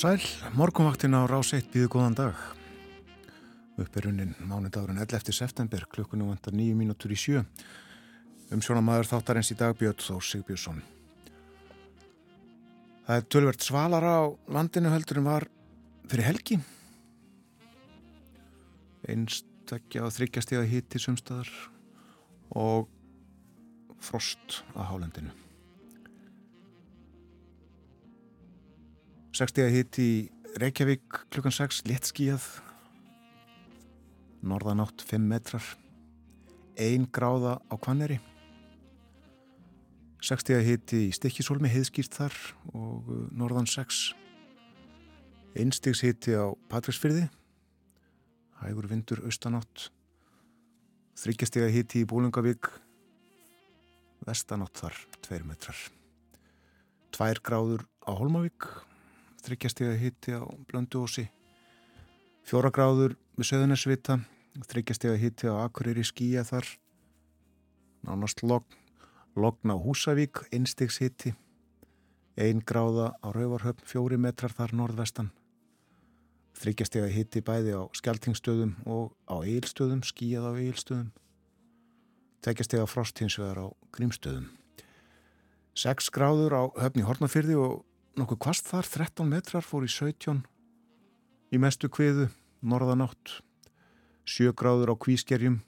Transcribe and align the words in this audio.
sæl, 0.00 0.22
morgunvaktin 0.56 1.12
á 1.12 1.28
rás 1.28 1.50
1 1.52 1.66
býðu 1.74 1.90
góðan 1.92 2.14
dag. 2.16 2.36
Uppbyrjunin 3.76 4.30
mánudagurinn 4.48 5.00
11. 5.02 5.28
september, 5.36 5.84
klukkunum 5.92 6.30
vantar 6.32 6.54
9 6.56 6.72
mínútur 6.78 7.12
í 7.12 7.18
sjö. 7.20 7.42
Um 8.48 8.62
sjónamaður 8.64 9.10
þáttarins 9.10 9.50
í 9.52 9.56
dag 9.60 9.76
Björn 9.76 10.00
Þór 10.00 10.24
Sigbjörnsson. 10.24 10.80
Það 13.04 13.20
er 13.20 13.28
tölvert 13.28 13.66
svalara 13.66 14.14
á 14.24 14.24
landinu 14.48 14.94
heldur 14.94 15.20
en 15.20 15.28
var 15.28 15.48
fyrir 16.08 16.28
helgi. 16.30 16.58
Einstakja 19.04 20.06
og 20.08 20.16
þryggjastíða 20.16 20.64
hitti 20.70 21.02
sumstaðar 21.02 21.52
og 22.56 22.88
frost 24.00 24.62
á 24.72 24.80
hálendinu. 24.80 25.39
60 29.36 29.70
hitt 29.70 29.98
í 30.02 30.10
Reykjavík 30.58 31.22
klukkan 31.30 31.54
6, 31.54 31.84
léttskíjað 31.86 32.42
norðanátt 34.42 35.04
5 35.06 35.28
metrar. 35.30 35.62
1 36.80 37.10
gráða 37.12 37.58
á 37.68 37.74
Kvanneri 37.76 38.16
60 40.24 40.64
hitt 40.64 40.92
í 40.96 41.02
Stikkisólmi 41.12 41.68
heiðskýrt 41.72 42.16
þar 42.16 42.36
og 42.72 43.08
uh, 43.08 43.22
norðan 43.36 43.68
6 43.68 44.00
einstigs 45.60 46.02
hitti 46.04 46.36
á 46.36 46.52
Patræksfyrði 46.70 47.26
hægur 48.60 48.88
vindur 48.90 49.22
austanátt. 49.24 49.88
Þryggjastega 51.20 51.70
hitti 51.72 52.02
í 52.02 52.08
Bólungavík 52.08 52.68
vestanátt 54.28 54.76
þar 54.80 55.00
2 55.24 55.40
metrar. 55.48 55.80
2 57.16 57.40
gráður 57.44 57.86
á 58.04 58.12
Holmavík 58.12 58.68
þryggjastega 59.44 59.96
hitti 60.00 60.34
á 60.36 60.42
Blönduósi. 60.70 61.26
Fjóra 62.46 62.70
gráður 62.74 63.16
við 63.38 63.50
Söðunarsvita 63.50 64.18
þryggjastega 64.70 65.18
hitti 65.20 65.50
á 65.50 65.64
Akureyri 65.64 66.04
skíja 66.06 66.44
þar. 66.46 66.66
Nánast 68.06 68.42
logn 68.42 68.78
logn 69.36 69.72
á 69.72 69.76
Húsavík 69.78 70.42
einstegs 70.50 70.98
hitti 71.00 71.34
ein 72.40 72.62
gráða 72.64 73.12
á 73.20 73.28
Rauvarhöfn 73.34 73.84
fjóri 73.84 74.16
metrar 74.16 74.52
þar 74.56 74.72
norðvestan. 74.72 75.30
Þryggjastega 76.56 77.10
hitti 77.12 77.42
bæði 77.44 77.76
á 77.76 77.82
Skeltingstöðum 77.96 78.76
og 78.88 79.12
á 79.28 79.44
Eilstöðum 79.44 80.02
skíjað 80.06 80.48
á 80.48 80.52
Eilstöðum 80.56 81.10
tveggjastega 82.44 82.86
frost 82.88 83.20
hins 83.20 83.36
vegar 83.38 83.60
á 83.60 83.66
Grímstöðum 83.92 84.48
6 85.76 86.10
gráður 86.14 86.56
á 86.56 86.62
höfni 86.80 87.04
Hortnafyrði 87.06 87.56
og 87.60 87.82
nokkuð 88.18 88.40
kvast 88.42 88.66
þar, 88.70 88.86
13 88.88 89.28
metrar 89.30 89.64
fór 89.66 89.86
í 89.86 89.90
17 89.90 90.42
í 91.50 91.58
mestu 91.58 91.90
kviðu, 91.92 92.28
norðanátt. 92.62 93.40
7 94.30 94.54
gráður 94.54 94.92
á 94.92 94.96
kvískerjum 95.00 95.60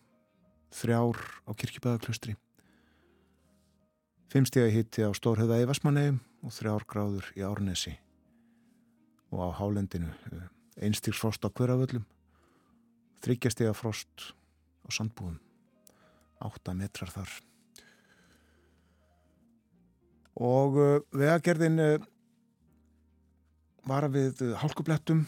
3 0.76 0.94
á 0.94 1.50
kirkibæðaklustri 1.58 2.36
5 4.32 4.48
stegi 4.48 4.74
hitti 4.76 5.02
á 5.02 5.10
Stórheða 5.16 5.58
í 5.60 5.66
Vestmannegjum 5.68 6.20
og 6.46 6.54
3 6.54 6.76
gráður 6.88 7.30
í 7.34 7.42
Árnesi 7.42 7.96
og 9.32 9.42
á 9.42 9.48
Hálendinu 9.58 10.12
einstigs 10.78 11.18
frost 11.18 11.42
á 11.42 11.50
hverjaföllum 11.50 12.04
3 13.22 13.50
stegi 13.54 13.74
frost 13.74 14.32
á 14.82 14.88
Sandbúðum. 14.90 15.38
8 16.42 16.74
metrar 16.74 17.10
þar. 17.14 17.30
Og 20.42 20.78
vegagerðin 21.14 21.78
var 23.88 24.06
við 24.12 24.42
hálkublettum 24.60 25.24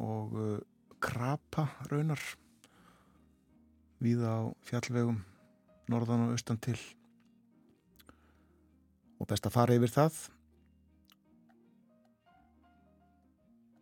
og 0.00 0.36
uh, 0.36 0.58
krapa 1.02 1.66
raunar 1.90 2.20
við 4.00 4.24
á 4.24 4.48
fjallvegum 4.64 5.20
norðan 5.90 6.28
og 6.28 6.34
austan 6.36 6.60
til. 6.62 6.78
Og 9.20 9.28
best 9.28 9.44
að 9.48 9.56
fara 9.56 9.76
yfir 9.76 9.92
það. 9.92 10.20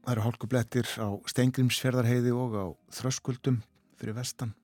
Það 0.02 0.14
eru 0.14 0.24
hálkublettir 0.24 0.88
á 0.98 1.08
Steingrimsfjörðarheiði 1.30 2.32
og 2.34 2.56
á 2.56 2.66
Þröskuldum 2.96 3.60
fyrir 4.00 4.16
vestan. 4.16 4.54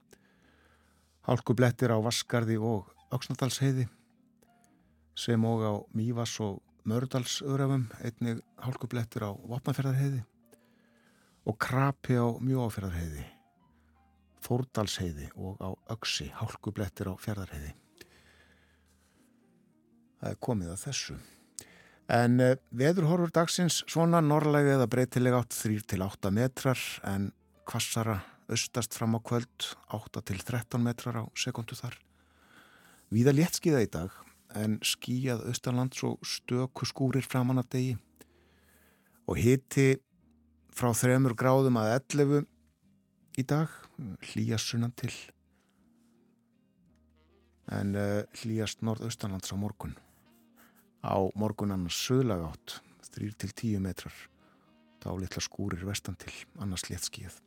Hálkublettir 1.29 1.93
á 1.95 1.99
Vaskarði 2.03 2.57
og 2.59 2.89
Öksnadalsheiði 3.15 3.87
sem 5.15 5.45
og 5.47 5.63
á 5.63 5.75
Mývas 5.95 6.35
og 6.43 6.63
Mördalsöðrafum, 6.85 7.87
einnig 8.05 8.43
hálkublettur 8.65 9.29
á 9.29 9.31
Vopnaferðarheiði 9.33 10.23
og 11.45 11.57
krapi 11.61 12.17
á 12.17 12.27
Mjóaferðarheiði, 12.41 13.25
Þórdalsheiði 14.45 15.31
og 15.41 15.61
á 15.61 15.71
Öksi, 15.95 16.31
hálkublettur 16.37 17.13
á 17.13 17.15
Ferðarheiði. 17.21 17.73
Það 20.21 20.31
er 20.31 20.41
komið 20.41 20.73
að 20.73 20.83
þessu. 20.87 21.17
En 22.15 22.41
uh, 22.41 22.55
veðurhorfur 22.77 23.33
dagsins 23.33 23.81
svona 23.89 24.21
norrlega 24.25 24.77
eða 24.77 24.89
breytilega 24.93 25.41
átt 25.41 25.57
3-8 25.57 26.33
metrar 26.37 26.81
en 27.09 27.31
kvassara 27.69 28.19
austast 28.53 28.97
fram 28.97 29.17
á 29.17 29.21
kvöld 29.25 29.69
8-13 29.89 30.81
metrar 30.85 31.21
á 31.21 31.25
sekundu 31.37 31.77
þar. 31.77 31.97
Víða 33.13 33.33
léttskiða 33.37 33.85
í 33.85 33.89
dag 33.89 34.13
en 34.55 34.77
skíjað 34.85 35.47
austanlands 35.49 36.05
og 36.07 36.21
stöku 36.29 36.87
skúrir 36.89 37.25
framann 37.25 37.61
af 37.63 37.71
degi 37.73 37.97
og 39.25 39.39
hiti 39.41 39.95
frá 40.75 40.91
þremur 40.97 41.37
gráðum 41.39 41.79
að 41.81 41.93
11 42.15 42.45
í 43.41 43.45
dag 43.49 43.73
hlýjast 44.31 44.73
sunnan 44.73 44.95
til 44.99 45.13
en 47.73 47.95
uh, 47.97 48.21
hlýjast 48.43 48.83
norðaustanlands 48.85 49.55
á 49.55 49.57
morgun. 49.57 49.95
Á 51.01 51.17
morgun 51.39 51.73
annars 51.73 51.97
söðlag 52.05 52.45
átt 52.51 52.79
3-10 53.15 53.81
metrar 53.81 54.15
þá 55.05 55.11
litla 55.21 55.43
skúrir 55.45 55.85
vestan 55.87 56.17
til 56.21 56.33
annars 56.61 56.89
léttskíð 56.91 57.41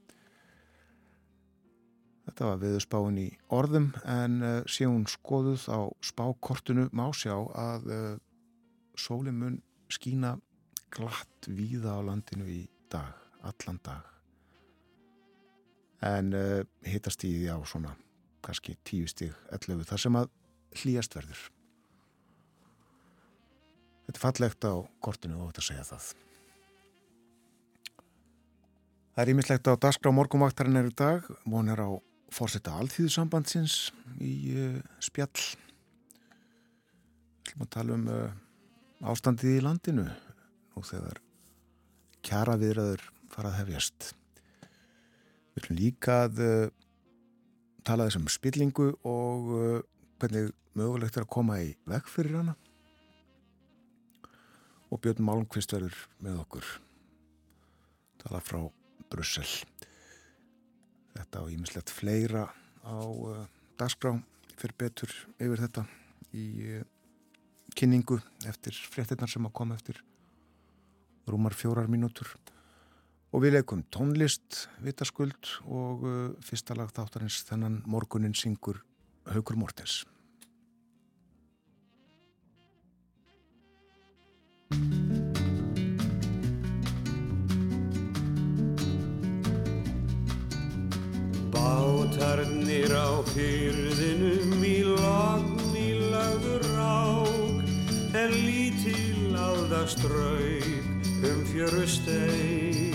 Þetta 2.27 2.49
var 2.49 2.57
viðspáin 2.59 3.19
í 3.21 3.27
orðum 3.55 3.91
en 4.03 4.41
uh, 4.43 4.55
sé 4.67 4.83
hún 4.83 5.05
skoðuð 5.07 5.69
á 5.71 5.79
spákortinu 6.03 6.89
má 6.91 7.05
sjá 7.15 7.37
að 7.55 7.87
uh, 7.87 8.09
sólinn 8.99 9.39
mun 9.39 9.55
skína 9.93 10.35
glatt 10.93 11.47
víða 11.47 11.97
á 11.97 12.01
landinu 12.05 12.47
í 12.49 12.61
dag, 12.91 13.13
allan 13.45 13.79
dag. 13.85 14.05
En 16.05 16.33
uh, 16.37 16.61
hittast 16.85 17.23
í 17.25 17.33
því 17.39 17.49
á 17.53 17.59
svona 17.65 17.95
kannski 18.45 18.77
tíu 18.87 19.07
stíg 19.09 19.33
11 19.51 19.87
þar 19.89 20.03
sem 20.03 20.17
að 20.19 20.29
hlýjast 20.81 21.17
verður. 21.17 21.41
Þetta 24.07 24.17
er 24.17 24.23
fallegt 24.23 24.67
á 24.69 24.73
kortinu 25.03 25.41
og 25.41 25.51
þetta 25.51 25.65
segja 25.67 25.87
það. 25.89 26.09
Það 29.17 29.23
er 29.23 29.31
ímislegt 29.33 29.67
á 29.67 29.73
dagskrá 29.81 30.13
morgumvaktarinn 30.13 30.77
er 30.79 30.91
í 30.91 30.93
dag, 30.95 31.25
von 31.49 31.73
er 31.73 31.81
á 31.81 31.89
fórsetta 32.31 32.75
alþýðusambandsins 32.77 33.89
í 34.21 34.35
uh, 34.53 34.77
spjall 35.03 35.33
við 37.47 37.53
ætlum 37.55 37.65
að 37.65 37.73
tala 37.73 37.95
um 37.95 38.07
uh, 38.11 39.09
ástandið 39.11 39.57
í 39.57 39.63
landinu 39.63 40.05
og 40.77 40.85
þegar 40.87 41.21
kjara 42.25 42.57
viðraður 42.61 43.03
fara 43.33 43.51
að 43.51 43.59
hefjast 43.63 44.11
við 45.55 45.63
ætlum 45.63 45.79
líka 45.81 46.21
að 46.27 46.41
uh, 46.45 46.69
tala 47.87 48.07
þessum 48.07 48.29
spillingu 48.29 48.91
og 49.07 49.51
hvernig 50.21 50.51
mögulegt 50.77 51.17
er 51.17 51.25
að 51.25 51.33
koma 51.33 51.59
í 51.63 51.71
veg 51.89 52.09
fyrir 52.09 52.39
hana. 52.41 52.55
Og 54.91 55.01
Björn 55.03 55.23
Malmqvist 55.25 55.73
verður 55.73 55.97
með 56.23 56.41
okkur. 56.43 56.67
Tala 58.23 58.41
frá 58.43 58.61
Brussel. 59.11 59.47
Þetta 61.15 61.43
og 61.43 61.51
ímislegt 61.51 61.91
fleira 61.91 62.45
á 62.85 62.97
uh, 63.01 63.45
dagskrá 63.79 64.13
fyrir 64.57 64.77
betur 64.79 65.13
yfir 65.41 65.63
þetta 65.65 65.83
í 66.37 66.45
uh, 66.77 66.85
kynningu 67.77 68.19
eftir 68.49 68.77
fréttinnar 68.93 69.31
sem 69.31 69.45
að 69.47 69.55
koma 69.57 69.77
eftir 69.77 69.99
rúmar 71.27 71.55
fjórar 71.55 71.89
mínútur. 71.91 72.29
Og 73.35 73.43
við 73.43 73.57
leikum 73.57 73.83
tónlist 73.91 74.67
vitaskuld 74.83 75.57
og 75.67 76.05
uh, 76.07 76.19
fyrsta 76.43 76.77
lag 76.77 76.91
þáttarins 76.95 77.43
þennan 77.47 77.81
morgunin 77.85 78.35
syngur 78.37 78.79
Haugur 79.27 79.59
Mortens. 79.59 80.05
Bátarnir 91.51 92.95
á 92.95 93.19
fyrðinum 93.33 94.63
í 94.63 94.77
logn 94.87 95.75
í 95.75 95.89
lagður 96.11 96.63
rák 96.77 98.15
er 98.15 98.31
lítil 98.31 99.35
aldastrauk 99.35 100.63
um 100.63 100.66
fjörustein. 101.57 102.93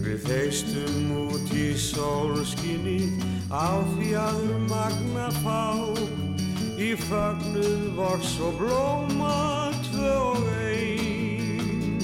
Við 0.00 0.22
þeistum 0.24 1.10
út 1.28 1.50
í 1.52 1.76
sólskinni 1.76 3.12
á 3.52 3.84
fjadur 3.98 4.62
magna 4.70 5.28
fák 5.42 6.80
í 6.80 6.94
fagnuð 7.04 7.82
vors 7.98 8.32
og 8.40 8.56
blóma 8.62 9.68
tvö 9.90 10.14
og 10.30 10.48
ein. 10.64 12.00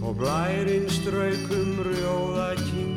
Og 0.00 0.16
blærinn 0.16 0.88
straukum 0.88 1.76
rjóðakinn 1.90 2.96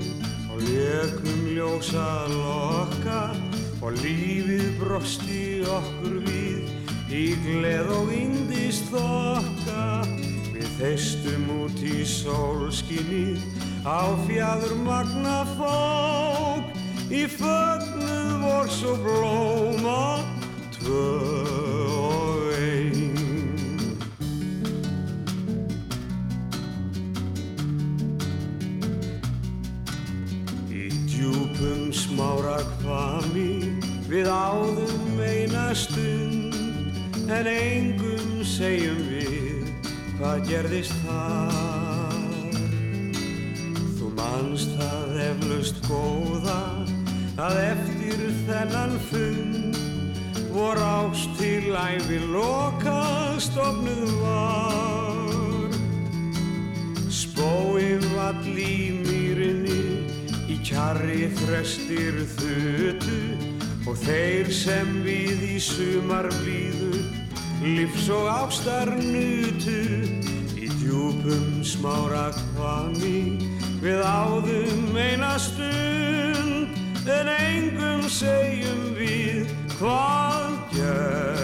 og 0.54 0.64
jökum 0.64 1.42
ljósa 1.52 2.08
lokka 2.32 3.36
og 3.84 3.92
lífið 4.00 4.72
brosti 4.80 5.44
okkur 5.68 6.24
við 6.30 6.64
í 7.12 7.26
gleð 7.44 7.92
og 7.98 8.16
indist 8.16 8.88
þokka 8.94 10.19
þeistum 10.80 11.50
út 11.66 11.82
í 11.84 12.06
sólskinni 12.08 13.36
á 13.84 14.16
fjadur 14.24 14.78
magna 14.86 15.42
fók 15.58 16.70
í 17.12 17.26
fögnuð 17.34 18.30
vors 18.46 18.78
og 18.88 19.02
blóma 19.04 20.04
tvö 20.78 21.04
og 21.98 22.46
ein. 22.56 23.12
Djúpum 31.12 31.92
smára 31.92 32.62
kvami 32.80 33.76
við 34.08 34.32
áðum 34.32 35.20
eina 35.20 35.68
stund 35.76 36.56
en 37.28 37.52
engum 37.52 38.40
segjum 38.48 39.09
hvað 40.30 40.42
gerðist 40.46 40.98
þar. 41.02 42.18
Þú 43.98 44.10
manst 44.14 44.76
það 44.78 45.16
eflaust 45.24 45.80
góða 45.88 46.58
að 47.42 47.56
eftir 47.64 48.22
þennan 48.46 48.94
fund 49.08 49.80
vor 50.54 50.78
ást 50.86 51.34
til 51.40 51.74
æfi 51.74 52.20
loka 52.30 53.00
stofnuð 53.42 54.12
var. 54.22 55.74
Spói 57.10 57.98
vall 58.12 58.54
í 58.54 58.78
mýrinni 59.02 59.82
í 60.46 60.60
kjarri 60.62 61.32
þrestir 61.42 62.22
þutu 62.36 63.18
og 63.90 63.98
þeir 64.06 64.54
sem 64.54 64.94
við 65.08 65.56
í 65.56 65.60
sumar 65.72 66.30
blíðu 66.38 66.89
lífs 67.62 68.08
og 68.10 68.28
ástar 68.32 68.88
nutu 68.96 69.82
í 70.56 70.70
djúpum 70.80 71.60
smára 71.68 72.30
kvami 72.54 73.36
við 73.84 74.00
áðum 74.04 74.96
eina 74.96 75.36
stund 75.42 77.10
en 77.10 77.34
engum 77.36 78.08
segjum 78.08 78.96
við 78.96 79.52
hvað 79.76 80.58
gerðist 80.78 81.39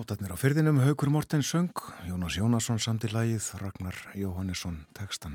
Bátarnir 0.00 0.32
á 0.32 0.38
fyrðinum 0.40 0.78
Haugur 0.80 1.10
Morten 1.12 1.42
söng, 1.44 1.76
Jónas 2.08 2.38
Jónasson 2.38 2.78
samt 2.80 3.04
í 3.04 3.10
lagið, 3.12 3.50
Ragnar 3.60 3.98
Jóhannesson 4.16 4.78
tekstan. 4.96 5.34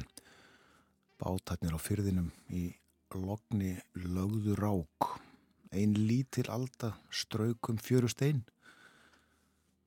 Bátarnir 1.21 1.75
á 1.77 1.77
fyrðinum 1.77 2.31
í 2.49 2.73
logni 3.13 3.75
lögðu 3.93 4.57
rák, 4.57 5.19
ein 5.69 5.93
lítil 5.93 6.47
alda 6.49 6.95
straukum 7.13 7.77
fjöru 7.77 8.09
stein. 8.09 8.41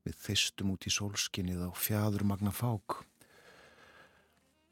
Við 0.06 0.14
þeistum 0.28 0.70
út 0.76 0.86
í 0.86 0.94
sólskinnið 0.94 1.66
á 1.66 1.70
fjadur 1.74 2.28
magna 2.30 2.54
fák. 2.54 3.00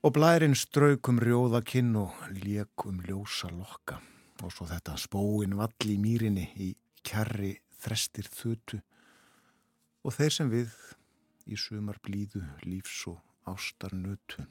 Og 0.07 0.15
blærin 0.15 0.55
straukum 0.55 1.19
rjóða 1.19 1.67
kinn 1.67 1.97
og 1.99 2.15
lékum 2.47 3.03
ljósa 3.03 3.51
lokka. 3.51 3.99
Og 4.47 4.55
svo 4.55 4.71
þetta 4.71 5.01
spóin 5.03 5.59
vall 5.59 5.91
í 5.91 5.99
mýrinni 5.99 6.53
í 6.63 6.77
kjarri 7.03 7.57
þrestir 7.83 8.31
þutu 8.31 8.87
og 10.07 10.15
þeir 10.15 10.35
sem 10.37 10.51
við 10.53 10.75
í 11.51 11.59
sumar 11.59 11.99
blíðu 12.05 12.45
lífs 12.63 13.01
og 13.11 13.19
ástarnötu. 13.51 14.45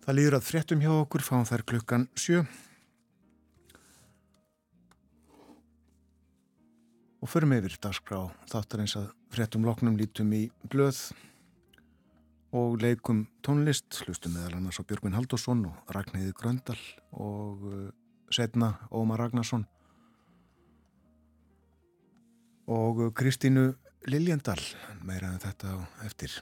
Það 0.00 0.16
líður 0.16 0.36
að 0.40 0.46
fréttum 0.48 0.82
hjá 0.82 0.90
okkur, 0.96 1.22
fáum 1.22 1.46
þær 1.46 1.64
klukkan 1.70 2.08
sjö 2.18 2.42
og 7.20 7.28
förum 7.28 7.52
yfir 7.54 7.76
dagskrá 7.84 8.22
þáttar 8.50 8.82
eins 8.82 8.96
að 8.98 9.10
fréttum 9.30 9.66
loknum 9.68 9.98
lítum 10.00 10.32
í 10.34 10.46
blöð 10.72 11.10
og 12.56 12.80
leikum 12.82 13.26
tónlist, 13.46 14.00
hlustum 14.02 14.34
meðal 14.34 14.56
annars 14.58 14.80
á 14.80 14.88
Björgvin 14.88 15.14
Haldásson 15.14 15.66
og 15.68 15.92
Ragnhildi 15.94 16.34
Gröndal 16.34 16.80
og 17.12 17.66
uh, 17.68 17.84
setna 18.34 18.80
Ómar 18.90 19.20
Ragnarsson 19.22 19.68
og 22.70 23.10
Kristínu 23.18 23.72
Liljendal 24.06 24.60
meira 25.02 25.32
en 25.34 25.42
þetta 25.42 25.74
á 25.74 25.78
eftir 26.06 26.38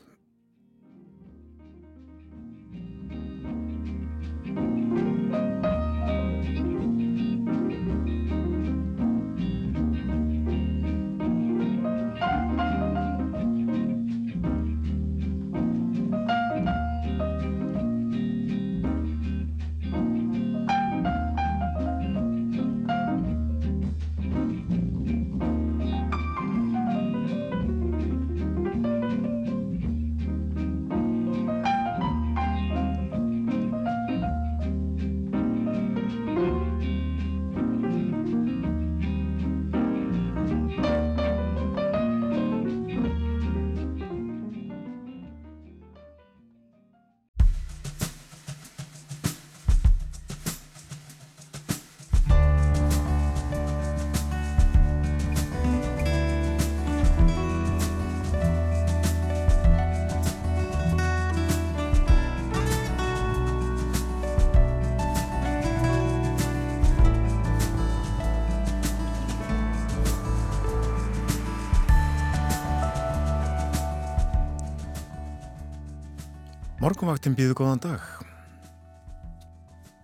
Morgonvaktin 76.88 77.34
býðu 77.36 77.52
góðan 77.52 77.80
dag. 77.84 78.04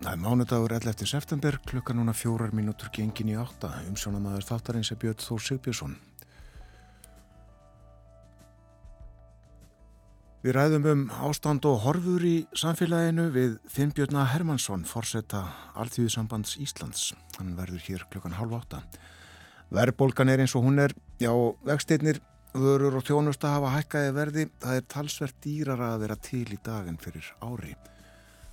Það 0.03 0.09
er 0.11 0.19
mánudagur 0.21 0.73
11. 0.75 1.07
september, 1.09 1.55
klukka 1.65 1.95
núna 1.97 2.13
fjórar 2.13 2.51
mínútur 2.53 2.91
gengin 2.93 3.31
í 3.31 3.37
átta. 3.41 3.71
Umsjónamaður 3.89 4.45
þáttarins 4.45 4.91
er 4.93 4.99
Björn 5.01 5.23
Þór 5.23 5.41
Sigbjörnsson. 5.47 5.95
Við 10.45 10.53
ræðum 10.59 10.85
um 10.91 11.01
ástand 11.25 11.65
og 11.65 11.81
horfur 11.87 12.27
í 12.29 12.35
samfélaginu 12.53 13.31
við 13.33 13.57
Finnbjörna 13.65 14.27
Hermansson, 14.35 14.85
forsetta 14.85 15.41
Alþjóðsambands 15.81 16.53
Íslands. 16.61 17.15
Hann 17.39 17.57
verður 17.57 17.81
hér 17.87 18.05
klukkan 18.13 18.37
halv 18.37 18.59
átta. 18.59 18.85
Verðbólgan 19.73 20.29
er 20.29 20.45
eins 20.45 20.53
og 20.53 20.69
hún 20.69 20.85
er, 20.85 20.93
já, 21.17 21.33
vegsteinir 21.65 22.21
vörur 22.55 22.95
og 22.99 23.03
þjónusta 23.03 23.51
hafa 23.55 23.73
hækkaði 23.73 24.13
verði, 24.15 24.45
það 24.63 24.79
er 24.79 24.87
talsvert 24.91 25.37
dýrara 25.43 25.91
að 25.93 26.05
vera 26.05 26.17
til 26.23 26.45
í 26.47 26.59
daginn 26.63 26.99
fyrir 27.01 27.27
ári. 27.43 27.75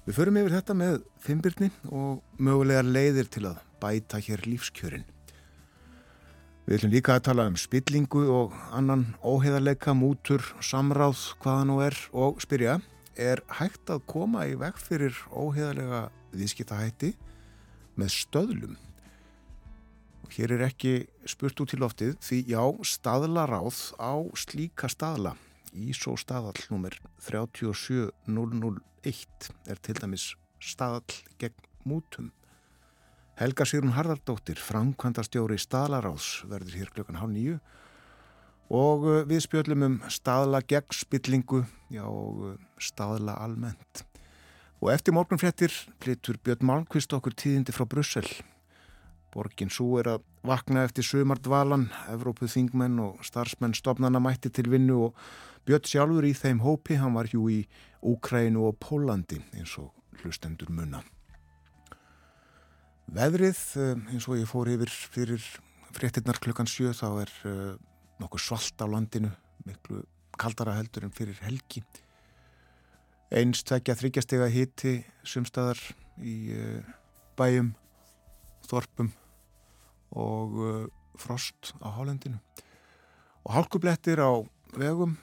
Við 0.03 0.17
förum 0.19 0.39
yfir 0.41 0.57
þetta 0.57 0.75
með 0.75 0.95
fimbirni 1.23 1.71
og 1.95 2.23
mögulegar 2.43 2.89
leiðir 2.89 3.29
til 3.31 3.45
að 3.53 3.61
bæta 3.83 4.19
hér 4.23 4.43
lífskjörin. 4.49 5.05
Við 6.67 6.77
ætlum 6.79 6.95
líka 6.95 7.17
að 7.17 7.25
tala 7.29 7.47
um 7.51 7.59
spillingu 7.59 8.23
og 8.31 8.55
annan 8.75 9.09
óheðarleika, 9.23 9.95
mútur, 9.99 10.43
samráð, 10.63 11.33
hvaða 11.43 11.67
nú 11.71 11.81
er 11.83 11.99
og 12.15 12.43
spyrja, 12.43 12.79
er 13.19 13.43
hægt 13.59 13.91
að 13.91 14.05
koma 14.11 14.47
í 14.51 14.55
veg 14.59 14.79
fyrir 14.79 15.17
óheðarlega 15.31 16.09
viðskiptahætti 16.35 17.13
með 17.99 18.15
stöðlum? 18.15 18.79
Hér 20.33 20.55
er 20.55 20.63
ekki 20.65 21.03
spurt 21.29 21.61
út 21.61 21.75
í 21.77 21.79
loftið 21.81 22.15
því 22.25 22.39
já, 22.55 22.63
staðlaráð 22.89 23.93
á 24.01 24.25
slíka 24.39 24.89
staðla. 24.89 25.35
Ísó 25.77 26.17
staðall 26.17 26.57
nr. 26.73 26.97
37001 27.21 29.53
er 29.69 29.77
til 29.85 29.93
dæmis 29.99 30.33
staðall 30.57 31.05
gegn 31.37 31.53
mútum. 31.85 32.33
Helga 33.37 33.69
Sigrun 33.69 33.93
Harðardóttir, 33.93 34.57
framkvæmdastjóri 34.57 35.61
staðlaráðs, 35.61 36.49
verður 36.49 36.81
hér 36.81 36.89
klukkan 36.97 37.21
hálf 37.21 37.29
nýju 37.35 37.61
og 38.73 39.05
uh, 39.05 39.29
við 39.29 39.45
spjöllum 39.45 39.85
um 39.85 40.01
staðla 40.09 40.65
gegn 40.65 40.97
spillingu 40.97 41.69
já, 41.93 42.09
uh, 42.09 42.57
staðla 42.81 43.37
almennt. 43.45 44.09
Og 44.81 44.97
eftir 44.97 45.13
morgunfrettir 45.13 45.69
flyttur 46.01 46.41
Björn 46.41 46.65
Malmqvist 46.71 47.13
okkur 47.13 47.37
tíðindi 47.37 47.77
frá 47.77 47.85
Brussel. 47.85 48.25
Borgin 49.33 49.71
svo 49.73 49.97
er 50.01 50.11
að 50.13 50.27
vakna 50.45 50.85
eftir 50.85 51.07
sömardvalan, 51.07 51.87
Evrópuð 52.13 52.53
þingmenn 52.53 52.99
og 53.01 53.23
starfsmenn 53.25 53.77
stopnana 53.77 54.21
mætti 54.21 54.53
til 54.53 54.69
vinnu 54.73 54.99
og 55.09 55.25
Björn 55.63 55.87
sjálfur 55.87 56.27
í 56.27 56.33
þeim 56.35 56.61
hópi, 56.65 56.97
hann 56.99 57.15
var 57.15 57.29
hjú 57.31 57.47
í 57.47 57.61
Úkrænu 58.03 58.65
og 58.67 58.81
Pólandi 58.83 59.39
eins 59.55 59.77
og 59.79 59.93
hlustendur 60.23 60.73
munna. 60.75 61.05
Veðrið, 63.13 63.61
eh, 63.79 64.01
eins 64.11 64.27
og 64.27 64.41
ég 64.41 64.51
fór 64.51 64.73
yfir 64.73 64.91
fyrir 64.91 65.45
fréttinnar 65.95 66.41
klukkan 66.43 66.67
sjö, 66.67 66.91
þá 66.97 67.09
er 67.23 67.33
uh, 67.47 67.75
nokkuð 68.19 68.41
svalt 68.41 68.81
á 68.81 68.89
landinu, 68.89 69.31
miklu 69.69 70.01
kaldara 70.41 70.79
heldur 70.79 71.05
en 71.05 71.13
fyrir 71.13 71.37
helgi. 71.45 71.83
Einst 73.31 73.69
tvekja 73.69 73.99
þryggjastega 74.01 74.49
hitti 74.51 74.95
sumstaðar 75.23 75.79
í 76.19 76.37
uh, 76.57 76.95
bæjum, 77.37 77.75
þorpum 78.67 79.13
og 80.13 80.57
uh, 80.61 80.87
frost 81.19 81.73
á 81.81 81.89
hálendinu. 81.93 82.39
Og 83.45 83.55
hálkublettir 83.57 84.21
á 84.23 84.33
vegum 84.79 85.17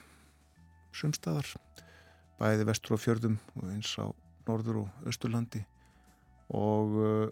sumstaðar 0.94 1.46
bæði 2.40 2.66
vestur 2.68 2.96
og 2.96 3.02
fjörðum 3.02 3.38
og 3.60 3.68
eins 3.70 3.92
á 4.00 4.06
norður 4.48 4.84
og 4.84 5.06
austurlandi. 5.06 5.62
Og 6.50 6.98
uh, 6.98 7.28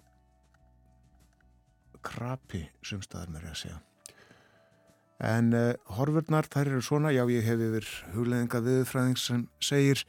krapi 2.05 2.65
sumstaðar 2.87 3.33
mér 3.35 3.51
að 3.51 3.61
segja. 3.65 3.83
En 5.19 5.51
uh, 5.57 5.75
horfurnar 5.99 6.47
þær 6.47 6.75
eru 6.77 6.83
svona, 6.85 7.11
já 7.11 7.25
ég 7.27 7.47
hef 7.47 7.63
yfir 7.69 7.89
hugleðinga 8.15 8.63
viðfræðing 8.63 9.19
sem 9.19 9.47
segir 9.59 10.05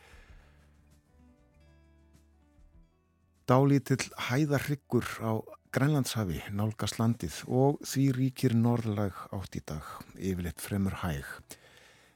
dálítill 3.50 4.06
hæðarryggur 4.29 5.08
á 5.25 5.41
Grænlandshafi 5.69 6.39
nálgast 6.57 6.97
landið 6.97 7.35
og 7.53 7.75
því 7.85 8.03
ríkir 8.15 8.55
norðlag 8.57 9.13
átt 9.38 9.53
í 9.53 9.59
dag, 9.69 9.85
yfirleitt 10.17 10.63
fremur 10.65 10.95
hæg. 11.03 11.27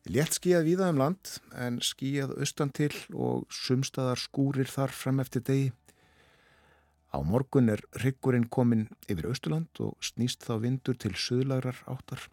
Létt 0.10 0.40
skíjað 0.40 0.66
víða 0.66 0.88
um 0.90 0.98
land 0.98 1.36
en 1.62 1.78
skíjað 1.86 2.34
austan 2.42 2.72
til 2.74 2.90
og 3.14 3.46
sumstaðar 3.54 4.18
skúrir 4.18 4.72
þar 4.74 4.96
frem 4.98 5.22
eftir 5.22 5.46
degi. 5.46 5.70
Á 7.14 7.22
morgun 7.22 7.70
er 7.70 7.86
ryggurinn 8.02 8.50
komin 8.50 8.88
yfir 9.06 9.30
Östurland 9.30 9.84
og 9.86 10.02
snýst 10.02 10.50
þá 10.50 10.58
vindur 10.66 10.98
til 10.98 11.14
söðlagrar 11.14 11.86
áttar. 11.86 12.26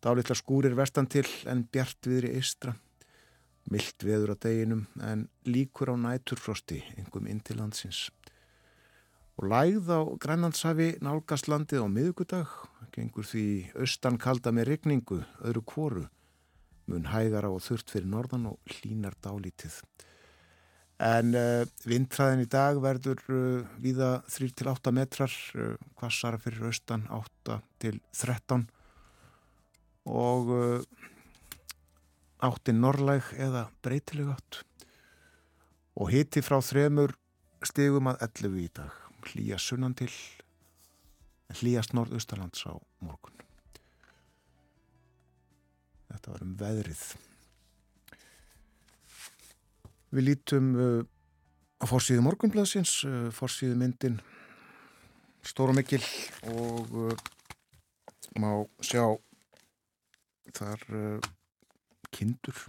Dálitlar 0.00 0.40
skúrir 0.40 0.78
vestan 0.80 1.12
til 1.12 1.28
en 1.44 1.66
bjart 1.68 2.08
viðri 2.08 2.32
eistra. 2.40 2.72
Milt 3.68 4.00
veður 4.00 4.32
á 4.32 4.36
deginum 4.48 4.86
en 5.04 5.28
líkur 5.44 5.92
á 5.92 5.96
næturfrosti, 6.08 6.80
engum 6.96 7.28
inn 7.28 7.44
til 7.44 7.60
landsins 7.60 8.06
og 9.38 9.46
lægð 9.46 9.86
á 9.94 10.00
Grænlandshafi 10.18 10.98
nálgast 10.98 11.46
landið 11.46 11.86
á 11.86 11.88
miðugudag, 11.94 12.50
gengur 12.90 13.22
því 13.22 13.70
austan 13.78 14.18
kalda 14.18 14.50
með 14.50 14.72
regningu, 14.72 15.20
öðru 15.46 15.62
kvoru, 15.62 16.04
mun 16.90 17.06
hægara 17.12 17.50
og 17.54 17.62
þurft 17.62 17.92
fyrir 17.94 18.10
norðan 18.10 18.48
og 18.50 18.58
hlínar 18.66 19.14
dálítið. 19.22 19.78
En 20.98 21.30
uh, 21.38 21.62
vindræðin 21.86 22.42
í 22.42 22.50
dag 22.50 22.80
verður 22.82 23.22
uh, 23.30 23.62
viða 23.78 24.24
3-8 24.26 24.94
metrar, 24.96 25.34
uh, 25.54 25.76
kvassara 26.00 26.42
fyrir 26.42 26.72
austan 26.72 27.06
8-13 27.06 28.66
og 30.08 30.50
áttin 32.42 32.80
norrlæg 32.82 33.28
eða 33.38 33.68
breytileg 33.84 34.32
átt. 34.34 34.64
Og 36.00 36.10
hitti 36.10 36.42
frá 36.42 36.58
þremur 36.64 37.12
stigum 37.62 38.10
að 38.10 38.24
11 38.26 38.64
í 38.64 38.72
dag 38.74 39.04
hlýja 39.32 39.58
sunnan 39.60 39.94
til 39.98 40.10
hlýjast 41.58 41.94
norðaustalands 41.96 42.64
á 42.68 42.76
morgun. 43.04 43.36
Þetta 46.08 46.32
var 46.32 46.44
um 46.44 46.54
veðrið. 46.60 47.02
Við 50.16 50.24
lítum 50.24 50.68
uh, 50.76 51.02
á 51.80 51.84
fórsíðu 51.88 52.24
morgunblæðsins 52.24 52.94
uh, 53.08 53.28
fórsíðu 53.34 53.76
myndin 53.80 54.16
stóra 55.44 55.74
mikil 55.76 56.00
og 56.48 56.96
uh, 56.96 57.12
má 58.40 58.50
sjá 58.80 59.04
þar 60.56 60.84
uh, 60.96 61.30
kindur. 62.12 62.66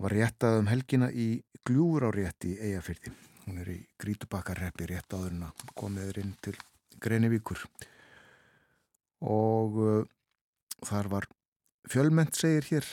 Var 0.00 0.12
réttað 0.12 0.60
um 0.62 0.68
helgina 0.68 1.12
í 1.12 1.30
gljúur 1.64 2.08
á 2.08 2.10
rétti 2.12 2.56
eigafyrði 2.56 3.12
Hún 3.46 3.60
er 3.62 3.68
í 3.70 3.78
Grítubakkarreppi 4.02 4.88
rétt 4.90 5.14
áður 5.14 5.34
en 5.36 5.44
að 5.48 5.66
komið 5.78 6.18
inn 6.22 6.32
til 6.42 6.56
Greinivíkur 7.02 7.60
og 9.26 9.76
uh, 9.80 10.00
þar 10.84 11.10
var 11.12 11.28
fjölment 11.88 12.34
segir 12.36 12.66
hér. 12.70 12.88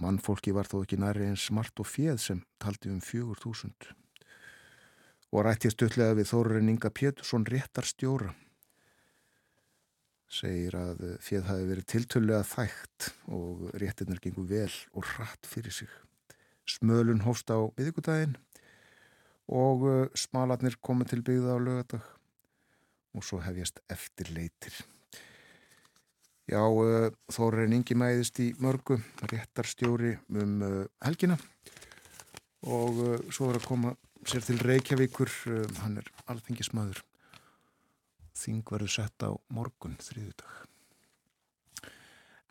Mannfólki 0.00 0.52
var 0.56 0.68
þó 0.68 0.82
ekki 0.82 1.00
næri 1.00 1.26
einn 1.28 1.40
smart 1.40 1.80
og 1.80 1.88
fjöð 1.88 2.20
sem 2.22 2.44
taldi 2.62 2.92
um 2.92 3.00
fjögur 3.04 3.40
þúsund. 3.40 3.88
Og 5.32 5.44
rættist 5.46 5.82
öllega 5.86 6.16
við 6.18 6.30
Þórurinn 6.32 6.70
Inga 6.72 6.92
Pétursson 6.92 7.48
réttar 7.48 7.88
stjóra 7.88 8.34
segir 10.30 10.76
að 10.78 11.00
fjöð 11.24 11.48
hafi 11.48 11.66
verið 11.66 11.86
tiltölulega 11.90 12.46
þægt 12.46 13.08
og 13.34 13.64
réttinnar 13.82 14.20
gengur 14.22 14.46
vel 14.46 14.70
og 14.94 15.08
rætt 15.16 15.48
fyrir 15.50 15.74
sig. 15.74 15.90
Smölun 16.70 17.24
hóst 17.26 17.50
á 17.50 17.58
viðugudaginn 17.74 18.36
og 19.50 19.82
uh, 19.82 20.06
smalarnir 20.14 20.78
komið 20.82 21.10
til 21.10 21.24
byggða 21.26 21.58
á 21.58 21.58
lögadag 21.58 22.06
og 23.18 23.26
svo 23.26 23.40
hefjast 23.42 23.80
eftir 23.90 24.30
leitir. 24.36 24.76
Já, 26.50 26.62
uh, 26.62 27.10
Þórin 27.34 27.74
Ingi 27.74 27.96
mæðist 27.98 28.38
í 28.42 28.52
mörgu, 28.62 29.00
réttar 29.26 29.66
stjóri 29.66 30.14
um 30.30 30.62
uh, 30.62 30.84
helgina 31.02 31.38
og 32.60 32.98
svo 33.32 33.48
er 33.48 33.56
að 33.56 33.66
koma 33.66 33.94
sér 34.28 34.44
til 34.44 34.58
Reykjavíkur, 34.60 35.30
hann 35.80 35.94
er 35.96 36.10
alþengismöður. 36.28 36.98
Þing 38.36 38.60
verður 38.68 38.92
sett 38.92 39.24
á 39.24 39.32
morgun, 39.48 39.94
þriðudag. 39.96 40.50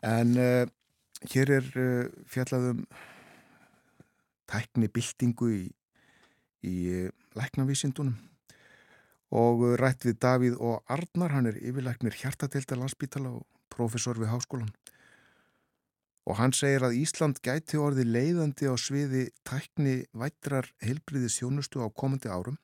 En 0.02 0.34
hér 1.30 1.52
er 1.60 1.68
fjallaðum 2.26 2.82
tækni 4.50 4.90
byltingu 4.90 5.52
í 5.54 5.62
í 6.66 7.08
læknavísindunum. 7.38 8.16
Og 9.30 9.66
eh, 9.68 9.76
rætt 9.80 10.06
við 10.08 10.18
Davíð 10.22 10.58
og 10.58 10.84
Arnar, 10.90 11.36
hann 11.36 11.50
er 11.50 11.60
yfirlæknir 11.60 12.16
hjartadeildar 12.18 12.80
landsbítala 12.80 13.36
og 13.38 13.46
profesor 13.70 14.18
við 14.18 14.32
háskólan 14.34 14.72
og 16.30 16.38
hann 16.38 16.54
segir 16.54 16.84
að 16.86 16.98
Ísland 17.00 17.40
gæti 17.42 17.78
orði 17.80 18.04
leiðandi 18.06 18.68
á 18.70 18.74
sviði 18.78 19.28
tækni 19.46 19.96
vætrar 20.16 20.68
heilbriði 20.84 21.30
sjónustu 21.32 21.82
á 21.82 21.88
komandi 21.90 22.30
árum 22.30 22.58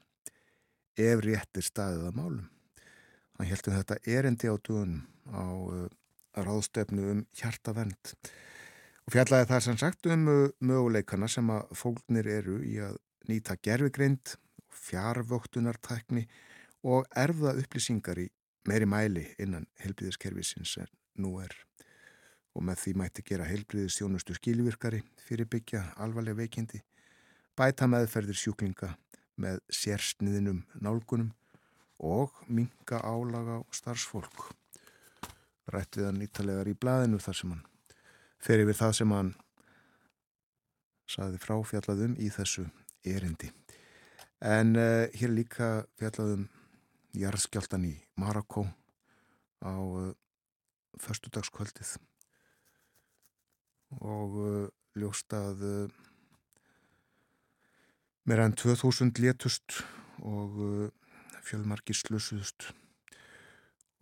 ef 0.96 1.22
réttir 1.24 1.64
staðið 1.64 2.06
að 2.08 2.18
málum. 2.20 2.44
Hann 3.36 3.50
heldur 3.50 3.74
um 3.74 3.80
þetta 3.80 3.98
erendi 4.16 4.52
á 4.52 4.54
dögunum 4.56 5.02
á 5.28 5.44
uh, 5.44 5.88
ráðstöfnu 6.36 7.08
um 7.12 7.24
hjartavend 7.36 8.14
og 9.06 9.12
fjallaði 9.12 9.50
það 9.50 9.64
sem 9.66 9.80
sagt 9.82 10.08
um 10.12 10.30
uh, 10.30 10.38
möguleikana 10.60 11.28
sem 11.28 11.50
að 11.52 11.66
fólknir 11.76 12.30
eru 12.38 12.60
í 12.64 12.78
að 12.84 13.00
nýta 13.30 13.56
gerfigreind, 13.62 14.36
fjárvöktunartækni 14.70 16.26
og 16.86 17.06
erfða 17.16 17.56
upplýsingar 17.60 18.20
í 18.22 18.28
meiri 18.68 18.86
mæli 18.88 19.24
innan 19.42 19.66
heilbriðiskerfisins 19.82 20.76
en 20.82 20.92
nú 21.22 21.36
er 21.42 21.54
og 22.56 22.64
með 22.64 22.80
því 22.80 22.92
mætti 22.96 23.24
gera 23.26 23.46
heilbriðistjónustu 23.50 24.36
skilvirkari, 24.38 25.02
fyrirbyggja 25.26 25.82
alvarlega 26.00 26.40
veikindi, 26.40 26.80
bæta 27.56 27.88
meðferðir 27.90 28.38
sjúklinga 28.40 28.94
með 29.36 29.60
sérsniðinum 29.68 30.62
nálgunum 30.80 31.34
og 32.00 32.32
minga 32.48 33.02
álaga 33.04 33.60
á 33.60 33.62
starfsfólk. 33.76 34.48
Rættið 35.68 36.08
hann 36.08 36.22
ítalegar 36.24 36.70
í 36.70 36.76
blæðinu 36.78 37.20
þar 37.20 37.40
sem 37.40 37.52
hann 37.52 37.64
fer 38.40 38.62
yfir 38.64 38.80
það 38.80 38.96
sem 39.00 39.14
hann 39.16 39.32
saði 41.10 41.40
frá 41.42 41.56
fjallaðum 41.60 42.16
í 42.22 42.30
þessu 42.32 42.66
erindi. 43.04 43.50
En 44.40 44.76
uh, 44.76 45.06
hér 45.16 45.32
líka 45.32 45.86
fjallaðum 45.96 46.46
jarðskjáltan 47.16 47.86
í 47.88 47.94
Marokko 48.20 48.66
á 49.64 49.74
uh, 49.76 50.12
förstudagskvöldið 51.00 51.96
og 54.02 54.36
uh, 54.40 54.66
ljóst 54.96 55.32
að 55.36 55.64
uh, 55.64 56.00
meira 58.28 58.46
enn 58.48 58.56
2000 58.58 59.16
létust 59.22 59.80
og 60.24 60.56
fjölmarki 61.46 61.94
slösuðust. 61.94 62.72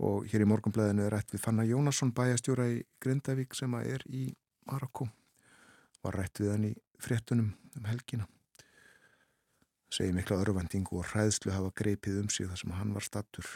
Og 0.00 0.24
hér 0.30 0.46
í 0.46 0.48
morgunblæðinu 0.48 1.04
er 1.04 1.12
rætt 1.12 1.34
við 1.34 1.42
Fanna 1.44 1.66
Jónasson 1.68 2.14
bæjastjóra 2.16 2.70
í 2.72 2.78
Grindavík 3.02 3.54
sem 3.58 3.74
er 3.82 4.06
í 4.08 4.30
Marokko 4.70 5.10
var 6.04 6.18
rætt 6.20 6.40
við 6.40 6.54
hann 6.54 6.70
í 6.70 6.72
fréttunum 7.00 7.52
um 7.76 7.88
helgina 7.88 8.26
segi 9.94 10.14
mikla 10.14 10.40
örvendingu 10.42 10.98
og 10.98 11.06
hræðslu 11.12 11.52
hafa 11.54 11.70
greipið 11.78 12.24
um 12.24 12.30
sig 12.32 12.48
þar 12.50 12.60
sem 12.60 12.74
hann 12.74 12.94
var 12.96 13.06
stattur 13.06 13.50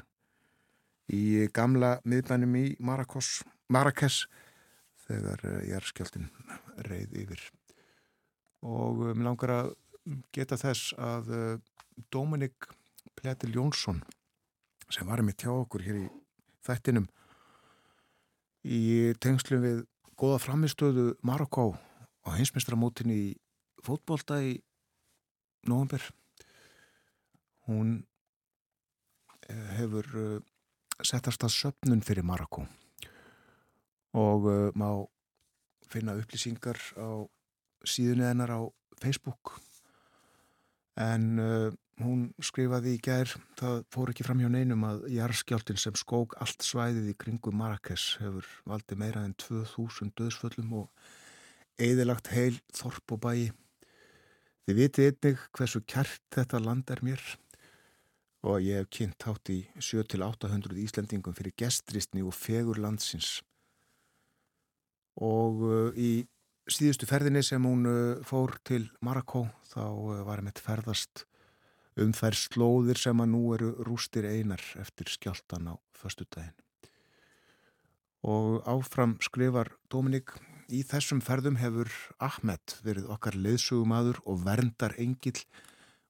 í 1.08 1.48
gamla 1.56 1.96
miðbænum 2.04 2.54
í 2.60 2.64
Marrakes 2.84 4.26
þegar 5.08 5.42
ég 5.64 5.74
er 5.78 5.88
skjöldin 5.88 6.28
reið 6.84 7.16
yfir. 7.22 7.42
Og 8.62 9.00
mér 9.00 9.14
um, 9.16 9.24
langar 9.24 9.54
að 9.54 9.70
geta 10.34 10.58
þess 10.60 10.92
að 10.98 11.30
uh, 11.32 11.60
Dominik 12.12 12.68
Pletil 13.18 13.54
Jónsson 13.54 14.02
sem 14.92 15.08
var 15.08 15.22
með 15.24 15.40
tjá 15.42 15.52
okkur 15.52 15.84
hér 15.84 16.00
í 16.04 16.06
þættinum 16.64 17.08
í 18.68 18.80
tengslu 19.22 19.60
við 19.62 19.82
goða 20.18 20.40
framistöðu 20.42 21.10
Marokko 21.26 21.72
á 22.26 22.28
hinsmestramótinni 22.36 23.18
í 23.18 23.28
fótbolta 23.84 24.40
í 24.44 24.56
november 25.68 26.02
hún 27.68 27.94
eh, 29.48 29.68
hefur 29.78 30.08
uh, 30.16 30.38
settast 31.04 31.44
að 31.46 31.54
söpnun 31.54 32.04
fyrir 32.04 32.26
Marokko 32.26 32.64
og 34.18 34.48
uh, 34.48 34.70
má 34.74 35.04
finna 35.88 36.16
upplýsingar 36.18 36.80
á 36.96 37.24
síðunni 37.86 38.26
hennar 38.26 38.52
á 38.52 38.60
Facebook. 38.98 39.54
En 40.98 41.38
uh, 41.38 41.70
hún 42.02 42.28
skrifaði 42.42 42.96
í 42.96 43.02
gær 43.02 43.30
það 43.58 43.80
fór 43.94 44.12
ekki 44.12 44.26
fram 44.26 44.42
hjá 44.42 44.50
neinum 44.52 44.84
að 44.88 45.06
jarðskjáltin 45.14 45.80
sem 45.80 45.96
skók 45.98 46.36
allt 46.42 46.64
svæðið 46.66 47.12
í 47.12 47.16
kringu 47.18 47.52
Marrakes 47.54 48.16
hefur 48.22 48.48
valdið 48.68 49.02
meira 49.02 49.24
en 49.26 49.36
2000 49.38 50.14
döðsföllum 50.18 50.74
og 50.82 50.88
eðilagt 51.78 52.32
heil 52.34 52.58
þorp 52.74 53.16
og 53.16 53.22
bæi. 53.22 53.50
Þið 54.66 54.80
vitið 54.82 55.10
einnig 55.10 55.44
hversu 55.56 55.82
kært 55.88 56.24
þetta 56.34 56.60
land 56.60 56.90
er 56.92 57.04
mér 57.06 57.22
og 58.46 58.62
ég 58.62 58.80
hef 58.80 58.90
kynnt 58.94 59.26
hátt 59.26 59.50
í 59.50 59.58
7-800 59.82 60.78
Íslandingum 60.84 61.34
fyrir 61.34 61.56
gestristni 61.58 62.22
og 62.22 62.36
fegur 62.36 62.78
landsins. 62.78 63.40
Og 65.18 65.64
uh, 65.66 65.90
í 65.98 66.28
síðustu 66.70 67.08
ferðinni 67.08 67.42
sem 67.42 67.64
hún 67.64 67.88
uh, 67.88 68.20
fór 68.26 68.58
til 68.66 68.86
Marrakó 69.02 69.48
þá 69.72 69.82
uh, 69.88 70.22
var 70.28 70.42
henni 70.42 70.54
ferðast 70.54 71.24
um 71.98 72.12
þær 72.14 72.36
slóðir 72.38 73.00
sem 73.00 73.18
að 73.18 73.32
nú 73.32 73.42
eru 73.56 73.72
rústir 73.86 74.28
einar 74.28 74.62
eftir 74.78 75.10
skjáltan 75.10 75.72
á 75.72 75.74
förstu 75.98 76.28
daginn 76.30 76.54
og 78.22 78.62
áfram 78.66 79.16
skrifar 79.22 79.70
Dominik 79.90 80.34
í 80.68 80.82
þessum 80.86 81.20
ferðum 81.24 81.58
hefur 81.60 81.90
Ahmed 82.22 82.78
verið 82.84 83.10
okkar 83.14 83.38
leðsugumadur 83.38 84.18
og 84.26 84.42
verndar 84.44 84.94
engill 84.98 85.38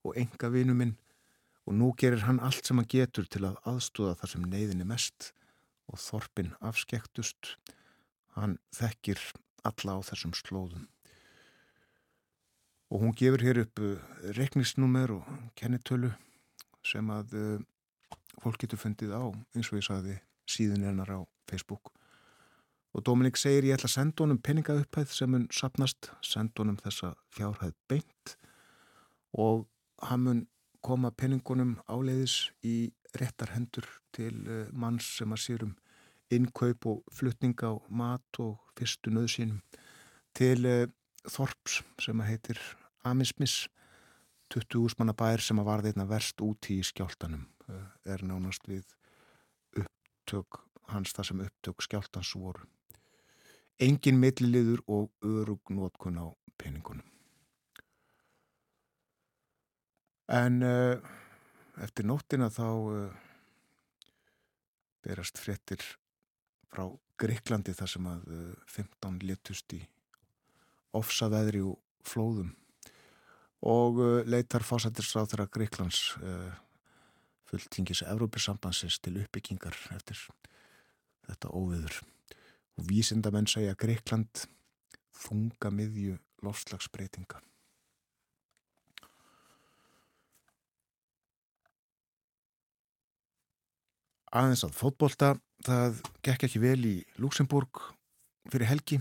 og 0.05 0.17
enga 0.17 0.51
vinuminn 0.53 0.97
og 1.69 1.77
nú 1.77 1.91
gerir 2.01 2.25
hann 2.25 2.41
allt 2.41 2.65
sem 2.65 2.79
hann 2.81 2.89
getur 2.89 3.27
til 3.29 3.45
að 3.45 3.59
aðstóða 3.69 4.15
þar 4.23 4.31
sem 4.33 4.47
neyðin 4.49 4.85
er 4.85 4.89
mest 4.89 5.33
og 5.93 6.01
þorpin 6.01 6.55
afskektust 6.65 7.57
hann 8.39 8.57
þekkir 8.73 9.21
alla 9.69 9.99
á 10.01 10.07
þessum 10.09 10.33
slóðum. 10.39 10.87
Og 12.89 13.05
hún 13.05 13.13
gefur 13.13 13.45
hér 13.45 13.61
upp 13.67 13.83
uh, 13.85 14.01
reknisnúmer 14.39 15.13
og 15.19 15.29
kennitölu 15.61 16.15
sem 16.87 17.13
að 17.13 17.37
uh, 17.37 17.61
fólk 18.41 18.63
getur 18.65 18.81
fundið 18.81 19.13
á 19.13 19.29
eins 19.53 19.69
og 19.69 19.83
ég 19.83 19.89
saði 19.91 20.19
síðan 20.49 20.89
hennar 20.89 21.13
á 21.13 21.21
Facebook. 21.51 21.93
Og 22.97 23.05
Dominik 23.05 23.37
segir 23.37 23.69
ég 23.69 23.77
ætla 23.77 23.91
að 23.91 23.99
senda 23.99 24.25
honum 24.25 24.41
peningauppæð 24.41 25.13
sem 25.13 25.35
hann 25.37 25.51
sapnast 25.53 26.09
senda 26.25 26.63
honum 26.63 26.81
þessa 26.81 27.13
fjárhæð 27.37 27.77
beint. 27.93 28.39
Og 29.37 29.67
hann 30.09 30.25
mun 30.25 30.47
koma 30.85 31.11
peningunum 31.11 31.77
áleiðis 31.91 32.49
í 32.67 32.91
réttar 33.19 33.55
hendur 33.55 33.87
til 34.15 34.35
uh, 34.47 34.67
manns 34.73 35.09
sem 35.19 35.33
að 35.33 35.43
sérum 35.45 35.75
innkaup 36.35 36.87
og 36.91 37.15
flutning 37.15 37.57
á 37.65 37.73
mat 37.89 38.41
og 38.43 38.59
fyrstu 38.79 39.13
nöðsínum 39.15 39.61
til 40.37 40.61
uh, 40.69 40.87
Þorps 41.29 41.83
sem 42.01 42.21
að 42.23 42.31
heitir 42.31 42.61
Amismis. 43.05 43.67
20 44.55 44.81
úsmanna 44.81 45.13
bær 45.13 45.43
sem 45.45 45.59
að 45.61 45.67
varði 45.69 45.91
einna 45.93 46.07
verst 46.09 46.41
úti 46.41 46.79
í 46.79 46.87
skjáltanum 46.87 47.43
uh, 47.69 47.85
er 48.09 48.25
nánast 48.25 48.65
við 48.71 48.87
upptök 49.77 50.63
hans 50.89 51.13
það 51.13 51.31
sem 51.31 51.45
upptök 51.45 51.85
skjáltans 51.85 52.33
voru. 52.39 52.65
Engin 53.79 54.19
milliliður 54.23 54.81
og 54.89 55.13
örug 55.37 55.75
nótkun 55.75 56.23
á 56.23 56.27
peningunum 56.57 57.18
en 60.29 60.63
uh, 60.63 60.99
eftir 61.83 62.07
nóttina 62.09 62.51
þá 62.53 62.69
berast 65.05 65.39
fréttir 65.41 65.83
frá 66.69 66.85
Greiklandi 67.19 67.73
þar 67.75 67.91
sem 67.91 68.07
að 68.07 68.27
15 68.71 69.09
eh, 69.09 69.27
letust 69.27 69.75
í 69.75 69.81
ofsaveðri 70.95 71.63
og 71.67 71.79
flóðum. 72.07 72.53
Og 73.67 73.99
leitar 74.29 74.63
fásættisráð 74.63 75.33
þeirra 75.33 75.49
Greiklands 75.51 76.03
uh, 76.23 76.53
fulltingis 77.49 78.05
Európisambansins 78.07 79.01
til 79.03 79.17
uppbyggingar 79.23 79.75
eftir 79.97 80.21
þetta 81.27 81.51
óviður 81.51 81.99
og 82.79 82.87
vísindamenn 82.87 83.51
segja 83.51 83.75
að 83.75 83.83
Greikland 83.83 84.45
þunga 85.25 85.73
miðju 85.75 86.19
lofslagsbreytinga 86.47 87.43
aðeins 94.33 94.65
að 94.67 94.77
fótbolta. 94.79 95.35
Það 95.67 96.03
gekk 96.27 96.49
ekki 96.49 96.61
vel 96.63 96.81
í 96.87 96.97
Luxemburg 97.19 97.83
fyrir 98.53 98.71
helgi. 98.71 99.01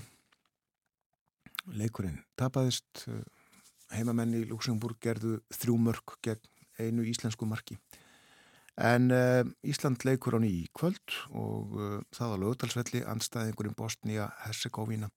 Leikurinn 1.77 2.21
tapaðist. 2.39 3.05
Heimamenn 3.93 4.35
í 4.35 4.43
Luxemburg 4.49 4.99
gerðu 5.03 5.37
þrjú 5.53 5.77
mörg 5.79 6.17
gegn 6.25 6.43
einu 6.77 7.05
íslensku 7.07 7.47
marki. 7.47 7.77
En 8.77 9.09
uh, 9.09 9.41
Ísland 9.65 10.03
leikur 10.05 10.37
á 10.37 10.39
nýji 10.43 10.67
kvöld 10.75 11.15
og 11.33 11.73
uh, 11.79 11.95
það 12.13 12.35
á 12.37 12.41
lögutalsvelli 12.43 13.01
anstæðingurinn 13.09 13.77
Bosnia-Herzegovina 13.79 15.09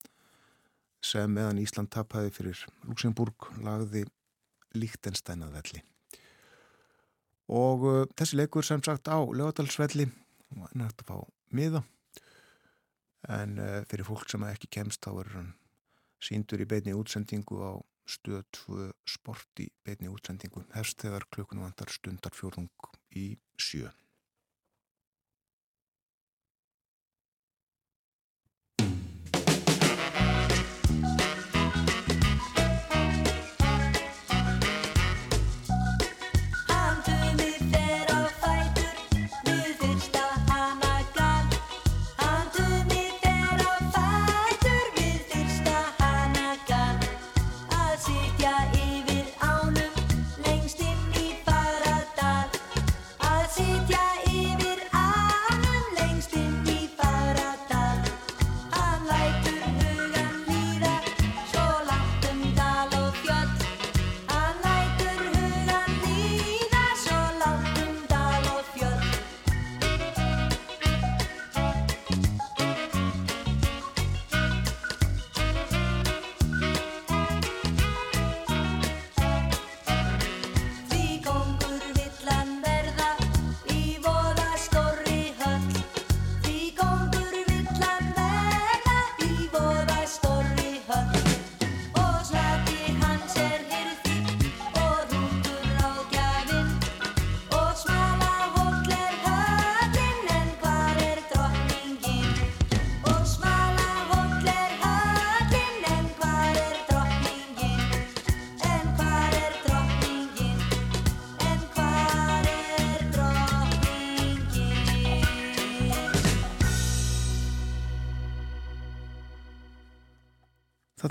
sem 1.05 1.29
meðan 1.29 1.61
Ísland 1.61 1.91
tapaði 1.93 2.33
fyrir 2.33 2.65
Luxemburg 2.89 3.51
lagði 3.61 4.07
líktenstænað 4.73 5.53
velli 5.59 5.85
og 7.51 7.87
uh, 7.87 8.03
þessi 8.17 8.39
leikur 8.39 8.65
sem 8.65 8.83
sagt 8.83 9.11
á 9.11 9.19
lögadalsvelli 9.19 10.07
og 10.55 10.67
hann 10.67 10.83
er 10.83 10.91
hægt 10.91 11.03
að 11.03 11.11
fá 11.11 11.17
miða 11.51 11.83
en 13.29 13.57
uh, 13.59 13.81
fyrir 13.91 14.07
fólk 14.07 14.31
sem 14.31 14.45
ekki 14.47 14.71
kemst 14.79 15.03
þá 15.03 15.11
er 15.25 15.33
hann 15.35 15.49
síndur 16.21 16.61
í 16.63 16.69
beitni 16.69 16.95
útsendingu 16.97 17.59
á 17.61 17.73
stöð 18.11 18.43
2 18.57 18.87
sport 19.07 19.61
í 19.63 19.67
beitni 19.85 20.09
útsendingu 20.11 20.63
hefst 20.75 21.01
þegar 21.03 21.27
klukkunum 21.33 21.67
vantar 21.67 21.91
stundar 21.93 22.33
fjórung 22.35 22.69
í 23.15 23.35
sjö. 23.59 23.89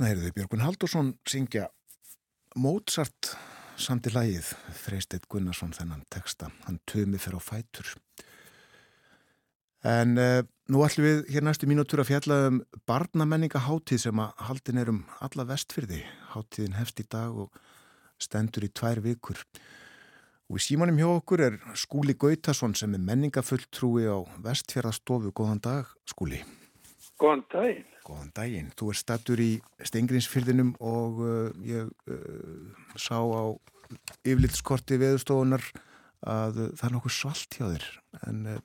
Þarna 0.00 0.14
heyrðu 0.14 0.28
Björgun 0.32 0.62
Haldursson 0.64 1.08
syngja 1.28 1.66
Mozart 2.56 3.34
samt 3.76 4.06
í 4.08 4.12
lagið. 4.14 4.46
Freisteit 4.72 5.26
Gunnarsson 5.28 5.74
þennan 5.76 6.06
texta. 6.08 6.46
Hann 6.64 6.78
tömi 6.88 7.18
fyrir 7.20 7.36
á 7.36 7.44
fætur. 7.44 7.90
En 9.84 10.16
uh, 10.16 10.38
nú 10.72 10.80
ætlum 10.86 11.04
við 11.04 11.20
hér 11.34 11.44
næstu 11.44 11.68
mínútur 11.68 12.00
að 12.00 12.14
fjalla 12.14 12.38
um 12.46 12.62
barnamenningaháttið 12.88 14.00
sem 14.06 14.22
að 14.24 14.40
haldin 14.46 14.80
er 14.80 14.92
um 14.94 15.02
alla 15.20 15.44
vestfyrði 15.50 16.00
háttiðin 16.30 16.78
hefst 16.78 17.04
í 17.04 17.06
dag 17.12 17.36
og 17.44 17.60
stendur 18.16 18.64
í 18.64 18.72
tvær 18.72 19.02
vikur. 19.04 19.42
Og 20.48 20.62
í 20.62 20.64
símanum 20.64 20.96
hjá 20.96 21.10
okkur 21.10 21.44
er 21.44 21.60
Skúli 21.76 22.16
Gautason 22.16 22.72
sem 22.72 22.96
er 22.96 23.04
menningafulltrúi 23.04 24.08
á 24.08 24.16
vestfjörðastofu 24.48 25.34
Góðan 25.36 25.60
dag 25.68 25.92
Skúli 26.08 26.40
Góðan 27.20 27.44
daginn 27.52 27.90
Góðan 28.10 28.32
daginn. 28.34 28.70
Þú 28.78 28.90
er 28.90 28.98
stattur 28.98 29.40
í 29.42 29.50
Stengrinsfyrðinum 29.86 30.72
og 30.82 31.20
uh, 31.22 31.50
ég 31.66 31.90
uh, 32.10 32.86
sá 32.98 33.18
á 33.20 33.54
yfirlitskorti 34.24 34.98
veðustofunar 35.00 35.62
að 36.26 36.58
uh, 36.64 36.70
það 36.78 36.86
er 36.88 36.94
nokkuð 36.96 37.14
svalt 37.14 37.58
hjá 37.58 37.66
þér. 37.66 37.86
En 38.26 38.40
uh, 38.54 38.62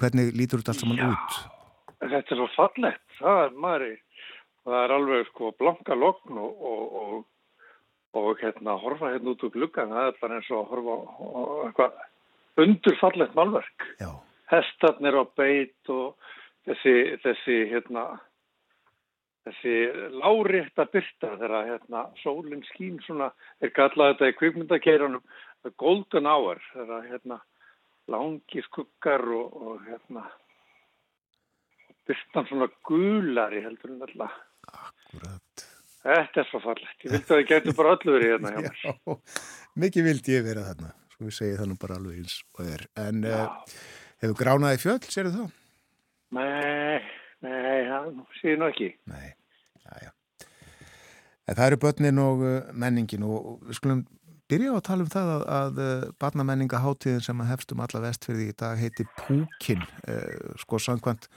hvernig 0.00 0.34
lítur 0.36 0.62
þetta 0.62 0.74
allt 0.74 0.84
saman 0.84 1.00
Já, 1.00 1.06
út? 1.14 1.38
Þetta 2.04 2.34
er 2.36 2.40
svo 2.40 2.48
fallegt, 2.56 3.06
það 3.20 3.40
er 3.44 3.56
maður 3.64 3.86
í, 3.86 3.94
það 4.66 4.78
er 4.82 4.96
alveg 4.98 5.30
sko 5.30 5.52
blanka 5.62 5.96
lokn 5.96 6.42
og, 6.42 6.66
og, 6.72 6.98
og, 7.00 7.14
og 8.20 8.42
hérna 8.42 8.76
horfa 8.82 9.14
hérna 9.14 9.32
út 9.32 9.46
úr 9.46 9.54
gluggan, 9.54 9.94
það 9.94 10.10
er 10.10 10.20
bara 10.20 10.40
eins 10.40 10.52
og 10.52 10.72
horfa 10.74 10.98
eitthvað 11.70 12.64
undurfallegt 12.64 13.38
málverk. 13.38 13.86
Já, 14.02 14.10
Hestarnir 14.52 15.16
á 15.16 15.24
beit 15.38 15.94
og 15.94 16.34
þessi, 16.68 16.94
þessi 17.24 17.58
hérna, 17.72 18.04
þessi 19.48 19.74
lárétta 20.20 20.86
byrta 20.92 21.34
þegar 21.40 21.68
hérna 21.72 22.04
sólinn 22.22 22.64
skín 22.72 23.00
svona, 23.06 23.32
er 23.60 23.74
kallað 23.76 24.14
þetta 24.14 24.30
í 24.30 24.38
kvikmyndakeiranum 24.38 25.24
golden 25.80 26.28
hour, 26.28 26.62
þegar 26.72 27.06
hérna 27.08 27.40
langi 28.12 28.64
skuggar 28.66 29.24
og, 29.32 29.54
og 29.54 29.86
hérna 29.88 30.26
byrtan 32.04 32.48
svona 32.50 32.68
gulari 32.84 33.62
heldur 33.64 33.94
en 33.94 34.04
alltaf. 34.04 34.34
akkurat. 34.68 35.64
Þetta 36.04 36.42
er 36.42 36.48
svo 36.50 36.60
fallegt. 36.60 36.98
Ég 37.00 37.14
vildi 37.14 37.24
að 37.24 37.38
það 37.38 37.46
getur 37.48 37.76
bara 37.78 37.94
öllu 37.96 38.14
verið 38.18 38.32
hérna 38.34 38.52
hjá 38.52 38.60
mér. 38.66 39.20
Mikið 39.84 40.08
vildi 40.10 40.34
ég 40.34 40.44
vera 40.44 40.66
þarna. 40.66 40.90
Svo 41.14 41.28
við 41.28 41.36
segja 41.38 41.60
það 41.62 41.70
nú 41.70 41.76
bara 41.80 41.96
alveg 41.96 42.18
eins 42.20 42.34
og 42.58 42.66
er. 42.68 42.84
En 43.00 43.24
uh, 43.24 43.76
hefur 44.20 44.36
gránaði 44.42 44.82
fjöll, 44.82 45.00
sér 45.08 45.30
það? 45.32 45.46
Nei, 46.34 46.98
nei, 47.44 47.86
það 47.88 48.10
séu 48.40 48.58
nú 48.58 48.68
ekki. 48.70 48.90
Nei, 49.10 49.30
já, 49.84 50.08
já. 50.08 50.12
En 51.44 51.56
það 51.58 51.66
eru 51.66 51.80
börnin 51.84 52.20
og 52.22 52.44
uh, 52.44 52.52
menningin 52.72 53.26
og, 53.28 53.58
við 53.68 53.78
skulum 53.78 54.04
byrja 54.50 54.72
á 54.72 54.76
að 54.78 54.86
tala 54.88 55.04
um 55.04 55.10
það 55.12 55.32
að, 55.34 55.44
að 55.58 55.82
uh, 55.84 56.06
barnamenningaháttíðin 56.24 57.24
sem 57.24 57.42
að 57.44 57.50
hefst 57.52 57.74
um 57.74 57.84
alla 57.84 58.02
vestfyrði 58.06 58.48
í 58.48 58.56
dag 58.64 58.80
heiti 58.80 59.06
Púkin. 59.20 59.84
Uh, 60.08 60.54
sko 60.60 60.80
samkvæmt 60.80 61.28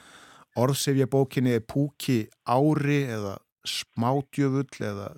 orðsefja 0.57 1.10
bókinni 1.12 1.57
er 1.57 1.65
Púki 1.67 2.23
ári 2.47 3.03
eða 3.05 3.38
smátjöfull 3.67 4.88
eða 4.88 5.10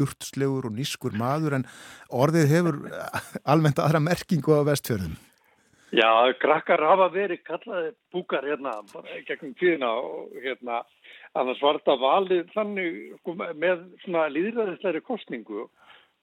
durtslegur 0.00 0.66
og 0.68 0.76
nískur 0.76 1.14
maður 1.18 1.60
en 1.60 1.68
orðið 2.10 2.48
hefur 2.50 2.78
almennt 3.44 3.80
aðra 3.82 4.02
merkingu 4.02 4.58
á 4.58 4.66
vestfjörðum. 4.66 5.14
Já, 5.92 6.32
krakkar 6.40 6.80
hafa 6.88 7.10
verið 7.12 7.42
kallaði 7.44 7.90
búkar 8.14 8.46
hérna 8.48 8.78
gegnum 9.28 9.50
tíðina 9.60 9.90
og 9.92 10.30
hérna 10.40 10.78
annars 11.36 11.60
var 11.60 11.76
þetta 11.82 11.96
valið 12.00 12.46
þannig 12.54 12.94
sko, 13.18 13.34
með 13.36 13.82
svona 14.06 14.22
líðræðisleiri 14.32 15.02
kostningu. 15.04 15.66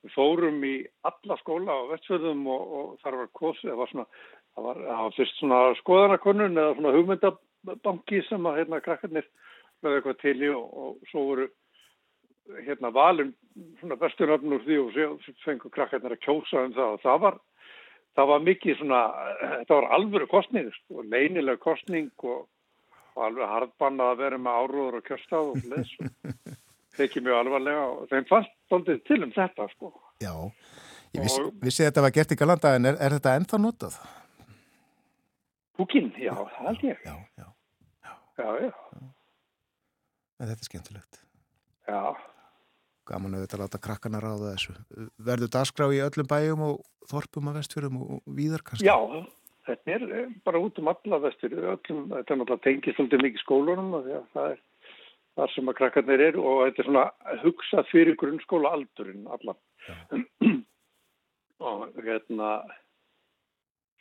Við 0.02 0.16
fórum 0.16 0.58
í 0.66 0.74
alla 1.06 1.38
skóla 1.44 1.76
á 1.76 1.90
vestfjörðum 1.92 2.42
og, 2.50 2.74
og 2.80 2.88
þar 3.04 3.18
var 3.20 3.30
kosið, 3.38 3.70
það 3.70 3.82
var 3.82 3.92
svona, 3.92 4.06
það 4.56 4.68
var, 4.70 4.80
það 4.88 5.04
var 5.04 5.16
fyrst 5.20 5.38
svona 5.44 5.60
skoðanakonun 5.84 6.64
eða 6.64 6.74
svona 6.80 6.96
hugmyndabanki 6.96 8.24
sem 8.26 8.50
að 8.50 8.60
hérna 8.64 8.82
krakkarnir 8.88 9.30
lögðu 9.84 10.00
eitthvað 10.00 10.20
til 10.24 10.36
í 10.48 10.52
og, 10.56 10.66
og 10.82 11.12
svo 11.12 11.28
voru 11.28 11.48
hérna 12.66 12.90
valin 12.96 13.36
svona 13.84 14.00
bestunöfn 14.02 14.58
úr 14.58 14.66
því 14.66 14.82
og 14.82 14.92
svo 14.98 15.38
fengur 15.46 15.78
krakkarnir 15.78 16.18
að 16.18 16.26
kjósa 16.26 16.66
um 16.66 16.74
það 16.74 16.96
og 16.96 17.06
það 17.06 17.24
var 17.28 17.40
það 18.20 18.30
var 18.34 18.46
mikið 18.46 18.78
svona, 18.82 19.00
þetta 19.42 19.78
var 19.80 19.88
alvöru 19.98 20.28
kostning, 20.32 20.70
sko, 20.82 21.04
leinileg 21.08 21.60
kostning 21.64 22.10
og, 22.28 22.46
og 23.16 23.26
alveg 23.30 23.48
hardbannað 23.56 24.14
að 24.14 24.22
vera 24.26 24.40
með 24.46 24.60
áróður 24.64 25.00
og 25.00 25.08
kjörstað 25.08 25.52
og 25.54 25.68
leðs 25.72 25.94
og 26.04 26.54
tekið 27.00 27.26
mjög 27.30 27.40
alvarlega 27.46 27.84
og 27.94 28.06
þeim 28.12 28.28
fannst 28.30 28.56
svolítið 28.70 29.02
til 29.08 29.20
um 29.24 29.34
þetta, 29.36 29.68
sko. 29.76 29.92
Já, 30.20 30.34
ég 31.16 31.24
vissi, 31.26 31.42
Og- 31.48 31.54
vissi 31.64 31.86
þetta 31.88 32.04
var 32.08 32.16
gert 32.20 32.36
í 32.36 32.40
Galanda 32.44 32.74
en 32.76 32.90
er, 32.92 33.00
er 33.00 33.16
þetta 33.18 33.36
ennþá 33.40 33.62
notað? 33.64 34.00
Húkinn, 35.80 36.10
já, 36.20 36.34
það 36.36 36.66
held 36.68 36.84
ég. 36.90 37.06
Já, 37.08 37.16
já, 37.40 37.48
Já, 38.40 38.46
já, 38.64 38.72
en 40.40 40.48
þetta 40.48 40.64
er 40.64 40.68
skemmtilegt. 40.70 41.18
já. 41.88 42.02
Gaman 43.10 43.36
að 43.38 43.46
þetta 43.46 43.60
láta 43.64 43.82
krakkana 43.82 44.22
ráða 44.24 44.54
þessu. 44.54 44.78
Verður 45.30 45.54
dagskrá 45.56 45.90
í 45.96 46.02
öllum 46.06 46.30
bæjum 46.30 46.66
og 46.68 46.80
þorpum 47.10 47.52
af 47.52 47.60
vestfjörðum 47.60 48.02
og, 48.04 48.24
víðar 48.38 48.64
kannski? 48.66 48.88
Já, 48.88 48.98
þetta 49.70 49.96
er 49.96 50.08
eh, 50.20 50.34
bara 50.46 50.62
út 50.64 50.82
um 50.82 50.92
alla 50.92 51.22
vestur, 51.26 51.56
öllum, 51.58 52.04
þetta 52.14 52.36
er 52.36 52.42
náttúrulega 52.42 52.66
tengið 52.68 52.98
svolítið 52.98 53.26
mikið 53.26 53.44
skólunum 53.46 53.96
og 53.98 54.12
að 54.20 54.28
það 54.36 54.52
er 54.54 54.62
þar 55.40 55.54
sem 55.54 55.72
að 55.72 55.78
krakkarnir 55.80 56.26
eru 56.28 56.44
og 56.52 56.62
þetta 56.66 56.84
er 56.84 56.90
svona 56.90 57.36
hugsað 57.44 57.90
fyrir 57.94 58.20
grunnskóla 58.20 58.74
aldurinn 58.76 59.28
allan. 59.32 59.60
og 61.70 62.00
hérna, 62.04 62.50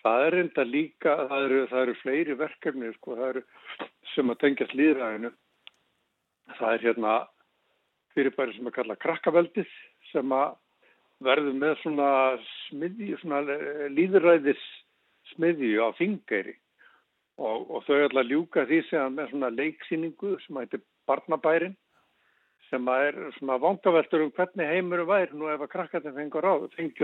það 0.05 0.27
er 0.27 0.39
enda 0.43 0.67
líka, 0.67 1.17
það 1.31 1.49
eru, 1.49 1.61
það 1.73 1.85
eru 1.85 1.97
fleiri 2.03 2.39
verkefni, 2.43 2.93
sko, 2.99 3.19
það 3.19 3.33
eru 3.33 3.45
sem 4.15 4.33
að 4.33 4.41
tengjast 4.45 4.79
líðræðinu. 4.79 5.33
Það 6.59 6.75
er 6.75 6.87
hérna, 6.87 7.15
fyrirbæri 8.19 8.57
sem 8.57 8.71
að 8.71 8.77
kalla 8.81 8.99
krakkaveldið 8.99 9.75
sem 10.11 10.35
að 10.35 10.57
verður 11.25 11.59
með 11.59 11.75
svona 11.83 12.11
smiðju, 12.69 13.19
svona 13.23 13.59
líðræðis 13.95 14.63
smiðju 15.33 15.83
á 15.83 15.89
þingæri 15.99 16.55
og, 17.39 17.69
og 17.71 17.85
þau 17.87 17.99
ætla 18.05 18.25
að 18.25 18.33
ljúka 18.33 18.67
því 18.69 18.81
sem 18.89 19.15
með 19.15 19.33
svona 19.33 19.53
leiksýningu 19.55 20.35
sem 20.45 20.61
heitir 20.63 20.83
Barnabærin 21.09 21.77
sem 22.69 22.91
að 22.91 23.07
er 23.09 23.19
svona 23.39 23.59
vangaveltur 23.63 24.27
um 24.27 24.33
hvernig 24.37 24.71
heimurum 24.75 25.09
væri 25.09 25.39
nú 25.39 25.49
ef 25.51 25.65
að 25.65 25.73
krakkarnir 25.75 26.17
fengið 26.19 26.39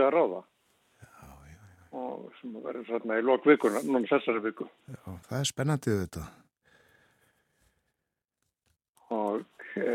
að 0.04 0.14
ráða 0.14 0.40
já, 0.42 1.08
já, 1.08 1.32
já. 1.54 1.60
og 1.96 2.30
sem 2.40 2.56
verður 2.60 2.88
svona 2.90 3.18
í 3.18 3.26
lokvikuna, 3.26 3.84
núna 3.86 4.10
þessari 4.10 4.44
viku. 4.44 4.68
Já, 4.90 5.04
það 5.28 5.38
er 5.40 5.52
spennandið 5.54 6.00
þetta 6.04 6.26
og, 9.14 9.44
e, 9.76 9.88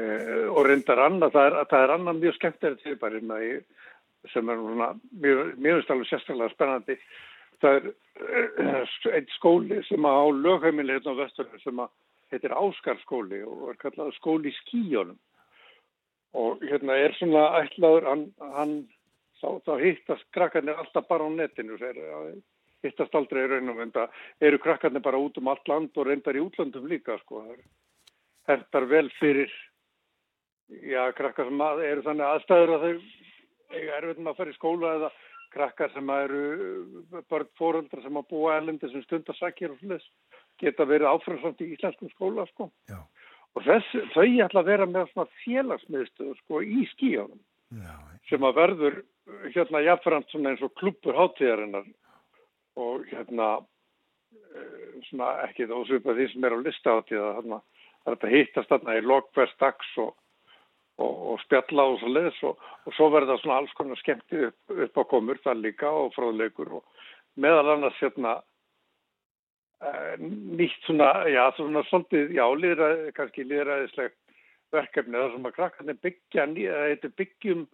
og 0.60 0.68
reyndar 0.68 1.02
annað, 1.06 1.34
það 1.36 1.48
er, 1.50 1.58
það 1.72 1.86
er 1.86 1.94
annað 1.96 2.22
mjög 2.24 2.38
skemmtilegt 2.38 2.86
fyrirbæri 2.86 3.22
sem 4.34 4.52
er 4.52 4.60
svona 4.60 4.90
mjög, 5.24 5.90
alveg 5.94 6.10
sérstaklega 6.10 6.54
spennandi. 6.54 6.98
Það 7.64 7.78
er 7.78 7.88
eh, 8.68 8.94
einn 9.16 9.34
skóli 9.36 9.80
sem 9.88 10.08
á 10.08 10.20
lögheimili 10.36 10.96
hérna 10.96 11.16
á 11.16 11.20
vesturinn 11.24 11.64
sem 11.64 11.82
heitir 12.32 12.56
Áskarskóli 12.56 13.42
og 13.48 13.72
er 13.74 13.80
kallað 13.82 14.14
skóli 14.20 14.54
skíjónum 14.62 15.18
og 16.38 16.62
hérna 16.62 16.96
er 17.00 17.16
svona 17.18 17.48
ætlaður 17.64 18.06
hann, 18.06 18.26
hann 18.54 18.74
þá, 19.42 19.60
þá 19.66 19.74
hittast 19.82 20.28
krakkarnir 20.36 20.78
alltaf 20.78 21.08
bara 21.10 21.26
á 21.26 21.30
netinu 21.34 21.80
hittast 22.84 23.16
aldrei 23.18 23.44
í 23.44 23.50
raunum 23.50 23.82
en 23.82 23.92
það 23.96 24.22
eru 24.46 24.60
krakkarnir 24.62 25.04
bara 25.04 25.20
út 25.20 25.40
um 25.42 25.50
allt 25.52 25.68
land 25.68 25.98
og 25.98 26.08
reyndar 26.08 26.38
í 26.38 26.44
útlandum 26.44 26.88
líka 26.88 27.18
sko. 27.24 27.44
Það 27.44 27.66
hentar 28.54 28.88
vel 28.90 29.10
fyrir 29.20 29.52
já 30.70 31.02
krakkar 31.18 31.50
sem 31.50 31.64
að, 31.64 31.82
eru 31.88 32.06
þannig 32.06 32.28
aðstæður 32.28 32.76
að 32.76 32.86
þau 32.86 32.94
eiga 33.70 33.98
erfitt 34.00 34.22
með 34.22 34.32
að 34.32 34.40
fara 34.40 34.54
í 34.54 34.58
skóla 34.58 34.94
eða 34.98 35.12
krakkar 35.54 35.94
sem 35.94 36.12
eru 36.14 36.42
uh, 36.56 37.22
börn 37.32 37.50
fóröldra 37.58 38.04
sem 38.04 38.20
að 38.22 38.28
búa 38.30 38.58
erlendi 38.58 38.90
sem 38.92 39.06
stundarsakir 39.06 39.74
og 39.74 39.80
slúðis 39.82 40.06
geta 40.62 40.86
verið 40.90 41.10
áframsamt 41.14 41.64
í 41.64 41.72
íslenskum 41.74 42.12
skóla 42.14 42.46
sko. 42.52 42.70
og 43.56 43.66
þess, 43.66 43.96
þau 44.14 44.28
ætla 44.46 44.62
að 44.62 44.70
vera 44.74 44.90
með 44.90 45.10
svona 45.14 45.42
félagsmiðstöðu 45.46 46.36
sko 46.44 46.62
í 46.62 46.86
skíjónum 46.94 47.42
Já, 47.70 47.96
sem 48.30 48.46
að 48.46 48.62
verður 48.62 49.02
uh, 49.02 49.50
hérna 49.56 49.84
jáfnframt 49.86 50.38
eins 50.38 50.64
og 50.66 50.74
klubur 50.78 51.18
hátíðarinnar. 51.18 51.90
Og 52.80 53.04
hérna 53.10 53.50
uh, 53.60 54.96
svona 55.10 55.34
ekki 55.48 55.70
þá 55.70 55.78
svipað 55.90 56.22
því 56.22 56.32
sem 56.34 56.48
er 56.48 56.58
á 56.58 56.60
lista 56.62 56.96
hátíða 56.98 57.36
þarna 57.40 57.62
það 58.00 58.12
er 58.12 58.16
þetta 58.16 58.34
hittast 58.34 58.74
þarna 58.74 58.98
í 58.98 59.06
lokverst 59.06 59.62
dags 59.62 59.94
og 60.02 60.16
og, 61.00 61.16
og 61.34 61.42
spjalla 61.46 61.86
og 61.92 61.98
svo 62.02 62.12
leiðis 62.12 62.40
og, 62.48 62.70
og 62.86 62.96
svo 62.98 63.10
verða 63.14 63.38
svona 63.40 63.60
alls 63.62 63.74
konar 63.78 64.00
skemmti 64.02 64.46
upp, 64.50 64.76
upp 64.86 65.02
á 65.02 65.04
komur 65.12 65.42
það 65.44 65.64
líka 65.66 65.92
og 65.92 66.14
fráðleikur 66.16 66.80
og 66.80 67.06
meðal 67.40 67.76
annars 67.76 68.00
hérna 68.04 68.36
e, 69.80 69.92
nýtt 70.20 70.88
svona, 70.88 71.12
já 71.32 71.44
svona 71.58 71.86
svolítið, 71.90 72.36
já 72.36 72.46
líðræði, 72.64 73.14
kannski 73.18 73.48
líðræðislegt 73.48 74.20
verkefni 74.76 75.18
þar 75.18 75.34
sem 75.34 75.50
að 75.50 75.58
krakkarnir 75.58 76.00
byggja, 76.04 76.46
þetta 76.92 77.16
byggjum 77.24 77.66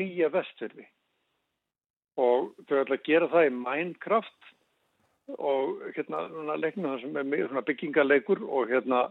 nýja 0.00 0.30
vestfyrði 0.32 0.86
og 2.20 2.50
þau 2.68 2.80
ætla 2.82 2.98
að 2.98 3.06
gera 3.06 3.30
það 3.32 3.48
í 3.48 3.54
Minecraft 3.58 4.50
og 5.38 5.82
hérna 5.94 6.56
leiknum 6.58 6.90
það 6.90 7.02
sem 7.04 7.18
er 7.18 7.66
byggingaleikur 7.68 8.42
og 8.46 8.70
hérna 8.70 9.08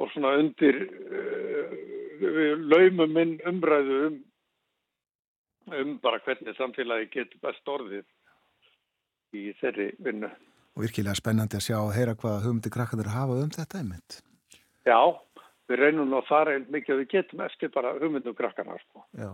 og 0.00 0.08
svona 0.12 0.36
undir 0.40 0.78
uh, 0.88 1.91
við 2.22 2.64
laumum 2.72 3.18
inn 3.22 3.34
umræðu 3.48 3.98
um, 4.06 4.16
um 5.80 5.92
bara 6.02 6.22
hvernig 6.26 6.56
samfélagi 6.58 7.10
getur 7.12 7.42
best 7.44 7.68
orðið 7.68 8.06
í 9.38 9.52
þeirri 9.60 9.92
vinnu. 10.02 10.30
Og 10.76 10.86
virkilega 10.86 11.18
spennandi 11.18 11.58
að 11.58 11.66
sjá 11.68 11.78
og 11.80 11.94
heyra 11.96 12.16
hvaða 12.16 12.44
hugmyndi 12.46 12.72
krakkandur 12.72 13.12
hafa 13.12 13.40
um 13.44 13.52
þetta 13.52 13.80
einmitt. 13.80 14.20
Já, 14.88 15.00
við 15.68 15.82
reynum 15.82 16.14
að 16.16 16.28
fara 16.28 16.56
einn 16.56 16.68
mikið 16.72 16.94
og 16.94 17.02
við 17.02 17.10
getum 17.16 17.44
eftir 17.44 17.72
bara 17.74 17.96
hugmyndum 17.98 18.36
krakkana. 18.38 18.78
Sko. 18.86 19.04
Já 19.18 19.32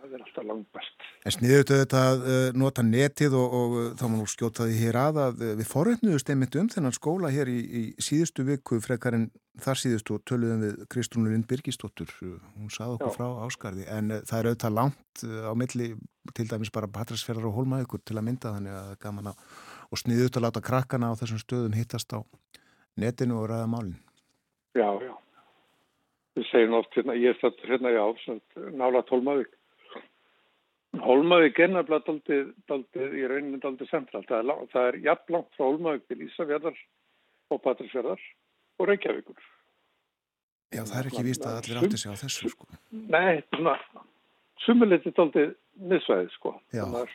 það 0.00 0.14
er 0.16 0.24
alltaf 0.24 0.46
langt 0.48 0.68
best. 0.76 1.06
En 1.24 1.34
sniðuðu 1.34 1.66
þetta 1.70 2.02
að 2.10 2.24
uh, 2.24 2.38
nota 2.58 2.84
netið 2.86 3.36
og, 3.38 3.56
og 3.60 3.76
þá 4.00 4.04
má 4.06 4.16
nú 4.16 4.26
skjótaði 4.30 4.78
hér 4.80 4.98
að 5.00 5.20
að 5.24 5.44
uh, 5.44 5.52
við 5.60 5.70
forreitnuðust 5.70 6.32
einmitt 6.32 6.58
um 6.60 6.70
þennan 6.72 6.96
skóla 6.96 7.32
hér 7.34 7.50
í, 7.52 7.58
í 7.60 7.82
síðustu 8.02 8.46
viku 8.48 8.80
frekar 8.84 9.18
en 9.18 9.28
þar 9.60 9.80
síðustu 9.82 10.16
og 10.16 10.24
töluðum 10.28 10.64
við 10.64 10.84
Kristrúnur 10.92 11.34
Lind 11.34 11.48
Birgisdóttur, 11.50 12.12
hún 12.20 12.72
sað 12.72 12.96
okkur 12.96 13.12
Já. 13.12 13.16
frá 13.18 13.26
áskarði 13.44 13.84
en 13.92 14.14
það 14.24 14.38
er 14.38 14.48
auðvitað 14.50 14.76
langt 14.78 15.24
á 15.26 15.52
milli 15.58 15.90
til 16.36 16.46
dæmis 16.48 16.72
bara 16.72 16.88
Patræsferðar 16.88 17.50
og 17.50 17.58
Hólmaðugur 17.58 18.00
til 18.06 18.16
að 18.16 18.26
mynda 18.28 18.54
þannig 18.54 18.78
að 18.78 18.94
gaman 19.02 19.32
að 19.32 19.42
og 19.90 20.00
sniðuðu 20.00 20.38
að 20.38 20.46
láta 20.46 20.62
krakkana 20.64 21.10
á 21.10 21.18
þessum 21.18 21.42
stöðum 21.42 21.76
hittast 21.76 22.14
á 22.14 22.22
netinu 23.00 23.40
og 23.40 23.50
ræða 23.50 23.68
málinn. 23.70 23.98
Já, 24.78 24.88
já. 25.02 25.14
Við 26.38 26.46
segjum 26.52 26.76
oft 26.78 26.94
hérna, 26.94 27.16
ég 27.18 27.34
er 27.34 27.40
þetta 27.40 27.70
hérna, 27.72 27.90
já, 27.90 28.04
nála 28.78 29.02
tólmavík 29.08 29.50
Hólmavík 30.98 31.58
er 31.62 31.70
nefnilega 31.70 32.16
daldið, 32.66 33.14
í 33.14 33.26
rauninu 33.30 33.60
daldið 33.62 33.92
centralt. 33.92 34.26
Það 34.26 34.40
er, 34.42 34.66
það 34.72 34.88
er 34.88 34.98
jafn 35.04 35.34
langt 35.36 35.54
frá 35.54 35.64
Hólmavík 35.68 36.06
til 36.10 36.24
Ísafjörðar 36.26 36.78
og 37.50 37.62
Patrísfjörðar 37.66 38.24
og 38.80 38.90
Reykjavíkur. 38.90 39.48
Já, 40.70 40.82
það 40.86 40.98
er 41.00 41.10
ekki 41.10 41.26
víst 41.26 41.46
að 41.46 41.58
allir 41.60 41.80
átti 41.80 41.98
sig 41.98 42.14
á 42.14 42.20
þessu, 42.20 42.50
sko. 42.52 42.66
Nei, 42.90 43.40
svona, 43.56 43.76
sumuleiti 44.64 45.14
daldið 45.14 45.54
miðsvæðið, 45.90 46.34
sko. 46.36 46.54
Já. 46.74 46.84
Það 46.86 47.00
er, 47.06 47.14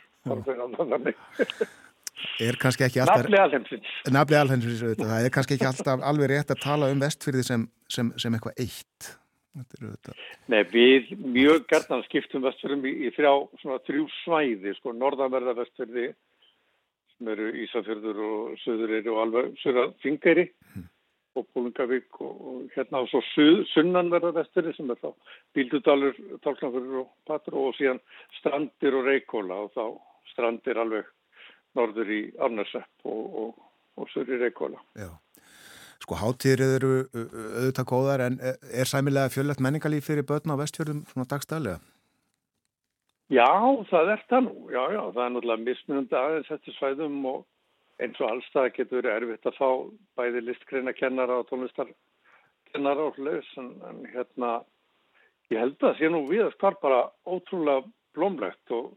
alhensins. 3.44 3.92
Nafli 4.12 4.40
alhensins, 4.40 4.82
það 5.00 5.14
er 5.20 5.32
kannski 5.32 5.56
ekki 5.56 5.68
alltaf 5.68 6.04
alveg 6.10 6.32
rétt 6.32 6.52
að 6.52 6.62
tala 6.64 6.90
um 6.92 7.00
vestfyrði 7.04 7.44
sem, 7.48 7.68
sem, 7.92 8.12
sem 8.20 8.36
eitthvað 8.36 8.60
eitt. 8.64 9.12
Nei, 10.52 10.62
við 10.72 11.12
mjög 11.22 11.66
gerðan 11.70 12.04
skiptum 12.06 12.44
vestfjörðum 12.44 12.84
í, 12.88 12.92
í 13.06 13.12
þrjá, 13.16 13.32
svona 13.62 13.78
þrjú 13.86 14.06
svæði, 14.22 14.74
sko, 14.78 14.92
norðanverða 14.96 15.56
vestfjörði 15.62 16.10
sem 17.16 17.30
eru 17.32 17.48
Ísafjörður 17.64 18.20
og 18.26 18.60
Söðurir 18.64 19.08
og 19.12 19.22
alveg 19.24 19.56
Söðra 19.62 19.86
Þingæri 20.04 20.46
mm. 20.50 20.86
og 21.40 21.46
Pólungavík 21.54 22.20
og, 22.20 22.34
og 22.50 22.76
hérna 22.76 23.02
og 23.04 23.10
svo 23.12 23.22
suð, 23.32 23.62
sunnanverða 23.72 24.34
vestfjörði 24.40 24.76
sem 24.76 24.92
er 24.92 25.00
þá 25.00 25.10
Bíldudalur, 25.56 26.18
Tálknafjörður 26.44 27.02
og 27.04 27.12
Patru 27.28 27.68
og 27.68 27.76
síðan 27.78 28.02
Strandir 28.40 28.98
og 29.00 29.08
Reykjóla 29.08 29.62
og 29.64 29.72
þá 29.76 29.84
Strandir 30.34 30.82
alveg 30.82 31.08
norður 31.76 32.12
í 32.12 32.22
Arnarsepp 32.44 33.08
og, 33.08 33.22
og, 33.42 33.70
og 33.96 34.12
Söður 34.12 34.36
í 34.36 34.44
Reykjóla. 34.44 34.82
Já. 35.00 35.10
Sko 36.02 36.18
hátíðir 36.20 36.62
eru 36.66 36.92
auðvitað 37.14 37.88
góðar 37.88 38.24
en 38.26 38.38
er 38.42 38.88
sæmilega 38.88 39.32
fjöllett 39.32 39.62
menningalíf 39.64 40.08
fyrir 40.10 40.26
börn 40.28 40.52
á 40.52 40.60
vestfjörðum 40.60 41.04
svona 41.10 41.28
dagstæðlega? 41.30 41.80
Já, 43.32 43.48
það 43.90 44.12
er 44.12 44.20
það 44.30 44.42
nú. 44.46 44.54
Já, 44.70 44.82
já, 44.94 45.00
það 45.14 45.22
er 45.24 45.32
náttúrulega 45.34 45.64
mismunandi 45.64 46.18
aðeins 46.20 46.52
eftir 46.54 46.76
svæðum 46.76 47.16
og 47.32 47.40
eins 48.02 48.20
og 48.20 48.28
alls 48.28 48.52
það 48.52 48.68
getur 48.76 49.00
verið 49.00 49.16
erfitt 49.16 49.48
að 49.50 49.58
fá 49.58 49.70
bæði 50.20 50.44
listgreina 50.44 50.94
kennara 50.94 51.40
og 51.40 51.48
tónlistarkennara 51.48 53.08
og 53.08 53.18
hlust 53.18 53.58
en, 53.58 53.72
en 53.88 54.04
hérna 54.12 54.52
ég 55.50 55.58
held 55.62 55.74
að 55.80 55.88
það 55.88 55.98
sé 55.98 56.12
nú 56.12 56.22
við 56.28 56.44
að 56.44 56.54
skar 56.58 56.78
bara 56.84 57.02
ótrúlega 57.24 57.88
blómlegt 58.14 58.76
og 58.76 58.92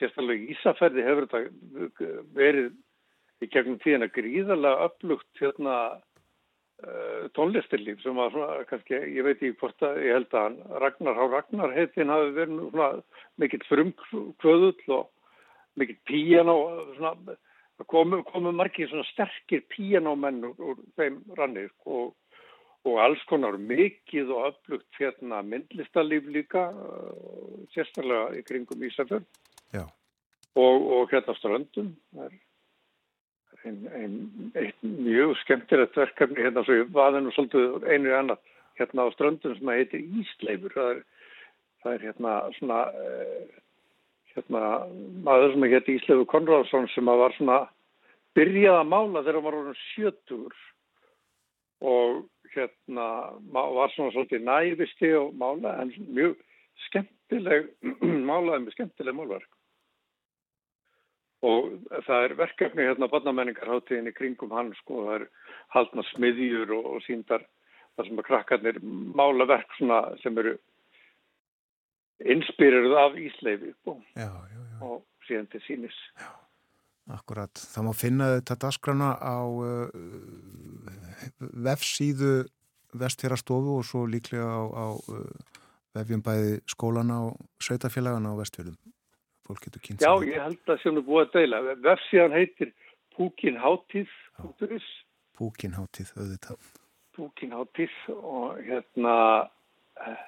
sérstaklega 0.00 0.52
Ísafærði 0.56 1.06
hefur 1.06 1.30
þetta 1.30 2.12
verið 2.36 2.70
í 3.40 3.48
gegnum 3.48 3.80
tíðina 3.80 4.10
gríðarlega 4.12 4.90
upplugt 4.90 5.40
hérna 5.40 5.78
Eh, 5.86 6.09
tónlistilíf 7.36 8.00
sem 8.02 8.16
var 8.16 8.32
svona, 8.32 8.64
kannski, 8.70 8.96
ég 9.16 9.26
veit 9.26 9.36
ekki 9.36 9.58
hvort 9.60 9.84
að 9.84 10.00
ég 10.04 10.16
held 10.16 10.36
að 10.38 10.58
Ragnar 10.82 11.18
Há 11.18 11.24
Ragnar 11.34 11.74
heitin 11.76 12.12
hafi 12.12 12.32
verið 12.38 12.62
svona 12.70 12.90
mikill 13.42 13.66
frumkvöðull 13.68 14.96
og 14.96 15.10
mikill 15.80 16.00
píjano 16.08 16.56
svona, 16.96 17.36
komu, 17.90 18.22
komu 18.28 18.52
margir 18.56 18.90
svona 18.90 19.06
sterkir 19.10 19.64
píjanómenn 19.72 20.42
úr, 20.50 20.56
úr 20.72 20.82
þeim 21.00 21.20
rannir 21.38 21.70
og, 21.84 22.14
og 22.88 23.00
alls 23.04 23.22
konar 23.28 23.58
mikið 23.60 24.32
og 24.34 24.50
öflugt 24.50 25.00
hérna 25.00 25.42
myndlistalíf 25.46 26.28
líka 26.32 26.68
eh, 26.72 27.64
sérstaklega 27.74 28.40
í 28.40 28.44
kringum 28.48 28.88
Ísafjörn 28.88 29.26
og, 30.56 30.86
og 30.96 31.12
hérna 31.12 31.36
ströndum 31.38 31.94
það 32.14 32.30
er 32.30 32.38
ein, 33.64 33.88
ein, 33.94 34.52
ein 34.54 34.72
mjög 35.04 35.36
skemmtilegt 35.42 35.96
verkefni 35.98 36.44
hérna 36.44 36.64
svo 36.64 36.78
ég 36.80 36.92
vaði 36.94 37.22
nú 37.24 37.32
svolítið 37.34 37.86
einu 37.90 38.14
annar 38.16 38.40
hérna 38.80 39.06
á 39.08 39.14
ströndun 39.14 39.56
sem 39.58 39.70
að 39.70 39.80
heitir 39.82 40.06
Ísleifur. 40.20 40.74
Það 40.76 40.90
er, 40.94 41.02
það 41.82 41.96
er 41.96 42.06
hérna 42.08 42.34
svona 42.56 42.80
eh, 43.04 43.60
hérna 44.34 44.64
maður 45.28 45.54
sem 45.54 45.68
heitir 45.68 45.98
Ísleifur 45.98 46.30
Konráðsson 46.32 46.90
sem 46.94 47.12
að 47.12 47.22
var 47.24 47.36
svona 47.36 47.60
byrjað 48.38 48.80
að 48.80 48.90
mála 48.94 49.24
þegar 49.26 49.46
var 49.46 49.60
orðin 49.60 49.80
sjötur 49.90 50.58
og 51.80 52.20
hérna 52.54 53.06
var 53.52 53.92
svona 53.94 54.14
svolítið 54.14 54.46
nævisti 54.46 55.14
og 55.18 55.32
mála 55.38 55.76
en 55.82 55.92
mjög 56.08 56.36
skemmtileg 56.88 57.70
málaði 58.30 58.64
með 58.64 58.76
skemmtileg 58.78 59.16
málverk 59.16 59.59
og 61.46 61.70
það 62.06 62.24
er 62.24 62.34
verkefni 62.38 62.84
hérna 62.84 63.08
barnamenningarháttíðin 63.12 64.10
í 64.10 64.16
kringum 64.16 64.52
hann 64.52 64.74
sko, 64.82 65.06
það 65.06 65.14
er 65.20 65.24
haldna 65.76 66.04
smiðjur 66.10 66.74
og, 66.76 66.90
og 66.96 67.04
síndar 67.06 67.46
þar 67.96 68.08
sem 68.08 68.20
að 68.20 68.28
krakkarnir 68.28 68.80
mála 69.16 69.46
verk 69.48 69.72
svona 69.78 70.02
sem 70.20 70.36
eru 70.42 70.56
inspyriruð 72.20 72.98
af 73.00 73.16
Ísleifi 73.16 73.72
og, 73.88 74.04
og 74.84 75.00
síðan 75.28 75.48
til 75.52 75.62
sínis 75.64 75.96
Já, 76.20 76.28
akkurat. 77.16 77.62
Það 77.72 77.88
má 77.88 77.92
finna 77.96 78.30
þetta 78.36 78.58
dasgrana 78.66 79.14
á 79.16 79.40
uh, 79.48 79.88
vefsíðu 81.40 82.34
vestfjarastofu 83.00 83.78
og 83.78 83.86
svo 83.86 84.04
líklega 84.10 84.44
á, 84.44 84.60
á 84.60 84.86
uh, 84.92 85.56
vefjum 85.96 86.22
bæði 86.26 86.60
skólana 86.68 87.22
og 87.30 87.40
sveitafélagana 87.64 88.36
á 88.36 88.40
vestfjörðum 88.40 88.76
fólk 89.50 89.66
getur 89.66 89.84
kynnt 89.84 90.06
Já, 90.06 90.12
ég 90.24 90.40
held 90.40 90.74
að 90.74 90.88
er 90.88 91.06
búið 91.10 91.26
að 91.26 91.36
deila 91.36 91.62
vefsíðan 91.84 92.36
heitir 92.38 92.74
Púkinháttíð 93.18 94.16
Púkinháttíð, 95.36 96.16
auðvitað 96.16 96.68
Púkinháttíð 97.16 97.96
og 98.16 98.60
hérna 98.64 99.14
eh, 100.00 100.26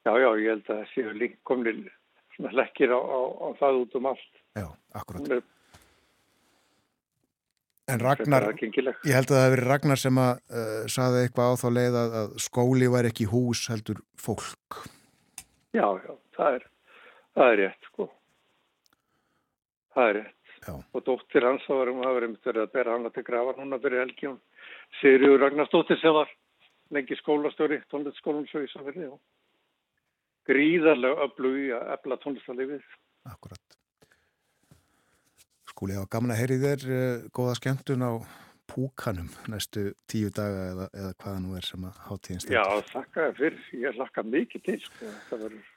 Já, 0.00 0.12
já, 0.16 0.28
ég 0.40 0.48
held 0.54 0.68
að 0.72 0.84
séu 0.94 1.10
líkkomnir 1.12 1.80
svona 2.32 2.52
lekkir 2.56 2.92
á, 2.96 3.00
á, 3.00 3.20
á 3.36 3.48
það 3.60 3.80
út 3.82 3.96
um 3.98 4.06
allt. 4.08 4.38
Já, 4.56 4.66
akkurat. 4.96 5.26
Er, 5.28 5.42
en 7.90 8.00
Ragnar, 8.00 8.46
ég 8.56 9.12
held 9.12 9.28
að 9.28 9.34
það 9.34 9.44
hefur 9.44 9.54
verið 9.56 9.68
Ragnar 9.68 10.00
sem 10.00 10.22
að 10.22 10.32
uh, 10.48 10.80
saði 10.94 11.24
eitthvað 11.26 11.52
á 11.52 11.54
þá 11.60 11.66
leið 11.76 11.98
að, 12.00 12.16
að 12.22 12.32
skóli 12.46 12.88
var 12.94 13.10
ekki 13.10 13.28
hús 13.28 13.66
heldur 13.72 14.00
fólk. 14.16 14.80
Já, 15.76 15.84
já, 16.00 16.14
það 16.38 16.56
er, 16.56 16.66
það 17.36 17.52
er 17.52 17.62
rétt, 17.64 17.90
sko. 17.92 18.08
Það 19.94 20.10
er 20.10 20.18
rétt. 20.20 20.36
Já. 20.60 20.74
Og 20.76 21.04
dóttir 21.06 21.46
hans 21.46 21.64
þá 21.64 21.72
varum 21.78 22.02
verið 22.04 22.36
verið 22.44 22.62
að 22.66 22.72
bera 22.74 22.94
hana 22.96 23.10
til 23.14 23.24
gravar 23.24 23.56
núna 23.56 23.78
fyrir 23.80 24.02
helgi 24.04 24.28
og 24.28 24.40
Sigriður 25.00 25.40
Ragnarsdóttir 25.46 26.00
sem 26.00 26.14
var 26.14 26.28
lengi 26.92 27.16
skólastjóri, 27.16 27.80
tónleitskólum 27.90 28.46
svo 28.50 28.64
í 28.64 28.68
samverði 28.72 29.08
og 29.14 29.20
gríðarlega 30.50 31.26
öflugi 31.26 31.70
að 31.76 31.92
efla 31.96 32.18
tónlistarlifið. 32.24 32.86
Akkurat. 33.30 33.76
Skúli, 35.70 35.94
ég 35.94 36.02
hafa 36.02 36.12
gaman 36.16 36.34
að 36.34 36.40
heyri 36.42 36.60
þér 36.60 36.86
uh, 36.90 37.26
góða 37.36 37.56
skemmtun 37.60 38.04
á 38.04 38.12
púkanum 38.70 39.30
næstu 39.50 39.90
tíu 40.10 40.30
daga 40.34 40.66
eða, 40.70 40.86
eða 40.94 41.12
hvaða 41.22 41.42
nú 41.42 41.56
er 41.58 41.66
sem 41.66 41.86
að 41.86 42.00
hátíðin 42.06 42.42
stendur. 42.44 42.58
Já, 42.58 42.88
þakka 42.92 43.28
fyrir. 43.38 43.68
Ég 43.80 43.98
hlakka 43.98 44.26
mikið 44.26 44.66
til. 44.66 44.80
Sko. 44.86 45.12
Það 45.30 45.46
verður 45.46 45.69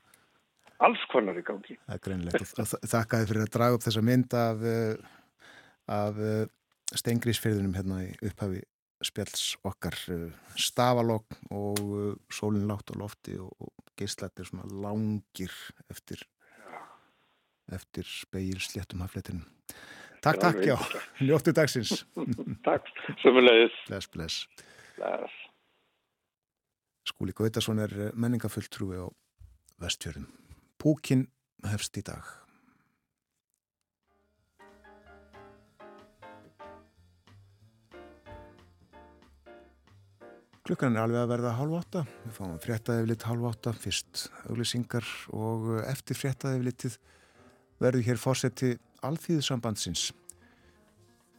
alls 0.83 1.05
konar 1.11 1.37
í 1.39 1.45
gangi. 1.45 1.77
Það 1.85 1.95
er 1.95 2.03
greinlegt. 2.07 2.53
Þakka 2.89 3.21
þið 3.21 3.31
fyrir 3.31 3.45
að 3.45 3.53
draga 3.57 3.77
upp 3.77 3.85
þessa 3.85 4.03
mynd 4.09 4.35
af, 4.39 4.67
uh, 4.73 5.47
af 5.93 6.21
uh, 6.21 6.43
steingrísfyrðunum 6.93 7.75
hérna 7.77 8.03
í 8.07 8.11
upphafi 8.21 8.63
spjalls 9.03 9.57
okkar 9.67 9.97
stafalokk 10.55 11.35
og 11.51 11.79
sólinn 12.31 12.69
látt 12.69 12.93
á 12.93 12.95
lofti 12.95 13.33
og, 13.35 13.51
og 13.59 13.91
geyslættir 13.99 14.47
svona 14.47 14.63
langir 14.71 15.51
eftir, 15.91 16.23
eftir 17.67 18.07
speil 18.07 18.61
sléttum 18.63 19.03
hafletinum. 19.03 19.43
Takk, 20.23 20.39
takk, 20.39 20.61
já. 20.63 20.77
Njóttu 21.27 21.51
dagsins. 21.51 22.05
takk, 22.67 22.87
sömulegis. 23.21 23.75
Bless, 23.87 24.07
bless. 24.07 24.47
Bless. 24.95 25.41
Skúli 27.03 27.35
Gautason 27.35 27.81
er 27.83 27.91
menningafulltrúi 28.15 29.03
á 29.03 29.07
vestjörðum. 29.83 30.29
Púkin 30.83 31.29
hefst 31.63 31.95
í 31.95 32.01
dag. 32.03 32.25
Klukkan 40.67 40.95
er 40.95 41.05
alveg 41.05 41.21
að 41.21 41.31
verða 41.31 41.53
halv 41.55 41.77
átta, 41.79 42.01
við 42.25 42.35
fáum 42.35 42.59
fréttaðið 42.63 43.25
halv 43.27 43.47
átta, 43.49 43.73
fyrst 43.75 44.25
auglisingar 44.49 45.07
og 45.35 45.71
eftir 45.87 46.19
fréttaðið 46.19 46.67
verður 47.83 48.05
hér 48.09 48.19
fórseti 48.19 48.73
alþýðusambandsins, 49.03 50.09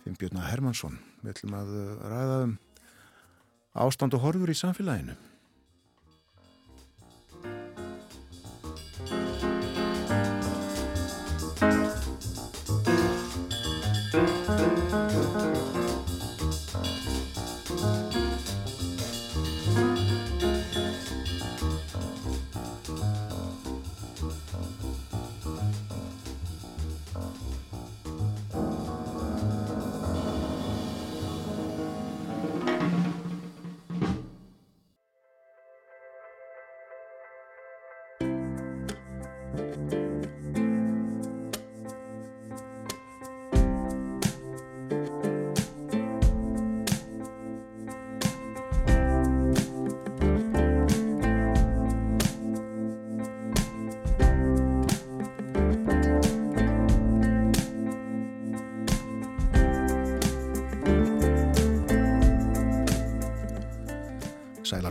Finnbjörna 0.05 0.49
Hermansson. 0.51 0.99
Við 1.21 1.33
ætlum 1.33 1.57
að 1.57 1.77
ræða 2.05 2.41
um 2.49 2.59
ástand 3.85 4.17
og 4.17 4.25
horfur 4.25 4.53
í 4.53 4.57
samfélaginu. 4.59 5.17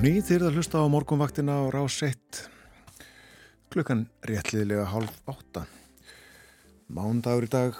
Ný 0.03 0.17
þeir 0.19 0.43
að 0.43 0.57
hlusta 0.57 0.81
á 0.83 0.91
morgunvaktina 0.91 1.53
á 1.63 1.71
rás 1.71 1.95
1 2.03 2.39
klukkan 3.71 4.01
réttliðilega 4.27 4.89
hálf 4.91 5.13
8 5.31 5.61
mándagur 6.91 7.47
í 7.47 7.51
dag 7.53 7.77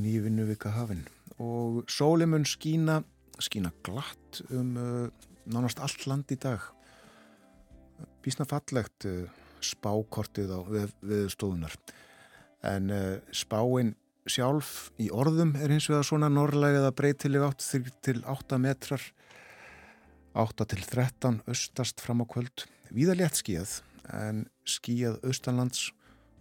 nývinnu 0.00 0.46
vika 0.48 0.72
hafinn 0.72 1.02
og 1.36 1.82
sólimun 1.92 2.48
skína 2.48 3.02
skína 3.44 3.74
glatt 3.84 4.40
um 4.48 4.70
uh, 4.80 5.26
nánast 5.44 5.82
allt 5.84 6.06
land 6.08 6.32
í 6.32 6.38
dag. 6.40 6.64
Bísna 8.24 8.48
fallegt 8.48 9.04
uh, 9.04 9.28
spákortið 9.60 10.56
á 10.56 10.60
við, 10.64 10.96
viðstofunar 11.04 11.76
en 12.72 12.88
uh, 12.88 13.20
spáin 13.36 13.92
sjálf 14.24 14.94
í 14.96 15.10
orðum 15.12 15.52
er 15.60 15.76
hins 15.76 15.90
vegar 15.92 16.08
svona 16.08 16.32
norrlega 16.32 16.88
breytileg 16.96 17.44
átt 17.50 17.68
til 18.00 18.22
8 18.24 18.64
metrar 18.64 19.04
8 20.36 20.66
til 20.68 20.82
13 20.84 21.38
austast 21.48 22.02
fram 22.04 22.20
á 22.20 22.26
kvöld. 22.28 22.66
Víða 22.92 23.14
létt 23.16 23.38
skíðað 23.40 23.78
en 24.12 24.42
skíðað 24.68 25.22
austanlands 25.24 25.86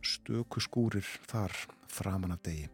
stöku 0.03 0.59
skúrir 0.59 1.07
þar 1.29 1.55
framan 1.87 2.35
af 2.35 2.41
degi. 2.43 2.67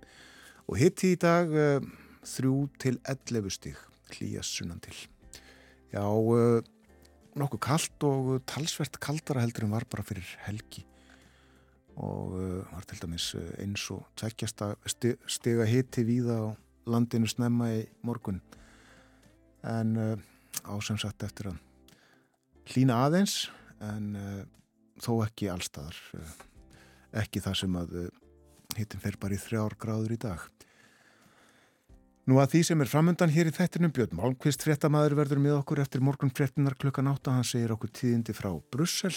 Og 0.66 0.80
hitti 0.82 1.14
í 1.14 1.20
dag 1.22 1.52
uh, 1.54 1.78
eh, 1.78 1.90
3 2.26 2.54
til 2.82 2.98
11 3.06 3.54
stíg 3.54 3.78
hlýjast 4.16 4.58
sunnan 4.58 4.82
til. 4.82 4.98
Já, 5.94 6.02
uh, 6.02 6.66
nokkuð 7.38 7.62
kallt 7.70 8.08
og 8.08 8.34
talsvert 8.50 8.98
kaldara 8.98 9.46
heldur 9.46 9.70
en 9.70 9.76
var 9.78 9.86
bara 9.86 10.08
fyrir 10.08 10.26
helgi 10.48 10.88
og 12.02 12.34
uh, 12.34 12.66
var 12.72 12.88
til 12.88 12.98
dæmis 13.04 13.30
eins 13.62 13.84
og 13.94 14.08
tveggjasta 14.18 14.74
stiga 15.30 15.68
hitti 15.70 16.02
víða 16.08 16.40
á 16.40 16.46
landinu 16.90 17.30
snemma 17.30 17.70
í 17.76 17.82
morgun 18.02 18.42
en 19.62 19.94
ásamsagt 20.66 21.24
eftir 21.26 21.52
að 21.52 21.60
hlína 22.72 23.02
aðeins 23.06 23.50
en 23.82 24.16
uh, 24.18 24.42
þó 25.02 25.14
ekki 25.26 25.50
allstaðar 25.52 25.98
uh, 26.18 26.34
ekki 27.22 27.42
það 27.44 27.58
sem 27.64 27.78
að 27.80 27.96
uh, 28.04 28.10
hittin 28.78 29.04
fer 29.04 29.18
bara 29.22 29.36
í 29.36 29.42
þrjár 29.42 29.76
gráður 29.82 30.16
í 30.16 30.20
dag. 30.22 30.44
Nú 32.30 32.38
að 32.40 32.54
því 32.54 32.62
sem 32.68 32.84
er 32.84 32.92
framöndan 32.92 33.34
hér 33.34 33.50
í 33.50 33.56
þettinum 33.56 33.92
Björn 33.96 34.16
Malmqvist 34.20 34.64
fréttamaður 34.64 35.18
verður 35.18 35.42
með 35.42 35.58
okkur 35.58 35.82
eftir 35.84 36.04
morgun 36.06 36.32
fréttinar 36.32 36.78
klukkan 36.80 37.10
átta 37.12 37.34
hann 37.34 37.48
segir 37.48 37.74
okkur 37.74 37.92
tíðindi 37.98 38.36
frá 38.38 38.54
Brussel. 38.72 39.12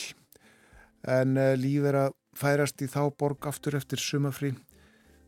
En 1.05 1.37
líf 1.61 1.85
er 1.85 1.99
að 2.07 2.16
færast 2.35 2.80
í 2.80 2.89
þá 2.89 3.12
borg 3.20 3.45
aftur 3.47 3.76
eftir 3.76 4.01
sumafrí 4.01 4.55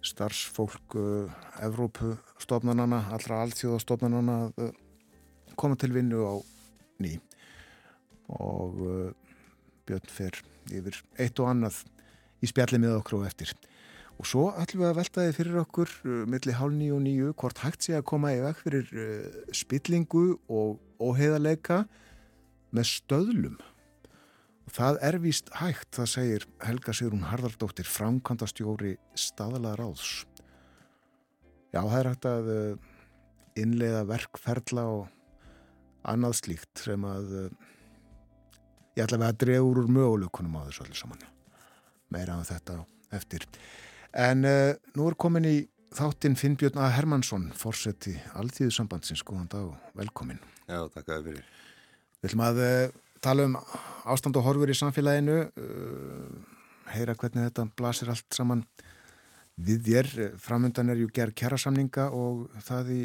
starfsfólk 0.06 0.96
Evrópu 1.66 2.14
stofnanana, 2.40 3.02
allra 3.12 3.42
allþjóðastofnanana 3.44 4.38
koma 5.58 5.78
til 5.80 5.92
vinnu 5.96 6.22
á 6.22 6.34
ný 7.02 7.16
og 8.32 8.80
uh, 8.82 9.10
Björn 9.86 10.10
fer 10.10 10.40
yfir 10.74 10.98
eitt 11.22 11.38
og 11.38 11.52
annað 11.52 11.82
í 12.42 12.48
spjalli 12.50 12.80
með 12.82 12.98
okkur 13.00 13.20
og 13.20 13.28
eftir. 13.28 13.52
Og 14.16 14.26
svo 14.28 14.46
ætlum 14.56 14.82
við 14.82 14.90
að 14.90 14.98
velta 14.98 15.26
þið 15.26 15.36
fyrir 15.36 15.60
okkur 15.62 15.92
uh, 15.92 16.24
millir 16.32 16.58
hálf 16.58 16.74
nýju 16.74 16.96
og 16.96 17.04
nýju 17.04 17.32
hvort 17.38 17.62
hægt 17.62 17.86
sé 17.86 17.96
að 17.98 18.08
koma 18.10 18.34
í 18.34 18.42
veg 18.42 18.60
fyrir 18.62 18.90
uh, 18.90 19.40
spillingu 19.54 20.26
og 20.48 20.78
óheðaleika 20.98 21.84
með 22.74 22.90
stöðlum. 22.90 23.58
Og 24.66 24.74
það 24.74 24.98
er 25.06 25.20
víst 25.22 25.52
hægt, 25.60 25.92
það 25.94 26.08
segir 26.10 26.46
Helga 26.64 26.94
Sigrun 26.96 27.28
Harðardóttir, 27.28 27.86
framkvæmdastjóri 27.86 28.96
staðalega 29.14 29.78
ráðs. 29.78 30.24
Já, 31.70 31.84
það 31.84 31.98
er 32.00 32.10
hægt 32.10 32.30
að 32.32 32.50
uh, 32.56 32.88
innleiða 33.56 34.02
verkferðla 34.10 34.88
og 34.96 35.04
annað 36.12 36.38
slíkt 36.40 36.82
sem 36.84 37.06
að 37.06 37.32
uh, 37.40 37.46
ég 38.96 39.04
ætla 39.04 39.28
að 39.28 39.40
dregur 39.44 39.82
úr 39.82 39.90
möguleikunum 39.92 40.58
á 40.62 40.66
þessu 40.68 40.86
allir 40.86 41.00
saman 41.00 41.24
meira 42.14 42.36
af 42.38 42.50
þetta 42.50 42.78
eftir. 43.16 43.46
En 44.16 44.46
uh, 44.46 44.74
nú 44.96 45.08
er 45.10 45.18
komin 45.18 45.48
í 45.48 45.56
þáttinn 45.96 46.36
Finnbjörn 46.38 46.78
A. 46.82 46.90
Hermansson 46.94 47.50
fórseti 47.56 48.16
alltíðu 48.36 48.74
sambandsins, 48.74 49.24
góðan 49.26 49.50
dag 49.52 49.70
og 49.70 49.98
velkomin. 49.98 50.40
Já, 50.66 50.80
takk 50.92 51.08
að 51.08 51.16
þið 51.16 51.30
fyrir. 51.30 51.48
Við 52.20 52.30
ætlum 52.30 52.46
að 52.46 52.62
uh, 52.66 52.98
tala 53.24 53.48
um 53.48 53.56
ástand 54.06 54.38
og 54.38 54.46
horfur 54.46 54.70
í 54.70 54.76
samfélaginu 54.76 55.40
heyra 56.92 57.16
hvernig 57.18 57.48
þetta 57.48 57.64
blasir 57.78 58.10
allt 58.12 58.36
saman 58.36 58.62
við 59.56 59.88
þér. 59.88 60.10
Framöndan 60.42 60.92
er 60.92 61.00
ju 61.00 61.08
gerð 61.14 61.36
kjærasamninga 61.40 62.10
og 62.14 62.46
það 62.66 62.92
í 62.94 63.00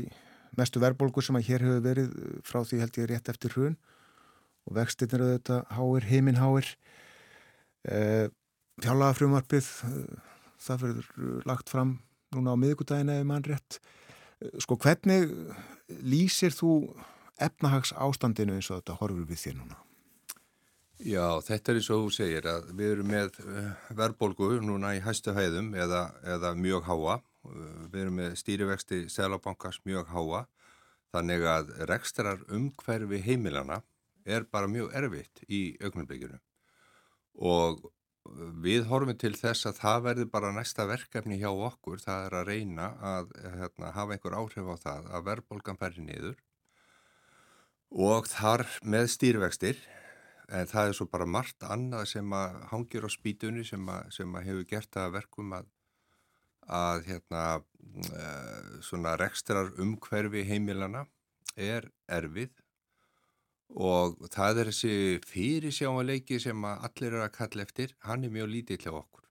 mestu 0.60 0.82
verðbólgu 0.84 1.24
sem 1.24 1.38
að 1.40 1.48
hér 1.48 1.66
hefur 1.66 1.84
verið 1.86 2.14
frá 2.48 2.62
því 2.68 2.82
held 2.84 3.00
ég 3.00 3.10
rétt 3.12 3.32
eftir 3.32 3.56
hrun. 3.56 3.78
Og 4.70 4.76
vextin 4.78 5.14
eru 5.16 5.32
þetta 5.34 5.62
háir, 5.74 6.08
heiminn 6.10 6.40
háir. 6.42 6.68
E, 7.88 8.30
fjárlaga 8.82 9.18
frumarpið 9.18 9.70
það 10.62 10.84
verður 10.86 11.46
lagt 11.50 11.72
fram 11.72 11.96
núna 12.36 12.54
á 12.54 12.62
miðugudagina 12.62 13.20
ef 13.20 13.28
mann 13.28 13.48
rétt. 13.48 13.80
Sko 14.62 14.78
hvernig 14.82 15.32
lýsir 16.02 16.54
þú 16.56 16.76
efnahags 17.42 17.94
ástandinu 17.98 18.58
eins 18.58 18.70
og 18.70 18.82
þetta 18.82 19.00
horfur 19.00 19.26
við 19.30 19.42
þér 19.46 19.58
núna? 19.62 19.80
Já, 21.02 21.42
þetta 21.42 21.72
er 21.72 21.80
eins 21.80 21.90
og 21.90 22.04
þú 22.04 22.14
segir 22.14 22.48
að 22.50 22.70
við 22.78 22.92
erum 22.96 23.10
með 23.10 23.38
verðbólgu 23.98 24.52
núna 24.62 24.94
í 24.94 25.02
hæstu 25.02 25.34
hæðum 25.34 25.72
eða, 25.74 26.12
eða 26.36 26.54
mjög 26.60 26.86
háa 26.86 27.18
við 27.44 28.02
erum 28.04 28.20
með 28.22 28.36
stýrivexti 28.42 29.06
selabankars 29.10 29.82
mjög 29.88 30.12
háa 30.14 30.44
þannig 31.12 31.48
að 31.50 31.74
rekstrar 31.90 32.44
umhverfi 32.54 33.22
heimilana 33.26 33.82
er 34.26 34.46
bara 34.46 34.70
mjög 34.70 34.94
erfitt 34.96 35.42
í 35.50 35.64
augnumbygginu 35.82 36.38
og 37.42 37.82
við 38.62 38.86
horfum 38.90 39.18
til 39.18 39.34
þess 39.38 39.66
að 39.66 39.80
það 39.80 40.04
verður 40.06 40.30
bara 40.34 40.52
næsta 40.54 40.86
verkefni 40.90 41.40
hjá 41.42 41.50
okkur, 41.50 42.02
það 42.02 42.26
er 42.28 42.36
að 42.38 42.48
reyna 42.52 42.88
að 43.02 43.32
hérna, 43.56 43.94
hafa 43.96 44.16
einhver 44.16 44.38
áhrif 44.38 44.70
á 44.70 44.76
það 44.84 45.10
að 45.10 45.26
verðbólgan 45.30 45.80
færi 45.82 46.06
niður. 46.06 46.38
Og 47.92 48.30
þar 48.30 48.64
með 48.86 49.10
stýrvextir 49.16 49.82
en 50.52 50.70
það 50.70 50.92
er 50.92 50.98
svo 51.00 51.08
bara 51.12 51.28
margt 51.28 51.66
annað 51.66 52.12
sem 52.14 52.34
að 52.36 52.62
hangir 52.72 53.08
á 53.08 53.10
spýtunni 53.12 53.66
sem 53.68 53.90
að, 53.90 54.12
sem 54.16 54.36
að 54.36 54.48
hefur 54.48 54.70
gert 54.70 54.92
það 54.94 55.16
verkum 55.18 55.56
að 55.58 55.70
að 56.68 57.06
hérna 57.08 57.46
svona 58.86 59.16
rekstrar 59.20 59.72
umhverfi 59.82 60.44
heimilana 60.48 61.06
er 61.56 61.90
erfið 62.08 62.54
og 63.72 64.18
það 64.32 64.62
er 64.62 64.70
þessi 64.72 64.96
fyrirsjámanleiki 65.28 66.40
sem 66.44 66.66
allir 66.66 67.16
er 67.16 67.26
að 67.26 67.36
kalla 67.38 67.64
eftir, 67.64 67.96
hann 68.04 68.24
er 68.24 68.34
mjög 68.34 68.50
lítið 68.52 68.84
til 68.84 68.96
okkur. 69.00 69.28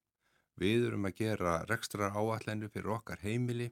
Við 0.60 0.86
erum 0.88 1.08
að 1.08 1.16
gera 1.20 1.54
rekstra 1.68 2.10
áallennu 2.12 2.68
fyrir 2.68 2.96
okkar 2.96 3.20
heimili, 3.24 3.70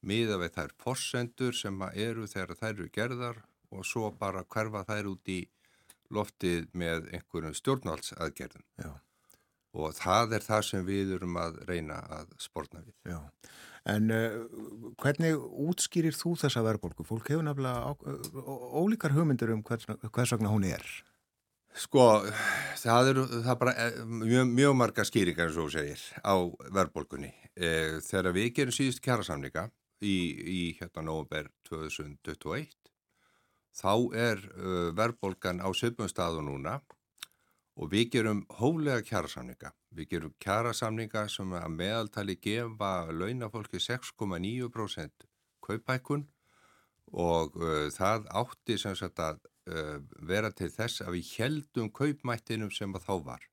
miða 0.00 0.38
við 0.40 0.54
þær 0.56 0.74
forsendur 0.80 1.56
sem 1.56 1.82
eru 1.94 2.26
þegar 2.28 2.56
þær 2.60 2.74
eru 2.74 2.88
gerðar 2.92 3.42
og 3.70 3.84
svo 3.84 4.10
bara 4.12 4.44
hverfa 4.44 4.84
þær 4.88 5.12
út 5.12 5.28
í 5.28 5.40
loftið 6.14 6.68
með 6.72 7.10
einhverjum 7.12 7.56
stjórnvaldsaðgerðum. 7.56 8.64
Já. 8.80 8.92
Og 9.78 9.94
það 9.96 10.38
er 10.38 10.44
það 10.44 10.62
sem 10.66 10.86
við 10.86 11.16
erum 11.18 11.38
að 11.40 11.60
reyna 11.68 11.98
að 12.18 12.32
spórna 12.42 12.82
við. 12.82 12.94
Já. 13.12 13.20
En 13.88 14.10
uh, 14.12 14.40
hvernig 15.00 15.38
útskýrir 15.68 16.16
þú 16.16 16.34
þessa 16.40 16.64
verðbólku? 16.66 17.06
Fólk 17.08 17.30
hefur 17.30 17.46
nefnilega 17.46 17.94
ólíkar 18.76 19.14
hugmyndir 19.16 19.54
um 19.54 19.62
hvers, 19.64 19.86
hvers 19.86 20.34
vegna 20.34 20.52
hún 20.52 20.66
er. 20.68 20.84
Sko, 21.78 22.04
það 22.80 23.12
eru 23.12 23.24
það 23.44 23.58
bara 23.60 23.74
eh, 23.78 23.98
mjög, 24.02 24.48
mjög 24.50 24.72
marga 24.80 25.04
skýringar 25.06 25.50
eins 25.50 25.58
og 25.62 25.70
segir 25.70 26.00
á 26.26 26.34
verðbólkunni. 26.74 27.30
E, 27.54 27.68
þegar 28.02 28.34
við 28.34 28.48
gerum 28.56 28.74
síðust 28.74 29.02
kjærasamninga 29.04 29.68
í, 30.02 30.16
í 30.42 30.60
hérna 30.80 31.04
nógumber 31.06 31.52
2021 31.68 32.72
þá 33.78 33.92
er 34.18 34.42
uh, 34.56 34.90
verðbólkan 34.96 35.62
á 35.62 35.68
söpum 35.76 36.10
staðu 36.10 36.42
núna 36.46 36.78
og 37.78 37.92
við 37.92 38.08
gerum 38.16 38.40
hólega 38.58 39.02
kjærasamninga. 39.06 39.70
Við 39.94 40.10
gerum 40.12 40.34
kjærasamninga 40.42 41.26
sem 41.30 41.52
að 41.54 41.76
meðaltali 41.76 42.34
gefa 42.42 42.92
launafólki 43.14 43.78
6,9% 43.82 45.28
kaupækun 45.64 46.26
og 47.14 47.54
uh, 47.56 47.86
það 47.94 48.26
átti 48.42 48.78
sem 48.80 48.96
sagt 48.98 49.22
að 49.22 49.38
uh, 49.70 49.96
vera 50.28 50.50
til 50.52 50.68
þess 50.74 51.04
að 51.04 51.16
við 51.16 51.30
heldum 51.38 51.92
kaupmættinum 51.94 52.74
sem 52.74 52.92
að 52.98 53.06
þá 53.06 53.14
var. 53.30 53.46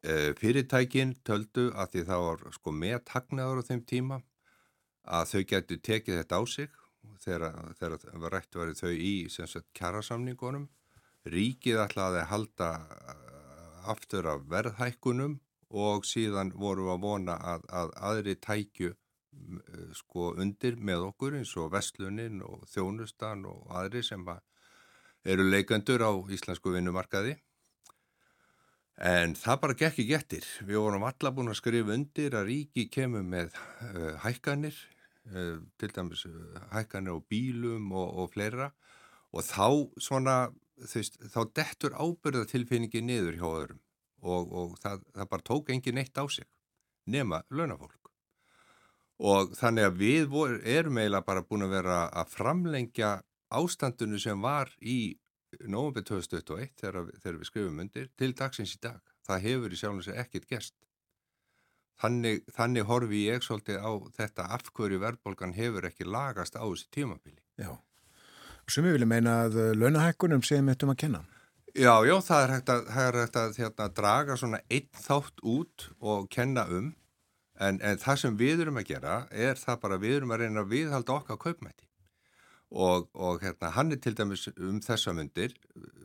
Uh, 0.00 0.32
fyrirtækin 0.40 1.14
töldu 1.28 1.68
að 1.76 1.94
því 1.94 2.04
það 2.08 2.26
var 2.26 2.44
sko 2.56 2.72
með 2.72 2.98
tagnaður 3.12 3.60
á 3.60 3.68
þeim 3.68 3.84
tíma 3.84 4.22
að 5.04 5.32
þau 5.34 5.40
getur 5.52 5.84
tekið 5.84 6.22
þetta 6.22 6.40
á 6.40 6.42
sig 6.48 6.76
þegar, 7.20 7.56
þegar 7.76 8.32
rætt 8.32 8.56
verið 8.56 8.80
þau 8.80 8.92
í 8.96 9.14
sagt, 9.28 9.68
kjærasamningunum 9.76 10.68
ríkið 11.28 11.82
ætlaði 11.84 12.22
að 12.22 12.30
halda 12.30 12.70
uh, 12.80 13.90
aftur 13.92 14.28
af 14.30 14.46
verðhækkunum 14.50 15.38
og 15.70 16.06
síðan 16.08 16.52
vorum 16.56 16.88
við 16.88 16.94
að 16.94 17.04
vona 17.04 17.36
að, 17.52 17.66
að 17.68 17.92
aðri 18.10 18.36
tækju 18.40 18.92
uh, 18.94 19.90
sko 19.96 20.32
undir 20.40 20.78
með 20.80 21.10
okkur 21.10 21.36
eins 21.40 21.52
og 21.60 21.70
Vestlunin 21.74 22.40
og 22.46 22.64
Þjónustan 22.72 23.44
og 23.50 23.68
aðri 23.70 24.02
sem 24.06 24.26
eru 25.24 25.46
leikandur 25.50 26.02
á 26.06 26.12
íslensku 26.32 26.72
vinnumarkaði. 26.72 27.36
En 29.00 29.32
það 29.36 29.60
bara 29.62 29.76
gekk 29.80 29.94
ekki 29.94 30.08
gettir. 30.10 30.46
Við 30.68 30.76
vorum 30.76 31.06
alla 31.08 31.32
búin 31.32 31.48
að 31.48 31.60
skrifa 31.60 31.94
undir 31.94 32.34
að 32.36 32.50
ríki 32.50 32.88
kemur 32.92 33.24
með 33.24 33.54
uh, 33.56 34.16
hækkanir, 34.24 34.76
uh, 35.32 35.56
til 35.80 35.92
dæmis 35.96 36.26
uh, 36.28 36.60
hækkanir 36.74 37.16
á 37.16 37.18
bílum 37.24 37.92
og, 37.96 38.08
og 38.20 38.32
fleira 38.34 38.72
og 39.30 39.46
þá 39.46 39.66
svona 40.02 40.34
veist, 40.88 41.18
þá 41.32 41.40
dettur 41.56 41.96
ábyrðatilfinningi 41.96 43.02
niður 43.04 43.38
hjá 43.40 43.48
öðrum 43.48 43.80
og, 44.20 44.52
og 44.52 44.76
það, 44.82 45.06
það 45.16 45.30
bara 45.32 45.48
tók 45.50 45.72
engin 45.74 45.98
neitt 46.00 46.20
á 46.20 46.24
sig 46.28 46.48
nema 47.10 47.42
launafólk. 47.50 48.10
Og 49.20 49.52
þannig 49.58 49.88
að 49.88 49.98
við 50.00 50.28
vor, 50.32 50.54
erum 50.64 51.00
eiginlega 51.00 51.26
bara 51.26 51.44
búin 51.44 51.66
að 51.66 51.74
vera 51.76 51.98
að 52.08 52.30
framlengja 52.32 53.10
ástandinu 53.52 54.20
sem 54.20 54.40
var 54.40 54.70
í 54.80 55.16
nógumbi 55.66 56.04
2021 56.06 56.70
þegar, 56.78 57.10
þegar 57.18 57.40
við 57.40 57.50
skrifum 57.50 57.82
undir 57.84 58.08
til 58.16 58.30
dagsins 58.38 58.76
í 58.76 58.80
dag. 58.86 59.02
Það 59.26 59.44
hefur 59.46 59.74
í 59.74 59.80
sjálfins 59.80 60.08
ekkert 60.14 60.48
gest. 60.48 60.76
Þannig, 62.00 62.46
þannig 62.56 62.86
horfi 62.88 63.26
ég 63.26 63.44
svolítið 63.44 63.82
á 63.84 63.92
þetta 64.16 64.46
afhverju 64.56 65.02
verðbólgan 65.02 65.52
hefur 65.52 65.88
ekki 65.90 66.08
lagast 66.08 66.56
á 66.56 66.64
þessi 66.64 66.88
tímabili. 66.96 67.42
Já. 67.60 67.74
Sumi 68.70 68.92
vilja 68.94 69.08
meina 69.08 69.36
að 69.46 69.58
eh, 69.58 69.74
launahækkunum 69.74 70.44
séum 70.46 70.70
eittum 70.70 70.92
að 70.92 71.00
kenna. 71.02 71.20
Já, 71.74 71.92
já, 72.06 72.16
það 72.26 72.44
er 72.44 72.52
hægt 72.54 72.72
að, 72.72 72.88
er 73.02 73.18
hægt 73.20 73.36
að 73.38 73.58
hérna, 73.58 73.86
draga 73.94 74.36
svona 74.38 74.60
einn 74.70 74.88
þátt 75.04 75.42
út 75.46 75.86
og 76.00 76.28
kenna 76.30 76.66
um. 76.70 76.92
En, 77.60 77.80
en 77.84 77.98
það 78.00 78.20
sem 78.22 78.36
við 78.40 78.62
erum 78.64 78.78
að 78.80 78.88
gera 78.88 79.16
er 79.30 79.58
það 79.60 79.80
bara 79.82 79.98
við 80.00 80.14
erum 80.18 80.30
að 80.32 80.44
reyna 80.44 80.62
að 80.62 80.70
viðhalda 80.70 81.16
okkar 81.18 81.40
kaupmætti. 81.42 81.86
Og, 82.70 83.08
og 83.12 83.42
hérna, 83.42 83.72
hann 83.74 83.90
er 83.92 83.98
til 84.00 84.14
dæmis 84.16 84.46
um 84.54 84.78
þessa 84.82 85.12
myndir 85.18 85.56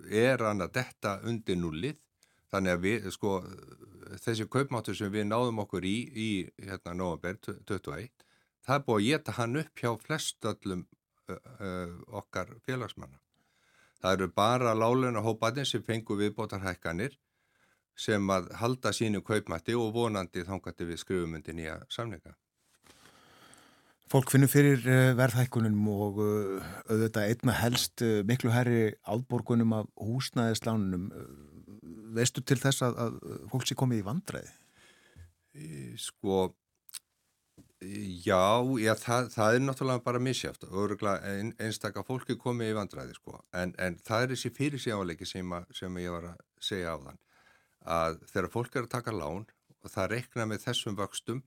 er 0.10 0.42
hann 0.42 0.66
að 0.66 0.74
detta 0.80 1.20
undir 1.24 1.60
nullið 1.62 2.00
þannig 2.52 2.74
að 2.74 2.84
við, 2.86 3.08
sko, 3.14 3.36
þessi 4.24 4.48
kaupmáttur 4.50 4.98
sem 4.98 5.14
við 5.14 5.30
náðum 5.30 5.62
okkur 5.66 5.86
í 5.86 5.96
í 6.10 6.30
hérna 6.66 6.96
november 6.98 7.38
21 7.70 8.10
það 8.66 8.76
er 8.76 8.86
búið 8.88 8.98
að 8.98 9.08
geta 9.12 9.38
hann 9.38 9.62
upp 9.62 9.82
hjá 9.84 9.92
flestöllum 10.02 10.84
okkar 11.28 12.52
félagsmanna. 12.66 13.20
Það 14.02 14.18
eru 14.18 14.32
bara 14.36 14.74
láluna 14.78 15.24
hópaðin 15.26 15.68
sem 15.68 15.84
fengur 15.84 16.20
viðbótarhækkanir 16.20 17.16
sem 17.98 18.32
að 18.32 18.50
halda 18.60 18.92
sínu 18.94 19.22
kaupmætti 19.26 19.76
og 19.80 19.94
vonandi 19.96 20.44
þangandi 20.46 20.90
við 20.90 21.00
skrifumundin 21.02 21.62
í 21.64 21.70
að 21.72 21.86
samninga. 21.96 22.36
Fólk 24.12 24.30
finnur 24.30 24.52
fyrir 24.52 24.84
uh, 24.86 25.16
verðhækkunum 25.18 25.88
og 25.90 26.20
auðvitað 26.22 27.32
einna 27.32 27.56
helst 27.58 28.04
miklu 28.28 28.52
herri 28.54 28.92
áborgunum 29.08 29.74
af 29.80 29.90
húsnæðislánunum. 29.98 31.08
Veistu 32.16 32.44
til 32.46 32.60
þess 32.62 32.86
að, 32.86 33.00
að 33.02 33.18
fólk 33.50 33.66
sé 33.66 33.78
komið 33.80 34.04
í 34.04 34.06
vandræði? 34.06 34.54
Sko, 36.02 36.52
já, 38.26 38.42
já 38.82 38.94
það, 39.00 39.30
það 39.34 39.58
er 39.58 39.64
náttúrulega 39.66 40.04
bara 40.06 40.22
misjáft 40.24 40.66
og 40.68 41.04
ein, 41.06 41.54
einstakar 41.62 42.06
fólki 42.08 42.38
komið 42.40 42.72
í 42.74 42.78
vandræði 42.78 43.18
sko. 43.18 43.40
En, 43.54 43.74
en 43.80 43.98
það 44.06 44.24
er 44.24 44.34
þessi 44.34 44.52
fyrir 44.56 44.82
síðanleiki 44.82 45.28
sem, 45.30 45.56
sem 45.76 46.00
ég 46.02 46.14
var 46.16 46.32
að 46.32 46.44
segja 46.64 46.96
á 46.96 46.98
þann. 47.04 47.20
Að 47.86 48.22
þegar 48.32 48.52
fólk 48.54 48.76
er 48.76 48.88
að 48.88 48.94
taka 48.96 49.14
lán 49.16 49.46
og 49.86 49.92
það 49.94 50.12
rekna 50.16 50.48
með 50.50 50.64
þessum 50.66 50.98
vöxtum 50.98 51.44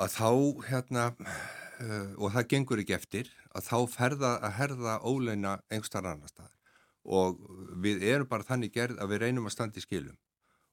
að 0.00 0.16
þá 0.16 0.30
hérna 0.68 1.06
uh, 1.12 2.10
og 2.16 2.32
það 2.34 2.48
gengur 2.52 2.82
ekki 2.82 2.96
eftir 2.96 3.30
að 3.52 3.68
þá 3.68 3.78
ferða 3.92 4.32
að 4.40 4.56
herða 4.58 4.98
óleina 5.04 5.56
einhverstar 5.68 6.08
annar 6.08 6.32
staðar 6.32 6.58
og 7.02 7.40
við 7.82 8.04
erum 8.08 8.28
bara 8.30 8.46
þannig 8.46 8.72
gerð 8.74 9.00
að 9.02 9.12
við 9.12 9.24
reynum 9.24 9.48
að 9.48 9.56
standa 9.56 9.80
í 9.80 9.84
skilum 9.84 10.18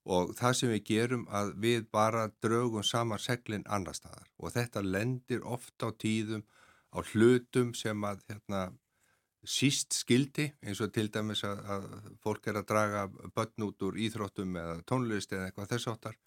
og 0.05 0.33
það 0.37 0.53
sem 0.57 0.71
við 0.73 0.83
gerum 0.87 1.25
að 1.29 1.53
við 1.63 1.87
bara 1.91 2.29
draugum 2.43 2.85
saman 2.85 3.21
seglinn 3.21 3.65
annar 3.67 3.97
staðar. 3.97 4.29
Og 4.39 4.53
þetta 4.55 4.83
lendir 4.85 5.43
ofta 5.43 5.89
á 5.89 5.97
tíðum 5.99 6.45
á 6.95 6.99
hlutum 7.11 7.73
sem 7.77 8.05
að 8.07 8.23
hérna, 8.29 8.61
síst 9.43 9.95
skildi 9.95 10.49
eins 10.65 10.81
og 10.83 10.91
til 10.93 11.07
dæmis 11.11 11.43
að, 11.47 11.61
að 11.63 11.85
fólk 12.23 12.49
er 12.49 12.59
að 12.59 12.67
draga 12.71 13.05
börn 13.35 13.67
út 13.69 13.85
úr 13.87 13.99
íþróttum 13.99 14.57
eða 14.59 14.81
tónlist 14.89 15.31
eða 15.31 15.47
eitthvað 15.47 15.69
þess 15.75 15.91
áttar 15.93 16.17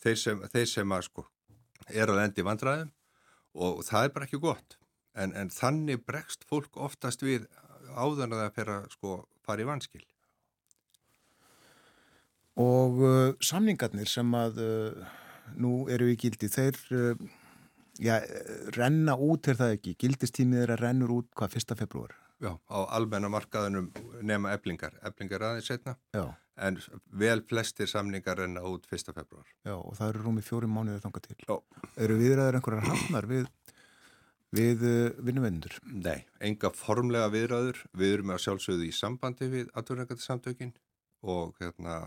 þeir 0.00 0.20
sem, 0.20 0.40
þeir 0.52 0.70
sem 0.70 0.94
að 0.96 1.04
sko 1.08 1.26
er 1.92 2.08
að 2.08 2.20
lendi 2.22 2.46
vandræðum 2.46 2.94
og 3.54 3.84
það 3.86 4.06
er 4.06 4.14
bara 4.14 4.28
ekki 4.28 4.40
gott. 4.42 4.78
En, 5.14 5.34
en 5.36 5.52
þannig 5.52 6.02
bregst 6.06 6.46
fólk 6.48 6.78
oftast 6.80 7.22
við 7.22 7.44
áðan 7.94 8.32
að 8.34 8.40
það 8.40 8.56
fer 8.56 8.72
að 8.78 8.88
sko 8.96 9.18
fara 9.44 9.62
í 9.62 9.68
vanskil 9.68 10.02
Og 12.60 13.00
uh, 13.02 13.30
samningarnir 13.42 14.10
sem 14.10 14.36
að 14.38 14.60
uh, 14.62 15.16
nú 15.58 15.88
eru 15.90 16.10
í 16.12 16.18
gildi, 16.20 16.50
þeir 16.52 16.78
uh, 16.94 17.24
já, 17.98 18.20
renna 18.76 19.16
út 19.18 19.50
er 19.50 19.58
það 19.58 19.74
ekki, 19.78 19.96
gildistímið 20.04 20.66
er 20.66 20.76
að 20.76 20.84
rennur 20.86 21.16
út 21.18 21.32
hvað, 21.34 21.58
1. 21.62 21.76
februar? 21.82 22.14
Já, 22.42 22.52
á 22.70 22.78
almennamarkaðunum 22.98 23.92
nema 24.26 24.52
eblingar, 24.54 24.96
eblingar 25.06 25.46
aðeins 25.46 25.70
setna 25.70 25.94
Já 26.12 26.26
en 26.56 26.78
vel 27.18 27.42
flestir 27.48 27.88
samningar 27.90 28.42
enna 28.44 28.62
út 28.68 28.86
1. 28.90 29.12
februar. 29.14 29.46
Já, 29.66 29.74
og 29.74 29.94
það 29.98 30.10
eru 30.12 30.24
rúmið 30.24 30.48
fjóri 30.48 30.70
mánuðið 30.70 31.04
þanga 31.04 31.22
til. 31.26 31.38
Já. 31.48 31.54
Eru 32.06 32.18
viðræður 32.20 32.58
einhverjar 32.58 32.88
hafnar 32.90 33.28
við, 33.30 33.48
við 34.54 34.84
uh, 34.90 35.22
vinnuvendur? 35.26 35.78
Nei, 35.90 36.26
enga 36.50 36.70
formlega 36.74 37.30
viðræður. 37.34 37.80
Við 37.98 38.18
erum 38.18 38.34
að 38.34 38.44
sjálfsögðu 38.46 38.88
í 38.88 38.92
sambandi 38.94 39.50
við 39.50 39.72
aðvörðingarsamtökin 39.74 40.74
og 41.34 41.56
hérna, 41.58 41.98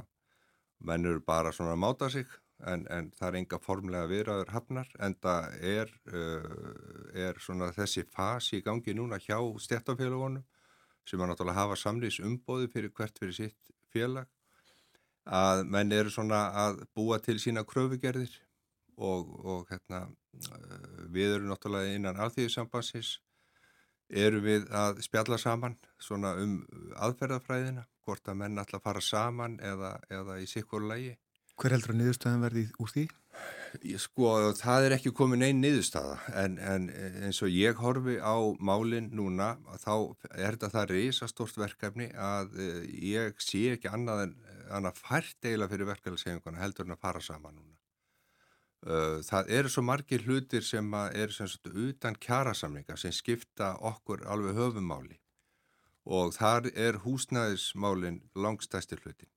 menn 0.80 1.06
eru 1.06 1.24
bara 1.26 1.54
svona 1.56 1.74
að 1.76 1.82
máta 1.84 2.10
sig 2.14 2.28
en, 2.66 2.86
en 2.90 3.10
það 3.18 3.28
er 3.30 3.40
enga 3.42 3.60
formlega 3.62 4.10
viðræður 4.12 4.54
hafnar 4.54 4.92
en 5.04 5.16
það 5.22 5.58
er, 5.72 5.94
uh, 6.14 7.18
er 7.28 7.42
svona 7.44 7.72
þessi 7.76 8.06
fasi 8.14 8.60
í 8.60 8.66
gangi 8.66 8.96
núna 8.98 9.20
hjá 9.22 9.38
stjættafélagunum 9.66 10.46
sem 11.08 11.22
að 11.22 11.32
náttúrulega 11.32 11.62
hafa 11.62 11.78
samlýs 11.80 12.20
umbóði 12.24 12.72
fyrir 12.74 12.94
hvert 12.96 13.20
fyrir 13.20 13.36
sitt 13.38 13.72
félag 13.94 14.28
að 15.28 15.64
menn 15.68 15.92
eru 15.92 16.12
svona 16.12 16.48
að 16.66 16.84
búa 16.96 17.20
til 17.24 17.38
sína 17.40 17.66
kröfugerðir 17.68 18.32
og, 18.98 19.32
og 19.46 19.72
hérna, 19.72 20.08
eh, 20.40 21.06
við 21.14 21.38
erum 21.38 21.52
náttúrulega 21.52 21.96
innan 21.96 22.20
alþýðisambansins 22.26 23.18
eru 24.08 24.40
við 24.44 24.68
að 24.72 25.02
spjalla 25.04 25.38
saman 25.40 25.76
svona 26.00 26.34
um 26.42 26.62
aðferðafræðina 26.96 27.86
hvort 28.08 28.32
að 28.32 28.42
menn 28.42 28.60
alltaf 28.62 28.84
fara 28.88 29.04
saman 29.04 29.60
eða, 29.60 29.98
eða 30.10 30.40
í 30.42 30.48
sikkur 30.50 30.88
lægi. 30.88 31.16
Hver 31.58 31.74
heldur 31.74 31.96
að 31.96 32.02
niðurstöðan 32.02 32.44
verði 32.46 32.68
úr 32.80 32.92
því? 32.94 33.08
Sko, 34.02 34.30
það 34.58 34.88
er 34.88 34.96
ekki 34.96 35.12
komin 35.14 35.44
einn 35.46 35.60
niðurstaða 35.62 36.18
en, 36.42 36.58
en 36.58 36.86
eins 37.28 37.42
og 37.46 37.52
ég 37.54 37.78
horfi 37.82 38.16
á 38.18 38.38
málinn 38.64 39.10
núna 39.18 39.56
þá 39.82 39.94
er 40.32 40.56
þetta 40.56 40.70
það 40.74 40.94
reysastort 40.94 41.60
verkefni 41.60 42.08
að 42.14 42.56
eh, 42.64 42.86
ég 43.12 43.42
sé 43.44 43.66
ekki 43.76 43.92
annað 43.92 44.24
en 44.28 44.38
annað 44.78 45.02
fært 45.02 45.46
eiginlega 45.46 45.74
fyrir 45.74 45.92
verkefælisefinguna 45.92 46.64
heldur 46.64 46.88
en 46.88 46.96
að 46.96 47.04
fara 47.04 47.22
saman 47.24 47.58
núna. 47.58 47.78
Eh, 48.88 49.20
það 49.28 49.54
eru 49.60 49.74
svo 49.74 49.86
margir 49.86 50.26
hlutir 50.26 50.66
sem 50.66 50.98
er 51.12 51.34
sem 51.36 51.50
sagt, 51.52 51.70
utan 51.70 52.18
kjærasamlinga 52.22 52.98
sem 52.98 53.14
skipta 53.16 53.76
okkur 53.92 54.26
alveg 54.30 54.58
höfumáli 54.58 55.20
og 56.08 56.36
þar 56.38 56.70
er 56.74 57.02
húsnæðismálinn 57.04 58.22
langstæstir 58.36 59.02
hlutin 59.04 59.32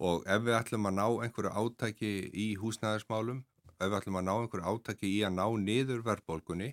og 0.00 0.24
ef 0.24 0.44
við 0.46 0.56
ætlum 0.56 0.88
að 0.88 0.96
ná 0.96 1.06
einhverju 1.26 1.52
átæki 1.52 2.12
í 2.32 2.46
húsnæðismálum 2.60 3.42
ef 3.76 3.88
við 3.88 3.98
ætlum 3.98 4.20
að 4.20 4.28
ná 4.28 4.32
einhverju 4.36 4.72
átaki 4.72 5.10
í 5.10 5.18
að 5.26 5.36
ná 5.36 5.44
niður 5.60 6.04
verðbólgunni 6.06 6.70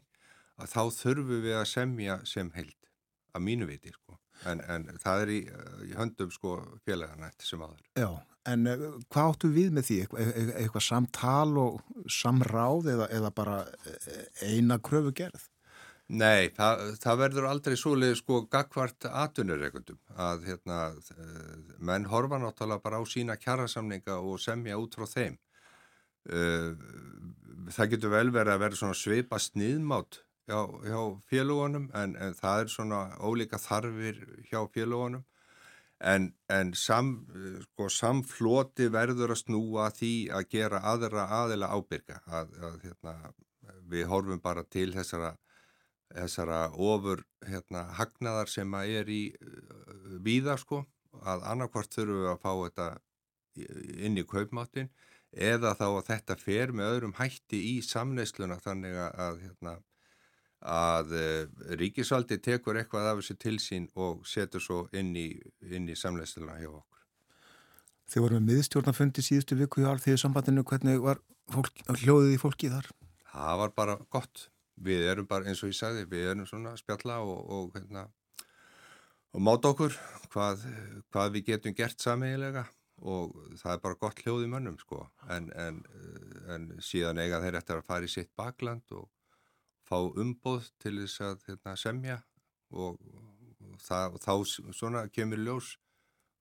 að 0.58 0.72
þá 0.74 0.84
þurfum 1.02 1.44
við 1.44 1.58
að 1.60 1.68
semja 1.74 2.22
sem 2.28 2.52
held 2.56 2.78
að 3.36 3.46
mínu 3.48 3.68
viti 3.70 3.94
sko. 3.94 4.18
en, 4.46 4.62
en 4.70 4.88
það 5.02 5.22
er 5.24 5.34
í, 5.34 5.38
í 5.90 5.94
höndum 5.98 6.32
sko 6.34 6.58
félaganætt 6.86 7.42
sem 7.46 7.62
aður. 7.66 7.84
Já, 7.98 8.10
en 8.52 8.70
uh, 8.70 8.88
hvað 9.10 9.32
áttu 9.32 9.50
við 9.54 9.72
með 9.74 9.88
því? 9.88 10.00
Eitthvað, 10.04 10.24
eitthvað, 10.28 10.52
eitthvað 10.62 10.86
samtal 10.88 11.62
og 11.62 12.10
samráð 12.20 12.92
eða, 12.94 13.08
eða 13.18 13.32
bara 13.40 13.58
eh, 13.90 14.28
eina 14.46 14.78
kröfu 14.78 15.14
gerð? 15.18 15.48
Nei, 16.08 16.48
það, 16.56 16.84
það 17.04 17.18
verður 17.20 17.46
aldrei 17.50 17.76
svoleið 17.76 18.14
sko 18.22 18.38
gagvart 18.48 19.10
atunurreikundum 19.10 20.00
að 20.16 20.46
hérna, 20.48 20.78
eh, 21.12 21.74
menn 21.84 22.08
horfa 22.08 22.40
náttúrulega 22.40 22.84
bara 22.86 23.02
á 23.02 23.04
sína 23.04 23.36
kjærasamninga 23.36 24.16
og 24.22 24.40
semja 24.40 24.78
út 24.80 24.96
frá 24.96 25.04
þeim. 25.04 25.36
Eh, 26.32 26.72
það 27.76 27.92
getur 27.92 28.14
vel 28.16 28.32
verið 28.32 28.54
að 28.54 28.64
vera 28.64 28.80
svona 28.80 28.96
sveipa 28.96 29.40
sniðmátt 29.40 30.22
hjá, 30.48 30.60
hjá 30.88 31.02
félagunum 31.28 31.90
en, 31.94 32.16
en 32.16 32.38
það 32.38 32.62
er 32.62 32.72
svona 32.72 33.02
ólíka 33.20 33.60
þarfir 33.60 34.22
hjá 34.48 34.62
félagunum 34.72 35.26
en, 36.00 36.30
en 36.50 36.74
sam, 36.78 37.12
sko, 37.66 37.90
samfloti 37.92 38.88
verður 38.94 39.34
að 39.36 39.42
snúa 39.44 39.90
því 39.96 40.14
að 40.36 40.48
gera 40.54 40.82
aðra 40.92 41.28
aðila 41.42 41.72
ábyrga 41.74 42.22
að, 42.28 42.54
að 42.62 42.80
hérna, 42.86 43.16
við 43.92 44.08
horfum 44.12 44.42
bara 44.44 44.64
til 44.64 44.92
þessara, 44.96 45.36
þessara 46.14 46.62
ofur 46.74 47.24
hérna, 47.46 47.88
hagnaðar 47.98 48.52
sem 48.52 48.74
að 48.78 48.94
er 49.02 49.12
í 49.12 49.22
víða 50.24 50.58
sko 50.60 50.84
að 51.24 51.44
annarkvart 51.52 51.94
þurfum 51.94 52.24
við 52.24 52.32
að 52.32 52.42
fá 52.44 52.52
þetta 52.64 52.88
inn 54.08 54.18
í 54.20 54.26
kaupmáttin 54.28 54.90
eða 55.32 55.74
þá 55.78 55.86
að 55.90 56.08
þetta 56.12 56.38
fer 56.40 56.74
með 56.76 56.92
öðrum 56.94 57.16
hætti 57.18 57.60
í 57.74 57.76
samneisluna 57.86 58.60
þannig 58.64 58.98
að, 59.04 59.40
hérna, 59.44 59.74
að 60.62 61.16
ríkisvaldi 61.80 62.40
tekur 62.44 62.80
eitthvað 62.80 63.12
af 63.12 63.22
þessu 63.22 63.38
til 63.42 63.58
sín 63.62 63.90
og 63.96 64.24
setur 64.28 64.64
svo 64.64 64.84
inn 64.94 65.16
í, 65.18 65.30
inn 65.62 65.90
í 65.90 65.98
samneisluna 65.98 66.60
hjá 66.62 66.70
okkur. 66.70 67.04
Þið 68.08 68.24
vorum 68.24 68.46
með 68.46 68.54
miðstjórnafundi 68.54 69.24
síðustu 69.26 69.58
viku 69.60 69.84
í 69.84 69.90
alþýðu 69.90 70.22
sambandinu, 70.22 70.64
hvernig 70.64 71.02
var 71.04 71.20
fólk, 71.52 71.82
hljóðið 71.92 72.38
í 72.38 72.40
fólki 72.40 72.70
þar? 72.72 72.88
Það 73.34 73.58
var 73.62 73.74
bara 73.76 73.98
gott. 74.14 74.48
Við 74.78 75.08
erum 75.12 75.28
bara, 75.30 75.48
eins 75.50 75.64
og 75.64 75.72
ég 75.72 75.78
sagði, 75.78 76.06
við 76.10 76.32
erum 76.32 76.48
svona 76.50 76.76
spjalla 76.78 77.20
og, 77.26 77.38
og, 77.50 77.70
hérna, 77.78 78.06
og 79.34 79.44
máta 79.44 79.72
okkur 79.74 79.96
hvað, 80.34 80.66
hvað 81.14 81.32
við 81.36 81.48
getum 81.52 81.78
gert 81.78 82.04
sameigilega 82.04 82.68
og 82.98 83.34
það 83.60 83.74
er 83.74 83.82
bara 83.84 84.00
gott 84.02 84.22
hljóð 84.24 84.46
í 84.48 84.50
mönnum 84.50 84.78
sko 84.82 85.04
en, 85.34 85.52
en, 85.54 85.84
en 86.50 86.70
síðan 86.82 87.22
eiga 87.22 87.42
þeir 87.44 87.60
eftir 87.60 87.78
að 87.78 87.90
fara 87.90 88.08
í 88.08 88.14
sitt 88.14 88.32
bakland 88.38 88.96
og 88.98 89.10
fá 89.88 89.98
umbóð 90.02 90.72
til 90.82 90.96
þess 91.04 91.22
að 91.26 91.44
hérna, 91.50 91.76
semja 91.78 92.18
og, 92.74 92.98
og, 92.98 93.76
það, 93.84 94.18
þá 94.24 94.34
svona 94.76 95.06
kemur 95.14 95.44
ljós 95.44 95.76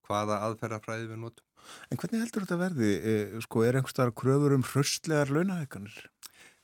hvaða 0.07 0.41
aðferðafræði 0.47 1.11
við 1.11 1.21
notum. 1.23 1.45
En 1.91 1.99
hvernig 1.99 2.23
heldur 2.23 2.45
þetta 2.45 2.59
verði? 2.61 2.91
E, 2.95 3.15
sko 3.43 3.65
er 3.67 3.79
einhverstaðar 3.79 4.15
kröfur 4.19 4.55
um 4.55 4.65
hröstlegar 4.67 5.33
launahekkanir? 5.35 5.97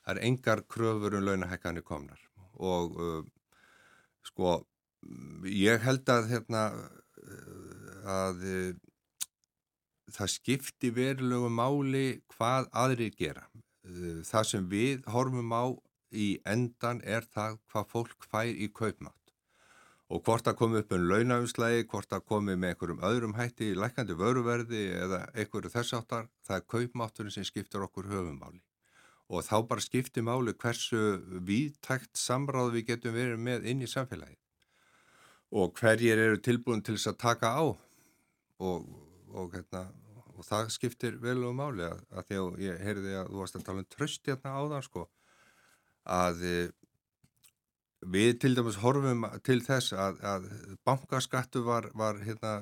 Það 0.02 0.16
er 0.16 0.24
engar 0.28 0.64
kröfur 0.66 1.18
um 1.18 1.26
launahekkanir 1.26 1.86
komnar 1.86 2.20
og 2.62 2.98
uh, 3.00 3.22
sko 4.26 4.60
ég 5.48 5.82
held 5.82 6.10
að 6.10 6.28
hérna 6.30 6.62
að 8.06 8.42
það 10.12 10.32
skipti 10.34 10.90
verulegu 10.94 11.48
máli 11.52 12.06
hvað 12.34 12.68
aðrir 12.84 13.16
gera. 13.16 13.46
Eh, 13.86 14.20
það 14.26 14.48
sem 14.50 14.68
við 14.68 15.08
horfum 15.14 15.52
á 15.54 15.64
í 16.12 16.28
endan 16.44 17.00
er 17.04 17.26
það 17.32 17.58
hvað 17.72 17.90
fólk 17.94 18.28
fær 18.30 18.52
í 18.52 18.68
kaupmátt. 18.68 19.18
Og 20.12 20.20
hvort 20.26 20.44
það 20.44 20.58
komi 20.58 20.80
upp 20.82 20.90
um 20.92 21.06
launafnslægi, 21.08 21.86
hvort 21.88 22.10
það 22.10 22.26
komi 22.28 22.56
með 22.56 22.74
einhverjum 22.74 23.04
öðrum 23.08 23.38
hætti, 23.38 23.70
lækandi 23.72 24.18
vöruverði 24.20 24.82
eða 24.98 25.22
einhverju 25.32 25.72
þess 25.72 25.96
áttar, 25.96 26.28
það 26.44 26.58
er 26.58 26.68
kaupmátturinn 26.74 27.32
sem 27.32 27.48
skiptir 27.48 27.86
okkur 27.86 28.10
höfumáli. 28.10 28.60
Og 29.32 29.44
þá 29.46 29.56
bara 29.68 29.80
skipti 29.80 30.22
máli 30.24 30.52
hversu 30.52 31.00
viðtækt 31.48 32.18
samráð 32.20 32.74
við 32.76 32.88
getum 32.90 33.16
verið 33.16 33.40
með 33.40 33.68
inn 33.72 33.84
í 33.84 33.88
samfélagi 33.88 34.36
og 35.52 35.72
hverjir 35.76 36.20
eru 36.20 36.40
tilbúin 36.40 36.84
til 36.84 36.96
þess 36.96 37.12
að 37.12 37.18
taka 37.20 37.52
á. 37.52 37.64
Og, 38.62 38.84
og, 39.32 39.52
hérna, 39.52 39.88
og 40.36 40.44
það 40.46 40.70
skiptir 40.72 41.18
vel 41.20 41.40
og 41.48 41.56
máli 41.58 41.84
að, 41.88 42.04
að 42.12 42.28
því 42.28 42.38
að 42.42 42.62
ég 42.62 42.84
heyrði 42.86 43.16
að 43.18 43.32
þú 43.32 43.40
varst 43.40 43.58
að 43.58 43.66
tala 43.66 43.82
um 43.82 43.90
tröst 43.90 44.30
hérna 44.30 44.54
á 44.54 44.62
það 44.70 44.86
sko 44.86 45.02
að 46.12 46.44
eh, 46.46 46.70
við 48.14 48.32
til 48.42 48.52
dæmis 48.56 48.78
horfum 48.82 49.26
til 49.46 49.58
þess 49.62 49.94
að, 49.94 50.20
að 50.26 50.46
bankaskattu 50.86 51.62
var, 51.66 51.88
var 51.94 52.18
hérna, 52.22 52.54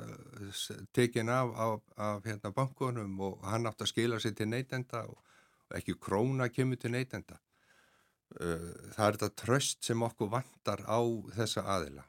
tekin 0.97 1.33
af, 1.33 1.53
af, 1.57 1.85
af 1.97 2.27
hérna, 2.29 2.53
bankunum 2.57 3.21
og 3.29 3.45
hann 3.49 3.69
átt 3.69 3.85
að 3.85 3.93
skila 3.93 4.21
sér 4.21 4.37
til 4.37 4.51
neytenda 4.51 5.07
og 5.09 5.21
ekki 5.79 5.97
króna 6.01 6.49
kemur 6.53 6.81
til 6.81 6.93
neytenda 6.95 7.39
eh, 8.41 8.71
það 8.97 9.07
er 9.07 9.19
þetta 9.19 9.31
tröst 9.45 9.85
sem 9.87 10.03
okkur 10.03 10.33
vantar 10.33 10.83
á 10.89 11.01
þessa 11.37 11.67
aðila 11.77 12.07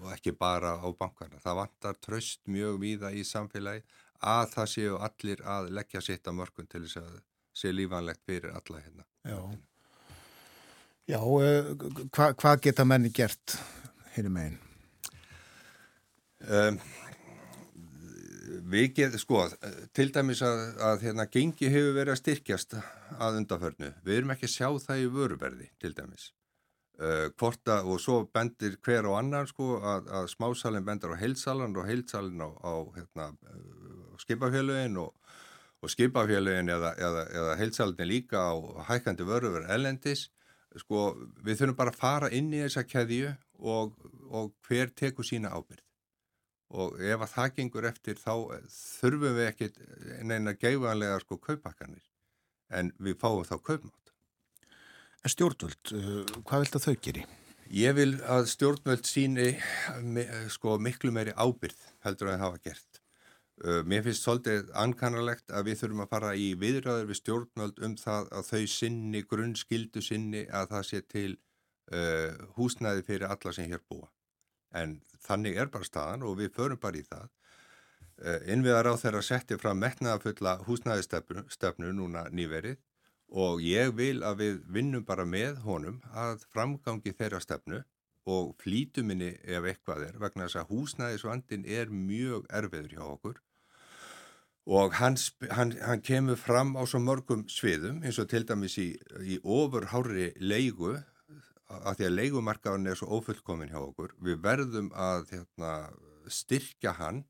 og 0.00 0.12
ekki 0.14 0.32
bara 0.36 0.76
á 0.80 0.88
bankana. 0.96 1.40
Það 1.42 1.58
vantar 1.60 1.98
tröst 2.00 2.40
mjög 2.48 2.80
víða 2.80 3.12
í 3.12 3.24
samfélagi 3.28 3.82
að 4.22 4.54
það 4.54 4.70
séu 4.74 4.96
allir 5.02 5.44
að 5.44 5.70
leggja 5.76 6.02
sitt 6.04 6.28
á 6.28 6.32
mörgum 6.32 6.68
til 6.70 6.84
þess 6.86 7.02
að 7.02 7.20
sé 7.52 7.72
lífanlegt 7.74 8.22
fyrir 8.24 8.54
alla 8.56 8.80
hérna. 8.80 9.06
Já, 9.28 9.40
Já 11.10 11.18
uh, 11.18 11.72
hvað 12.14 12.36
hva 12.40 12.54
geta 12.62 12.86
menni 12.86 13.10
gert 13.12 13.56
hérna 14.14 14.32
meginn? 14.32 14.60
Um, 16.42 16.78
við 18.72 19.16
sko, 19.20 19.46
til 19.94 20.10
dæmis 20.14 20.42
að, 20.46 20.60
að 20.82 21.02
hérna 21.06 21.26
gengi 21.30 21.70
hefur 21.70 21.96
verið 21.96 22.14
að 22.14 22.20
styrkjast 22.20 22.76
að 23.18 23.40
undanförnu. 23.42 23.90
Við 24.04 24.18
erum 24.18 24.32
ekki 24.34 24.48
að 24.48 24.54
sjá 24.54 24.68
það 24.86 25.02
í 25.02 25.10
vöruverði, 25.16 25.68
til 25.82 25.92
dæmis. 25.96 26.30
Uh, 27.02 27.30
kvorta 27.34 27.80
og 27.88 27.98
svo 28.02 28.18
bendir 28.30 28.76
hver 28.84 29.08
og 29.08 29.16
annar 29.18 29.48
sko 29.48 29.78
að, 29.80 30.10
að 30.12 30.26
smásalinn 30.34 30.84
bendir 30.86 31.14
á 31.16 31.22
heilsalan 31.22 31.78
og 31.80 31.88
heilsalinn 31.88 32.44
á, 32.44 32.50
á 32.52 32.72
hérna, 32.98 33.30
skipafélugin 34.20 35.00
og, 35.00 35.14
og 35.82 35.90
skipafélugin 35.90 36.68
eða, 36.70 36.92
eða, 37.00 37.24
eða 37.32 37.56
heilsalinn 37.58 38.10
líka 38.10 38.44
á 38.44 38.54
hækandi 38.90 39.26
vörður 39.26 39.66
ellendis 39.72 40.28
sko 40.78 41.08
við 41.42 41.62
þurfum 41.62 41.80
bara 41.80 41.94
að 41.94 42.00
fara 42.04 42.30
inn 42.32 42.52
í 42.52 42.60
þessa 42.62 42.84
keðju 42.86 43.32
og, 43.58 43.96
og 44.28 44.52
hver 44.68 44.92
tekur 44.96 45.26
sína 45.26 45.52
ábyrð 45.56 45.81
og 46.72 47.00
ef 47.00 47.20
að 47.20 47.34
það 47.34 47.56
gengur 47.58 47.88
eftir 47.88 48.20
þá 48.20 48.34
þurfum 48.72 49.36
við 49.38 49.48
ekki 49.50 49.70
neina 50.24 50.56
geifanlega 50.56 51.20
sko 51.22 51.38
kaupakkanir 51.42 52.06
en 52.72 52.94
við 52.98 53.18
fáum 53.20 53.44
þá 53.44 53.58
kaupmátt 53.60 54.02
En 55.22 55.30
stjórnvöld, 55.30 55.92
uh, 55.94 56.40
hvað 56.42 56.64
vilt 56.64 56.76
að 56.76 56.86
þau 56.88 56.94
geri? 57.06 57.20
Ég 57.72 57.94
vil 57.94 58.16
að 58.26 58.48
stjórnvöld 58.50 59.06
síni 59.06 59.52
sko, 60.50 60.74
miklu 60.82 61.12
meiri 61.14 61.32
ábyrð 61.38 61.78
heldur 62.02 62.28
að 62.28 62.34
það 62.34 62.42
hafa 62.42 62.60
gert. 62.66 62.98
Mér 63.86 64.02
finnst 64.02 64.24
svolítið 64.26 64.72
ankannalegt 64.76 65.52
að 65.54 65.68
við 65.68 65.78
þurfum 65.78 66.02
að 66.02 66.10
fara 66.10 66.32
í 66.34 66.48
viðræður 66.58 67.06
við 67.08 67.18
stjórnvöld 67.20 67.78
um 67.86 67.94
það 68.00 68.28
að 68.34 68.48
þau 68.48 68.62
sinni, 68.74 69.22
grunnskildu 69.30 70.02
sinni 70.02 70.42
að 70.50 70.72
það 70.72 70.88
sé 70.88 71.00
til 71.14 71.30
uh, 71.94 72.34
húsnæði 72.58 73.06
fyrir 73.06 73.28
alla 73.30 73.54
sem 73.54 73.70
hér 73.70 73.84
búa. 73.86 74.10
En 74.74 75.00
þannig 75.22 75.58
er 75.60 75.70
bara 75.72 75.86
staðan 75.86 76.26
og 76.26 76.38
við 76.40 76.52
förum 76.56 76.80
bara 76.80 76.98
í 76.98 77.04
það. 77.06 77.28
Uh, 78.22 78.38
Innviðar 78.52 78.92
á 78.92 78.94
þeirra 79.00 79.22
setti 79.24 79.58
fram 79.58 79.80
metnaðafulla 79.82 80.58
húsnæðistefnu 80.66 81.92
núna 81.96 82.26
nýverið 82.30 82.78
og 83.32 83.62
ég 83.64 83.94
vil 83.96 84.20
að 84.26 84.42
við 84.42 84.58
vinnum 84.76 85.04
bara 85.08 85.24
með 85.24 85.62
honum 85.64 86.02
að 86.12 86.44
framgangi 86.52 87.14
þeirra 87.16 87.40
stefnu 87.40 87.80
og 88.28 88.52
flítuminni 88.62 89.32
ef 89.42 89.64
eitthvað 89.66 90.04
er 90.10 90.18
vegna 90.20 90.46
þess 90.46 90.60
að 90.60 90.74
húsnæðisvandin 90.74 91.64
er 91.66 91.90
mjög 91.90 92.44
erfiður 92.52 92.92
hjá 92.92 93.02
okkur 93.06 93.40
og 94.66 94.94
hann, 94.94 95.16
hann, 95.50 95.72
hann 95.82 96.02
kemur 96.06 96.38
fram 96.38 96.76
á 96.78 96.86
svo 96.86 97.00
mörgum 97.02 97.48
sviðum 97.50 98.02
eins 98.04 98.20
og 98.22 98.28
til 98.30 98.44
dæmis 98.46 98.76
í, 98.78 98.92
í 99.26 99.40
ofurhári 99.42 100.30
leigu 100.38 101.00
að 101.80 101.98
því 101.98 102.08
að 102.08 102.16
leigumarkaðan 102.18 102.90
er 102.92 102.98
svo 103.00 103.08
ofullkomin 103.18 103.72
hjá 103.72 103.80
okkur 103.82 104.16
við 104.22 104.40
verðum 104.44 104.90
að 104.94 105.30
hérna, 105.32 105.72
styrkja 106.30 106.96
hann 106.98 107.24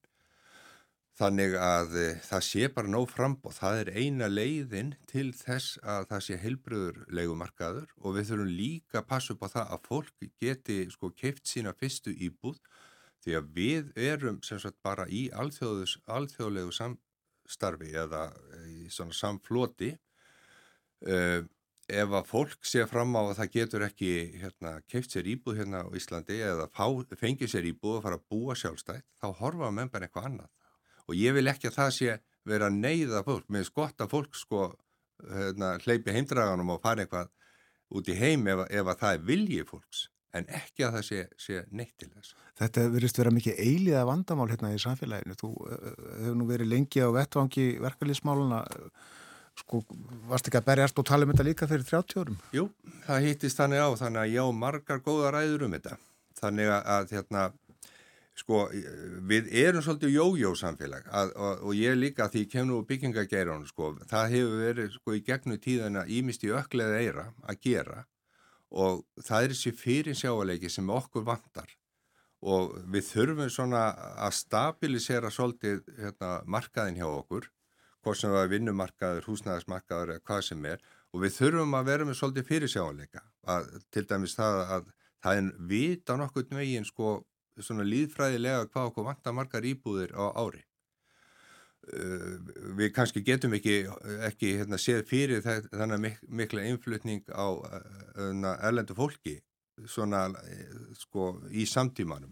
Þannig 1.12 1.55
að 1.61 1.97
e, 2.01 2.05
það 2.24 2.45
sé 2.47 2.68
bara 2.72 2.88
nóg 2.88 3.11
frambóð, 3.12 3.59
það 3.59 3.80
er 3.82 3.88
eina 4.01 4.28
leiðin 4.32 4.95
til 5.11 5.26
þess 5.36 5.76
að 5.84 6.07
það 6.09 6.22
sé 6.24 6.38
heilbröður 6.40 7.01
leikumarkaður 7.12 7.90
og 8.01 8.16
við 8.16 8.30
þurfum 8.30 8.53
líka 8.57 9.03
að 9.03 9.09
passa 9.11 9.34
upp 9.34 9.45
á 9.45 9.49
það 9.53 9.74
að 9.76 9.90
fólk 9.90 10.24
geti 10.40 10.78
sko 10.95 11.11
keift 11.12 11.45
sína 11.51 11.74
fyrstu 11.76 12.14
íbúð 12.16 12.62
því 13.22 13.36
að 13.38 13.51
við 13.59 13.93
erum 14.09 14.40
sem 14.47 14.62
sagt 14.62 14.80
bara 14.82 15.05
í 15.05 15.26
alþjóðlegu 15.36 16.72
samstarfi 16.78 17.93
eða 17.93 18.24
í 18.64 18.88
svona 18.88 19.12
samfloti. 19.14 19.93
Uh, 21.05 21.45
ef 21.91 22.14
að 22.14 22.28
fólk 22.28 22.66
sé 22.66 22.85
fram 22.87 23.14
á 23.18 23.22
að 23.22 23.37
það 23.41 23.53
getur 23.57 23.85
ekki 23.87 24.12
hérna, 24.43 24.74
keift 24.91 25.14
sér 25.14 25.28
íbúð 25.33 25.62
hérna 25.62 25.83
á 25.83 25.89
Íslandi 25.99 26.39
eða 26.47 26.68
fengið 27.18 27.51
sér 27.51 27.68
íbúð 27.72 27.99
og 27.99 28.05
fara 28.07 28.20
að 28.20 28.26
búa 28.30 28.57
sjálfstætt, 28.59 29.07
þá 29.18 29.28
horfa 29.41 29.68
að 29.68 29.76
menn 29.78 29.91
bara 29.93 30.07
eitthvað 30.07 30.28
annað 30.30 30.51
og 31.09 31.18
ég 31.18 31.35
vil 31.37 31.49
ekki 31.51 31.68
að 31.70 31.78
það 31.80 31.93
sé 31.99 32.16
vera 32.49 32.70
neyða 32.70 33.22
fólk, 33.26 33.47
með 33.51 33.68
skotta 33.68 34.09
fólk 34.11 34.39
sko 34.39 34.70
hérna, 35.22 35.76
hleypi 35.83 36.14
heimdraganum 36.14 36.74
og 36.74 36.83
fara 36.83 37.05
eitthvað 37.05 37.30
út 37.93 38.09
í 38.09 38.16
heim 38.16 38.49
ef, 38.51 38.64
ef 38.70 38.89
að 38.89 39.03
það 39.03 39.18
er 39.18 39.28
viljið 39.28 39.68
fólks 39.68 40.07
en 40.33 40.47
ekki 40.49 40.87
að 40.87 40.95
það 40.97 41.03
sé, 41.07 41.22
sé 41.37 41.62
neitt 41.76 41.93
til 42.01 42.09
þess. 42.09 42.37
Þetta 42.57 42.85
verist 42.95 43.18
vera 43.20 43.33
mikið 43.35 43.59
eiliða 43.61 44.05
vandamál 44.09 44.49
hérna 44.49 44.70
í 44.72 44.78
samfélaginu. 44.80 45.37
Þú 45.37 45.51
hefur 45.68 46.39
nú 46.39 46.47
verið 46.49 46.70
lengi 46.72 47.03
á 47.05 47.09
vettvangi 47.12 47.66
verkalýsmáluna 47.83 48.62
sko, 49.61 49.82
varst 50.30 50.48
ekki 50.48 50.61
að 50.61 50.68
berjast 50.70 50.98
og 50.98 51.09
tala 51.09 51.26
um 51.26 51.32
þetta 51.32 51.48
líka 51.48 51.68
fyrir 51.70 51.84
30 51.88 52.22
árum? 52.22 52.38
Jú, 52.57 52.68
það 53.07 53.26
hýttist 53.26 53.61
þannig 53.61 53.84
á, 53.84 53.88
þannig 54.00 54.22
að 54.22 54.36
já, 54.36 54.44
margar 54.64 55.03
góða 55.05 55.34
ræður 55.36 55.66
um 55.66 55.76
þetta. 55.76 55.98
Þannig 56.42 56.72
að 56.72 57.12
hérna 57.12 57.42
sko 58.38 58.62
við 59.28 59.50
erum 59.62 59.84
svolítið 59.84 60.14
jójó 60.14 60.55
samfélag 60.57 61.05
að, 61.12 61.34
og, 61.36 61.66
og 61.68 61.76
ég 61.76 61.98
líka 61.98 62.28
því 62.32 62.46
ég 62.46 62.53
kem 62.55 62.68
nú 62.68 62.80
byggingageirun 62.88 63.66
sko 63.68 63.92
það 64.09 64.32
hefur 64.32 64.62
verið 64.62 64.96
sko 64.96 65.16
í 65.16 65.22
gegnum 65.26 65.61
tíðana 65.61 66.07
ímist 66.09 66.46
í 66.46 66.53
ökleða 66.57 67.03
eira 67.03 67.26
að 67.44 67.61
gera 67.68 67.98
og 68.72 69.05
það 69.20 69.44
er 69.44 69.55
þessi 69.55 69.74
fyrir 69.76 70.16
sjáleiki 70.16 70.72
sem 70.72 70.88
okkur 70.88 71.26
vantar 71.28 71.74
og 72.42 72.72
við 72.90 73.07
þurfum 73.11 73.53
svona 73.53 73.82
að 74.16 74.38
stabilisera 74.40 75.30
svolítið 75.30 75.84
hérna, 76.00 76.40
markaðin 76.48 77.03
hjá 77.03 77.07
okkur 77.11 77.50
hvort 78.03 78.18
sem 78.18 78.32
það 78.32 78.44
er 78.44 78.53
vinnumarkaður, 78.53 79.28
húsnæðismarkaður 79.30 80.14
eða 80.14 80.24
hvað 80.26 80.42
sem 80.48 80.66
er 80.72 80.82
og 81.12 81.22
við 81.22 81.36
þurfum 81.36 81.76
að 81.78 81.88
vera 81.90 82.09
með 82.09 82.18
svolítið 82.18 82.48
fyrir 82.48 82.72
sjáleika 82.72 83.22
að 83.53 83.70
til 83.94 84.05
dæmis 84.11 84.36
það 84.38 84.59
að 84.76 84.90
það 85.22 85.38
er 85.38 85.53
vita 85.70 86.16
nokkur 86.18 86.48
veginn 86.50 86.88
sko 86.88 87.14
svona 87.61 87.86
líðfræðilega 87.86 88.68
hvað 88.72 88.90
okkur 88.90 89.09
vantar 89.09 89.34
margar 89.36 89.66
íbúðir 89.68 90.14
á 90.16 90.24
ári. 90.40 90.62
Uh, 91.82 92.38
við 92.78 92.92
kannski 92.94 93.24
getum 93.26 93.57
ekki, 93.59 93.82
ekki 94.28 94.53
hérna, 94.61 94.78
séð 94.78 95.03
fyrir 95.11 95.42
þannig 95.42 95.98
mik 96.05 96.20
mikla 96.30 96.66
einflutning 96.70 97.24
á 97.34 97.46
uh, 97.50 98.53
erlendu 98.62 98.94
fólki 98.94 99.40
svona, 99.90 100.28
sko, 101.00 101.32
í 101.50 101.66
samtímanum. 101.66 102.30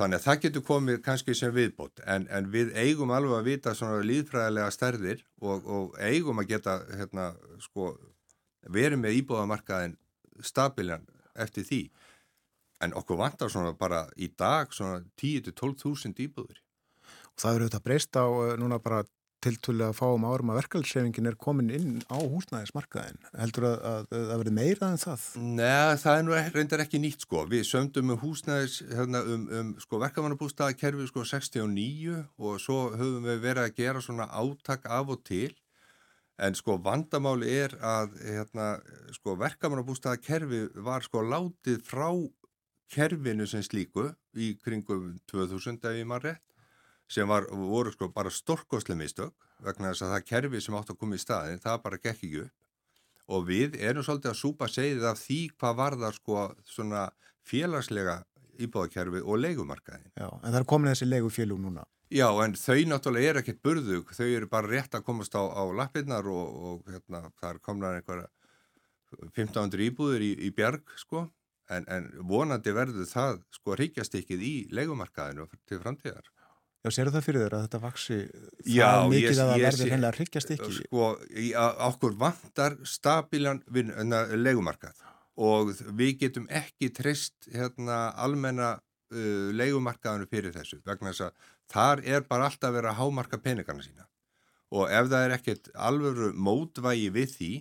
Þannig 0.00 0.16
að 0.16 0.24
það 0.24 0.38
getur 0.42 0.62
komið 0.64 1.00
kannski 1.04 1.34
sem 1.36 1.50
viðbót 1.52 2.00
en, 2.08 2.22
en 2.32 2.46
við 2.48 2.70
eigum 2.72 3.10
alveg 3.12 3.36
að 3.36 3.48
vita 3.50 3.74
svona 3.76 3.98
líðfræðilega 4.08 4.72
stærðir 4.72 5.24
og, 5.44 5.66
og 5.68 5.98
eigum 6.00 6.40
að 6.40 6.54
geta 6.54 6.76
hérna, 6.96 7.26
sko, 7.60 7.90
verið 8.64 9.02
með 9.02 9.18
íbúðamarkaðin 9.18 9.98
stabilan 10.40 11.04
eftir 11.36 11.68
því 11.68 11.82
en 12.80 12.96
okkur 12.96 13.20
vantar 13.20 13.52
svona 13.52 13.74
bara 13.76 14.06
í 14.16 14.30
dag 14.40 14.72
svona 14.72 15.02
10-12.000 15.20 16.24
íbúður. 16.24 16.62
Og 17.36 17.42
það 17.42 17.58
eru 17.58 17.66
auðvitað 17.66 17.86
breyst 17.90 18.16
á 18.16 18.24
eh, 18.24 18.56
núna 18.60 18.80
bara 18.80 19.02
tiltúlega 19.44 19.90
að 19.90 19.98
fáum 19.98 20.26
árum 20.28 20.52
að 20.52 20.60
verkefælsefingin 20.60 21.30
er 21.30 21.38
komin 21.40 21.72
inn 21.74 21.96
á 22.12 22.18
húsnæðismarkaðin. 22.18 23.20
Heldur 23.40 23.66
að, 23.70 23.76
að, 23.90 24.04
að 24.10 24.26
það 24.30 24.42
verði 24.42 24.54
meira 24.58 24.90
en 24.90 25.00
það? 25.04 25.24
Nei, 25.40 25.96
það 26.02 26.18
er 26.18 26.26
nú 26.26 26.36
reyndar 26.56 26.84
ekki 26.84 27.00
nýtt 27.02 27.26
sko. 27.26 27.46
Við 27.50 27.64
sömdum 27.70 28.14
um 28.14 28.20
húsnæðis 28.20 28.76
hérna, 28.90 29.24
um, 29.24 29.48
um 29.60 29.72
sko, 29.82 30.02
verkefælnabústaðakerfi 30.04 31.08
sko 31.10 31.24
69 31.32 32.20
og 32.40 32.60
svo 32.62 32.78
höfum 32.94 33.26
við 33.30 33.42
verið 33.46 33.66
að 33.66 33.76
gera 33.80 34.04
svona 34.04 34.28
átak 34.28 34.88
af 34.90 35.16
og 35.16 35.24
til 35.28 35.50
En 36.40 36.54
sko 36.56 36.78
vandamáli 36.80 37.50
er 37.52 37.74
að 37.84 38.14
hérna, 38.24 38.68
sko, 39.12 39.34
verkefnabústaðakerfi 39.42 40.62
var 40.86 41.04
sko 41.04 41.20
látið 41.20 41.82
frá 41.84 42.08
kerfinu 42.90 43.46
sem 43.46 43.62
slíku 43.64 44.08
í 44.34 44.54
kringum 44.64 45.18
2000 45.30 45.84
ef 45.84 45.98
ég 46.00 46.08
maður 46.08 46.30
rétt 46.30 46.46
sem 47.10 47.28
var, 47.28 47.48
voru 47.50 47.92
sko 47.94 48.10
bara 48.14 48.30
storkoslega 48.30 48.98
mistök 49.00 49.48
vegna 49.64 49.90
þess 49.90 50.06
að 50.06 50.14
það 50.14 50.26
kerfi 50.30 50.64
sem 50.64 50.76
átt 50.78 50.92
að 50.92 51.00
koma 51.02 51.18
í 51.18 51.22
staðin 51.22 51.62
það 51.62 51.82
bara 51.84 52.00
gekk 52.00 52.12
ekki 52.14 52.44
upp 52.44 52.56
og 53.30 53.46
við 53.46 53.78
erum 53.78 54.06
svolítið 54.06 54.32
að 54.32 54.40
súpa 54.40 54.68
segið 54.70 55.06
af 55.10 55.20
því 55.20 55.40
hvað 55.58 55.78
var 55.78 55.96
það 56.00 56.16
sko 56.18 56.44
svona 56.66 57.06
félagslega 57.46 58.16
íbúðakerfi 58.60 59.22
og 59.24 59.40
leikumarkaðin. 59.40 60.10
Já, 60.18 60.28
en 60.28 60.50
það 60.50 60.58
er 60.60 60.68
komin 60.72 60.92
þessi 60.92 61.08
leigufélug 61.08 61.60
núna. 61.62 61.86
Já, 62.10 62.26
en 62.42 62.56
þau 62.58 62.80
náttúrulega 62.90 63.30
er 63.30 63.38
ekkert 63.40 63.60
burðug, 63.62 64.10
þau 64.16 64.26
eru 64.26 64.48
bara 64.50 64.70
rétt 64.72 64.96
að 64.98 65.04
komast 65.06 65.36
á, 65.38 65.42
á 65.46 65.62
lappirnar 65.78 66.26
og, 66.26 66.56
og 66.70 66.90
hérna, 66.90 67.28
það 67.38 67.52
er 67.52 67.60
komnar 67.62 68.00
einhverja 68.00 68.26
1500 69.30 69.86
íbúður 69.86 70.24
í, 70.26 70.32
í 70.46 70.50
bjarg 70.54 70.90
sko, 70.98 71.28
en, 71.70 71.86
en 71.86 72.10
vonandi 72.26 72.74
verður 72.74 73.06
það 73.06 73.40
sko 73.54 73.78
ríkjastykkið 73.78 74.42
í 74.42 74.54
leikumarkaðinu 74.74 75.46
til 75.70 75.80
framtíðar. 75.82 76.26
Já, 76.80 76.90
séru 76.96 77.12
það 77.12 77.24
fyrir 77.26 77.42
þér 77.44 77.54
að 77.56 77.64
þetta 77.66 77.78
vaksi 77.82 78.18
það 78.64 79.10
mikið 79.12 79.30
að 79.30 79.50
það 79.50 79.64
verður 79.66 79.90
hennilega 79.92 80.10
að 80.10 80.18
hryggjast 80.18 80.52
ekki? 80.54 80.76
Sko, 80.78 81.08
okkur 81.90 82.14
vantar 82.20 82.76
stabilan 82.88 83.60
legumarkað 84.40 85.02
og 85.40 85.74
við 85.96 86.14
getum 86.22 86.46
ekki 86.48 86.88
treyst 86.96 87.50
hérna, 87.52 87.98
almenna 88.16 88.74
uh, 88.78 89.50
legumarkaðinu 89.56 90.28
fyrir 90.30 90.56
þessu 90.56 90.80
vegna 90.88 91.12
þess 91.12 91.28
að 91.28 91.50
þar 91.70 92.04
er 92.16 92.24
bara 92.28 92.48
alltaf 92.48 92.72
verið 92.74 92.92
að 92.94 93.00
hámarka 93.02 93.40
peningarna 93.44 93.84
sína 93.84 94.08
og 94.70 94.88
ef 94.88 95.10
það 95.10 95.26
er 95.26 95.34
ekkert 95.36 95.70
alveg 95.74 96.22
mótvægi 96.48 97.12
við 97.12 97.36
því 97.36 97.52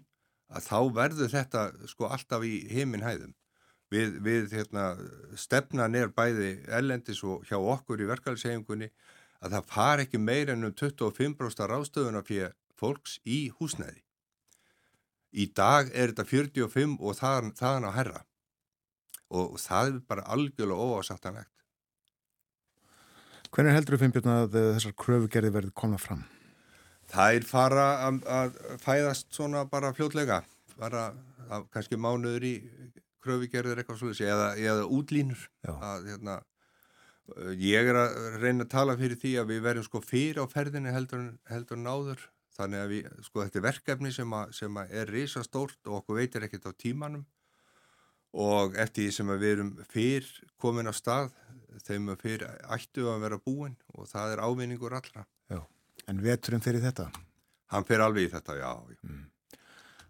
að 0.50 0.66
þá 0.66 0.80
verður 0.96 1.32
þetta 1.34 1.64
sko 1.90 2.10
alltaf 2.10 2.46
í 2.46 2.56
heiminn 2.72 3.06
hæðum. 3.06 3.34
Við, 3.90 4.20
við 4.22 4.52
hérna, 4.54 4.92
stefnan 5.34 5.96
er 5.98 6.12
bæði 6.14 6.60
ellendis 6.78 7.24
og 7.26 7.46
hjá 7.50 7.58
okkur 7.58 8.04
í 8.04 8.10
verkefælsefingunni 8.10 8.92
að 9.42 9.56
það 9.56 9.72
far 9.72 10.04
ekki 10.04 10.22
meir 10.22 10.52
en 10.54 10.68
um 10.68 10.76
25% 10.76 11.66
ráðstöðuna 11.72 12.22
fyrir 12.28 12.54
fólks 12.78 13.18
í 13.26 13.48
húsnæði. 13.58 14.04
Í 15.34 15.50
dag 15.54 15.90
er 15.94 16.14
þetta 16.14 16.26
45 16.26 16.98
og 17.00 17.18
þaðan, 17.18 17.54
þaðan 17.58 17.90
á 17.90 17.92
herra 17.98 18.22
og 19.30 19.58
það 19.62 19.92
er 19.92 19.98
bara 20.10 20.26
algjörlega 20.34 20.86
óásattanlegt. 20.90 21.54
Hvernig 23.50 23.74
heldur 23.74 23.98
þú 23.98 24.02
Finnbjörn 24.04 24.32
að 24.34 24.58
þessar 24.58 24.96
kröfugerði 25.04 25.52
verði 25.54 25.74
komað 25.78 26.04
fram? 26.06 26.24
Það 27.10 27.36
er 27.38 27.46
fara 27.50 27.86
að, 28.06 28.20
að 28.30 28.58
fæðast 28.84 29.30
svona 29.34 29.64
bara 29.70 29.90
fljótlega, 29.98 30.44
bara 30.78 31.08
kannski 31.74 31.98
mánuður 31.98 32.46
í 32.46 32.54
kröfugerðir 33.24 33.82
eitthvað 33.82 34.02
svolítið 34.02 34.32
eða, 34.34 34.50
eða 34.58 34.88
útlínur 35.00 35.48
að 35.76 36.10
hérna 36.14 36.40
Ég 37.60 37.86
er 37.86 37.98
að 37.98 38.16
reyna 38.42 38.66
að 38.66 38.72
tala 38.72 38.96
fyrir 38.98 39.20
því 39.22 39.32
að 39.42 39.52
við 39.52 39.60
verðum 39.66 39.86
sko 39.86 40.00
fyrir 40.02 40.40
á 40.42 40.46
ferðinni 40.50 40.94
heldur, 40.94 41.26
heldur 41.50 41.78
náður 41.78 42.24
þannig 42.56 42.84
að 42.84 42.94
við, 42.94 43.10
sko 43.28 43.44
þetta 43.44 43.60
er 43.60 43.66
verkefni 43.66 44.14
sem, 44.16 44.34
að, 44.36 44.54
sem 44.58 44.80
að 44.82 44.96
er 45.02 45.12
risastórt 45.14 45.90
og 45.90 46.00
okkur 46.00 46.20
veitir 46.20 46.46
ekkert 46.48 46.70
á 46.70 46.74
tímanum 46.74 47.26
og 48.34 48.78
eftir 48.78 49.08
því 49.08 49.16
sem 49.16 49.32
við 49.36 49.52
erum 49.54 49.72
fyrr 49.90 50.28
komin 50.62 50.90
á 50.90 50.94
stað 50.94 51.32
þeim 51.86 52.12
að 52.14 52.24
fyrr 52.26 52.46
ættu 52.76 53.08
að 53.10 53.26
vera 53.26 53.42
búin 53.46 53.76
og 53.96 54.10
það 54.10 54.36
er 54.36 54.44
ávinningur 54.46 54.96
allra. 54.98 55.26
Já, 55.50 55.62
en 56.10 56.24
veturum 56.24 56.64
fyrir 56.66 56.84
þetta? 56.84 57.10
Hann 57.70 57.86
fyrir 57.86 58.06
alveg 58.06 58.28
í 58.28 58.32
þetta, 58.34 58.58
já. 58.58 58.72
Mm. 59.06 59.26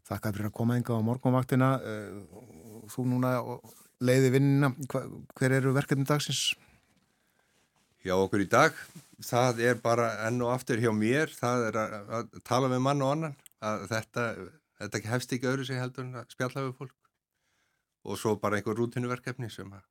Þakka 0.09 0.31
fyrir 0.33 0.49
að 0.49 0.55
koma 0.57 0.77
enga 0.79 0.95
á 0.95 1.01
morgunvaktina. 1.05 1.69
Eh, 1.85 2.58
þú 2.93 3.05
núna 3.13 3.35
leiði 3.99 4.33
vinnina. 4.37 4.73
Hver 5.37 5.55
eru 5.59 5.75
verkefni 5.75 6.07
dagsins? 6.07 6.49
hjá 8.03 8.15
okkur 8.15 8.43
í 8.43 8.49
dag. 8.49 8.75
Það 9.19 9.61
er 9.67 9.79
bara 9.83 10.09
enn 10.27 10.39
og 10.45 10.53
aftur 10.53 10.79
hjá 10.79 10.91
mér, 10.95 11.31
það 11.35 11.65
er 11.69 11.79
að, 11.81 11.95
að 12.17 12.41
tala 12.47 12.71
með 12.71 12.83
mann 12.85 13.03
og 13.03 13.13
annan, 13.15 13.37
að 13.59 13.85
þetta, 13.91 14.25
þetta 14.79 15.01
hefst 15.11 15.35
ekki 15.35 15.49
öðru 15.51 15.67
sig 15.67 15.81
heldur 15.81 16.07
en 16.07 16.21
að 16.21 16.35
spjalla 16.35 16.65
við 16.69 16.75
fólk 16.79 16.95
og 18.07 18.15
svo 18.15 18.37
bara 18.39 18.55
einhver 18.55 18.77
rútinuverkefni 18.79 19.49
sem 19.51 19.73
að 19.75 19.83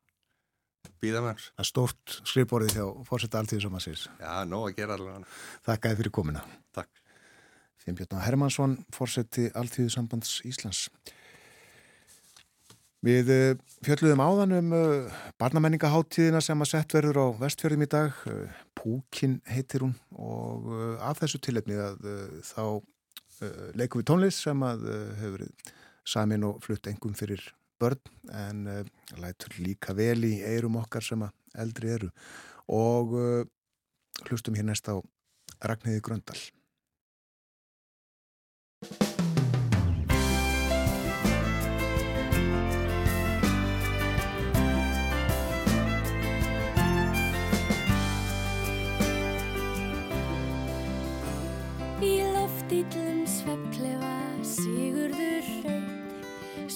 býða 1.03 1.21
manns. 1.27 1.51
Það 1.53 1.65
er 1.65 1.69
stórt 1.69 2.15
skrifborðið 2.31 2.79
hjá 2.79 2.87
fórsetta 3.11 3.43
alltíðu 3.43 3.67
sem 3.67 3.77
að 3.77 3.85
sýrs. 3.85 4.07
Já, 4.17 4.33
nóg 4.49 4.71
að 4.71 4.79
gera 4.79 4.97
allavega. 4.97 5.37
Þakkaði 5.69 6.01
fyrir 6.01 6.15
komina. 6.17 6.45
Takk. 6.75 7.05
Finnbjörn 7.85 8.25
Hermansson, 8.25 8.79
fórseti 8.97 9.51
alltíðu 9.57 9.93
sambands 9.93 10.39
Íslands. 10.49 10.87
Við 13.07 13.29
eh, 13.31 13.59
fjöldluðum 13.87 14.23
áðan 14.25 14.55
um 14.57 14.73
uh, 14.75 15.19
barnamenningaháttíðina 15.39 16.41
sem 16.43 16.65
að 16.65 16.71
sett 16.73 16.95
verður 16.97 17.21
á 17.23 17.27
vestfjörðum 17.45 17.85
í 17.87 17.89
dag. 17.93 18.17
Uh, 18.27 18.49
Púkin 18.75 19.37
heitir 19.47 19.85
hún 19.85 19.95
og 20.19 20.67
af 21.03 21.19
þessu 21.19 21.41
tilhefni 21.43 21.75
að 21.83 22.05
þá 22.47 22.63
leikum 23.75 23.99
við 23.99 24.07
tónlist 24.07 24.45
sem 24.45 24.63
að 24.63 24.85
hefur 25.19 25.43
samin 26.07 26.47
og 26.47 26.61
flutt 26.63 26.87
engum 26.87 27.17
fyrir 27.19 27.43
börn 27.83 27.99
en 28.31 28.61
lætur 29.19 29.59
líka 29.59 29.97
vel 29.99 30.23
í 30.31 30.37
eirum 30.47 30.79
okkar 30.79 31.03
sem 31.03 31.27
að 31.27 31.35
eldri 31.59 31.91
eru 31.97 32.13
og 32.71 33.19
hlustum 34.29 34.55
hér 34.55 34.71
næst 34.71 34.87
á 34.95 35.03
Ragnhiði 35.59 36.07
Gröndal. 36.07 36.39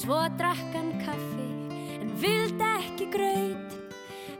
Svo 0.03 0.18
drakkan 0.34 0.88
kaffi 1.05 1.44
en 2.00 2.09
vildi 2.18 2.66
ekki 2.66 3.07
graut. 3.12 3.74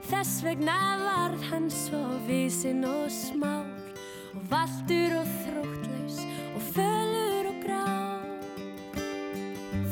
Þess 0.09 0.41
vegna 0.43 0.75
varð 0.99 1.45
hann 1.47 1.69
svo 1.71 2.01
vísin 2.27 2.83
og 2.83 3.05
smár 3.07 3.69
Og 4.35 4.41
valdur 4.51 5.15
og 5.21 5.29
þróttlaus 5.45 6.17
og 6.49 6.65
fölur 6.75 7.47
og 7.53 7.63
grá 7.63 7.85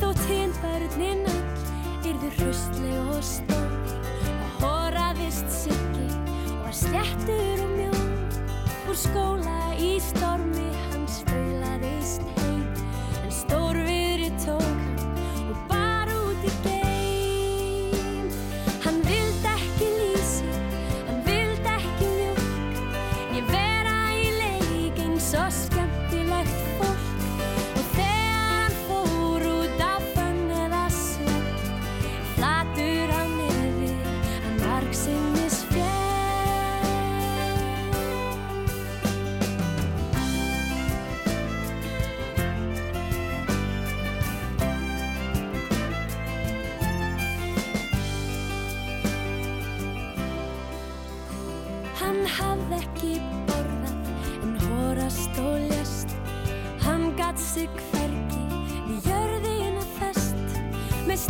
Þótt 0.01 0.25
hinn 0.27 0.51
börnin 0.59 1.23
öll 1.31 2.11
yrður 2.11 2.35
hrustleg 2.41 2.99
og 3.15 3.23
stór 3.23 3.95
Og 4.33 4.61
horaðist 4.65 5.47
siggi 5.55 6.09
og 6.51 6.65
var 6.65 6.79
slettur 6.81 7.63
og 7.63 7.75
mjó 7.77 7.93
Úr 8.91 9.03
skóla 9.07 9.59
í 9.79 9.95
stormi 10.11 10.67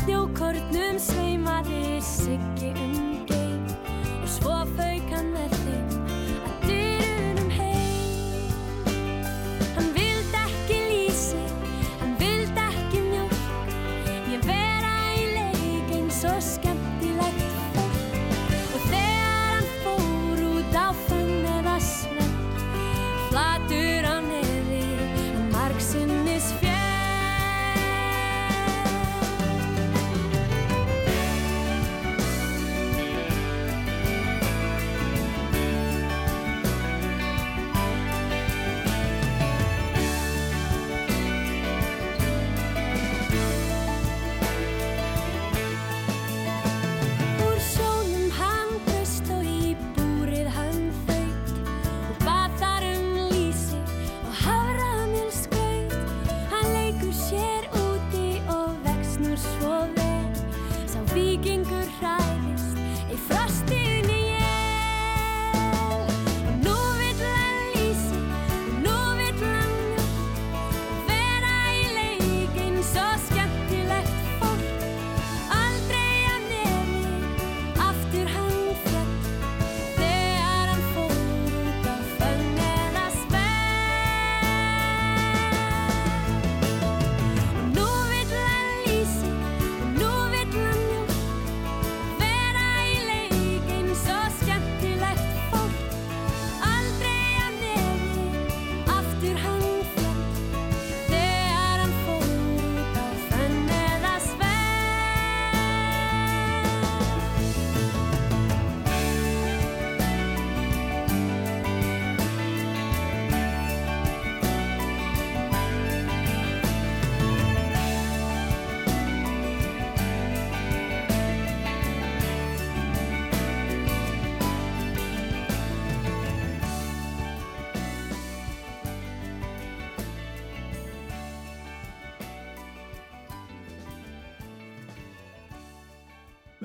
snjókornum 0.02 0.97
sveimaði 0.97 2.02
siggi 2.02 2.51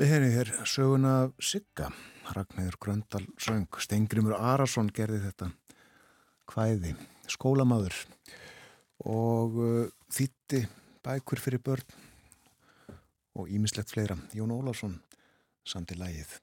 Við 0.06 0.12
hefum 0.12 0.34
hér 0.36 0.50
söguna 0.70 1.12
Sigga, 1.42 1.88
Ragnæður 2.30 2.76
Gröndal 2.78 3.24
söng, 3.42 3.66
Stengrimur 3.82 4.36
Arason 4.38 4.86
gerði 4.94 5.18
þetta 5.24 5.48
hvæði, 6.52 6.92
skólamaður 7.26 7.96
og 9.02 9.58
uh, 9.58 9.90
þýtti 10.14 10.62
bækur 11.02 11.42
fyrir 11.42 11.64
börn 11.66 11.98
og 13.34 13.50
ímislegt 13.50 13.90
fleira, 13.96 14.14
Jón 14.30 14.54
Ólásson 14.54 14.94
samt 15.66 15.90
í 15.90 15.98
lægið. 15.98 16.38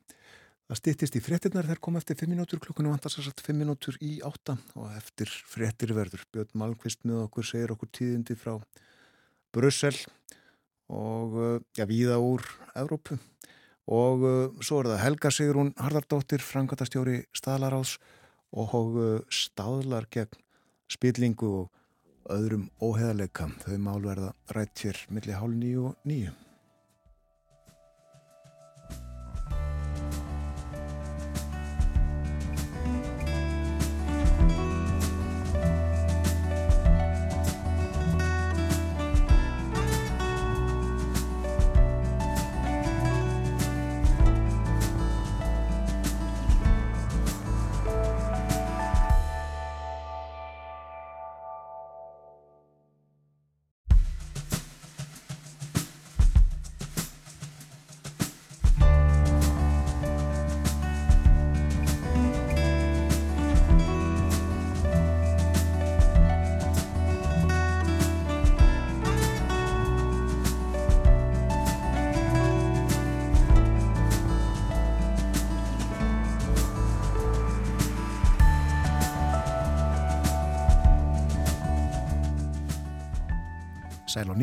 Það 0.68 0.82
stýttist 0.82 1.16
í 1.16 1.24
frettirnar 1.24 1.72
þær 1.72 1.84
kom 1.88 2.04
eftir 2.04 2.20
5 2.20 2.36
minútur, 2.36 2.60
klukkunum 2.60 2.98
vantar 2.98 3.16
sér 3.16 3.30
satt 3.30 3.48
5 3.48 3.64
minútur 3.64 3.96
í 4.04 4.18
8 4.28 4.60
og 4.76 4.92
eftir 5.00 5.32
frettir 5.32 5.96
verður. 5.96 6.28
Björn 6.36 6.52
Malmqvist 6.60 7.08
með 7.08 7.30
okkur 7.30 7.48
segir 7.48 7.78
okkur 7.78 7.96
tíðindi 7.96 8.36
frá 8.36 8.58
Brussel 9.56 9.96
og 10.92 11.38
uh, 11.40 11.62
já, 11.80 11.88
víða 11.88 12.20
úr 12.20 12.44
Evrópu 12.76 13.24
og 13.92 14.24
uh, 14.24 14.64
svo 14.64 14.82
er 14.82 14.94
það 14.94 15.04
Helga 15.04 15.32
Sigrún 15.34 15.74
Hardardóttir, 15.80 16.44
frangatastjóri 16.44 17.24
staðlaráðs 17.36 17.98
og 18.54 18.96
uh, 18.96 19.20
staðlar 19.28 20.08
gegn 20.14 20.40
spillingu 20.92 21.50
og 21.64 22.32
öðrum 22.32 22.70
óheðaleika. 22.80 23.50
Þau 23.66 23.78
mál 23.82 24.02
verða 24.06 24.32
rætt 24.56 24.86
hér 24.86 25.04
millir 25.10 25.40
hálf 25.40 25.58
nýju 25.58 25.90
og 25.92 26.08
nýju. 26.08 26.32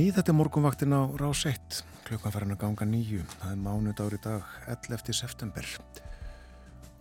Nýð, 0.00 0.14
þetta 0.16 0.32
er 0.32 0.36
morgunvaktin 0.38 0.94
á 0.96 1.02
rás 1.20 1.42
1, 1.44 1.82
klukkan 2.06 2.32
farin 2.32 2.54
að 2.54 2.60
ganga 2.62 2.86
nýju, 2.88 3.20
það 3.34 3.50
er 3.52 3.58
mánudagur 3.60 4.14
í 4.16 4.20
dag, 4.24 4.46
11. 4.72 5.10
september. 5.12 5.66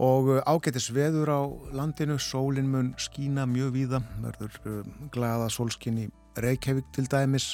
Og 0.04 0.32
uh, 0.34 0.39
ágætis 0.43 0.89
veður 0.91 1.32
á 1.32 1.41
landinu, 1.80 2.18
sólinn 2.20 2.68
mun 2.68 2.89
skína 3.00 3.45
mjög 3.47 3.70
víða, 3.78 4.02
verður 4.26 4.58
uh, 4.68 4.89
glada 5.16 5.47
sólskinn 5.47 6.02
í 6.02 6.10
Reykjavík 6.43 6.89
til 6.97 7.06
dæmis, 7.08 7.54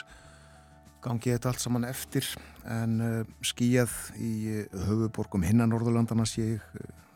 gangi 1.05 1.35
þetta 1.35 1.51
allt 1.51 1.61
saman 1.61 1.85
eftir, 1.91 2.25
en 2.65 2.95
uh, 3.05 3.19
skíjað 3.45 3.93
í 4.17 4.63
höfuborgum 4.87 5.45
hinnan 5.45 5.69
Norðurlandana 5.75 6.25
sé 6.25 6.55
ég, 6.55 6.65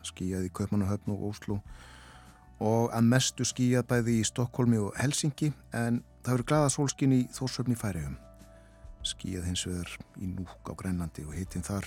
skíjað 0.06 0.46
í 0.46 0.52
Kaupmannahöfn 0.54 1.16
og 1.16 1.32
Óslu 1.32 1.58
og 2.60 2.92
að 2.94 3.10
mestu 3.10 3.42
skíjað 3.48 3.90
bæði 3.90 4.20
í 4.20 4.24
Stokkólmi 4.28 4.78
og 4.84 4.94
Helsingi, 5.00 5.50
en 5.74 6.04
Það 6.20 6.34
verður 6.34 6.48
glada 6.50 6.70
sólskinn 6.72 7.14
í 7.16 7.20
Þórsöfni 7.32 7.76
færiðum. 7.80 8.16
Skíjað 9.08 9.46
hins 9.48 9.62
vegar 9.64 9.92
í 10.20 10.26
núk 10.28 10.68
á 10.68 10.72
Grænlandi 10.76 11.24
og 11.24 11.32
hittin 11.32 11.64
þar 11.64 11.86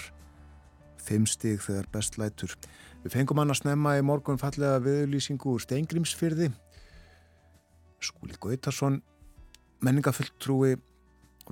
fimm 1.03 1.27
stig 1.29 1.61
þegar 1.61 1.89
best 1.93 2.17
lætur. 2.17 2.55
Við 3.03 3.13
fengum 3.13 3.41
hann 3.41 3.53
að 3.53 3.59
snemma 3.61 3.97
í 3.99 4.05
morgun 4.05 4.41
fallega 4.41 4.81
viðlýsingu 4.81 5.53
úr 5.53 5.61
Steingrímsfyrði. 5.61 6.49
Skúli 8.03 8.39
Gautarsson, 8.41 9.01
menningafulltrúi 9.86 10.77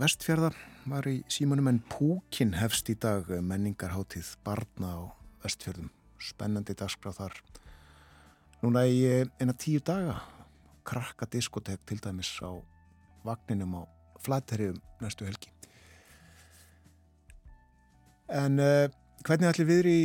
vestfjörða, 0.01 0.51
var 0.89 1.07
í 1.11 1.19
símanum 1.29 1.69
en 1.69 1.82
Púkin 1.91 2.55
hefst 2.57 2.89
í 2.89 2.97
dag 2.97 3.29
menningarhátið 3.29 4.34
barna 4.45 4.95
á 4.97 5.01
vestfjörðum. 5.45 5.91
Spennandi 6.21 6.73
dagskráð 6.77 7.21
þar. 7.21 7.39
Núna 8.61 8.86
í 8.89 9.01
eina 9.38 9.53
tíu 9.57 9.82
daga 9.86 10.19
krakka 10.86 11.27
diskotek 11.29 11.86
til 11.86 11.99
dæmis 12.01 12.34
á 12.41 12.70
vagninum 13.28 13.80
á 13.80 13.84
flatterjum 14.22 14.78
næstu 15.01 15.26
helgi. 15.26 15.51
En 18.32 18.61
uh, 18.61 18.88
hvernig 19.26 19.49
ætli 19.49 19.67
við 19.67 19.89
í 19.91 20.01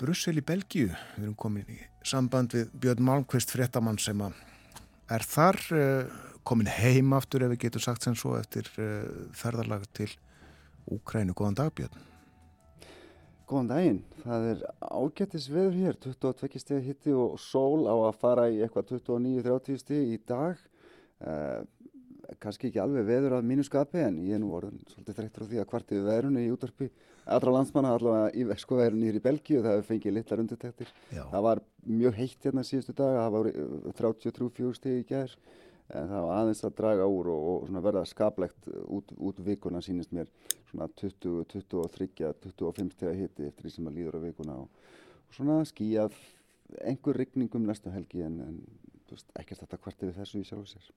Brussel 0.00 0.36
í 0.40 0.44
Belgíu? 0.44 0.90
Við 1.16 1.24
erum 1.24 1.38
komin 1.38 1.68
í 1.72 1.78
samband 2.04 2.52
við 2.56 2.72
Björn 2.82 3.04
Malmqvist 3.06 3.54
fréttamann 3.54 4.00
sem 4.02 4.20
er 4.22 5.24
þar 5.28 5.58
uh, 5.76 6.20
komin 6.44 6.70
heim 6.70 7.14
aftur 7.16 7.46
ef 7.46 7.54
við 7.54 7.66
getum 7.66 7.84
sagt 7.84 8.04
sem 8.04 8.16
svo 8.18 8.34
eftir 8.38 8.68
uh, 8.76 9.28
ferðarlag 9.36 9.86
til 9.96 10.10
Úkrænu. 10.90 11.36
Góðan 11.38 11.60
dag 11.60 11.70
Björn. 11.78 12.08
Góðan 13.48 13.70
daginn. 13.70 14.00
Það 14.22 14.48
er 14.50 14.64
ágættis 14.80 15.46
veður 15.52 15.78
hér, 15.78 15.98
22 16.02 16.62
steg 16.62 16.84
hitti 16.86 17.14
og 17.14 17.38
sól 17.42 17.86
á 17.86 17.94
að 18.08 18.18
fara 18.20 18.48
í 18.50 18.60
eitthvað 18.64 18.96
29-30 18.96 19.80
steg 19.82 20.12
í 20.16 20.18
dag. 20.28 20.60
Uh, 21.22 21.62
kannski 22.42 22.68
ekki 22.68 22.80
alveg 22.82 23.06
veður 23.08 23.38
að 23.38 23.48
mínu 23.48 23.64
skapi 23.66 24.02
en 24.02 24.20
ég 24.26 24.36
er 24.36 24.42
nú 24.42 24.52
orðin 24.56 24.82
svolítið 24.90 25.18
þreyttur 25.18 25.44
á 25.44 25.50
því 25.50 25.62
að 25.62 25.70
kvartið 25.72 26.04
veðrunni 26.06 26.44
í 26.46 26.52
útvarpi 26.54 26.88
allra 27.24 27.54
landsmanna 27.54 27.94
allavega 27.96 28.30
í 28.34 28.44
vesko 28.48 28.78
veðrunni 28.78 29.08
hér 29.08 29.18
í 29.18 29.24
Belgíu 29.24 29.62
það 29.62 29.76
hefur 29.76 29.88
fengið 29.90 30.16
litlar 30.16 30.42
undirtektir. 30.42 30.92
Það 31.12 31.44
var 31.46 31.62
mjög 31.86 32.18
heitt 32.18 32.46
hérna 32.46 32.64
síðustu 32.66 32.94
dag, 32.98 33.18
það 33.18 33.36
var 33.36 33.50
33-4 34.00 34.72
steg 34.78 35.02
í 35.02 35.06
gerð 35.08 35.36
en 35.92 36.08
það 36.08 36.26
var 36.26 36.38
aðeins 36.40 36.64
að 36.66 36.76
draga 36.78 37.08
úr 37.10 37.30
og, 37.32 37.48
og 37.52 37.80
verða 37.84 38.04
skaplegt 38.08 38.68
út, 38.86 39.12
út 39.18 39.40
vikuna 39.44 39.82
sínist 39.84 40.14
mér 40.14 40.30
svona 40.70 40.88
20, 40.98 41.42
23, 41.52 42.32
25 42.42 42.94
steg 42.96 43.18
hitti 43.18 43.48
eftir 43.48 43.68
því 43.68 43.74
sem 43.74 43.90
að 43.90 43.98
líður 43.98 44.18
á 44.18 44.20
vikuna 44.24 44.60
og, 44.62 44.86
og 45.28 45.36
svona 45.36 45.58
skíjað 45.68 46.16
einhver 46.80 47.18
rigningum 47.20 47.66
næstu 47.68 47.92
helgi 47.92 48.24
en, 48.24 48.38
en 48.46 48.62
veist, 49.10 49.28
ekkert 49.38 49.64
þetta 49.64 49.80
kvartið 49.82 50.10
við 50.10 50.20
þessu 50.22 50.40
í 50.40 50.48
sjálf. 50.48 50.88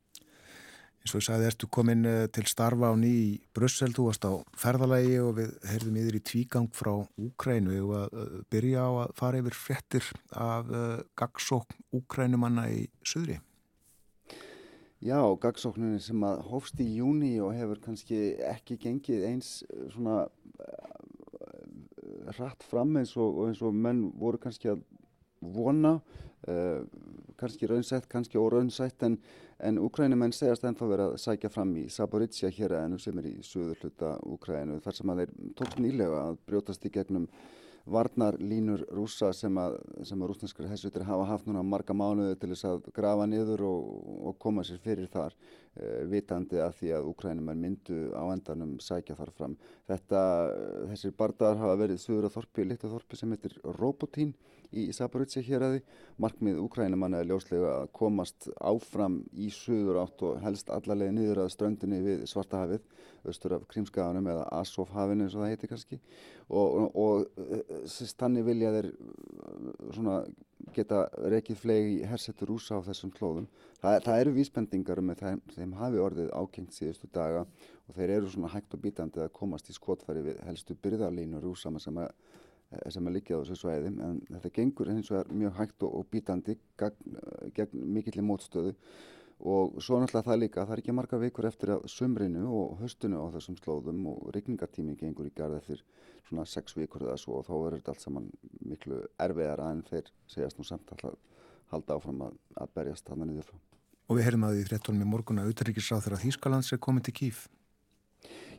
Eins 1.05 1.13
og 1.13 1.21
ég 1.21 1.25
sagði, 1.27 1.45
ertu 1.51 1.67
komin 1.69 2.07
til 2.33 2.47
starfa 2.49 2.87
á 2.89 2.97
ný 2.97 3.09
í 3.13 3.25
Brussel, 3.53 3.91
þú 3.93 4.07
varst 4.07 4.23
á 4.25 4.41
ferðalagi 4.57 5.19
og 5.21 5.35
við 5.37 5.51
heyrðum 5.69 5.99
yfir 6.01 6.15
í 6.17 6.21
tvígang 6.25 6.69
frá 6.73 6.95
Úkrænu 7.21 7.75
og 7.83 7.91
að 7.99 8.15
byrja 8.49 8.87
á 8.89 8.91
að 9.03 9.13
fara 9.19 9.41
yfir 9.43 9.57
frettir 9.59 10.07
af 10.33 10.71
gagsókn 11.13 11.77
Úkrænumanna 11.93 12.65
í 12.73 12.87
söðri. 13.05 13.37
Já, 15.05 15.21
gagsókninni 15.45 16.01
sem 16.01 16.25
að 16.25 16.41
hófst 16.49 16.81
í 16.81 16.89
júni 16.97 17.35
og 17.37 17.53
hefur 17.53 17.85
kannski 17.85 18.23
ekki 18.49 18.81
gengið 18.81 19.29
eins 19.29 19.59
svona 19.93 20.23
rætt 22.33 22.65
fram 22.65 22.97
eins 22.97 23.13
og, 23.13 23.43
eins 23.45 23.61
og 23.61 23.77
menn 23.77 24.07
voru 24.17 24.41
kannski 24.41 24.73
að 24.73 24.81
vona, 25.55 25.97
uh, 26.49 26.85
kannski 27.39 27.67
raunsætt, 27.69 28.07
kannski 28.11 28.39
óraunsætt 28.39 29.03
en, 29.07 29.17
en 29.59 29.81
Úkrænumenn 29.83 30.33
segast 30.35 30.65
ennþá 30.67 30.87
verið 30.91 31.11
að 31.11 31.19
sækja 31.25 31.51
fram 31.51 31.75
í 31.79 31.85
Saboritsja 31.91 32.51
hér 32.53 32.77
að 32.77 32.87
ennum 32.87 33.03
sem 33.03 33.19
er 33.19 33.29
í 33.31 33.35
söður 33.45 33.83
hluta 33.83 34.15
Úkrænu 34.35 34.79
þar 34.85 34.99
sem 34.99 35.11
að 35.11 35.21
þeir 35.23 35.35
tók 35.59 35.77
nýlega 35.83 36.23
að 36.29 36.41
brjótast 36.47 36.87
í 36.87 36.93
gegnum 36.95 37.29
varnarlínur 37.85 38.81
rúsa 38.97 39.29
sem 39.35 39.57
að, 39.61 39.75
að 40.01 40.23
rúsneskar 40.25 40.69
hessutir 40.71 41.05
hafa 41.05 41.27
haft 41.29 41.45
núna 41.45 41.61
marga 41.61 41.93
mánuði 41.93 42.37
til 42.41 42.49
þess 42.53 42.67
að 42.71 42.87
grafa 42.95 43.27
niður 43.29 43.61
og, 43.67 43.91
og 44.31 44.39
koma 44.41 44.63
sér 44.65 44.79
fyrir 44.81 45.09
þar 45.11 45.35
uh, 45.35 46.01
vitandi 46.09 46.61
að 46.63 46.79
því 46.79 46.91
að 46.97 47.11
Úkrænumar 47.11 47.59
myndu 47.59 47.99
á 48.17 48.23
endanum 48.33 48.75
sækja 48.81 49.17
þar 49.19 49.33
fram. 49.37 49.57
Þetta, 49.91 50.21
þessir 50.93 51.15
bardagar 51.19 51.61
hafa 51.61 51.77
verið 51.83 52.01
sögur 52.01 52.29
að 52.29 52.37
þorpi, 52.39 52.67
litu 52.71 52.89
þorpi 52.89 53.21
sem 53.21 53.35
heitir 53.35 53.59
Robotín 53.77 54.33
í 54.73 54.87
Saporitsja 54.95 55.43
hér 55.45 55.65
aði. 55.67 55.81
Markmið 56.21 56.61
Úkrænumanna 56.63 57.21
er 57.21 57.29
ljóslega 57.29 57.73
að 57.81 57.91
komast 57.97 58.49
áfram 58.57 59.19
í 59.33 59.49
söður 59.53 60.01
átt 60.05 60.23
og 60.25 60.39
helst 60.43 60.71
allarlega 60.73 61.15
niður 61.15 61.43
að 61.45 61.51
ströndinni 61.55 62.01
við 62.05 62.25
Svartahafið, 62.31 62.87
austur 63.25 63.57
af 63.57 63.67
Krímskaganum 63.71 64.31
eða 64.33 64.47
Asofhafinu 64.61 65.25
eins 65.25 65.35
og 65.35 65.43
það 65.43 65.53
heiti 65.53 65.69
kannski 65.71 65.99
og, 66.49 66.95
og, 66.95 66.97
og 67.05 68.09
þannig 68.19 68.45
vilja 68.45 68.73
þeir 68.75 68.91
svona 69.95 70.19
geta 70.75 71.05
rekið 71.31 71.59
flegi 71.59 71.95
hersetur 72.09 72.49
rúsa 72.51 72.79
á 72.79 72.85
þessum 72.85 73.11
slóðum. 73.15 73.47
Það, 73.81 73.97
það 74.05 74.21
eru 74.21 74.33
vísbendingar 74.35 75.01
um 75.01 75.11
þeim, 75.19 75.41
þeim 75.53 75.73
hafi 75.79 76.01
orðið 76.01 76.31
ákengt 76.33 76.75
síðustu 76.75 77.09
daga 77.13 77.45
og 77.85 77.97
þeir 77.97 78.15
eru 78.17 78.31
svona 78.31 78.51
hægt 78.53 78.73
og 78.73 78.81
bítandi 78.81 79.21
að 79.23 79.33
komast 79.35 79.69
í 79.69 79.75
skotfæri 79.75 80.23
við 80.25 80.41
helstu 80.47 80.77
byrðarlínu 80.81 81.41
rúsa 81.43 81.73
sem 81.81 82.01
að, 82.01 82.11
sem 82.91 83.07
að 83.07 83.17
liggja 83.17 83.39
á 83.39 83.41
þessu 83.43 83.57
svæði 83.61 83.91
en 84.05 84.21
þetta 84.29 84.53
gengur 84.55 84.89
eins 84.91 85.11
og 85.11 85.19
er 85.19 85.33
mjög 85.41 85.59
hægt 85.59 85.85
og, 85.85 85.99
og 85.99 86.07
bítandi 86.11 86.57
gegn, 86.79 87.19
gegn 87.55 87.85
mikill 87.97 88.19
í 88.19 88.25
mótstöðu 88.25 88.73
og 89.45 89.77
svo 89.83 89.99
náttúrulega 89.99 90.29
það 90.29 90.39
líka, 90.39 90.63
það 90.63 90.73
er 90.75 90.81
ekki 90.81 90.95
marga 90.95 91.19
vikur 91.19 91.47
eftir 91.49 91.73
að 91.75 91.87
sumrinu 91.91 92.45
og 92.55 92.77
höstunu 92.79 93.19
á 93.19 93.27
þessum 93.35 93.57
slóðum 93.59 94.05
og 94.13 94.29
regningartími 94.35 94.95
gengur 94.99 95.27
í 95.27 95.33
garð 95.35 95.59
eftir 95.59 95.83
svona 96.27 96.45
sex 96.47 96.77
vikur 96.77 97.03
eða 97.03 97.17
svo 97.19 97.41
og 97.41 97.47
þá 97.47 97.53
verður 97.53 97.81
þetta 97.81 97.93
allt 97.93 98.05
saman 98.05 98.29
miklu 98.63 99.01
erfiðara 99.21 99.71
en 99.75 99.83
þeir 99.89 100.11
segjast 100.31 100.59
nú 100.59 100.67
samt 100.67 100.95
alltaf 100.95 101.19
halda 101.73 101.97
áfram 101.99 102.23
að, 102.29 102.39
að 102.61 102.73
berjast 102.77 103.09
þannig 103.09 103.31
niður 103.33 103.49
frá. 103.49 103.59
Og 104.05 104.17
við 104.17 104.27
heyrðum 104.27 104.47
að 104.47 104.55
því 104.55 104.65
þrettunum 104.69 105.03
í 105.03 105.09
morgun 105.09 105.41
að 105.41 105.51
Utaríkisráð 105.51 106.03
þegar 106.05 106.23
Þýskalands 106.23 106.73
er 106.75 106.81
komið 106.87 107.07
til 107.07 107.15
Kíf. 107.19 107.45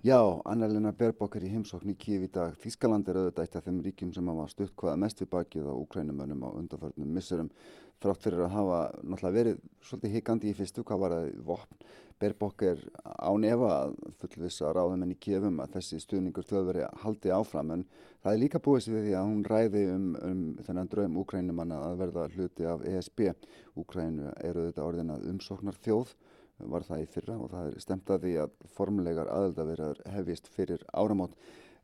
Já, 0.06 0.20
Anna-Lena 0.46 0.92
Berbókar 0.94 1.42
í 1.42 1.48
heimsókn 1.50 1.90
í 1.90 1.96
Kíf 1.98 2.22
í 2.22 2.28
dag. 2.30 2.52
Þýskaland 2.62 3.08
er 3.10 3.16
auðvitað 3.18 3.42
eitt 3.42 3.56
af 3.58 3.64
þeim 3.64 3.78
ríkjum 3.82 4.12
sem 4.14 4.28
hafa 4.30 4.44
stutt 4.52 4.74
hvaða 4.78 5.00
mest 5.02 5.22
við 5.22 5.28
bakið 5.32 5.66
á 5.66 5.74
Ukrænumönnum 5.74 6.44
á 6.46 6.50
undanförnum 6.52 7.08
missurum 7.16 7.48
þrátt 8.04 8.22
fyrir 8.22 8.44
að 8.44 8.52
hafa 8.54 8.76
náttúrulega 9.00 9.36
verið 9.38 9.64
svolítið 9.88 10.14
higandi 10.14 10.52
í 10.52 10.54
fyrstu 10.60 10.84
hvað 10.86 11.00
var 11.02 11.14
það 11.16 11.26
vopn. 11.48 11.80
Berbók 12.22 12.64
er 12.68 12.84
án 13.02 13.48
efa 13.50 13.72
að 13.80 13.96
fullvisa 14.20 14.70
ráðumenn 14.78 15.16
í 15.16 15.18
kefum 15.26 15.58
að 15.64 15.74
þessi 15.74 15.98
stuðningur 16.04 16.46
þjóðveri 16.52 16.86
haldi 17.02 17.34
áfram 17.34 17.74
en 17.74 17.84
það 18.22 18.30
er 18.30 18.42
líka 18.44 18.62
búið 18.62 18.86
sér 18.86 19.02
því 19.08 19.18
að 19.18 19.28
hún 19.32 19.44
ræði 19.50 19.84
um, 19.96 20.08
um 20.22 20.46
þennan 20.68 20.92
draum 20.94 21.18
Úkrænumanna 21.24 21.82
að 21.88 21.98
verða 22.04 22.30
hluti 22.36 22.70
af 22.70 22.86
ESB. 22.94 23.26
Úkrænu 23.74 24.30
eru 24.38 24.68
þetta 24.70 24.86
orðin 24.86 25.16
að 25.18 25.26
umsóknar 25.34 25.82
þjóð 25.82 26.14
var 26.58 26.86
það 26.86 27.04
í 27.04 27.06
fyrra 27.12 27.36
og 27.42 27.52
það 27.52 27.68
er 27.70 27.84
stemt 27.84 28.10
að 28.10 28.26
því 28.26 28.34
að 28.42 28.58
formlegar 28.76 29.30
aðeldavirðar 29.32 30.02
hefist 30.14 30.50
fyrir 30.52 30.84
áramót. 30.92 31.36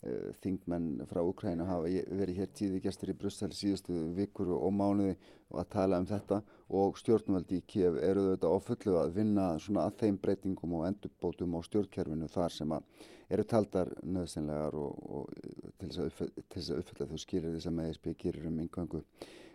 Eh, 0.03 0.33
þingmenn 0.43 1.05
frá 1.07 1.21
Ukræna 1.23 1.69
hafa 1.69 1.87
verið 2.19 2.41
hér 2.41 2.49
tíði 2.59 2.81
gestur 2.83 3.13
í 3.13 3.15
Brussel 3.15 3.53
síðustu 3.55 4.01
vikur 4.17 4.49
og 4.57 4.73
mánuði 4.75 5.13
og 5.53 5.61
að 5.63 5.69
tala 5.77 6.01
um 6.03 6.09
þetta 6.11 6.41
og 6.75 6.99
stjórnvaldi 6.99 7.61
í 7.61 7.65
Kiev 7.71 8.01
eru 8.03 8.25
þetta 8.33 8.51
ofullu 8.51 8.97
að 8.99 9.15
vinna 9.21 9.45
svona 9.63 9.85
að 9.87 10.01
þeim 10.01 10.19
breytingum 10.25 10.75
og 10.81 10.89
endurbótum 10.89 11.55
á 11.55 11.61
stjórnkerfinu 11.69 12.31
þar 12.35 12.57
sem 12.57 12.75
að 12.75 13.07
eru 13.33 13.47
taldar 13.47 13.93
nöðsynlegar 14.03 14.75
og, 14.75 15.07
og 15.07 15.31
til 15.79 15.93
þess 15.93 16.73
að 16.73 16.83
uppfylla 16.83 17.09
þau 17.13 17.23
skilir 17.23 17.55
því 17.55 17.63
sem 17.69 17.81
ESB 17.87 18.13
gerir 18.25 18.51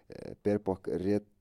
Eh, 0.08 0.34
Berbok 0.44 0.88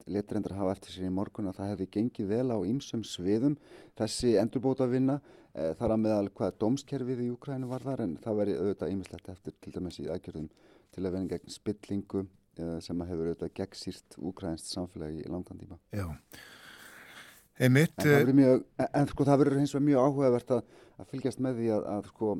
letrendar 0.07 0.57
hafa 0.59 0.77
eftir 0.77 0.95
sér 0.95 1.09
í 1.09 1.15
morgun 1.15 1.51
að 1.51 1.61
það 1.61 1.73
hefði 1.73 1.89
gengið 1.97 2.31
vel 2.31 2.49
á 2.55 2.59
ýmsum 2.67 3.03
sviðum 3.07 3.59
þessi 3.99 4.37
endurbóta 4.41 4.87
vinna 4.91 5.21
Eh, 5.57 5.73
þar 5.79 5.95
að 5.95 6.01
meðal 6.03 6.27
hvað 6.37 6.57
dómskerfið 6.61 7.21
í 7.25 7.31
Úkrænu 7.33 7.69
var 7.71 7.85
þar 7.85 8.03
en 8.05 8.17
það 8.21 8.41
veri 8.43 8.57
auðvitað 8.59 8.91
ímislegt 8.93 9.29
eftir 9.33 9.55
til 9.65 9.71
dæmis 9.73 9.97
í 10.03 10.09
aðgjörðum 10.13 10.51
til 10.93 11.01
að 11.01 11.15
vera 11.15 11.29
gegn 11.31 11.53
spillingu 11.55 12.25
eh, 12.27 12.75
sem 12.85 13.01
að 13.01 13.09
hefur 13.13 13.31
auðvitað 13.31 13.55
gegnsýrt 13.57 14.19
úkrænst 14.21 14.69
samfélagi 14.69 15.23
í 15.23 15.31
langan 15.33 15.63
tíma. 15.63 15.79
Já, 15.97 16.11
einmitt. 17.57 17.95
En 17.97 18.05
það 18.05 18.19
verður 18.19 18.39
mjög, 18.43 18.67
en 19.01 19.09
sko 19.15 19.29
það 19.31 19.41
verður 19.43 19.63
eins 19.63 19.75
og 19.79 19.87
mjög 19.87 20.11
áhugavert 20.11 20.55
að, 20.59 20.77
að 21.01 21.11
fylgjast 21.15 21.43
með 21.47 21.63
því 21.63 21.73
að, 21.79 21.89
að 21.95 22.13
sko 22.13 22.37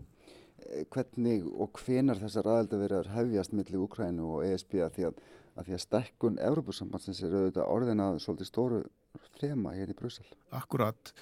hvernig 0.93 1.49
og 1.57 1.81
hvenar 1.81 2.21
þessar 2.21 2.53
aðeldaverðar 2.53 3.13
hefjast 3.15 3.57
millir 3.57 3.81
Úkrænu 3.87 4.29
og 4.29 4.45
ESB 4.45 4.83
að 4.85 4.99
því 4.99 5.09
að, 5.09 5.25
að 5.57 5.69
því 5.69 5.77
að 5.77 5.83
stekkun 5.85 6.39
Európusambansins 6.51 7.23
er 7.25 7.35
auðvitað 7.35 7.73
orðinað 7.73 8.21
svolítið 8.25 8.51
stóru 8.51 8.83
þema 9.41 9.73
hér 9.77 9.93
í 9.93 9.97
Brussel. 9.97 10.27
Akkurat. 10.57 11.13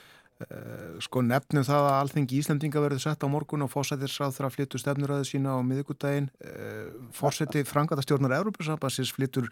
Eh, 0.43 0.99
sko 1.05 1.23
nefnum 1.23 1.63
það 1.63 1.89
að 1.89 1.97
alþengi 2.01 2.39
Íslandinga 2.41 2.83
verður 2.83 3.05
sett 3.05 3.23
á 3.23 3.31
morgun 3.31 3.63
og 3.63 3.71
fósættirsráð 3.71 4.35
þarf 4.35 4.49
að 4.49 4.57
flyttu 4.57 4.81
stefnuræðu 4.83 5.29
sína 5.29 5.55
á 5.55 5.63
miðugudaginn 5.63 6.27
eh, 6.43 6.89
fórseti 7.15 7.63
frangatastjórnar 7.69 8.35
Európa-sambansins 8.41 9.15
flyttur 9.15 9.47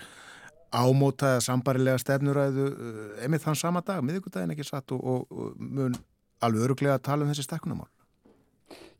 ámóta 0.74 1.36
eða 1.36 1.44
sambarilega 1.46 2.02
stefnuræðu 2.02 2.66
eh, 2.72 3.24
emið 3.28 3.46
þann 3.46 3.60
sama 3.62 3.84
dag, 3.86 4.02
miðugudaginn 4.02 4.56
ekki 4.56 4.66
satt 4.66 4.90
og, 4.96 5.30
og 5.30 5.54
mun 5.62 5.94
alveg 6.42 6.66
öruglega 6.66 6.98
að 6.98 7.06
tala 7.06 7.22
um 7.22 7.30
þessi 7.30 7.46
stekkunamál 7.46 7.86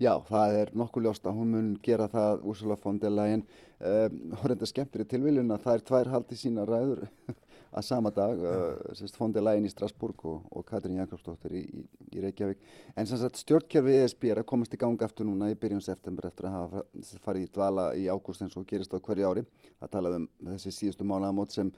Já, 0.03 0.16
það 0.26 0.57
er 0.59 0.70
nokkuð 0.74 1.05
ljóst 1.05 1.26
að 1.28 1.36
hún 1.38 1.50
mun 1.53 1.66
gera 1.84 2.09
það 2.11 2.40
Úrsula 2.48 2.74
von 2.80 2.96
der 2.98 3.12
Leyen 3.12 3.42
um, 3.78 4.16
horrenda 4.40 4.66
skemmtir 4.66 5.05
í 5.05 5.07
tilviljun 5.12 5.53
að 5.55 5.66
það 5.66 5.76
er 5.76 5.84
tvær 5.90 6.11
haldi 6.11 6.38
sína 6.40 6.64
ræður 6.66 7.05
að 7.76 7.86
sama 7.86 8.11
dag, 8.14 8.40
uh, 8.42 8.96
sérst 8.98 9.18
fóndið 9.20 9.46
lægin 9.46 9.68
í 9.68 9.70
Strasbourg 9.70 10.24
og, 10.26 10.48
og 10.50 10.64
Katrín 10.66 10.98
Jakobsdóttir 10.98 11.55
í, 11.61 11.62
í, 11.62 11.84
í 12.16 12.24
Reykjavík. 12.24 12.66
En 12.98 13.07
sem 13.07 13.20
sagt 13.20 13.38
stjórnkjörfi 13.44 13.94
ESB 14.00 14.26
er 14.32 14.42
að 14.42 14.48
komast 14.50 14.74
í 14.74 14.80
ganga 14.80 15.07
eftir 15.07 15.28
núna 15.28 15.53
í 15.53 15.59
byrjun 15.61 15.84
september 15.84 16.26
eftir 16.32 16.50
að 16.50 16.57
hafa 16.59 16.84
farið 17.28 17.46
í 17.46 17.53
dvala 17.55 17.88
í 17.94 18.09
ágúst 18.11 18.42
eins 18.42 18.59
og 18.59 18.66
gerist 18.72 18.96
á 18.96 18.98
hverju 18.98 19.28
ári. 19.30 19.46
Það 19.84 19.94
talaði 19.94 20.22
um 20.24 20.28
þessi 20.50 20.74
síðustu 20.80 21.07
mánagamót 21.07 21.55
sem, 21.55 21.70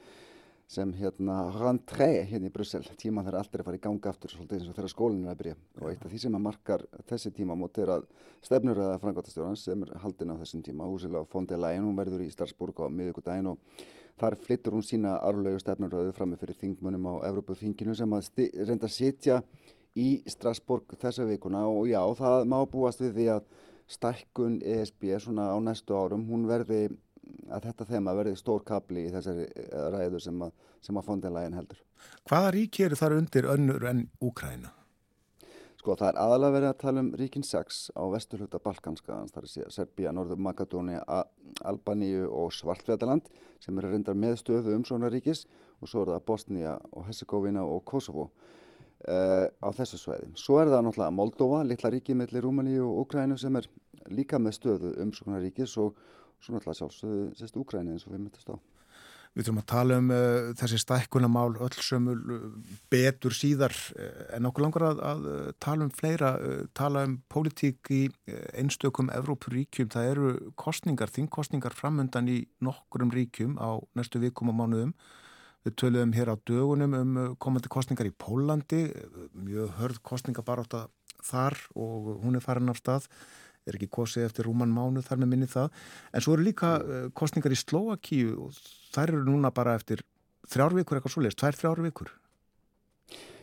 sem 0.70 0.92
hérna 0.96 1.50
rentré 1.54 2.24
hérna 2.28 2.48
í 2.48 2.52
Brussel, 2.52 2.82
tíma 3.00 3.22
þegar 3.22 3.40
allt 3.40 3.54
er 3.54 3.62
að 3.62 3.68
fara 3.68 3.78
í 3.78 3.82
ganga 3.84 4.12
eftir 4.14 4.32
svolítið 4.32 4.60
eins 4.60 4.70
og 4.70 4.78
þegar 4.78 4.92
skólinn 4.94 5.26
er 5.26 5.34
að 5.34 5.40
byrja. 5.42 5.56
Og 5.80 5.90
eitt 5.90 6.06
af 6.06 6.12
því 6.12 6.20
sem 6.22 6.38
að 6.38 6.44
markar 6.46 6.86
þessi 7.10 7.34
tímamót 7.36 7.82
er 7.84 7.92
að 7.98 8.06
stefnur 8.44 8.80
að 8.86 8.94
frangotastjórnans 9.02 9.66
sem 9.68 9.84
er 9.84 9.92
haldin 10.02 10.32
á 10.32 10.40
þessum 10.40 10.64
tíma, 10.64 10.88
húsilega 10.88 11.28
fóndið 11.32 11.62
lægin, 11.64 11.84
hún 11.84 12.00
verður 12.00 12.24
í 12.24 12.30
Strasbourg 12.32 12.80
á 12.80 12.88
miðugudagin 12.88 13.52
og 13.52 13.84
Þar 14.14 14.36
flyttur 14.38 14.76
hún 14.76 14.84
sína 14.86 15.16
arflegu 15.26 15.58
stefnuröðu 15.58 16.12
fram 16.14 16.30
með 16.30 16.44
fyrir 16.44 16.58
þingmunum 16.60 17.06
á 17.10 17.14
Evrópuþinginu 17.32 17.96
sem 17.98 18.12
að 18.14 18.28
reynda 18.68 18.86
að 18.86 18.92
sitja 18.94 19.40
í 19.98 20.08
Strasbourg 20.30 20.94
þessa 21.00 21.26
vikuna 21.26 21.64
og 21.66 21.88
já, 21.90 21.98
það 22.18 22.46
má 22.50 22.60
búast 22.70 23.02
við 23.02 23.16
því 23.16 23.26
að 23.34 23.48
stækkun 23.90 24.60
ESB 24.62 25.08
svona 25.20 25.48
á 25.50 25.58
næstu 25.58 25.96
árum, 25.98 26.22
hún 26.30 26.46
verði 26.46 26.86
að 27.50 27.68
þetta 27.68 27.88
þema 27.88 28.14
verði 28.18 28.36
stór 28.38 28.64
kapli 28.66 29.06
í 29.08 29.12
þessari 29.14 29.48
eh, 29.50 29.90
ræðu 29.94 30.22
sem 30.22 30.46
að, 30.46 30.54
að 30.90 31.04
fondilægin 31.08 31.58
heldur. 31.58 31.82
Hvaða 32.28 32.54
ríki 32.56 32.86
eru 32.86 32.98
þar 32.98 33.18
undir 33.18 33.50
önnur 33.54 33.86
enn 33.90 34.08
Úkræna? 34.24 34.72
Sko 35.84 35.98
það 36.00 36.08
er 36.08 36.18
aðalega 36.22 36.54
verið 36.54 36.70
að 36.70 36.78
tala 36.80 37.02
um 37.04 37.08
ríkin 37.20 37.42
6 37.44 37.78
á 37.92 38.02
vesturhluta 38.08 38.60
Balkanska, 38.64 39.18
það 39.34 39.42
er 39.42 39.72
Serbia, 39.74 40.12
Norður 40.16 40.40
Magadóni, 40.40 40.96
Albaníu 41.60 42.30
og 42.32 42.54
Svartfjöldaland 42.56 43.28
sem 43.60 43.76
eru 43.76 43.90
reyndar 43.92 44.16
með 44.16 44.38
stöðu 44.40 44.78
um 44.78 44.86
svona 44.88 45.10
ríkis 45.12 45.44
og 45.82 45.90
svo 45.90 46.06
er 46.06 46.14
það 46.14 46.24
Bosnia 46.30 46.72
og 46.88 47.04
Herzegovina 47.10 47.66
og 47.68 47.84
Kosovo 47.84 48.30
uh, 48.30 49.44
á 49.44 49.68
þessu 49.76 50.00
sveiði. 50.00 50.30
Svo 50.40 50.56
er 50.62 50.72
það 50.72 50.86
náttúrulega 50.86 51.16
Moldova, 51.18 51.60
litla 51.68 51.92
ríki 51.92 52.16
mellir 52.16 52.48
Rúmaníu 52.48 52.88
og 52.88 53.04
Ukrænu 53.04 53.36
sem 53.36 53.60
er 53.60 53.68
líka 54.08 54.40
með 54.40 54.56
stöðu 54.56 54.94
um 55.04 55.12
svona 55.12 55.42
ríkis 55.44 55.76
og 55.84 56.00
svo 56.44 56.54
náttúrulega 56.54 56.80
sjálfsögðu 56.82 57.26
sérst 57.38 57.58
Ukræni 57.60 57.94
eins 57.94 58.06
og 58.06 58.14
við 58.14 58.24
myndast 58.26 58.52
á. 58.52 58.56
Við 59.34 59.48
þurfum 59.48 59.60
að 59.64 59.70
tala 59.72 59.96
um 59.98 60.10
uh, 60.14 60.52
þessi 60.60 60.78
stækkunamál 60.78 61.56
öll 61.64 61.78
sömul 61.82 62.20
uh, 62.36 62.44
betur 62.92 63.34
síðar 63.34 63.74
uh, 63.74 64.20
en 64.36 64.46
okkur 64.46 64.62
langar 64.62 64.84
að, 64.92 65.02
að 65.10 65.24
tala 65.64 65.88
um 65.88 65.90
fleira, 65.90 66.30
tala 66.78 67.02
um 67.08 67.16
pólitík 67.32 67.90
í 67.90 68.02
einstökum 68.54 69.10
Evrópuríkjum. 69.16 69.90
Það 69.90 70.10
eru 70.12 70.32
kostningar, 70.60 71.10
þingkostningar 71.10 71.74
framöndan 71.74 72.30
í 72.30 72.44
nokkurum 72.62 73.10
ríkjum 73.14 73.58
á 73.58 73.82
næstu 73.98 74.22
vikum 74.22 74.54
og 74.54 74.60
mánuðum. 74.60 74.94
Við 75.66 75.78
töluðum 75.80 76.14
hér 76.14 76.30
á 76.30 76.36
dögunum 76.46 76.94
um 77.00 77.14
komandi 77.40 77.72
kostningar 77.72 78.06
í 78.06 78.14
Pólandi, 78.14 78.84
mjög 79.34 79.74
hörð 79.80 80.02
að 80.76 80.92
þar 81.24 81.56
og 81.74 82.18
hún 82.22 82.36
er 82.36 82.44
farin 82.44 82.68
af 82.68 82.78
stað 82.78 83.08
er 83.66 83.78
ekki 83.78 83.90
kosið 83.92 84.26
eftir 84.28 84.48
rúman 84.48 84.72
mánu 84.72 85.02
þar 85.04 85.22
með 85.22 85.32
minni 85.32 85.48
það. 85.50 85.70
En 86.12 86.24
svo 86.24 86.36
eru 86.36 86.46
líka 86.48 86.74
uh, 86.80 87.06
kostningar 87.16 87.54
í 87.54 87.60
Slovakíu 87.60 88.34
og 88.46 88.58
þær 88.94 89.14
eru 89.14 89.24
núna 89.28 89.52
bara 89.54 89.76
eftir 89.78 90.04
þrjár 90.50 90.76
vikur 90.80 90.98
eitthvað 90.98 91.16
svo 91.16 91.24
leiðist, 91.24 91.40
tvær 91.40 91.60
þrjár 91.60 91.84
vikur 91.88 92.12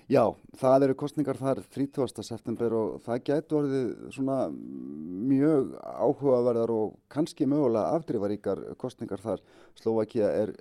Já, 0.10 0.24
það 0.58 0.86
eru 0.88 0.96
kostningar 0.98 1.38
þar 1.38 1.62
30. 1.72 2.24
september 2.26 2.74
og 2.74 3.02
það 3.06 3.20
getur 3.28 3.58
orðið 3.62 3.92
svona 4.16 4.38
mjög 4.52 5.76
áhugaverðar 5.78 6.74
og 6.74 6.96
kannski 7.12 7.46
mögulega 7.46 7.94
afdrifaríkar 8.00 8.64
kostningar 8.82 9.22
þar. 9.22 9.44
Slovakia 9.78 10.32
er 10.42 10.56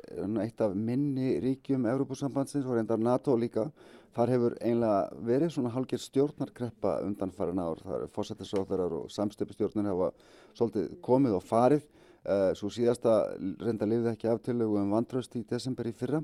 eitt 0.45 0.61
af 0.61 0.77
minni 0.77 1.39
ríkjum 1.43 1.89
Európusambandsins 1.89 2.69
og 2.69 2.77
reyndar 2.77 3.01
NATO 3.01 3.35
líka. 3.37 3.71
Þar 4.15 4.35
hefur 4.35 4.57
einlega 4.61 5.25
verið 5.25 5.55
svona 5.55 5.73
halgir 5.73 6.03
stjórnarkreppa 6.03 6.99
undan 7.07 7.33
farin 7.33 7.63
ár. 7.63 7.81
Það 7.83 7.97
eru 7.97 8.13
fósættisráðarar 8.15 8.97
og 9.01 9.11
samstöpustjórnir 9.15 9.91
hafa 9.91 10.13
svolítið 10.59 10.95
komið 11.03 11.37
og 11.39 11.45
farið. 11.47 11.85
Eh, 12.21 12.51
Svo 12.55 12.69
síðasta 12.69 13.37
reynda 13.65 13.87
lifið 13.89 14.11
ekki 14.13 14.29
af 14.29 14.43
tilögu 14.45 14.77
um 14.83 14.91
vantraust 14.93 15.35
í 15.39 15.47
desember 15.49 15.89
í 15.89 15.95
fyrra 15.97 16.21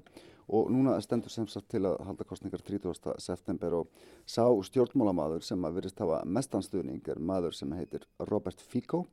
og 0.49 0.71
núna 0.71 0.95
stendur 1.03 1.33
sem 1.33 1.47
sagt 1.51 1.69
til 1.73 1.83
að 1.89 1.99
halda 2.07 2.25
kostningar 2.29 2.63
30. 2.63 3.17
september 3.23 3.81
og 3.81 3.89
sá 4.27 4.47
stjórnmálamadur 4.69 5.43
sem 5.43 5.65
að 5.67 5.81
verist 5.81 6.03
hafa 6.03 6.23
mestanstuðning 6.25 7.03
er 7.11 7.19
maður 7.19 7.57
sem 7.59 7.73
heitir 7.75 8.07
Robert 8.31 8.63
Fico 8.63 9.07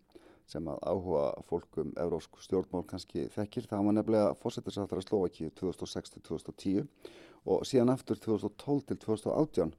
sem 0.50 0.68
að 0.68 0.82
áhuga 0.84 1.24
fólkum 1.48 1.94
eurósk 2.00 2.38
stjórnmál 2.44 2.84
kannski 2.88 3.30
þekkir. 3.32 3.68
Það 3.70 3.86
var 3.88 3.98
nefnilega 3.98 4.34
fórsettisáþara 4.42 5.06
Slovakíu 5.06 5.52
2006-2010 5.56 6.84
og 7.50 7.66
síðan 7.68 7.94
aftur 7.94 8.20
2012-2018 8.24 9.74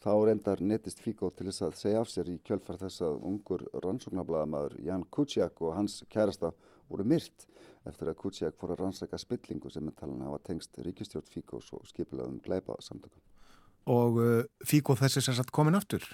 þá 0.00 0.12
reyndar 0.24 0.62
netist 0.64 1.00
Fico 1.04 1.30
til 1.34 1.48
þess 1.50 1.64
að 1.66 1.78
segja 1.80 2.02
af 2.04 2.12
sér 2.12 2.30
í 2.32 2.38
kjölfar 2.44 2.78
þess 2.80 3.02
að 3.04 3.18
ungur 3.30 3.66
rannsóknarbladamadur 3.84 4.78
Jan 4.84 5.04
Kuciak 5.12 5.60
og 5.60 5.74
hans 5.76 6.00
kærasta 6.12 6.54
voru 6.90 7.06
myrt 7.08 7.46
eftir 7.88 8.10
að 8.10 8.18
Kuciak 8.20 8.56
fór 8.60 8.74
að 8.74 8.82
rannsaka 8.84 9.18
spillingu 9.20 9.70
sem 9.72 9.86
er 9.88 9.96
talan 9.96 10.20
að 10.20 10.32
hafa 10.32 10.42
tengst 10.50 10.80
ríkistjórn 10.84 11.30
Ficos 11.30 11.70
og 11.76 11.86
skipilaðum 11.88 12.40
gleipa 12.44 12.76
samtökum. 12.84 13.22
Og 13.90 14.20
uh, 14.20 14.42
Fico 14.66 14.96
þessi 14.98 15.22
sem 15.24 15.36
satt 15.38 15.52
komin 15.54 15.78
aftur? 15.78 16.04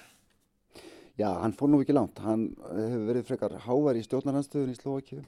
Já, 1.17 1.31
hann 1.41 1.55
fór 1.57 1.71
nú 1.73 1.81
ekki 1.81 1.95
langt. 1.97 2.21
Hann 2.23 2.51
hefur 2.69 3.05
verið 3.09 3.27
frekar 3.27 3.57
hávar 3.65 3.97
í 3.97 4.05
stjórnarhansstöðun 4.05 4.73
í 4.73 4.77
Slovakíu 4.77 5.23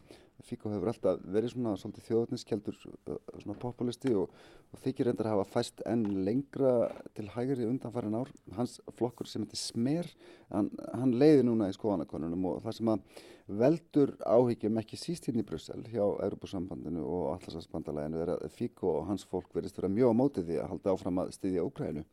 Fíko 0.45 0.71
hefur 0.71 0.91
alltaf 0.93 1.23
verið 1.27 1.53
svona 1.53 1.73
svolítið 1.79 2.05
þjóðniskjaldur 2.07 2.77
uh, 2.79 3.17
svona 3.41 3.55
populisti 3.59 4.13
og, 4.17 4.31
og 4.71 4.83
þykir 4.83 5.09
reyndar 5.09 5.29
að 5.29 5.35
hafa 5.35 5.49
fæst 5.57 5.83
enn 5.89 6.05
lengra 6.25 6.73
til 7.17 7.27
hægri 7.33 7.67
undanfærin 7.67 8.15
ár. 8.15 8.31
Hans 8.55 8.77
flokkur 8.97 9.27
sem 9.27 9.43
heitir 9.43 9.59
Smer, 9.59 10.07
hann, 10.53 10.71
hann 10.95 11.17
leiði 11.19 11.43
núna 11.47 11.69
í 11.69 11.75
skoðanakonunum 11.75 12.47
og 12.53 12.63
það 12.63 12.77
sem 12.79 12.93
að 12.93 13.25
veldur 13.49 14.13
áhyggjum 14.29 14.77
ekki 14.81 14.97
síst 14.99 15.25
hérna 15.25 15.41
í 15.41 15.47
Brussel 15.47 15.81
hjá 15.89 16.03
Europasambandinu 16.03 17.01
og 17.01 17.23
Allarsafsbandalæginu 17.33 18.21
er 18.21 18.31
að 18.35 18.51
Fíko 18.53 18.91
og 18.99 19.07
hans 19.09 19.25
fólk 19.25 19.49
verist 19.57 19.79
vera 19.79 19.89
mjög 19.89 20.13
á 20.13 20.19
mótið 20.19 20.49
því 20.49 20.59
að 20.59 20.69
halda 20.73 20.93
áfram 20.93 21.21
að 21.23 21.31
styðja 21.37 21.65
Úkrænu 21.65 22.03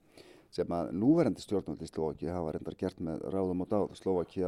sem 0.56 0.72
að 0.72 0.92
núverandi 0.96 1.44
stjórnvöld 1.44 1.82
í 1.84 1.90
Slovaki 1.90 2.30
hafa 2.32 2.54
reyndar 2.56 2.78
gert 2.80 3.02
með 3.04 3.26
ráðum 3.34 3.64
og 3.66 3.68
dáð. 3.68 3.96
Slovaki 3.98 4.46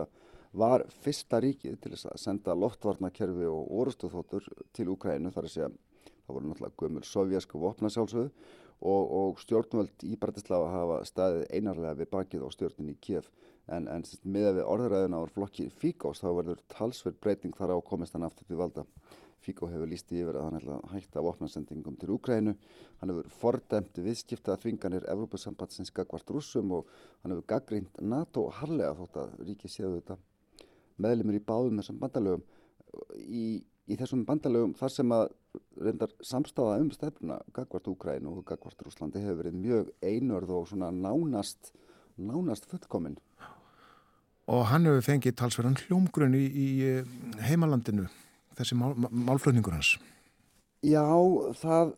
var 0.57 0.86
fyrsta 1.05 1.43
ríkið 1.45 1.76
til 1.82 1.93
þess 1.93 2.09
að 2.09 2.22
senda 2.22 2.55
loftvarnakerfi 2.57 3.51
og 3.51 3.74
orustuþóttur 3.82 4.49
til 4.72 4.89
Ukrænu 4.95 5.34
þar 5.34 5.49
að 5.49 5.55
segja 5.57 5.68
það 6.28 6.39
voru 6.39 6.49
náttúrulega 6.49 6.80
gömur 6.80 7.09
sovjasku 7.09 7.61
vopnasjálfsögðu 7.61 8.30
og, 8.78 9.05
og 9.20 9.43
stjórnvöld 9.43 10.07
í 10.09 10.16
Bratislava 10.20 10.70
hafa 10.72 10.99
staðið 11.09 11.47
einarlega 11.53 11.99
við 11.99 12.11
bakið 12.14 12.47
á 12.47 12.49
stjórnin 12.55 12.95
í 12.95 12.99
Kiev 13.03 13.28
en, 13.74 13.88
en 13.88 14.04
með 14.24 14.58
við 14.58 14.66
orðuræðina 14.66 15.20
á 15.20 15.32
flokki 15.32 15.68
Fíkós 15.80 16.22
þá 16.22 16.28
verður 16.40 16.60
talsverð 16.72 17.18
breyting 17.22 17.56
þar 17.56 17.76
á 17.76 17.78
komist 17.84 18.16
hann 18.16 18.26
aftur 18.26 18.48
til 18.48 18.58
valda. 18.60 18.84
Fíkó 19.44 19.68
hefur 19.70 19.88
líst 19.88 20.10
í 20.12 20.18
yfir 20.22 20.36
að 20.36 20.48
hann 20.48 20.58
ætla 20.58 20.78
að 20.80 20.94
hætta 20.96 21.22
vopnasendingum 21.24 21.96
til 22.00 22.10
Ukrænu, 22.16 22.54
hann 23.00 23.12
hefur 23.12 23.28
fordæmt 23.38 24.00
viðskipta 24.02 24.58
þvinganir 24.60 25.06
Evrópusambandsins 25.08 25.92
gagvart 25.94 26.32
rúsum 26.34 26.74
og 26.80 26.90
hann 27.22 27.32
hefur 27.32 27.46
gaggrínt 27.54 28.02
NATO 28.02 28.48
harlega 28.58 28.96
þótt 28.98 29.20
að 29.22 29.36
ríki 29.46 29.70
séu 29.70 29.94
þetta 29.94 30.18
meðlumir 30.98 31.38
í 31.38 31.44
báðum 31.46 31.78
þessum 31.78 32.00
bandalögum. 32.02 32.44
Í, 33.22 33.62
í 33.62 33.96
þessum 34.00 34.24
bandalögum 34.28 34.74
þar 34.76 34.94
sem 34.96 35.14
að 35.14 35.28
reyndar 35.78 36.12
samstafa 36.24 36.80
um 36.82 36.90
stefnuna 36.92 37.38
Gagvart 37.54 37.88
Úkræn 37.92 38.26
og 38.28 38.42
Gagvart 38.48 38.82
Rúslandi 38.84 39.22
hefur 39.22 39.44
verið 39.44 39.60
mjög 39.62 39.92
einörð 40.02 40.54
og 40.56 40.68
svona 40.72 40.90
nánast 40.94 41.72
nánast 42.18 42.66
fullkominn 42.66 43.18
Og 44.49 44.66
hann 44.70 44.88
hefur 44.88 45.05
fengið 45.05 45.36
talsverðan 45.36 45.78
hljómgrunn 45.84 46.36
í, 46.38 46.44
í 46.49 46.68
eh, 46.88 47.16
heimalandinu 47.44 48.09
þessi 48.59 48.78
mál, 48.78 48.94
málflötningur 48.97 49.77
hans. 49.77 49.97
Já, 50.82 51.05
það 51.60 51.97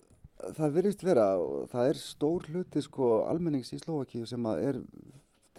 það 0.56 0.76
verðist 0.76 1.04
vera. 1.04 1.30
Það 1.70 1.88
er 1.92 2.00
stór 2.00 2.46
hluti 2.50 2.82
sko 2.84 3.10
almennings 3.28 3.72
í 3.74 3.80
Slovakíu 3.80 4.26
sem 4.28 4.46
er 4.52 4.80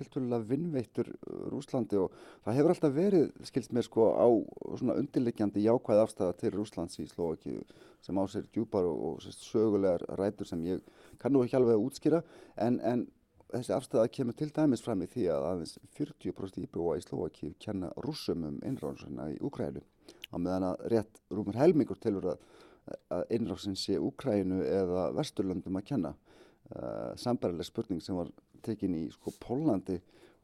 tiltvölulega 0.01 0.47
vinnveittur 0.49 1.09
Rúslandi 1.51 1.99
og 2.01 2.13
það 2.45 2.57
hefur 2.57 2.73
alltaf 2.73 2.93
verið, 2.95 3.27
skilst 3.45 3.73
mér 3.75 3.85
sko, 3.85 4.07
á 4.17 4.27
svona 4.79 4.95
undirleikjandi 4.97 5.61
jákvæð 5.67 6.01
afstæða 6.05 6.37
til 6.39 6.53
Rúslands 6.55 6.97
í 7.03 7.05
Slovaki 7.11 7.59
sem 8.01 8.17
á 8.17 8.23
sér 8.31 8.47
djúpar 8.49 8.87
og, 8.89 9.03
og 9.11 9.35
sögulegar 9.35 10.05
rætur 10.17 10.49
sem 10.49 10.63
ég 10.65 10.81
kannu 11.21 11.43
ekki 11.45 11.59
alveg 11.59 11.77
að 11.77 11.85
útskýra. 11.85 12.23
En, 12.57 12.79
en 12.81 13.05
þessi 13.51 13.73
afstæða 13.75 14.11
kemur 14.15 14.37
til 14.37 14.49
dæmis 14.55 14.83
fram 14.85 15.03
í 15.03 15.09
því 15.11 15.27
að 15.33 15.47
aðeins 15.49 15.77
40% 15.97 16.61
íbúa 16.65 16.97
í 16.99 17.05
Slovaki 17.05 17.53
kenna 17.61 17.91
rúsum 18.05 18.45
um 18.47 18.59
innráðsuna 18.67 19.29
í 19.33 19.39
Úkrænu 19.43 19.83
á 20.31 20.35
meðan 20.37 20.67
að 20.71 20.85
rétt 20.93 21.21
rúmur 21.31 21.59
helmingur 21.59 21.99
tilur 22.01 22.31
að, 22.33 22.45
að 23.11 23.35
innráðsin 23.37 23.77
sé 23.79 23.99
Úkrænu 23.99 24.61
eða 24.65 25.09
Vesturlöndum 25.17 25.79
að 25.79 25.87
kenna. 25.91 26.15
Uh, 26.71 27.11
Sambarileg 27.19 27.67
spurning 27.67 28.01
sem 28.03 28.15
var 28.15 28.31
tekin 28.63 28.95
í 28.95 29.05
sko 29.11 29.33
Pólandi 29.41 29.99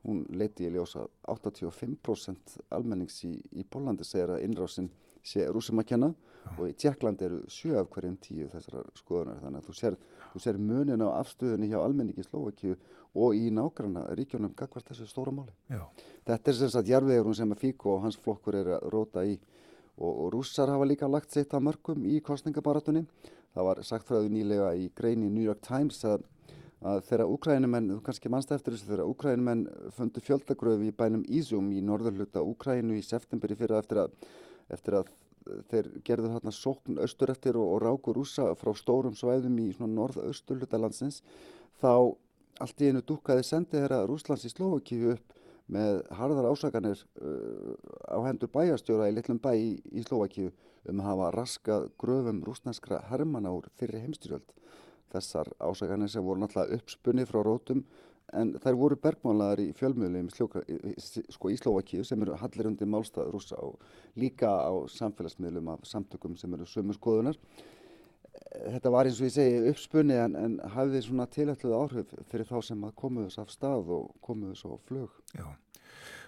hún 0.07 0.23
leiti 0.35 0.67
í 0.67 0.71
ljósa 0.71 1.05
85% 1.27 2.57
almennings 2.75 3.19
í, 3.27 3.34
í 3.59 3.63
Pólandi 3.67 4.05
segir 4.07 4.35
að 4.35 4.45
innrásin 4.47 4.89
sé 5.27 5.47
rúsum 5.51 5.81
að 5.81 5.89
kenna. 5.91 6.11
Og 6.55 6.69
í 6.69 6.75
Tjekklandi 6.79 7.27
eru 7.27 7.41
7 7.51 7.75
af 7.81 7.89
hverjum 7.91 8.15
10 8.23 8.51
þessara 8.53 8.84
skoðunar. 8.95 9.41
Þannig 9.43 9.63
að 9.63 9.67
þú 9.67 9.75
sér, 9.75 9.97
þú 10.38 10.43
sér 10.43 10.61
munin 10.61 11.01
á 11.01 11.09
afstöðunni 11.18 11.72
hjá 11.72 11.80
almenningi 11.81 12.26
Slovakíu 12.26 12.77
og 13.18 13.35
í 13.35 13.49
nágranna 13.49 14.05
ríkjónum 14.15 14.53
gagvart 14.55 14.91
þessu 14.91 15.09
stóra 15.09 15.34
máli. 15.34 15.53
Já. 15.72 15.81
Þetta 16.27 16.51
er 16.51 16.57
sem 16.59 16.72
sagt 16.73 16.91
jarðvegur 16.91 17.35
sem 17.35 17.51
að 17.51 17.64
Fíko 17.64 17.95
og 17.95 18.05
hans 18.05 18.19
flokkur 18.22 18.59
er 18.61 18.72
að 18.77 18.89
róta 18.93 19.26
í 19.26 19.38
og, 19.97 20.11
og 20.11 20.31
rússar 20.35 20.69
hafa 20.69 20.85
líka 20.85 21.09
lagt 21.09 21.34
sitt 21.34 21.55
að 21.57 21.65
mörgum 21.72 22.05
í 22.05 22.22
kostningabaratunni. 22.22 23.07
Það 23.57 23.69
var 23.72 23.84
sagt 23.88 24.05
frá 24.05 24.19
því 24.19 24.34
nýlega 24.35 24.73
í 24.77 24.89
greini 24.93 25.31
New 25.31 25.45
York 25.45 25.64
Times 25.65 26.03
að 26.05 26.27
að 26.85 26.99
þegar 27.07 27.31
úkrænumenn, 27.34 27.88
þú 27.89 28.01
kannski 28.05 28.30
mannst 28.30 28.51
eftir 28.53 28.76
þessu, 28.76 28.89
þegar 28.91 29.09
úkrænumenn 29.09 29.64
fundu 29.95 30.22
fjöldagröfi 30.22 30.91
í 30.91 30.93
bænum 30.93 31.23
Ísum 31.26 31.72
í 31.73 31.81
norðurluta 31.81 32.43
Úkrænu 32.45 32.99
í 32.99 33.05
september 33.05 33.49
í 33.49 33.57
fyrra 33.57 33.80
eftir 33.81 34.03
að, 34.03 34.14
eftir 34.69 34.99
að 34.99 35.09
þeir 35.71 35.89
gerðu 36.07 36.31
þarna 36.35 36.53
sókn 36.55 37.01
austur 37.03 37.31
eftir 37.33 37.57
og, 37.59 37.73
og 37.75 37.83
rákur 37.83 38.21
úsa 38.23 38.49
frá 38.59 38.73
stórum 38.77 39.15
svæðum 39.17 39.57
í 39.63 39.71
svona 39.75 39.93
norð-austurluta 39.93 40.79
landsins, 40.81 41.21
þá 41.81 42.13
allt 42.63 42.81
í 42.81 42.91
einu 42.91 43.03
dúkaði 43.05 43.45
sendið 43.45 43.83
þeirra 43.83 44.05
Rúslands 44.09 44.45
í 44.47 44.53
Slovakíu 44.53 45.13
upp 45.15 45.35
með 45.73 45.99
harðar 46.15 46.47
ásaganir 46.53 47.01
uh, 47.19 47.73
á 48.07 48.17
hendur 48.23 48.51
bæjastjóra 48.53 49.09
í 49.11 49.15
litlum 49.17 49.39
bæ 49.43 49.51
í, 49.59 49.71
í 49.91 50.03
Slovakíu 50.07 50.51
um 50.87 51.01
að 51.01 51.09
hafa 51.09 51.31
raskað 51.35 51.89
gröfum 51.99 52.39
rúsnanskra 52.47 53.01
hermana 53.09 53.51
úr 53.55 53.67
fyrir 53.79 54.05
heimstyrjöld 54.05 54.53
þessar 55.11 55.51
ásaganir 55.59 56.11
sem 56.11 56.23
voru 56.23 56.43
náttúrulega 56.43 56.79
uppspunni 56.79 57.27
frá 57.27 57.41
rótum 57.43 57.83
en 58.35 58.53
þær 58.59 58.75
voru 58.79 58.97
bergmálaðar 58.99 59.61
í 59.63 59.69
fjölmjölu 59.77 60.25
sko, 60.33 61.51
í 61.51 61.57
Slovakíu 61.59 62.03
sem 62.07 62.21
eru 62.25 62.35
hallir 62.41 62.67
undir 62.67 62.89
málstað 62.89 63.31
rúsa 63.31 63.59
og 63.63 63.79
líka 64.19 64.49
á 64.51 64.73
samfélagsmiðlum 64.91 65.71
af 65.75 65.85
samtökum 65.87 66.35
sem 66.39 66.53
eru 66.57 66.67
sömu 66.67 66.95
skoðunar. 66.97 67.39
Þetta 68.57 68.91
var 68.93 69.07
eins 69.07 69.21
og 69.21 69.29
ég 69.29 69.35
segi 69.37 69.71
uppspunni 69.71 70.17
en, 70.19 70.35
en 70.35 70.57
hafði 70.75 71.03
svona 71.05 71.27
tilætluð 71.31 71.77
áhrif 71.77 72.11
fyrir 72.31 72.49
þá 72.49 72.57
sem 72.65 72.83
komuðu 72.99 73.31
þess 73.31 73.43
af 73.43 73.53
stað 73.53 73.95
og 73.95 74.11
komuðu 74.25 74.59
svo 74.59 74.77
flög. 74.89 75.15
Já. 75.37 75.47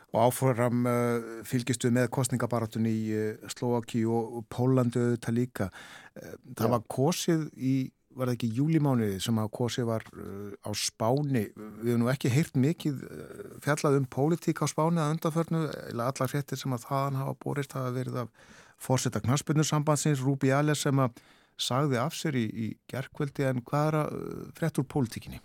Og 0.09 0.23
áfram 0.23 0.87
uh, 0.89 1.27
fylgistu 1.45 1.91
með 1.93 2.07
kostningabaratunni 2.15 2.89
í 2.89 3.03
uh, 3.13 3.49
Slovakíu 3.53 4.09
og 4.15 4.47
Pólandu 4.49 5.11
þetta 5.11 5.33
líka. 5.35 5.69
Uh, 6.15 6.33
það 6.55 6.65
Já. 6.65 6.73
var 6.73 6.85
kosið 6.89 7.45
í 7.53 7.75
var 8.17 8.29
það 8.29 8.35
ekki 8.35 8.49
júlimániði 8.57 9.19
sem 9.23 9.39
að 9.41 9.51
kosi 9.55 9.83
var 9.87 10.05
uh, 10.13 10.53
á 10.65 10.71
Spáni? 10.77 11.45
Við 11.55 11.91
hefum 11.93 12.07
ekki 12.11 12.31
heyrt 12.33 12.57
mikið 12.59 13.03
uh, 13.05 13.43
fjallað 13.63 13.99
um 13.99 14.07
pólitík 14.09 14.63
á 14.63 14.67
Spáni 14.69 15.01
að 15.03 15.13
undanförnu. 15.15 15.65
Eða 15.91 16.07
allar 16.11 16.31
fréttir 16.31 16.59
sem 16.59 16.73
að 16.75 16.87
þaðan 16.87 17.19
hafa 17.21 17.35
borist 17.43 17.75
hafa 17.77 17.93
verið 17.95 18.23
af 18.23 18.47
fórsetta 18.79 19.21
knaspunnursambandsins 19.23 20.23
Rúbi 20.23 20.53
Alles 20.55 20.85
sem 20.85 21.03
að 21.03 21.21
sagði 21.59 21.99
af 21.99 22.15
sér 22.15 22.39
í, 22.39 22.45
í 22.47 22.67
gerðkvöldi 22.89 23.45
en 23.49 23.63
hvað 23.67 23.91
er 23.91 23.99
að 24.01 24.17
uh, 24.17 24.43
frétt 24.57 24.81
úr 24.81 24.89
pólitíkinni? 24.89 25.41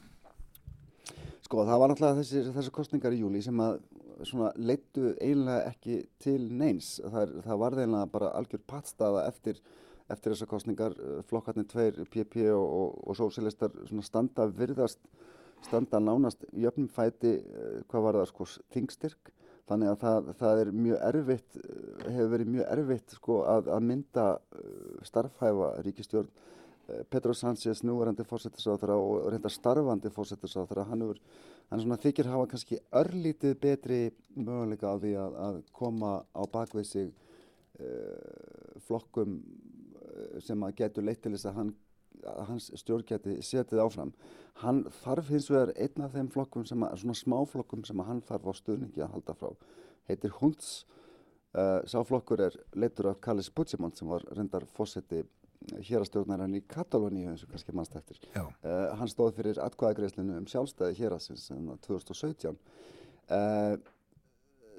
Sko 1.44 1.66
það 1.68 1.80
var 1.82 1.92
náttúrulega 1.92 2.20
þessi, 2.22 2.44
þessi 2.54 2.74
kostningar 2.74 3.14
í 3.14 3.20
júli 3.20 3.42
sem 3.44 3.60
að 3.60 3.82
leittu 4.56 5.12
eiginlega 5.18 5.72
ekki 5.74 6.02
til 6.22 6.40
neins. 6.48 6.96
Það, 7.02 7.40
það 7.44 7.60
var 7.60 7.76
eiginlega 7.78 8.12
bara 8.14 8.30
algjör 8.38 8.62
pattstaða 8.70 9.26
eftir 9.28 9.60
eftir 10.12 10.34
þessar 10.34 10.50
kostningar 10.50 10.96
eh, 10.98 11.20
flokkarnir 11.28 11.68
tveir, 11.70 12.02
PP 12.12 12.48
og, 12.52 12.64
og, 12.64 12.98
og 13.08 13.18
sósilistar 13.18 13.72
standa 14.04 14.48
virðast 14.52 15.00
standa 15.64 16.00
nánast 16.02 16.44
jöfnum 16.52 16.90
fæti 16.92 17.38
eh, 17.40 17.80
hvað 17.88 18.06
var 18.08 18.20
það 18.20 18.30
sko 18.32 18.48
þingstyrk. 18.74 19.32
Þannig 19.64 19.94
að 19.94 20.00
það, 20.02 20.26
það 20.40 20.58
er 20.60 20.72
mjög 20.76 21.04
erfitt 21.08 21.60
eh, 21.60 22.10
hefur 22.10 22.32
verið 22.34 22.52
mjög 22.56 22.72
erfitt 22.76 23.16
sko 23.16 23.38
að, 23.48 23.70
að 23.76 23.86
mynda 23.92 24.26
starfhæfa 25.08 25.70
ríkistjórn 25.86 26.32
Petro 27.08 27.32
Sánchez 27.32 27.80
núverandi 27.80 28.26
fórsettisáþara 28.28 28.96
og 29.00 29.30
reynda 29.32 29.48
starfandi 29.48 30.10
fórsettisáþara 30.12 30.84
hann, 30.90 31.04
hann 31.70 31.80
svona, 31.80 31.96
þykir 31.96 32.28
hafa 32.28 32.48
kannski 32.50 32.76
örlítið 33.00 33.54
betri 33.62 34.00
möguleika 34.36 34.92
á 34.92 35.00
því 35.00 35.14
að, 35.22 35.38
að 35.46 35.60
koma 35.72 36.10
á 36.36 36.42
bakvið 36.52 36.90
sig 36.90 37.08
uh, 37.80 38.76
flokkum 38.84 39.38
sem 40.44 40.66
að 40.66 40.76
getur 40.82 41.06
leitt 41.06 41.22
til 41.24 41.34
þess 41.34 41.50
að, 41.50 41.58
hann, 41.60 41.74
hans 42.50 42.70
stjórn 42.80 43.06
geti 43.08 43.38
setið 43.42 43.84
áfram. 43.84 44.14
Hann 44.62 44.84
þarf 45.02 45.30
hins 45.34 45.50
vegar 45.50 45.74
einn 45.76 46.04
af 46.06 46.14
þeim 46.14 46.32
flokkum, 46.34 46.66
sem 46.68 46.82
að, 46.86 46.98
svona 47.02 47.18
smáflokkum 47.18 47.86
sem 47.86 48.02
að 48.02 48.10
hann 48.12 48.26
þarf 48.28 48.50
á 48.50 48.52
stuðningi 48.60 49.02
að 49.04 49.16
halda 49.16 49.38
frá. 49.38 49.50
Heitir 50.08 50.36
Hunds 50.40 50.84
Uh, 51.54 51.84
sáflokkur 51.86 52.40
er 52.42 52.54
leitur 52.74 53.12
af 53.12 53.20
Kallis 53.22 53.46
Puigdemont 53.54 53.94
sem 53.94 54.08
var 54.10 54.24
reyndar 54.34 54.64
fósetti 54.74 55.20
hérastjórnarinn 55.86 56.56
í 56.58 56.64
Katalóníu 56.66 57.28
eins 57.30 57.44
og 57.46 57.52
kannski 57.52 57.74
mannst 57.78 57.94
eftir. 57.94 58.18
Uh, 58.34 58.90
hann 58.98 59.10
stóð 59.10 59.36
fyrir 59.36 59.60
atkvæðagreislinu 59.62 60.34
um 60.40 60.48
sjálfstæði 60.50 60.98
hérastins 60.98 61.46
en 61.54 61.68
2017. 61.86 62.58
Uh, 63.30 63.76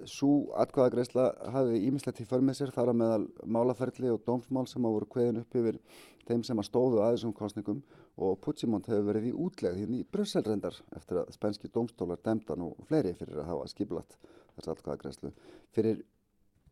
Svo 0.03 0.51
atkvæðagreisla 0.59 1.29
hafi 1.53 1.79
ímislegt 1.87 2.19
í 2.21 2.27
förmið 2.27 2.57
sér 2.59 2.73
þar 2.75 2.91
að 2.91 2.97
meðal 2.99 3.27
málaferli 3.47 4.11
og 4.11 4.23
dómsmál 4.27 4.67
sem 4.69 4.85
að 4.85 4.97
voru 4.97 5.07
kveðin 5.13 5.39
upp 5.41 5.55
yfir 5.55 5.79
þeim 6.27 6.43
sem 6.45 6.59
að 6.59 6.67
stóðu 6.67 6.99
að 7.01 7.15
þessum 7.15 7.33
kostningum 7.37 7.79
og 8.15 8.37
Puigdemont 8.43 8.89
hefur 8.89 9.07
verið 9.09 9.29
í 9.29 9.33
útlegð 9.45 9.79
hérna 9.81 9.99
í 9.99 10.07
Brösselrendar 10.11 10.77
eftir 10.97 11.21
að 11.21 11.31
spænski 11.35 11.71
dómstólar 11.71 12.21
demdan 12.25 12.67
og 12.67 12.83
fleiri 12.89 13.13
fyrir 13.17 13.41
að 13.41 13.49
hafa 13.51 13.71
skiplat 13.71 14.17
þessu 14.55 14.73
atkvæðagreislu. 14.73 15.31
Fyrir, 15.75 16.03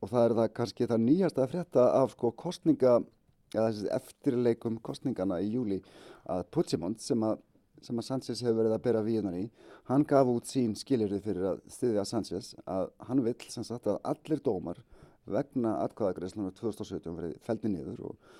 og 0.01 0.11
það 0.11 0.27
er 0.27 0.37
það 0.39 0.53
kannski 0.59 0.89
það 0.91 1.03
nýjasta 1.07 1.43
að 1.43 1.51
frétta 1.55 1.87
af 2.01 2.13
sko 2.15 2.31
kostninga, 2.43 2.99
eða 3.53 3.67
þessi 3.69 3.91
eftirleikum 3.99 4.79
kostningana 4.83 5.41
í 5.43 5.51
júli 5.53 5.81
að 6.31 6.45
Puigdemont 6.55 7.03
sem 7.03 7.27
að 7.27 7.41
sem 7.85 7.99
að 7.99 8.07
Sanchez 8.07 8.43
hefur 8.43 8.59
verið 8.61 8.75
að 8.77 8.85
bera 8.87 9.03
víðunar 9.05 9.39
í 9.39 9.43
hann 9.89 10.05
gaf 10.07 10.29
út 10.31 10.49
sín 10.49 10.75
skilirði 10.79 11.19
fyrir 11.23 11.49
að 11.51 11.63
styðja 11.75 12.05
Sanchez 12.07 12.53
að 12.63 12.89
hann 13.07 13.23
vill 13.25 13.39
sem 13.49 13.67
sagt 13.67 13.89
að 13.91 14.01
allir 14.13 14.43
dómar 14.43 14.81
vegna 15.25 15.77
atkvæðagreyslunar 15.85 16.55
2017 16.57 17.19
verið 17.19 17.37
feldi 17.45 17.71
niður 17.71 18.09
og 18.09 18.33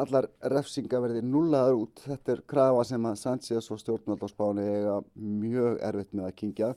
allar 0.00 0.28
refsinga 0.52 1.00
verið 1.02 1.26
nullaður 1.26 1.80
út. 1.82 2.02
Þetta 2.06 2.32
er 2.34 2.42
krafa 2.48 2.84
sem 2.88 3.08
að 3.08 3.18
Sanchez 3.20 3.70
og 3.72 3.80
stjórnvöld 3.82 4.22
á 4.24 4.28
spáni 4.30 4.64
eiga 4.64 4.96
mjög 5.16 5.80
erfitt 5.90 6.14
með 6.14 6.28
að 6.28 6.36
kingja 6.38 6.70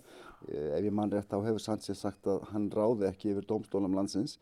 ef 0.49 0.83
ég 0.83 0.91
mann 0.91 1.13
rétt 1.13 1.31
á 1.31 1.39
hefur 1.39 1.63
Sanchez 1.63 2.01
sagt 2.03 2.27
að 2.27 2.43
hann 2.51 2.67
ráði 2.73 3.07
ekki 3.09 3.31
yfir 3.31 3.47
dómstólum 3.47 3.95
landsins. 3.95 4.37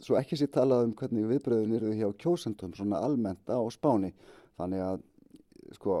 Svo 0.00 0.16
ekki 0.16 0.38
sér 0.38 0.52
talað 0.54 0.86
um 0.86 0.94
hvernig 0.96 1.28
viðbröðun 1.28 1.76
eru 1.80 1.92
hjá 1.98 2.08
kjósendum 2.22 2.72
svona 2.76 3.02
almennt 3.04 3.50
á 3.50 3.60
spáni. 3.74 4.14
Þannig 4.58 4.84
að 4.84 5.02
sko 5.76 5.98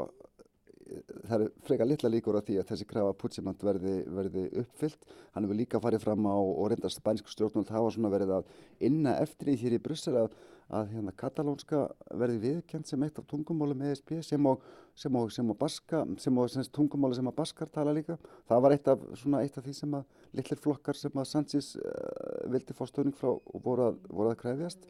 það 0.88 1.34
eru 1.36 1.48
freka 1.66 1.86
litla 1.86 2.10
líkur 2.12 2.38
á 2.38 2.42
því 2.44 2.58
að 2.60 2.68
þessi 2.70 2.86
krafa 2.88 3.14
Puigdemont 3.20 3.64
verði, 3.64 3.94
verði 4.18 4.44
uppfyllt. 4.62 5.08
Hann 5.34 5.46
hefur 5.46 5.58
líka 5.58 5.80
farið 5.82 6.04
fram 6.04 6.28
á 6.28 6.36
og 6.36 6.68
reyndar 6.72 6.92
spænsku 6.92 7.32
stjórnvöld 7.32 7.72
hafa 7.72 7.90
svona 7.94 8.12
verið 8.12 8.32
að 8.38 8.52
inna 8.88 9.16
eftir 9.22 9.50
því 9.50 9.56
hér 9.62 9.76
í 9.76 9.80
Brussel 9.84 10.14
að, 10.22 10.36
að 10.72 10.94
hérna 10.94 11.14
katalónska 11.22 11.82
verði 12.22 12.40
viðkjent 12.46 12.88
sem 12.88 13.04
eitt 13.04 13.20
af 13.20 13.26
tungumálum 13.28 13.84
ESB 13.90 14.14
sem 14.24 14.48
á, 14.48 14.52
sem 14.96 15.18
á, 15.18 15.22
sem 15.34 15.52
á 15.52 15.54
baska, 15.60 16.04
sem 16.24 16.40
á 16.40 16.42
tungumáli 16.78 17.18
sem 17.18 17.28
að 17.28 17.38
baskar 17.42 17.72
tala 17.74 17.96
líka. 17.96 18.16
Það 18.48 18.64
var 18.64 18.76
eitt 18.76 18.88
af, 18.94 19.04
svona, 19.20 19.42
eitt 19.44 19.60
af 19.60 19.66
því 19.66 19.76
sem 19.76 19.98
að 19.98 20.40
litlir 20.40 20.62
flokkar 20.62 20.96
sem 20.96 21.20
að 21.20 21.28
Sanchez 21.34 21.74
uh, 21.76 22.48
vildi 22.52 22.76
fá 22.76 22.86
stöðning 22.88 23.16
frá 23.16 23.34
og 23.34 23.60
voru 23.64 23.90
að, 23.90 24.00
voru 24.08 24.32
að 24.32 24.40
kræfjast. 24.44 24.88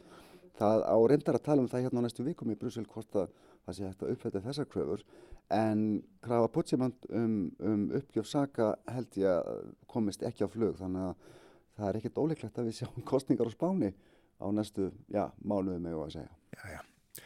Það 0.59 0.81
á 0.91 0.97
reyndar 1.07 1.37
að 1.39 1.45
tala 1.45 1.63
um 1.63 1.69
það 1.71 1.85
hérna 1.85 2.03
á 2.03 2.05
næstu 2.05 2.23
vikum 2.25 2.51
í 2.51 2.57
Brussel 2.59 2.87
hvort 2.87 3.15
að 3.15 3.29
það 3.65 3.77
sé 3.77 3.85
hægt 3.85 4.03
að 4.03 4.15
uppfætta 4.15 4.41
þessar 4.43 4.67
kröfur 4.67 5.03
en 5.49 6.03
krafa 6.21 6.49
Puigdemont 6.53 7.07
um, 7.09 7.49
um 7.59 7.87
uppgjöf 7.97 8.27
Saka 8.29 8.73
held 8.89 9.17
ég 9.17 9.29
að 9.29 9.73
komist 9.89 10.23
ekki 10.25 10.45
á 10.45 10.49
flug 10.51 10.77
þannig 10.77 11.09
að 11.09 11.31
það 11.79 11.87
er 11.89 11.99
ekkert 11.99 12.21
óleiklegt 12.21 12.59
að 12.59 12.69
við 12.69 12.77
sjáum 12.81 13.07
kostningar 13.11 13.49
á 13.49 13.53
spáni 13.53 13.93
á 14.39 14.45
næstu, 14.55 14.91
já, 15.11 15.25
mánuðum 15.43 15.89
eða 15.89 16.05
að 16.05 16.13
segja. 16.15 16.31
Já, 16.55 16.63
já. 16.75 17.23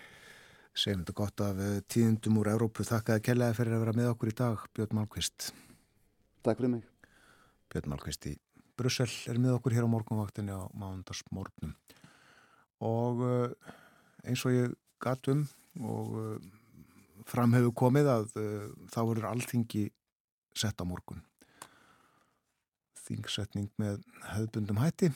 Segjum 0.73 1.03
þetta 1.03 1.13
gott 1.19 1.43
af 1.45 1.59
tíðundum 1.93 2.39
úr 2.41 2.49
Európu. 2.55 2.85
Þakkaði 2.87 3.25
kellaði 3.27 3.57
fyrir 3.59 3.75
að 3.75 3.83
vera 3.83 3.93
með 3.99 4.09
okkur 4.15 4.31
í 4.31 4.37
dag, 4.39 4.63
Björn 4.73 4.97
Málkvist. 4.97 5.51
Takk 6.41 6.57
fyrir 6.57 6.73
mig. 6.79 6.87
Björn 7.69 7.93
Málkvist 7.93 8.25
í 8.31 8.33
Brussel 8.73 9.09
er 9.29 9.37
með 9.37 9.59
okkur 9.59 9.75
hér 9.77 9.85
á 9.85 9.93
morgunvaktinni 9.93 10.55
á 10.57 10.65
mándagsmórnum. 10.73 11.75
Og 12.89 13.21
eins 14.25 14.41
og 14.47 14.55
ég 14.55 14.73
gatt 15.03 15.29
um 15.29 15.45
og 15.77 16.17
fram 17.29 17.53
hefur 17.55 17.75
komið 17.83 18.09
að 18.13 18.33
uh, 18.39 18.65
þá 18.93 18.99
verður 19.01 19.29
allþingi 19.31 19.83
sett 20.57 20.81
á 20.81 20.85
morgun. 20.87 21.23
Þingsetning 23.03 23.69
með 23.81 24.03
höfbundum 24.31 24.79
hætti. 24.79 25.11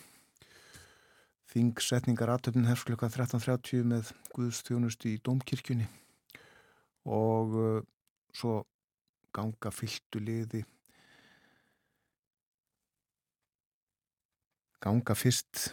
Þingsetningar 1.48 2.34
aðtöfnin 2.34 2.68
hefst 2.68 2.90
klukka 2.90 3.08
13.30 3.14 3.86
með 3.88 4.10
Guðstjónust 4.36 5.06
í 5.08 5.16
Dómkirkjunni 5.24 5.88
og 7.08 7.56
uh, 7.56 7.78
svo 8.36 8.60
ganga 9.36 9.72
fyltu 9.72 10.20
liði 10.20 10.64
ganga 14.84 15.16
fyrst 15.18 15.70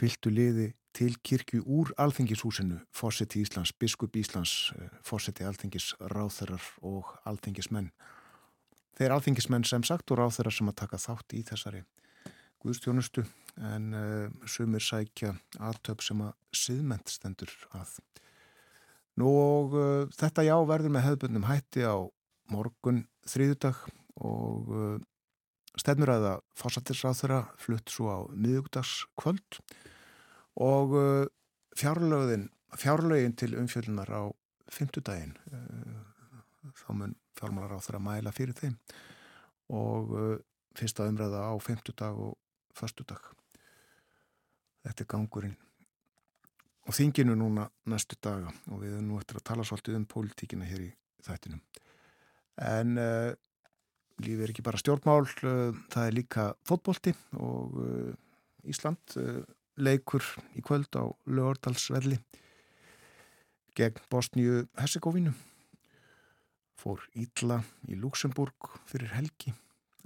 fyltu 0.00 0.32
liði 0.32 0.70
til 0.96 1.16
kirkju 1.20 1.60
úr 1.68 1.90
alþingishúsinu, 2.00 2.78
fósetti 2.94 3.42
Íslands, 3.44 3.74
biskup 3.76 4.16
Íslands, 4.16 4.72
eh, 4.76 4.88
fósetti 5.04 5.44
alþingis 5.44 5.92
ráþarar 6.00 6.62
og 6.82 7.18
alþingismenn. 7.28 7.90
Þeir 8.96 9.12
alþingismenn 9.12 9.64
sem 9.68 9.82
sagt 9.84 10.10
og 10.10 10.18
ráþarar 10.18 10.52
sem 10.52 10.68
að 10.68 10.78
taka 10.80 10.96
þátt 10.96 11.34
í 11.36 11.42
þessari 11.44 11.84
guðstjónustu 12.64 13.26
en 13.60 13.92
uh, 13.94 14.30
sumir 14.48 14.80
sækja 14.80 15.34
aðtöp 15.60 16.02
sem 16.02 16.22
að 16.24 16.32
siðment 16.56 17.12
stendur 17.12 17.52
að. 17.76 17.98
Nú 19.20 19.28
og 19.28 19.76
uh, 19.76 20.08
þetta 20.16 20.46
já 20.48 20.56
verður 20.64 20.94
með 20.96 21.06
hefðbundum 21.06 21.48
hætti 21.48 21.84
á 21.84 21.96
morgun 22.48 23.04
þriðudag 23.28 23.76
og 24.24 24.72
uh, 24.72 24.96
stefnur 25.76 26.14
að 26.14 26.26
það 26.26 26.40
fósattisráþara 26.62 27.42
flutt 27.60 27.92
svo 27.92 28.08
á 28.08 28.18
miðugdagskvöld 28.32 29.60
og 29.60 29.95
uh, 30.56 31.26
fjárlögin, 31.76 32.48
fjárlögin 32.76 33.36
til 33.36 33.54
umfjöldunar 33.60 34.10
á 34.10 34.22
fymtudaginn 34.72 35.36
uh, 35.52 36.72
þá 36.76 36.90
mun 36.96 37.16
fjármálar 37.36 37.76
á 37.76 37.84
þeirra 37.84 38.02
mæla 38.02 38.32
fyrir 38.32 38.56
þeim. 38.56 38.76
Og 39.68 40.12
uh, 40.16 40.36
fyrsta 40.76 41.08
umræða 41.08 41.46
á 41.48 41.54
fymtudag 41.60 42.18
og 42.20 42.36
förstudag 42.76 43.32
þetta 44.84 45.02
er 45.02 45.08
gangurinn 45.10 45.56
og 46.86 46.94
þinginu 46.94 47.34
núna 47.34 47.66
næstu 47.90 48.18
daga 48.22 48.52
og 48.70 48.82
við 48.82 48.94
erum 48.94 49.08
nú 49.10 49.18
eftir 49.18 49.40
að 49.40 49.46
tala 49.48 49.64
svolítið 49.66 49.98
um 49.98 50.06
pólitíkina 50.06 50.68
hér 50.68 50.84
í 50.86 50.90
þættinum. 51.26 51.62
En 52.62 53.00
uh, 53.00 53.32
lífið 54.22 54.44
er 54.44 54.52
ekki 54.52 54.64
bara 54.66 54.80
stjórnmál 54.80 55.24
uh, 55.26 55.74
það 55.92 56.02
er 56.04 56.14
líka 56.14 56.46
fótbólti 56.68 57.14
og 57.42 57.80
uh, 57.82 58.12
Ísland 58.66 59.16
leikur 59.76 60.24
í 60.56 60.62
kvöld 60.64 60.92
á 60.96 61.04
lögordalsvelli 61.28 62.18
gegn 63.76 64.00
Bosníu 64.10 64.64
Hessegovinu 64.80 65.34
fór 66.80 67.02
Ítla 67.16 67.60
í 67.88 67.98
Luxemburg 68.00 68.70
fyrir 68.88 69.12
helgi 69.16 69.52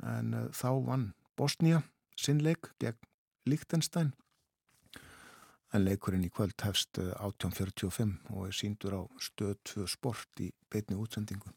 en 0.03 0.35
uh, 0.35 0.49
þá 0.55 0.71
vann 0.87 1.07
Bosníu 1.39 1.83
sinnleik 2.19 2.73
gegn 2.83 2.99
Lichtenstein 3.47 4.13
en 5.71 5.85
leikurinn 5.87 6.27
í 6.27 6.33
kvöld 6.35 6.59
hefst 6.67 6.99
uh, 6.99 7.13
1845 7.23 8.17
og 8.35 8.49
er 8.49 8.57
síndur 8.57 8.97
á 8.99 9.03
stöð 9.23 9.59
2 9.75 9.87
sport 9.91 10.43
í 10.43 10.51
beitni 10.71 10.99
útsendingu. 10.99 11.53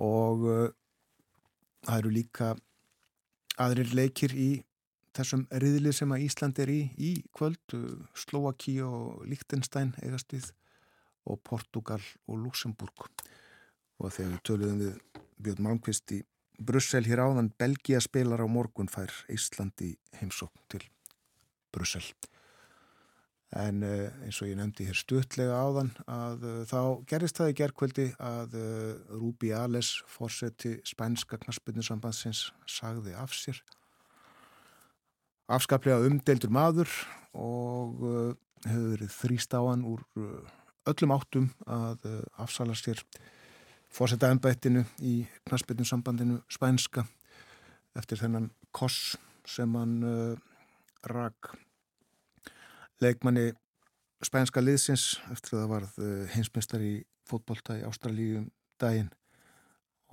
Og 0.00 0.44
uh, 0.44 0.66
það 1.86 2.02
eru 2.02 2.12
líka 2.12 2.50
aðrir 3.60 3.94
leikir 3.96 4.36
í 4.36 4.50
þessum 5.20 5.44
riðli 5.62 5.92
sem 5.94 6.12
að 6.14 6.24
Ísland 6.26 6.58
er 6.62 6.72
í 6.72 6.80
í 6.98 7.10
kvöld, 7.36 7.76
Slovaki 8.16 8.78
og 8.84 9.22
Liechtenstein 9.28 9.94
eigast 10.02 10.32
við 10.34 10.50
og 11.28 11.40
Portugal 11.44 12.00
og 12.26 12.40
Luxemburg 12.40 13.08
og 14.00 14.12
þegar 14.14 14.32
við 14.32 14.44
töluðum 14.48 14.82
við 14.82 15.22
Björn 15.40 15.64
Malmqvist 15.66 16.16
í 16.16 16.22
Brussel 16.60 17.06
hér 17.08 17.22
áðan 17.24 17.52
Belgia 17.56 18.00
spilar 18.04 18.42
á 18.44 18.48
morgun 18.48 18.90
fær 18.92 19.12
Ísland 19.32 19.80
í 19.84 19.94
heimsókn 20.20 20.66
til 20.72 20.82
Brussel. 21.72 22.04
En 23.56 23.82
eins 23.82 24.38
og 24.44 24.46
ég 24.50 24.58
nefndi 24.58 24.86
hér 24.86 24.98
stutlega 24.98 25.56
áðan 25.58 25.90
að 26.04 26.44
þá 26.70 26.80
gerist 27.10 27.40
það 27.40 27.50
í 27.50 27.56
gerðkvöldi 27.60 28.06
að 28.22 28.54
Rúbi 29.10 29.50
Ales 29.56 29.96
fórseti 30.06 30.76
spænska 30.86 31.40
knaspuninsambansins 31.42 32.50
sagði 32.68 33.16
af 33.18 33.34
sér 33.34 33.58
afskaplega 35.50 36.06
umdeldur 36.06 36.52
maður 36.54 36.90
og 37.34 38.02
uh, 38.04 38.32
hefur 38.66 38.88
verið 38.94 39.12
þrýst 39.14 39.54
á 39.56 39.60
hann 39.62 39.84
úr 39.88 40.02
uh, 40.18 40.42
öllum 40.90 41.14
áttum 41.14 41.48
að 41.66 42.06
uh, 42.08 42.20
afsala 42.42 42.76
sér 42.78 43.02
fórsetta 43.90 44.30
ennbættinu 44.30 44.84
í 45.02 45.24
knaspitnum 45.48 45.88
sambandinu 45.88 46.38
spænska 46.50 47.06
eftir 47.98 48.20
þennan 48.20 48.50
koss 48.70 49.16
sem 49.50 49.72
hann 49.74 50.38
rak 51.10 51.48
leikmanni 53.02 53.48
spænska 54.22 54.62
liðsins 54.62 55.16
eftir 55.32 55.56
að 55.56 55.64
það 55.64 55.72
varð 55.72 56.84
í 56.86 56.92
fótbolta 57.26 57.80
í 57.80 57.82
Ástralíum 57.88 58.46
daginn. 58.78 59.10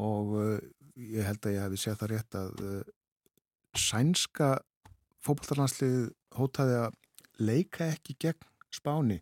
Og 0.02 0.34
ég 0.98 1.28
held 1.28 1.46
að 1.46 1.54
ég 1.54 1.68
hefði 1.68 1.82
séð 1.84 2.00
það 2.02 2.12
rétt 2.14 2.40
að 2.40 2.66
sænska 3.78 4.50
fókbaltarlandslið 5.26 6.12
hótaði 6.38 6.78
að 6.84 6.96
leika 7.42 7.90
ekki 7.94 8.16
gegn 8.22 8.48
spáni 8.74 9.20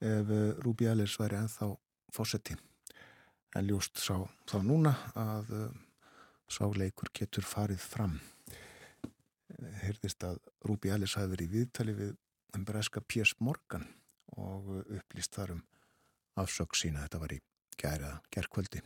ef 0.00 0.32
uh, 0.32 0.56
Rúbi 0.64 0.88
Ellis 0.88 1.16
væri 1.20 1.38
ennþá 1.40 1.70
fósetti 2.14 2.56
en 3.56 3.66
ljúst 3.66 4.00
sá 4.00 4.16
þá 4.48 4.58
núna 4.64 4.94
að 5.18 5.54
uh, 5.56 5.70
sá 6.50 6.64
leikur 6.74 7.10
getur 7.14 7.46
farið 7.46 7.82
fram. 7.82 8.18
Heyrðist 9.84 10.24
að 10.26 10.40
Rúbi 10.66 10.90
Ellis 10.94 11.16
hafi 11.18 11.34
verið 11.34 11.50
í 11.50 11.58
viðtali 11.58 11.96
við 11.98 12.14
en 12.56 12.64
breska 12.66 13.02
Piers 13.06 13.36
Morgan 13.38 13.86
og 14.36 14.70
upplýst 14.82 15.36
þar 15.36 15.56
um 15.56 15.60
afsökk 16.40 16.78
sína. 16.78 17.04
Þetta 17.04 17.22
var 17.22 17.34
í 17.36 17.40
gæra 17.78 18.16
gerðkvöldi 18.34 18.82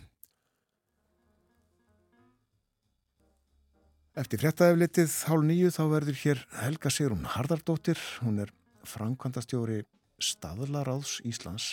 Eftir 4.15 4.39
fréttaeflitið 4.39 5.15
hálf 5.27 5.43
nýju 5.43 5.70
þá 5.74 5.81
verður 5.91 6.19
hér 6.20 6.41
Helga 6.61 6.91
Sigrun 6.95 7.24
Hardardóttir 7.27 7.99
hún 8.23 8.36
er 8.45 8.53
framkvæmdastjóri 8.86 9.81
staðlaráðs 10.23 11.16
Íslands. 11.27 11.73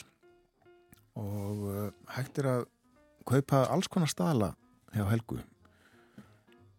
Og 1.22 1.68
uh, 1.70 1.84
hægt 2.16 2.42
er 2.42 2.50
að 2.50 2.64
kaupa 3.30 3.62
alls 3.70 3.92
konar 3.94 4.10
staðla 4.10 4.56
hjá 4.90 5.06
Helgu 5.12 5.38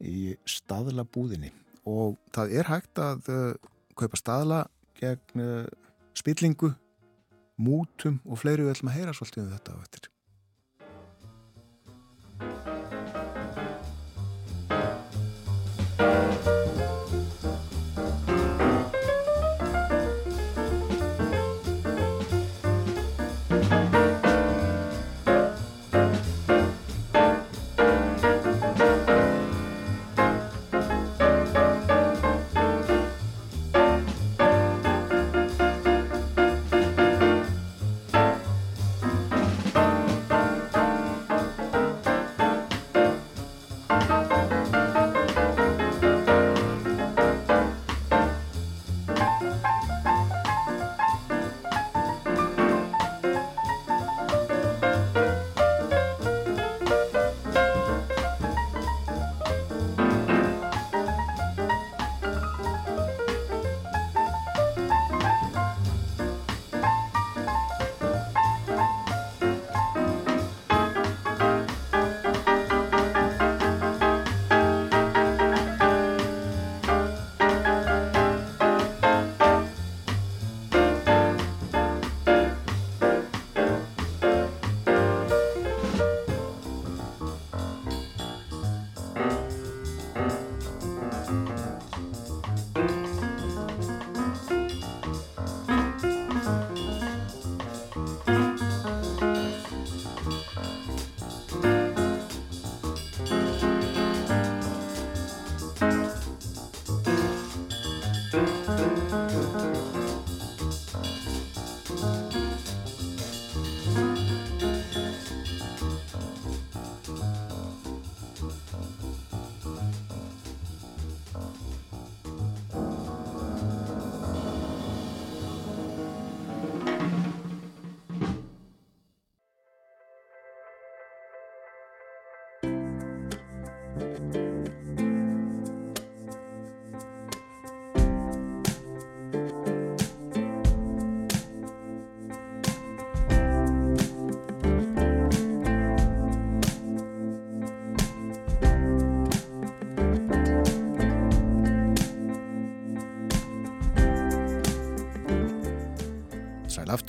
í 0.03 0.35
staðlabúðinni. 0.51 1.53
Og 1.87 2.19
það 2.35 2.59
er 2.59 2.71
hægt 2.73 2.99
að 2.99 3.31
uh, 3.31 3.71
kaupa 3.95 4.19
staðla 4.19 4.65
gegn 4.99 5.45
uh, 5.47 5.71
spillingu, 6.19 6.73
mútum 7.55 8.19
og 8.27 8.43
fleiri. 8.43 8.67
Við 8.67 8.75
ætlum 8.75 8.91
að 8.91 8.99
heyra 8.99 9.15
svolítið 9.15 9.47
um 9.47 9.55
þetta 9.55 9.79
á 9.79 9.83
eftir. 9.87 10.12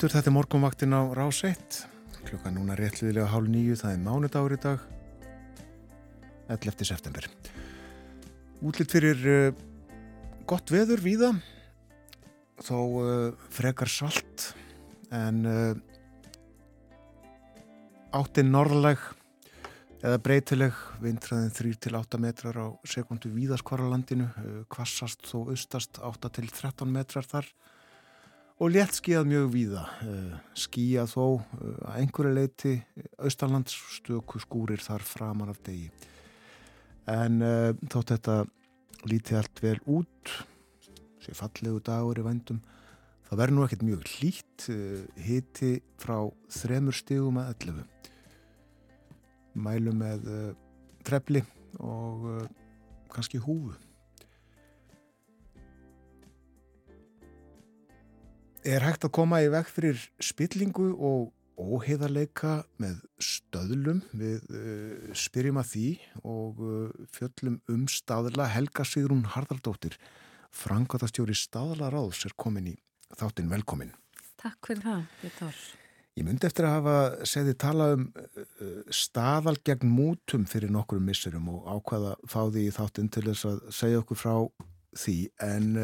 Aftur, 0.04 0.20
þetta 0.20 0.28
er 0.28 0.34
morgunvaktin 0.36 0.92
á 0.92 1.00
Rás 1.16 1.38
1 1.48 1.76
klukka 2.28 2.50
núna 2.52 2.74
réttliðilega 2.76 3.30
hálf 3.32 3.48
nýju 3.48 3.76
það 3.80 3.92
er 3.94 4.02
mánudagur 4.04 4.52
í 4.52 4.58
dag. 4.60 4.82
11. 6.52 6.84
september. 6.84 7.28
Útlitt 8.60 8.92
fyrir 8.92 9.22
uh, 9.24 9.56
gott 10.44 10.68
veður 10.68 11.00
víða 11.00 11.30
þó 12.60 12.76
uh, 12.76 13.32
frekar 13.48 13.88
salt 13.88 14.50
en 15.08 15.40
uh, 15.48 15.72
áttin 18.12 18.52
norðleg 18.52 19.00
eða 20.04 20.20
breytileg. 20.20 20.84
Vindræðin 21.00 21.54
3-8 21.80 22.20
metrar 22.20 22.60
á 22.60 22.68
sekundu 22.84 23.32
víðaskvaralandinu 23.32 24.28
kvassast 24.68 25.24
þó 25.32 25.46
austast 25.54 25.96
8-13 25.96 26.92
metrar 26.92 27.24
þar 27.24 27.48
og 28.62 28.70
létt 28.70 28.94
skíðað 28.98 29.30
mjög 29.30 29.46
víða 29.52 29.84
eh, 30.06 30.34
skíjað 30.64 31.08
þó 31.14 31.24
eh, 31.26 31.78
að 31.88 31.96
einhverju 32.00 32.34
leiti 32.36 32.74
austalands 33.18 33.74
stöku 33.96 34.40
skúrir 34.42 34.82
þar 34.82 35.06
framan 35.06 35.50
af 35.52 35.58
degi. 35.66 35.90
En 37.10 37.42
þótt 37.92 38.14
þetta 38.14 38.36
líti 39.10 39.34
allt 39.36 39.60
vel 39.60 39.76
út 39.92 40.30
sé 41.20 41.34
fallegu 41.36 41.82
dagur 41.84 42.16
í 42.16 42.24
vændum 42.24 42.62
það 43.26 43.40
verður 43.42 43.56
nú 43.58 43.64
ekkert 43.66 43.84
mjög 43.84 44.06
hlýtt 44.14 44.64
hiti 45.20 45.72
frá 46.00 46.16
þremur 46.56 46.96
stígum 46.96 47.42
að 47.42 47.50
11 47.68 48.08
mælum 49.66 50.00
með 50.00 50.24
trefli 51.04 51.44
og 51.76 52.24
kannski 53.12 53.42
húfu 53.44 53.76
Er 58.64 58.80
hægt 58.80 59.04
að 59.04 59.12
koma 59.12 59.42
í 59.44 59.48
veg 59.52 59.66
fyrir 59.68 59.98
spillingu 60.24 60.94
og 60.96 61.26
óheðarleika 61.60 62.62
með 62.80 63.02
stöðlum? 63.20 63.98
Við 64.16 64.46
uh, 64.56 65.10
spyrjum 65.20 65.60
að 65.60 65.68
því 65.74 65.88
og 66.24 66.62
uh, 66.64 67.02
fjöllum 67.12 67.58
um 67.68 67.82
staðla 67.92 68.46
Helga 68.54 68.86
Sigrún 68.88 69.26
Hardaldóttir 69.34 69.98
frangatastjóri 70.48 71.36
staðla 71.36 71.90
ráðs 71.92 72.22
er 72.24 72.32
komin 72.40 72.70
í 72.72 72.74
þáttinn. 73.12 73.52
Velkomin. 73.52 73.92
Takk 74.40 74.70
fyrir 74.70 74.86
það, 74.86 75.04
Vitor 75.20 75.60
Ég 76.14 76.24
myndi 76.24 76.46
eftir 76.48 76.64
að 76.64 76.74
hafa 76.78 77.28
segði 77.28 77.56
tala 77.60 77.90
um 77.98 78.08
uh, 78.16 78.74
staðal 78.88 79.58
gegn 79.60 79.92
mútum 79.92 80.48
fyrir 80.48 80.72
nokkrum 80.72 81.04
missurum 81.04 81.52
og 81.52 81.68
ákvaða 81.68 82.16
fá 82.24 82.40
því 82.46 82.64
í 82.70 82.74
þáttinn 82.80 83.12
til 83.12 83.26
þess 83.28 83.50
að 83.52 83.62
segja 83.76 84.00
okkur 84.00 84.24
frá 84.24 84.34
því. 84.96 85.18
En 85.44 85.74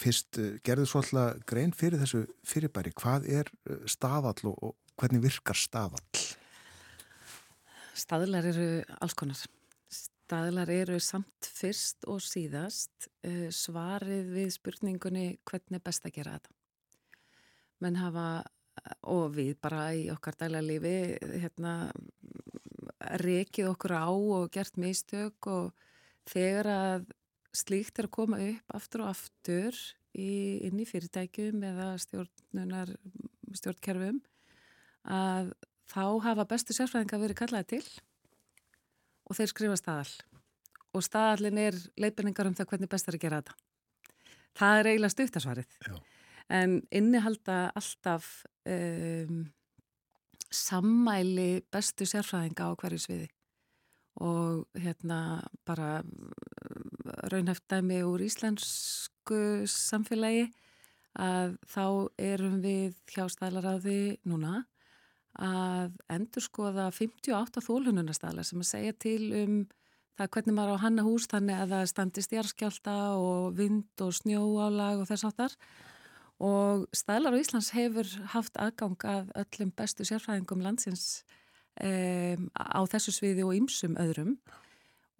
fyrst 0.00 0.38
eh, 0.40 0.56
gerðu 0.66 0.86
svolítið 0.90 1.44
grein 1.48 1.74
fyrir 1.76 2.00
þessu 2.02 2.24
fyrirbæri. 2.46 2.92
Hvað 2.96 3.28
er 3.40 3.50
eh, 3.68 3.84
staðall 3.90 4.52
og, 4.52 4.74
hvernig 4.96 5.24
virkar 5.26 5.58
staðall? 5.58 6.24
Staðlar 7.96 8.48
eru 8.52 8.68
alls 9.00 9.16
konar. 9.16 9.38
staðlar 9.88 10.70
eru 10.72 10.98
samt 11.00 11.48
fyrst 11.54 12.04
og 12.10 12.18
síðast 12.24 13.06
uh, 13.24 13.46
svarið 13.54 14.32
við 14.34 14.48
spurningunni 14.56 15.26
hvernig 15.46 15.78
er 15.78 15.84
best 15.86 16.08
að 16.08 16.16
gera 16.18 16.34
þetta. 16.34 16.54
Menn 17.84 17.96
hafa, 18.00 18.26
og 19.12 19.36
við 19.36 19.54
bara 19.62 19.86
í 19.94 20.08
okkar 20.12 20.36
dæla 20.40 20.60
lífi, 20.64 20.96
hérna, 21.22 21.76
rekið 23.22 23.70
okkur 23.70 23.96
á 23.96 24.08
og 24.10 24.50
gert 24.52 24.76
mistök 24.80 25.48
og 25.52 25.72
þegar 26.28 26.72
að 26.72 27.06
slíkt 27.56 27.98
er 27.98 28.08
að 28.08 28.16
koma 28.18 28.40
upp 28.42 28.76
aftur 28.76 29.04
og 29.04 29.12
aftur 29.12 29.78
í, 30.16 30.62
inn 30.66 30.80
í 30.80 30.88
fyrirtækjum 30.88 31.64
eða 31.70 31.92
stjórnunar, 32.02 32.92
stjórnkerfum 33.56 34.20
að 35.06 35.52
þá 35.90 36.04
hafa 36.26 36.46
bestu 36.50 36.74
sérfræðinga 36.76 37.22
verið 37.22 37.40
kallaði 37.40 37.70
til 37.76 37.84
og 39.26 39.38
þeir 39.38 39.52
skrifa 39.52 39.78
staðal 39.78 40.10
og 40.96 41.04
staðalin 41.04 41.60
er 41.60 41.78
leifinningar 42.00 42.48
um 42.48 42.56
það 42.56 42.70
hvernig 42.70 42.90
best 42.90 43.08
er 43.10 43.18
að 43.18 43.24
gera 43.24 43.40
þetta. 43.42 43.56
Það 44.56 44.78
er 44.78 44.88
eiginlega 44.90 45.12
stuttasvarið. 45.12 45.78
Já. 45.84 45.96
En 46.56 46.76
innihalda 46.94 47.56
alltaf 47.76 48.30
um, 48.70 49.40
sammæli 50.48 51.50
bestu 51.74 52.06
sérfræðinga 52.08 52.70
á 52.70 52.78
hverju 52.78 53.02
sviði 53.02 53.28
og 54.24 54.64
hérna 54.80 55.42
bara 55.68 55.98
raunhæft 57.32 57.66
dæmi 57.70 58.02
úr 58.06 58.24
íslensku 58.26 59.40
samfélagi 59.70 60.48
að 61.16 61.56
þá 61.72 61.86
erum 62.20 62.60
við 62.64 62.96
hjá 63.10 63.24
stælaráði 63.32 64.18
núna 64.28 64.66
að 65.36 65.96
endur 66.12 66.44
skoða 66.44 66.90
58 66.92 67.64
þólununastæla 67.64 68.44
sem 68.44 68.62
að 68.62 68.70
segja 68.70 68.94
til 69.06 69.22
um 69.36 69.58
það 70.16 70.30
hvernig 70.32 70.56
maður 70.56 70.80
á 70.80 70.84
hanna 70.84 71.04
hús 71.04 71.26
þannig 71.28 71.60
að 71.60 71.74
það 71.74 71.90
standist 71.92 72.32
járskjálta 72.32 72.96
og 73.20 73.56
vind 73.58 74.04
og 74.04 74.14
snjóálag 74.16 75.02
og 75.02 75.10
þess 75.10 75.28
áttar 75.28 75.56
og 76.40 76.86
stælar 76.96 77.36
á 77.36 77.40
Íslands 77.40 77.72
hefur 77.76 78.08
haft 78.32 78.56
aðgang 78.60 78.96
af 79.08 79.32
öllum 79.36 79.72
bestu 79.76 80.04
sérfræðingum 80.04 80.64
landsins 80.64 81.24
um, 81.80 82.48
á 82.52 82.80
þessu 82.92 83.14
sviði 83.14 83.44
og 83.46 83.56
ymsum 83.56 83.96
öðrum. 84.00 84.36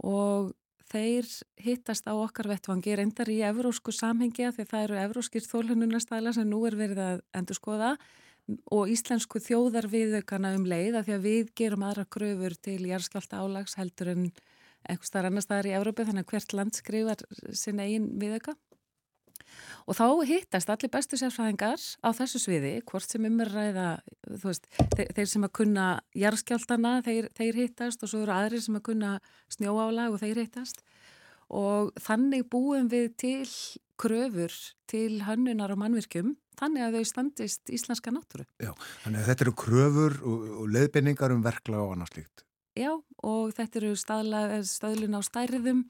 Og 0.04 0.52
þeir 0.90 1.26
hittast 1.62 2.06
á 2.06 2.14
okkar 2.14 2.48
vettvangi 2.52 2.94
reyndar 2.98 3.30
í 3.32 3.40
evrósku 3.46 3.94
samhengja 3.94 4.52
því 4.54 4.66
það 4.70 4.84
eru 4.86 5.00
evróskir 5.02 5.46
þólununastæla 5.46 6.34
sem 6.36 6.48
nú 6.48 6.62
er 6.68 6.78
verið 6.78 7.02
að 7.02 7.22
endur 7.38 7.58
skoða 7.58 7.96
og 8.70 8.92
íslensku 8.92 9.40
þjóðar 9.42 9.88
viðaukana 9.90 10.54
um 10.56 10.66
leið 10.68 11.00
að 11.00 11.08
því 11.08 11.16
að 11.16 11.26
við 11.26 11.48
gerum 11.58 11.86
aðra 11.86 12.06
kröfur 12.16 12.54
til 12.62 12.78
jæðskjálta 12.86 13.42
álags 13.42 13.74
heldur 13.80 14.12
en 14.12 14.28
eitthvað 14.86 15.08
starf 15.10 15.30
annar 15.30 15.42
staðar 15.42 15.70
í 15.70 15.74
Európi 15.74 16.06
þannig 16.06 16.26
að 16.26 16.32
hvert 16.34 16.54
land 16.54 16.78
skrifar 16.78 17.24
sin 17.50 17.82
eigin 17.82 18.12
viðauka 18.20 18.54
og 19.86 19.98
þá 19.98 20.06
hittast 20.28 20.70
allir 20.72 20.92
bestu 20.92 21.18
sérfræðingar 21.20 21.80
á 22.02 22.08
þessu 22.16 22.42
sviði, 22.42 22.74
hvort 22.88 23.08
sem 23.08 23.26
umræða 23.28 23.88
veist, 24.42 24.68
þeir, 24.96 25.10
þeir 25.16 25.30
sem 25.32 25.46
að 25.46 25.54
kunna 25.60 25.88
jæðskjáltana, 26.18 26.94
þeir, 27.06 27.30
þeir 27.36 27.60
hittast 27.62 28.02
og 28.02 28.12
svo 28.12 28.22
eru 28.24 28.36
aðrir 28.36 28.64
sem 28.64 28.78
að 28.78 28.86
kunna 28.90 29.12
snjóálag 29.52 30.16
og 30.16 30.22
þeir 30.22 30.42
hittast 30.44 30.82
og 31.52 31.92
þannig 32.02 32.48
búum 32.50 32.88
við 32.90 33.12
til 33.20 33.50
kröfur 34.00 34.52
til 34.90 35.22
hannunar 35.24 35.72
og 35.72 35.80
mannvirkjum 35.80 36.34
þannig 36.56 36.86
að 36.86 36.96
þau 36.96 37.10
standist 37.10 37.72
íslenska 37.72 38.12
náttúru. 38.14 38.46
Já, 38.62 38.72
þannig 39.04 39.22
að 39.22 39.30
þetta 39.30 39.46
eru 39.46 39.54
kröfur 39.62 40.18
og, 40.22 40.50
og 40.62 40.74
leðbynningar 40.74 41.34
um 41.34 41.44
verkla 41.44 41.82
og 41.84 41.94
annars 41.96 42.14
líkt. 42.16 42.44
Já, 42.76 42.92
og 43.24 43.54
þetta 43.56 43.80
eru 43.80 43.94
stöðlun 43.96 45.16
á 45.16 45.20
stæriðum. 45.24 45.86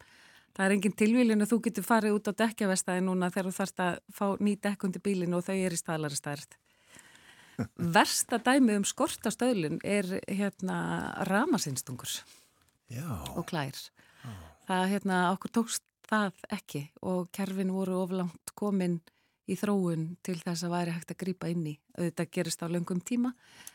Það 0.56 0.64
er 0.66 0.74
engin 0.76 0.94
tilvílin 0.96 1.44
að 1.44 1.50
þú 1.52 1.58
getur 1.66 1.84
farið 1.84 2.14
út 2.16 2.30
á 2.32 2.38
dekkjavestæði 2.40 3.02
núna 3.04 3.28
þegar 3.32 3.50
þú 3.50 3.56
þarfst 3.58 3.82
að 3.84 3.98
fá 4.16 4.26
ný 4.40 4.54
dekkundi 4.64 5.02
bílinu 5.04 5.36
og 5.36 5.44
þau 5.44 5.56
er 5.56 5.76
í 5.76 5.80
staðlari 5.80 6.16
stærð. 6.16 6.56
Versta 7.96 8.38
dæmi 8.40 8.78
um 8.80 8.86
skort 8.88 9.28
á 9.28 9.30
stöðlun 9.32 9.82
er 9.84 10.08
hérna 10.28 10.78
ramasinstungur 11.28 12.14
og 13.36 13.44
klær. 13.48 13.76
Já. 13.76 14.32
Það 14.66 14.88
hérna 14.94 15.20
okkur 15.34 15.52
tókst 15.60 15.84
það 16.06 16.40
ekki 16.54 16.82
og 17.04 17.28
kerfin 17.34 17.74
voru 17.74 18.00
oflangt 18.04 18.54
komin 18.58 19.00
í 19.46 19.54
þróun 19.58 20.08
til 20.26 20.38
þess 20.40 20.66
að 20.66 20.74
væri 20.74 20.96
hægt 20.96 21.12
að 21.12 21.20
grýpa 21.22 21.50
inn 21.52 21.66
í. 21.70 21.76
Þetta 21.94 22.26
gerist 22.34 22.64
á 22.64 22.66
löngum 22.70 23.00
tíma 23.04 23.32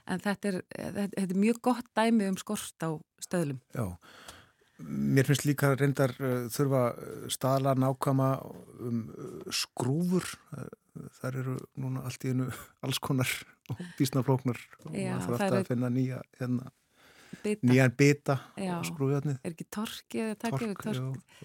en 0.10 0.22
þetta 0.24 0.52
er, 0.52 0.60
þetta 0.76 1.24
er 1.24 1.40
mjög 1.46 1.62
gott 1.70 1.92
dæmi 1.96 2.28
um 2.32 2.38
skort 2.40 2.84
á 2.84 2.92
stöðlum. 3.24 3.62
Já, 3.76 3.86
mér 4.88 5.30
finnst 5.30 5.46
líka 5.48 5.74
reyndar 5.76 6.14
uh, 6.20 6.46
þurfa 6.52 6.84
staðla 7.32 7.76
nákama 7.80 8.34
um 8.82 9.02
uh, 9.12 9.48
skrúfur. 9.54 10.28
Það 11.22 11.40
eru 11.44 11.56
núna 11.80 12.04
allt 12.08 12.26
í 12.28 12.34
hennu 12.34 12.50
alls 12.86 13.00
konar 13.04 13.32
og 13.72 13.82
bísnaflóknar 13.98 14.60
og 14.84 14.92
maður 14.92 15.26
þarf 15.26 15.36
alltaf 15.38 15.60
að 15.62 15.70
finna 15.72 15.92
nýja 15.94 16.22
hérna 16.40 16.72
Bita. 17.42 17.64
nýjan 17.64 17.94
bita 17.96 18.36
á 18.60 18.84
skrúðjarnið 18.84 19.38
er 19.40 19.54
ekki 19.54 19.66
torkið 19.72 20.34
tork, 20.42 20.82
tork. 20.84 21.38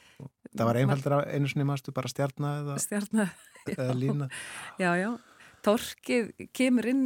það 0.51 0.67
var 0.67 0.79
einfaldra 0.81 1.21
einu 1.31 1.51
sinni 1.51 1.67
maðurstu 1.69 1.95
bara 1.95 2.11
stjarnar 2.11 2.65
eða, 2.65 3.29
eða 3.77 3.95
lína. 3.95 4.29
Já 4.83 4.91
já, 4.99 5.11
torkið 5.67 6.33
kemur 6.57 6.91
inn 6.91 7.05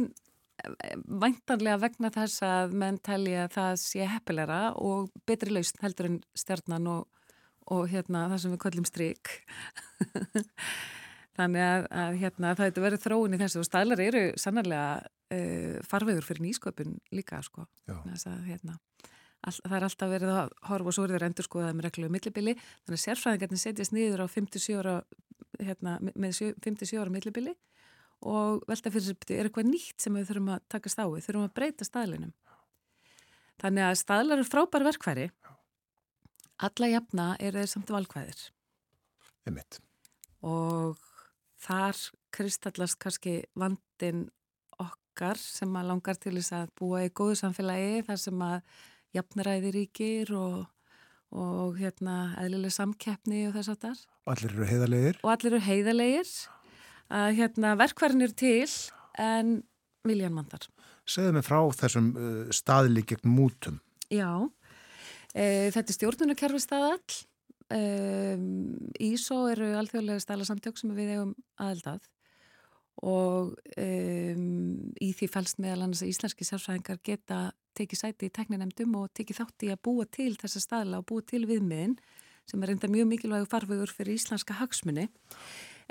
væntanlega 1.21 1.79
vegna 1.81 2.11
þess 2.13 2.43
að 2.45 2.75
menn 2.77 2.99
telja 3.03 3.45
að 3.45 3.55
það 3.55 3.73
sé 3.81 4.07
heppilegra 4.09 4.61
og 4.77 5.11
betri 5.29 5.53
lausn 5.53 5.81
heldur 5.83 6.09
en 6.09 6.19
stjarnan 6.37 6.89
og, 6.91 7.07
og 7.71 7.87
hérna 7.91 8.27
það 8.33 8.43
sem 8.43 8.55
við 8.55 8.63
kallum 8.65 8.89
stryk 8.89 9.33
þannig 11.39 11.63
að, 11.65 11.87
að 12.03 12.19
hérna, 12.21 12.53
það 12.57 12.69
hefur 12.69 12.85
verið 12.85 13.03
þróun 13.05 13.35
í 13.35 13.41
þessu 13.41 13.61
og 13.61 13.67
stælar 13.67 14.03
eru 14.03 14.23
sannarlega 14.41 14.91
uh, 15.01 15.81
farvegur 15.87 16.27
fyrir 16.27 16.45
nýsköpun 16.45 16.97
líka 17.15 17.41
sko. 17.45 17.65
að, 17.87 18.45
hérna, 18.49 18.77
all, 19.47 19.57
það 19.57 19.77
er 19.77 19.87
alltaf 19.87 20.13
verið 20.13 20.33
að 20.35 20.53
horfa 20.69 20.91
og 20.91 20.97
svo 20.97 21.07
er 21.07 21.15
það 21.15 21.27
endur 21.29 21.47
skoðað 21.47 21.77
með 21.77 21.87
regluðu 21.87 22.15
millibili. 22.17 22.55
Þannig 22.83 22.99
að 22.99 23.03
sérfræðingarnir 23.05 23.63
setjast 23.63 23.95
niður 23.95 24.25
á 24.25 24.27
57 24.35 24.79
ára 24.81 24.95
hérna, 25.61 25.97
með 26.11 26.41
57 26.61 26.99
ára 26.99 27.13
millibili 27.13 27.55
og 28.21 28.63
velta 28.69 28.91
fyrir 28.93 29.07
sér, 29.09 29.19
er 29.33 29.49
eitthvað 29.49 29.69
nýtt 29.71 30.03
sem 30.03 30.15
við 30.17 30.29
þurfum 30.29 30.51
að 30.55 30.65
taka 30.71 30.93
stáið, 30.93 31.21
þurfum 31.25 31.47
að 31.47 31.55
breyta 31.57 31.87
staðlinum 31.87 32.33
þannig 33.61 33.87
að 33.87 33.99
staðlar 34.01 34.41
eru 34.41 34.49
frábær 34.49 34.87
verkværi 34.87 35.29
alla 36.61 36.91
jafna 36.91 37.29
er 37.41 37.57
þeir 37.57 37.71
samt 37.71 37.93
valkvæðir 37.93 38.43
Emitt. 39.49 39.79
og 40.45 41.01
þar 41.61 41.97
kristallast 42.33 42.99
kannski 43.01 43.41
vandin 43.57 44.27
okkar 44.81 45.39
sem 45.41 45.73
að 45.77 45.89
langar 45.91 46.19
til 46.21 46.35
þess 46.37 46.55
að 46.57 46.73
búa 46.79 47.03
í 47.05 47.13
góðu 47.13 47.39
samfélagi 47.41 48.05
þar 48.07 48.21
sem 48.21 48.45
að 48.45 48.61
jafnaræði 49.17 49.73
ríkir 49.75 50.31
og, 50.37 50.63
og 51.35 51.77
hérna 51.81 52.35
eðlileg 52.41 52.73
samkeppni 52.73 53.43
og 53.49 53.57
þess 53.57 53.73
að 53.73 53.81
þar. 53.85 54.01
Og 54.23 54.33
allir 54.35 54.55
eru 54.55 54.69
heiðalegir. 54.69 55.19
Og 55.21 55.33
allir 55.33 55.51
eru 55.51 55.63
heiðalegir 55.65 56.31
að 57.11 57.35
hérna 57.39 57.73
verkvarðin 57.79 58.25
er 58.27 58.35
til 58.37 58.69
en 59.19 59.59
viljan 60.07 60.35
mandar. 60.35 60.67
Segðu 61.07 61.35
mig 61.35 61.45
frá 61.45 61.59
þessum 61.75 62.13
uh, 62.15 62.45
staðli 62.53 63.03
gegn 63.07 63.33
mútum. 63.35 63.81
Já, 64.11 64.31
e, 65.31 65.71
þetta 65.71 65.87
er 65.87 65.95
stjórnunarkerfi 65.95 66.59
staðall. 66.59 67.19
E, 67.71 67.79
Ísó 69.07 69.45
eru 69.47 69.69
alþjóðlega 69.79 70.23
stæla 70.23 70.47
samtök 70.47 70.79
sem 70.79 70.91
við 70.97 71.13
hefum 71.13 71.31
aðeldað 71.61 72.09
og 73.01 73.55
um, 73.81 74.41
í 75.01 75.09
því 75.17 75.29
fælst 75.31 75.61
meðal 75.63 75.85
annars 75.87 76.03
að 76.03 76.11
íslenski 76.11 76.45
sérfræðingar 76.45 76.99
geta 77.05 77.39
tekið 77.77 78.01
sæti 78.01 78.27
í 78.27 78.33
tekninemdum 78.35 78.97
og 78.99 79.09
tekið 79.17 79.39
þátt 79.39 79.65
í 79.65 79.71
að 79.73 79.81
búa 79.87 80.05
til 80.11 80.33
þessa 80.37 80.61
staðla 80.61 80.99
og 81.01 81.07
búa 81.09 81.25
til 81.25 81.45
viðmiðin 81.49 81.95
sem 82.49 82.61
er 82.61 82.73
enda 82.73 82.89
mjög 82.91 83.07
mikilvægu 83.09 83.47
farvegur 83.49 83.93
fyrir 83.95 84.19
íslenska 84.19 84.57
hagsmunni. 84.59 85.07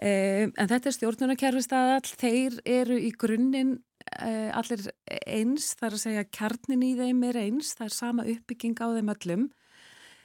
En 0.01 0.55
þetta 0.57 0.89
er 0.89 0.95
stjórnunarkerfi 0.97 1.61
staðall, 1.61 2.13
þeir 2.17 2.55
eru 2.65 2.97
í 2.97 3.11
grunninn 3.21 3.75
uh, 4.17 4.51
allir 4.57 4.87
eins, 5.29 5.75
þar 5.77 5.97
að 5.97 6.05
segja 6.07 6.29
kjarnin 6.33 6.85
í 6.87 6.95
þeim 6.97 7.25
er 7.29 7.41
eins, 7.43 7.75
það 7.77 7.87
er 7.87 7.97
sama 7.97 8.27
uppbygging 8.33 8.81
á 8.81 8.87
þeim 8.97 9.13
öllum. 9.15 9.45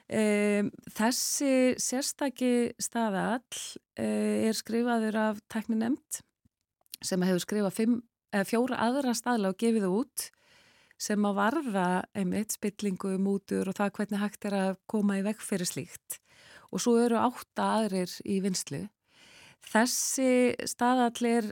Um, 0.05 0.69
þessi 0.93 1.51
sérstaki 1.81 2.53
staðall 2.79 3.41
uh, 3.99 4.47
er 4.47 4.55
skrifaður 4.55 5.17
af 5.17 5.43
tekninemd 5.51 6.21
sem 7.03 7.25
hefur 7.25 7.43
skrifað 7.43 7.75
fimm, 7.75 7.99
fjóra 8.47 8.79
aðra 8.87 9.13
staðla 9.17 9.51
og 9.51 9.59
gefið 9.59 9.89
út 9.89 10.29
sem 11.01 11.25
að 11.27 11.37
varða 11.37 11.87
einmitt 12.15 12.55
spillingu, 12.55 13.17
mútur 13.19 13.67
og 13.67 13.75
það 13.77 13.95
hvernig 13.97 14.21
hægt 14.21 14.47
er 14.47 14.55
að 14.59 14.77
koma 14.89 15.19
í 15.19 15.25
vekk 15.25 15.43
fyrir 15.43 15.67
slíkt 15.67 16.19
og 16.71 16.81
svo 16.83 16.95
eru 16.99 17.19
átta 17.19 17.67
aðrir 17.81 18.11
í 18.23 18.39
vinslu. 18.43 18.85
Þessi 19.71 20.55
staðallir 20.69 21.47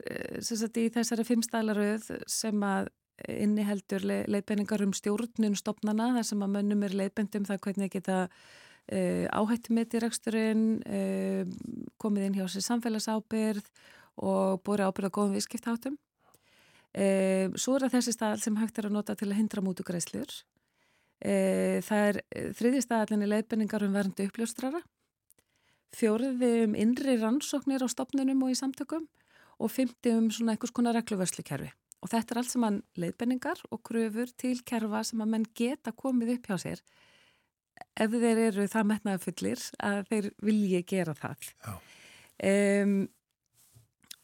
sagt, 0.45 0.77
í 0.77 0.90
þessari 0.94 1.26
fimm 1.27 1.41
staðlaröð 1.45 2.11
sem 2.30 2.65
að 2.65 2.91
inniheldur 3.30 4.03
leiðbenningar 4.03 4.84
um 4.85 4.94
stjórnun 4.95 5.56
stopnana 5.57 6.11
þar 6.18 6.27
sem 6.27 6.44
að 6.44 6.53
mönnum 6.57 6.85
er 6.85 6.95
leiðbendum 6.98 7.45
það 7.48 7.61
hvernig 7.65 7.91
geta 7.94 8.18
uh, 8.27 9.26
áhættumetireksturinn, 9.31 10.64
uh, 10.84 11.44
komið 12.02 12.27
inn 12.27 12.40
hjá 12.40 12.48
sér 12.52 12.65
samfélagsábyrð 12.68 13.69
og 14.23 14.64
búið 14.65 14.88
ábyrð 14.88 15.10
á 15.14 15.15
góðum 15.15 15.38
viðskiptháttum. 15.38 15.99
Uh, 16.94 17.53
svo 17.57 17.77
er 17.77 17.88
það 17.88 17.95
þessi 17.99 18.15
staðal 18.18 18.41
sem 18.44 18.57
hægt 18.60 18.81
er 18.81 18.90
að 18.90 18.98
nota 18.98 19.15
til 19.18 19.31
að 19.31 19.40
hindra 19.41 19.65
mútugreislur. 19.65 20.41
Það 21.23 22.02
er 22.10 22.18
þriði 22.57 22.81
staðalinn 22.84 23.22
í 23.23 23.27
leiðbenningar 23.31 23.85
um 23.85 23.94
verndu 23.95 24.26
uppljóstrara, 24.27 24.81
fjóriði 25.94 26.52
um 26.68 26.76
innri 26.80 27.18
rannsóknir 27.22 27.86
á 27.86 27.88
stopnunum 27.91 28.44
og 28.45 28.53
í 28.53 28.57
samtökum 28.57 29.07
og 29.61 29.72
fymti 29.72 30.14
um 30.18 30.30
svona 30.34 30.56
einhvers 30.56 30.74
konar 30.74 30.98
regluvörslukerfi. 30.98 31.72
Og 32.03 32.11
þetta 32.11 32.34
er 32.34 32.41
allt 32.41 32.52
saman 32.52 32.82
leiðbenningar 32.99 33.61
og 33.72 33.84
kröfur 33.88 34.32
til 34.36 34.57
kerfa 34.68 35.03
sem 35.07 35.22
að 35.24 35.34
menn 35.36 35.49
geta 35.56 35.94
komið 35.95 36.36
upp 36.38 36.49
hjá 36.49 36.57
sér 36.65 36.84
ef 37.99 38.14
þeir 38.14 38.40
eru 38.49 38.68
það 38.70 38.88
metnaði 38.90 39.22
fullir 39.24 39.65
að 39.82 39.99
þeir 40.10 40.30
vilji 40.45 40.82
gera 40.90 41.15
það. 41.18 41.49
Um, 42.44 42.95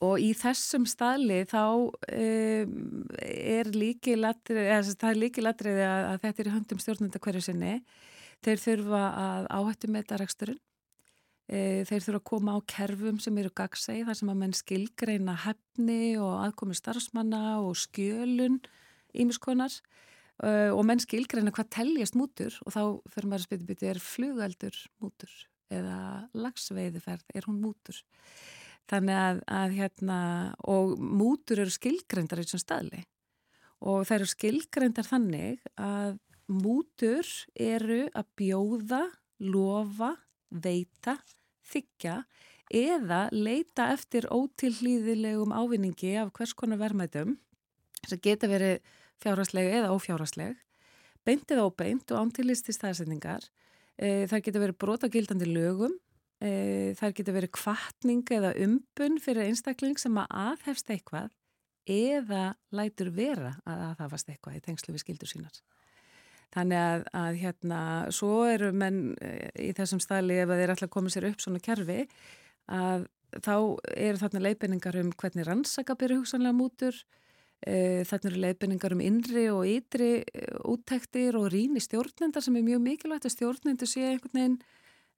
og 0.05 0.23
í 0.23 0.29
þessum 0.37 0.85
staðli 0.89 1.41
þá 1.49 1.63
um, 1.69 2.75
er 3.19 3.71
líkilatrið 3.75 4.71
að, 5.83 6.05
að 6.13 6.21
þetta 6.23 6.43
er 6.43 6.49
í 6.49 6.55
höndum 6.55 6.81
stjórnunda 6.83 7.21
hverju 7.23 7.43
sinni. 7.45 7.75
Þeir 8.45 8.63
þurfa 8.63 9.03
að 9.19 9.49
áhættu 9.51 9.89
með 9.91 10.05
þetta 10.05 10.19
reksturinn 10.23 10.61
þeir 11.49 12.03
þurfa 12.05 12.19
að 12.19 12.27
koma 12.29 12.53
á 12.53 12.59
kerfum 12.69 13.17
sem 13.21 13.37
eru 13.41 13.49
gagsæði 13.57 14.03
þar 14.05 14.17
sem 14.19 14.29
að 14.29 14.41
menn 14.43 14.55
skilgreina 14.57 15.33
hefni 15.45 16.03
og 16.21 16.35
aðkomi 16.43 16.77
starfsmanna 16.77 17.43
og 17.63 17.73
skjölun 17.79 18.59
ímiskonar 19.17 19.73
e, 20.43 20.69
og 20.69 20.83
menn 20.85 21.01
skilgreina 21.01 21.53
hvað 21.55 21.71
teljast 21.73 22.17
mútur 22.19 22.53
og 22.65 22.75
þá 22.75 22.81
fyrir 23.09 23.29
maður 23.31 23.41
að 23.41 23.47
spyrja 23.47 23.69
byrju 23.71 23.89
er 23.89 24.01
flugaldur 24.03 24.77
mútur 25.01 25.33
eða 25.73 25.97
lagsveiðiferð, 26.37 27.25
er 27.33 27.45
hún 27.45 27.59
mútur? 27.61 27.97
Þannig 28.89 29.17
að, 29.21 29.41
að 29.53 29.75
hérna, 29.77 30.19
og 30.65 30.95
mútur 30.97 31.61
eru 31.61 31.73
skilgrendar 31.73 32.41
í 32.41 32.45
þessum 32.45 32.63
staðli 32.63 33.03
og 33.79 34.05
þeir 34.05 34.19
eru 34.19 34.29
skilgrendar 34.35 35.07
þannig 35.07 35.65
að 35.79 36.17
mútur 36.49 37.25
eru 37.53 38.03
að 38.17 38.31
bjóða, 38.37 39.03
lofa, 39.45 40.13
veita 40.49 41.17
þykja 41.69 42.15
eða 42.69 43.21
leita 43.33 43.89
eftir 43.95 44.27
ótillýðilegum 44.29 45.53
ávinningi 45.55 46.15
af 46.21 46.33
hvers 46.37 46.53
konar 46.57 46.81
verðmætum 46.81 47.37
sem 48.07 48.21
geta 48.23 48.49
verið 48.49 48.77
fjárhastleg 49.19 49.71
eða 49.79 49.93
ófjárhastleg, 49.95 50.59
beintið 51.27 51.63
óbeint 51.65 52.13
og 52.13 52.21
ántillisti 52.23 52.73
staðsendingar. 52.75 53.43
E, 53.99 54.27
það 54.31 54.45
geta 54.45 54.61
verið 54.63 54.79
brotagildandi 54.79 55.49
lögum, 55.49 55.97
e, 56.39 56.93
það 56.99 57.17
geta 57.17 57.35
verið 57.35 57.53
kvartning 57.57 58.23
eða 58.31 58.53
umbun 58.63 59.19
fyrir 59.19 59.49
einstakling 59.49 59.99
sem 59.99 60.15
að 60.21 60.31
aðhefst 60.45 60.93
eitthvað 60.93 61.35
eða 61.89 62.53
lætur 62.75 63.09
vera 63.11 63.57
að 63.67 63.83
aðhafast 63.89 64.29
eitthvað 64.29 64.59
í 64.59 64.63
tengslu 64.63 64.93
við 64.93 65.03
skildur 65.03 65.31
sínar. 65.31 65.59
Þannig 66.49 66.81
að, 66.81 67.03
að 67.13 67.39
hérna, 67.43 67.79
svo 68.15 68.33
eru 68.49 68.71
menn 68.73 69.13
eh, 69.21 69.49
í 69.69 69.69
þessum 69.77 70.01
stæli 70.01 70.39
ef 70.41 70.49
þeir 70.49 70.73
ætla 70.73 70.89
að 70.89 70.95
koma 70.95 71.11
sér 71.13 71.29
upp 71.29 71.43
svona 71.43 71.61
kerfi 71.61 72.03
að 72.69 73.05
þá 73.37 73.55
eru 73.93 74.17
þarna 74.17 74.41
leifinningar 74.47 74.97
um 75.03 75.11
hvernig 75.13 75.45
rannsaka 75.47 75.95
byrju 75.99 76.23
hugsanlega 76.23 76.57
mútur, 76.57 76.95
e, 77.61 78.01
þarna 78.09 78.31
eru 78.31 78.41
leifinningar 78.45 78.95
um 78.95 79.03
innri 79.05 79.45
og 79.53 79.67
ytri 79.69 80.09
eh, 80.23 80.57
úttektir 80.65 81.37
og 81.37 81.49
ríni 81.53 81.83
stjórnendar 81.83 82.43
sem 82.45 82.57
er 82.57 82.65
mjög 82.65 82.83
mikilvægt 82.87 83.29
að 83.29 83.35
stjórnendur 83.35 83.89
sé 83.89 84.07
einhvern 84.07 84.33
veginn 84.39 84.59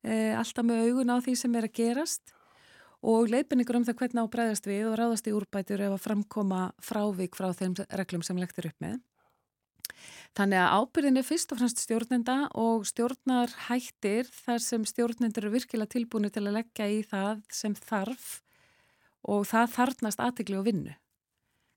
e, 0.03 0.33
alltaf 0.35 0.67
með 0.67 0.89
augun 0.89 1.13
á 1.13 1.17
því 1.23 1.37
sem 1.39 1.55
er 1.55 1.69
að 1.69 1.77
gerast 1.79 2.35
og 3.01 3.31
leifinningar 3.31 3.79
um 3.79 3.85
það 3.87 4.01
hvernig 4.01 4.27
á 4.27 4.33
bregðast 4.35 4.67
við 4.69 4.89
og 4.89 4.99
ráðast 4.99 5.29
í 5.29 5.35
úrbætur 5.37 5.85
ef 5.87 5.95
að 5.95 6.03
framkoma 6.03 6.65
frávik 6.83 7.37
frá 7.37 7.49
þeim 7.57 7.79
reglum 7.89 8.25
sem 8.25 8.37
lektur 8.37 8.69
upp 8.69 8.83
með. 8.83 8.99
Þannig 10.37 10.61
að 10.61 10.75
ábyrðin 10.79 11.19
er 11.19 11.27
fyrst 11.27 11.51
og 11.51 11.59
fremst 11.59 11.81
stjórnenda 11.83 12.37
og 12.59 12.85
stjórnar 12.87 13.51
hættir 13.67 14.29
þar 14.31 14.63
sem 14.63 14.85
stjórnendur 14.87 15.45
eru 15.45 15.55
virkilega 15.57 15.91
tilbúinu 15.91 16.31
til 16.31 16.45
að 16.45 16.57
leggja 16.61 16.87
í 16.87 17.01
það 17.07 17.43
sem 17.51 17.75
þarf 17.75 18.39
og 19.27 19.45
það 19.49 19.73
þarnast 19.75 20.23
aðtikli 20.23 20.59
og 20.59 20.67
vinnu. 20.69 20.95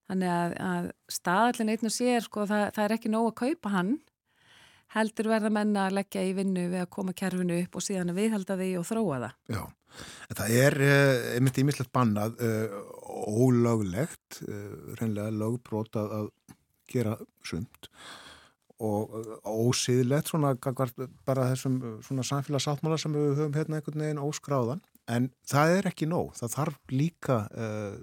Þannig 0.08 0.30
að, 0.30 0.56
að 0.60 0.88
staðallin 1.16 1.72
einn 1.72 1.88
og 1.88 1.94
sér, 1.94 2.24
sko, 2.24 2.44
það, 2.48 2.66
það 2.76 2.84
er 2.84 2.94
ekki 2.98 3.12
nóg 3.12 3.30
að 3.30 3.38
kaupa 3.40 3.72
hann, 3.72 3.94
heldur 4.94 5.30
verða 5.32 5.50
menna 5.52 5.88
að 5.88 5.96
leggja 5.98 6.24
í 6.28 6.34
vinnu 6.36 6.68
við 6.72 6.84
að 6.84 6.90
koma 6.94 7.14
kerfinu 7.16 7.56
upp 7.64 7.78
og 7.78 7.84
síðan 7.84 8.12
að 8.12 8.20
viðhalda 8.20 8.58
því 8.60 8.68
og 8.78 8.86
þróa 8.90 9.20
það. 9.24 9.38
Já, 9.56 9.62
það 10.40 10.56
er 10.60 10.76
uh, 10.84 11.30
einmitt 11.34 11.60
ímislegt 11.62 11.92
bannað, 11.96 12.36
uh, 12.44 12.76
ólöglegt, 13.24 14.42
uh, 14.44 14.92
reynlega 15.00 15.34
lögbrótað 15.40 16.14
að 16.20 16.28
gera 16.90 17.16
sumt 17.46 17.90
og 18.84 19.14
ósýðilegt 19.46 20.32
svona 20.32 20.50
bara 21.24 21.46
þessum 21.52 21.76
svona 22.04 22.24
samfélagsáttmála 22.26 22.98
sem 22.98 23.14
við 23.14 23.36
höfum 23.38 23.54
hérna 23.54 23.78
einhvern 23.78 24.02
veginn 24.02 24.22
óskráðan. 24.24 24.82
En 25.06 25.28
það 25.46 25.76
er 25.78 25.88
ekki 25.92 26.08
nóg, 26.10 26.32
það 26.34 26.54
þarf 26.56 26.78
líka 26.90 27.36
uh, 27.52 27.94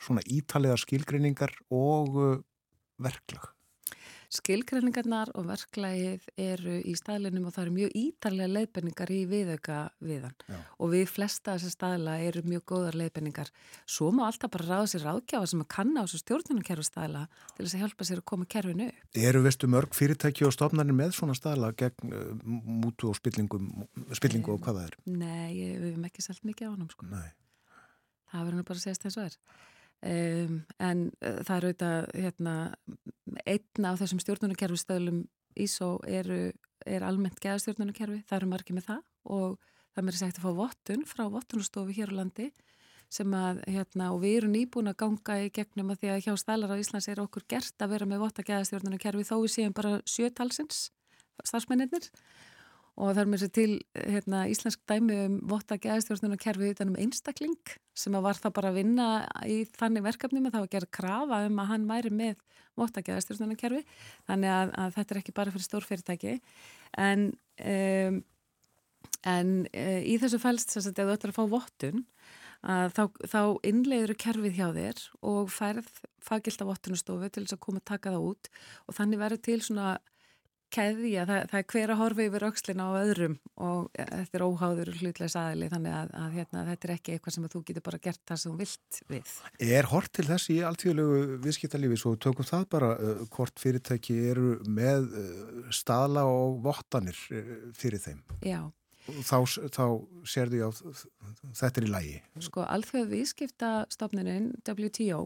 svona 0.00 0.22
ítalega 0.30 0.76
skilgreiningar 0.80 1.54
og 1.74 2.20
uh, 2.20 2.36
verklag 3.02 3.50
Skilgreiningarnar 4.30 5.32
og 5.34 5.48
verklægið 5.48 6.26
eru 6.38 6.76
í 6.86 6.92
staðlunum 6.94 7.48
og 7.48 7.54
það 7.56 7.64
eru 7.64 7.72
mjög 7.74 7.94
ítarlega 7.98 8.52
leiðbenningar 8.54 9.10
í 9.10 9.18
viðauka 9.26 9.78
viðan 10.06 10.36
Já. 10.46 10.58
og 10.78 10.92
við 10.92 11.02
flesta 11.10 11.56
þessar 11.56 11.74
staðla 11.74 12.14
eru 12.28 12.44
mjög 12.46 12.62
góðar 12.70 12.98
leiðbenningar. 13.00 13.50
Svo 13.90 14.12
má 14.14 14.22
alltaf 14.28 14.52
bara 14.54 14.68
ráða 14.68 14.92
sér 14.92 15.06
ráðgjafa 15.08 15.50
sem 15.50 15.64
að 15.64 15.68
kanna 15.74 16.02
á 16.02 16.06
þessu 16.06 16.22
stjórnunarkerfi 16.22 16.86
staðla 16.86 17.24
til 17.56 17.64
þess 17.64 17.74
að 17.74 17.82
hjálpa 17.82 18.06
sér 18.06 18.22
að 18.22 18.28
koma 18.30 18.46
kerfinu 18.54 18.86
upp. 18.92 19.02
Eru 19.18 19.42
vestu 19.48 19.70
mörg 19.74 19.98
fyrirtæki 19.98 20.46
og 20.46 20.54
stofnarnir 20.54 20.98
með 21.00 21.16
svona 21.18 21.34
staðla 21.34 21.72
gegn 21.74 22.14
uh, 22.14 22.30
mútu 22.46 23.10
og 23.10 23.18
spillingu, 23.18 23.58
spillingu 24.14 24.54
og 24.54 24.62
hvað 24.62 24.78
það 24.78 24.86
er? 24.86 24.98
Nei, 25.10 25.50
við 25.74 25.90
hefum 25.90 26.06
ekki 26.06 26.26
sælt 26.28 26.46
mikið 26.46 26.70
á 26.70 26.72
hann 26.76 26.94
sko. 26.94 27.10
Nei. 27.10 27.28
Það 28.30 28.46
verður 28.46 28.62
nú 28.62 28.70
bara 28.70 28.78
að 28.78 28.86
segja 28.86 29.02
þess 29.02 29.10
að 29.10 29.18
það 29.18 29.32
er. 29.32 29.68
Um, 30.00 30.62
en 30.80 31.10
uh, 31.20 31.40
það 31.44 31.56
er 31.56 31.66
auðvitað 31.66 32.06
hérna, 32.16 32.54
einna 33.44 33.92
af 33.92 34.00
þessum 34.00 34.22
stjórnunarkerfi 34.22 34.80
stöðlum 34.80 35.20
ISO 35.60 35.90
eru, 36.08 36.38
er 36.88 37.04
almennt 37.04 37.40
geðastjórnunarkerfi, 37.42 38.22
það 38.28 38.38
eru 38.38 38.50
margir 38.54 38.78
með 38.78 38.86
það. 38.88 39.02
Og 39.36 39.58
það 39.92 40.06
mér 40.06 40.16
er 40.16 40.22
sagt 40.22 40.40
að 40.40 40.46
fá 40.46 40.60
vottun 40.62 41.06
frá 41.08 41.24
vottunastofu 41.34 41.96
hér 41.96 42.14
á 42.16 42.18
landi 42.22 42.48
sem 43.10 43.32
að, 43.34 43.60
hérna, 43.66 44.12
og 44.14 44.22
við 44.22 44.36
erum 44.38 44.54
nýbúin 44.54 44.88
að 44.92 45.00
ganga 45.02 45.36
í 45.42 45.50
gegnum 45.52 45.90
að 45.90 46.02
því 46.02 46.10
að 46.14 46.20
hjá 46.28 46.34
stælar 46.38 46.72
á 46.72 46.80
Íslands 46.80 47.08
er 47.10 47.20
okkur 47.24 47.44
gert 47.50 47.82
að 47.82 47.96
vera 47.96 48.06
með 48.06 48.22
votta 48.22 48.44
geðastjórnunarkerfi 48.46 49.26
þó 49.26 49.34
við 49.42 49.52
séum 49.56 49.74
bara 49.74 49.96
sjötalsins 50.06 50.84
starfsmennir 51.42 51.90
og 53.00 53.14
það 53.14 53.20
er 53.22 53.28
mér 53.32 53.40
sér 53.40 53.52
til 53.56 53.70
hérna, 53.96 54.42
íslensk 54.52 54.80
dæmi 54.90 55.16
um 55.24 55.36
votta 55.48 55.78
gæðistjórnuna 55.80 56.36
kerfið 56.40 56.74
utan 56.74 56.90
um 56.92 56.98
einstakling 57.00 57.72
sem 57.96 58.16
var 58.20 58.36
það 58.36 58.56
bara 58.58 58.72
að 58.72 58.80
vinna 58.80 59.06
í 59.48 59.62
þannig 59.78 60.04
verkefnum 60.04 60.48
að 60.48 60.56
það 60.56 60.64
var 60.64 60.68
að 60.68 60.74
gera 60.74 60.90
krafa 60.98 61.38
um 61.46 61.62
að 61.62 61.70
hann 61.72 61.86
væri 61.88 62.12
með 62.18 62.42
votta 62.78 63.04
gæðistjórnuna 63.06 63.56
kerfi 63.60 63.80
þannig 64.28 64.52
að, 64.56 64.74
að 64.84 64.92
þetta 64.98 65.14
er 65.14 65.22
ekki 65.22 65.36
bara 65.36 65.54
fyrir 65.54 65.66
stórfyrirtæki. 65.68 66.36
En, 67.00 67.26
um, 67.72 68.20
en 69.32 69.56
uh, 69.72 70.00
í 70.04 70.20
þessu 70.20 70.42
fælst 70.42 70.76
þess 70.76 70.92
að 70.92 71.00
þú 71.00 71.16
ætlar 71.16 71.34
að 71.34 71.40
fá 71.40 71.44
vottun 71.56 72.06
að 72.60 72.92
þá, 72.92 73.02
þá 73.32 73.42
innleiður 73.64 74.16
kerfið 74.20 74.56
hjá 74.58 74.66
þér 74.76 75.04
og 75.32 75.52
færð 75.52 75.90
fagilt 76.20 76.60
af 76.60 76.68
vottunastofu 76.68 77.30
til 77.32 77.46
þess 77.46 77.56
að 77.56 77.64
koma 77.64 77.80
að 77.80 77.90
taka 77.94 78.12
það 78.12 78.26
út. 78.34 78.50
Og 78.86 78.96
þannig 78.98 79.22
verður 79.22 79.44
til 79.48 79.60
svona 79.64 79.94
keðja, 80.72 81.24
það, 81.28 81.40
það 81.50 81.60
er 81.60 81.66
hver 81.72 81.92
að 81.92 82.00
horfa 82.00 82.24
yfir 82.26 82.44
aukslina 82.46 82.86
á 82.86 82.90
öðrum 83.00 83.36
og 83.60 83.88
þetta 83.96 84.38
er 84.38 84.44
óháður 84.46 84.90
hlutlega 84.96 85.32
sæðili 85.34 85.68
þannig 85.72 85.96
að, 85.96 86.12
að 86.22 86.36
hérna, 86.38 86.64
þetta 86.68 86.88
er 86.88 86.92
ekki 86.94 87.14
eitthvað 87.14 87.36
sem 87.36 87.48
þú 87.54 87.62
getur 87.68 87.86
bara 87.86 88.00
gert 88.06 88.22
það 88.30 88.42
sem 88.42 88.52
þú 88.52 88.60
vilt 88.60 89.00
við. 89.10 89.34
Er 89.78 89.90
hort 89.90 90.12
til 90.16 90.26
þess 90.28 90.52
í 90.54 90.58
alltíðulegu 90.66 91.38
viðskiptalífi 91.46 92.00
svo 92.00 92.14
tökum 92.22 92.48
það 92.48 92.66
bara 92.76 92.90
uh, 92.96 93.24
hvort 93.34 93.62
fyrirtæki 93.62 94.18
eru 94.32 94.52
með 94.66 95.08
uh, 95.10 95.72
staðla 95.74 96.26
og 96.30 96.60
vottanir 96.64 97.18
uh, 97.34 97.56
fyrir 97.76 98.02
þeim? 98.02 98.22
Já. 98.46 98.62
Þá, 99.10 99.38
þá 99.74 99.84
sér 100.28 100.50
því 100.52 100.60
að 100.68 100.80
þetta 101.56 101.80
er 101.80 101.86
í 101.86 101.90
lægi. 101.90 102.18
Sko, 102.46 102.62
alþjóð 102.68 103.14
viðskiptastofnunin 103.16 104.52
WTO 104.62 105.24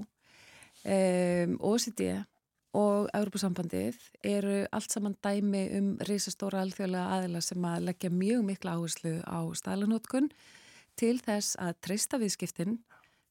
um, 0.84 1.58
OCD 1.58 2.06
og 2.74 3.08
Európusambandið 3.14 3.98
eru 4.26 4.64
allt 4.74 4.94
saman 4.94 5.14
dæmi 5.22 5.62
um 5.78 5.92
reysastóra 6.08 6.64
alþjóðlega 6.64 7.18
aðila 7.18 7.42
sem 7.44 7.68
að 7.68 7.86
leggja 7.88 8.10
mjög 8.10 8.42
mikla 8.48 8.74
áherslu 8.78 9.14
á 9.22 9.40
staðlanótkun 9.54 10.30
til 10.98 11.16
þess 11.22 11.54
að 11.62 11.78
treysta 11.86 12.18
viðskiptin, 12.22 12.80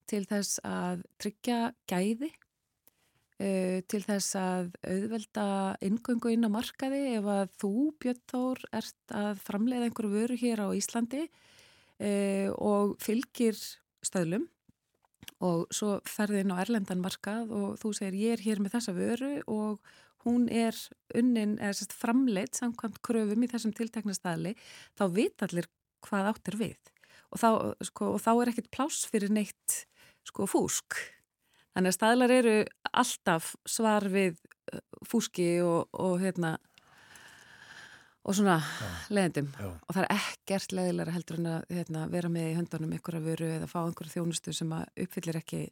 til 0.07 0.23
þess 0.27 0.63
að 0.67 1.03
tryggja 1.19 1.59
gæði 1.91 2.31
til 3.89 3.99
þess 4.05 4.35
að 4.39 4.69
auðvelda 4.87 5.45
ingöngu 5.83 6.31
inn 6.31 6.47
á 6.47 6.49
markaði. 6.53 7.01
Ef 7.17 7.25
að 7.27 7.49
þú, 7.59 7.71
Björn 7.99 8.21
Þór, 8.29 8.61
ert 8.79 9.15
að 9.17 9.41
framleiða 9.43 9.89
einhverju 9.89 10.13
vöru 10.13 10.37
hér 10.39 10.63
á 10.63 10.67
Íslandi 10.77 11.25
og 12.63 12.95
fylgir 13.03 13.57
stöðlum 14.05 14.47
og 15.43 15.67
svo 15.73 15.97
ferði 16.09 16.43
inn 16.43 16.53
á 16.53 16.61
Erlendan 16.61 17.01
markað 17.03 17.51
og 17.53 17.77
þú 17.81 17.93
segir 17.97 18.19
ég 18.19 18.37
er 18.37 18.43
hér 18.45 18.61
með 18.63 18.77
þessa 18.77 18.95
vöru 18.97 19.33
og 19.47 19.93
hún 20.23 20.47
er 20.51 20.77
unnin, 21.17 21.57
eða 21.59 21.75
sérst 21.77 21.95
framleitt 21.97 22.55
samkvæmt 22.59 23.01
kröfum 23.03 23.43
í 23.43 23.49
þessum 23.51 23.73
tiltekna 23.75 24.15
staðli, 24.15 24.53
þá 24.95 25.03
vit 25.11 25.43
allir 25.43 25.67
hvað 26.03 26.29
áttir 26.31 26.59
við 26.59 26.93
og 27.33 27.41
þá, 27.41 27.49
sko, 27.89 28.13
og 28.15 28.21
þá 28.21 28.31
er 28.35 28.51
ekkit 28.53 28.71
pláss 28.73 29.07
fyrir 29.09 29.33
neitt 29.33 29.83
sko, 30.27 30.47
fúsk. 30.49 30.99
Þannig 31.73 31.89
að 31.89 31.97
staðlar 31.97 32.33
eru 32.35 32.57
alltaf 32.93 33.53
svar 33.65 34.05
við 34.13 34.37
uh, 34.71 34.83
fúski 35.09 35.47
og, 35.65 35.89
og 35.97 36.19
hérna 36.21 36.55
og 38.23 38.35
svona 38.37 38.57
leðendum 39.11 39.49
og 39.59 39.93
það 39.93 40.03
er 40.05 40.11
ekkert 40.15 40.75
leðilega 40.75 41.15
heldur 41.15 41.39
en 41.41 41.49
að 41.53 41.63
hérna, 41.75 42.07
vera 42.11 42.31
með 42.31 42.49
í 42.49 42.57
höndunum 42.59 42.97
ykkur 42.97 43.19
að 43.19 43.29
veru 43.31 43.49
eða 43.57 43.69
fá 43.71 43.79
einhverju 43.83 44.13
þjónustu 44.15 44.53
sem 44.55 44.71
uppfyllir 44.73 45.39
ekki 45.41 45.63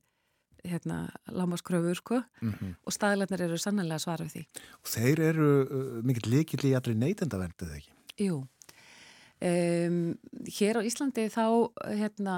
hérna, 0.68 1.10
lámaskröfur 1.26 1.95
sko 1.95 2.22
mm 2.41 2.53
-hmm. 2.53 2.73
og 2.86 2.94
staðlarnir 2.94 3.41
eru 3.41 3.57
sannlega 3.57 3.99
svara 3.99 4.26
við 4.26 4.32
því. 4.32 4.45
Og 4.84 4.88
þeir 4.88 5.19
eru 5.19 5.49
uh, 5.64 6.03
mikill 6.03 6.32
líkill 6.32 6.65
í 6.69 6.76
allri 6.76 6.95
neytendavendið 6.95 7.76
ekki? 7.78 7.91
Jú. 8.18 8.48
Um, 9.41 10.18
hér 10.45 10.78
á 10.78 10.82
Íslandi 10.86 11.26
þá, 11.34 11.72
hérna, 11.98 12.36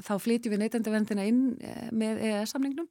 þá 0.00 0.14
flytjum 0.18 0.54
við 0.54 0.62
neytendavendina 0.62 1.26
inn 1.28 1.58
eh, 1.60 1.90
með 1.92 2.22
EES-samningnum 2.24 2.88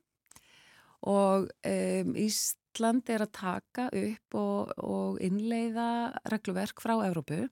og 1.10 1.50
um, 1.50 2.14
Ísland 2.16 3.10
er 3.12 3.26
að 3.26 3.34
taka 3.36 3.90
upp 3.92 4.38
og, 4.40 4.72
og 4.80 5.20
innleiða 5.24 6.14
regluverk 6.32 6.82
frá 6.84 6.96
Európu. 7.04 7.44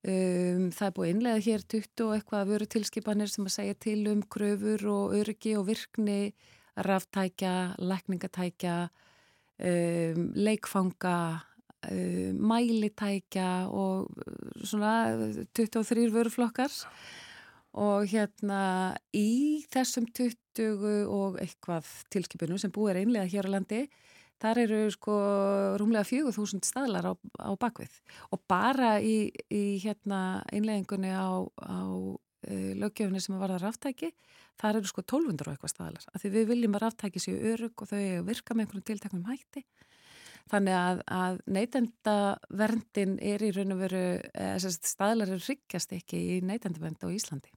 Um, 0.00 0.70
það 0.72 0.86
er 0.86 0.94
búið 0.96 1.12
innleiða 1.14 1.44
hér 1.44 1.66
20 1.76 2.06
og 2.06 2.14
eitthvað 2.16 2.50
vöru 2.54 2.68
tilskipanir 2.72 3.32
sem 3.32 3.48
að 3.48 3.56
segja 3.56 3.76
til 3.84 4.00
um 4.12 4.24
kröfur 4.32 4.86
og 4.92 5.14
öryggi 5.18 5.54
og 5.60 5.66
virkni, 5.68 6.32
ráftækja, 6.80 7.54
lækningatækja, 7.80 8.76
um, 9.60 10.22
leikfanga, 10.36 11.18
um, 11.90 12.44
mælitækja 12.52 13.50
og 13.72 14.12
svona 14.64 14.94
23 15.56 16.08
vöruflokkar 16.12 16.72
og 17.78 18.06
hérna 18.10 18.62
í 19.14 19.62
þessum 19.70 20.08
20 20.10 21.04
og 21.06 21.38
eitthvað 21.42 21.90
tilskipunum 22.10 22.58
sem 22.58 22.72
búið 22.74 22.94
er 22.94 23.02
einlega 23.04 23.30
hér 23.30 23.46
á 23.46 23.54
landi 23.54 23.84
þar 24.40 24.62
eru 24.64 24.80
sko 24.94 25.16
rúmlega 25.80 26.06
4.000 26.08 26.64
staðlar 26.66 27.12
á, 27.12 27.14
á 27.44 27.50
bakvið 27.60 27.92
og 28.32 28.42
bara 28.50 28.96
í, 29.04 29.30
í 29.52 29.78
hérna 29.82 30.40
einlegingunni 30.50 31.12
á, 31.12 31.44
á 31.44 31.80
e, 32.48 32.72
lögjöfni 32.80 33.20
sem 33.22 33.36
að 33.36 33.44
varða 33.44 33.60
ráftæki 33.66 34.10
þar 34.60 34.80
eru 34.80 34.90
sko 34.90 35.04
1200 35.04 35.46
og 35.46 35.54
eitthvað 35.54 35.74
staðlar. 35.74 36.08
Af 36.10 36.24
því 36.24 36.32
við 36.34 36.50
viljum 36.54 36.74
að 36.76 36.84
ráftæki 36.86 37.22
séu 37.22 37.38
örug 37.52 37.84
og 37.84 37.92
þau 37.92 38.00
virka 38.26 38.56
með 38.56 38.66
einhvern 38.66 38.88
tilteknum 38.90 39.28
hætti. 39.28 39.64
Þannig 40.50 40.74
að, 40.76 41.00
að 41.14 41.40
neytenda 41.46 42.16
verndin 42.58 43.14
er 43.22 43.44
í 43.44 43.52
raun 43.54 43.76
og 43.76 43.82
veru 43.84 44.04
staðlar 44.66 45.30
eru 45.30 45.44
hryggjast 45.44 45.94
ekki 45.94 46.20
í 46.34 46.38
neytenda 46.42 46.82
vernd 46.82 47.04
á 47.06 47.08
Íslandi 47.12 47.52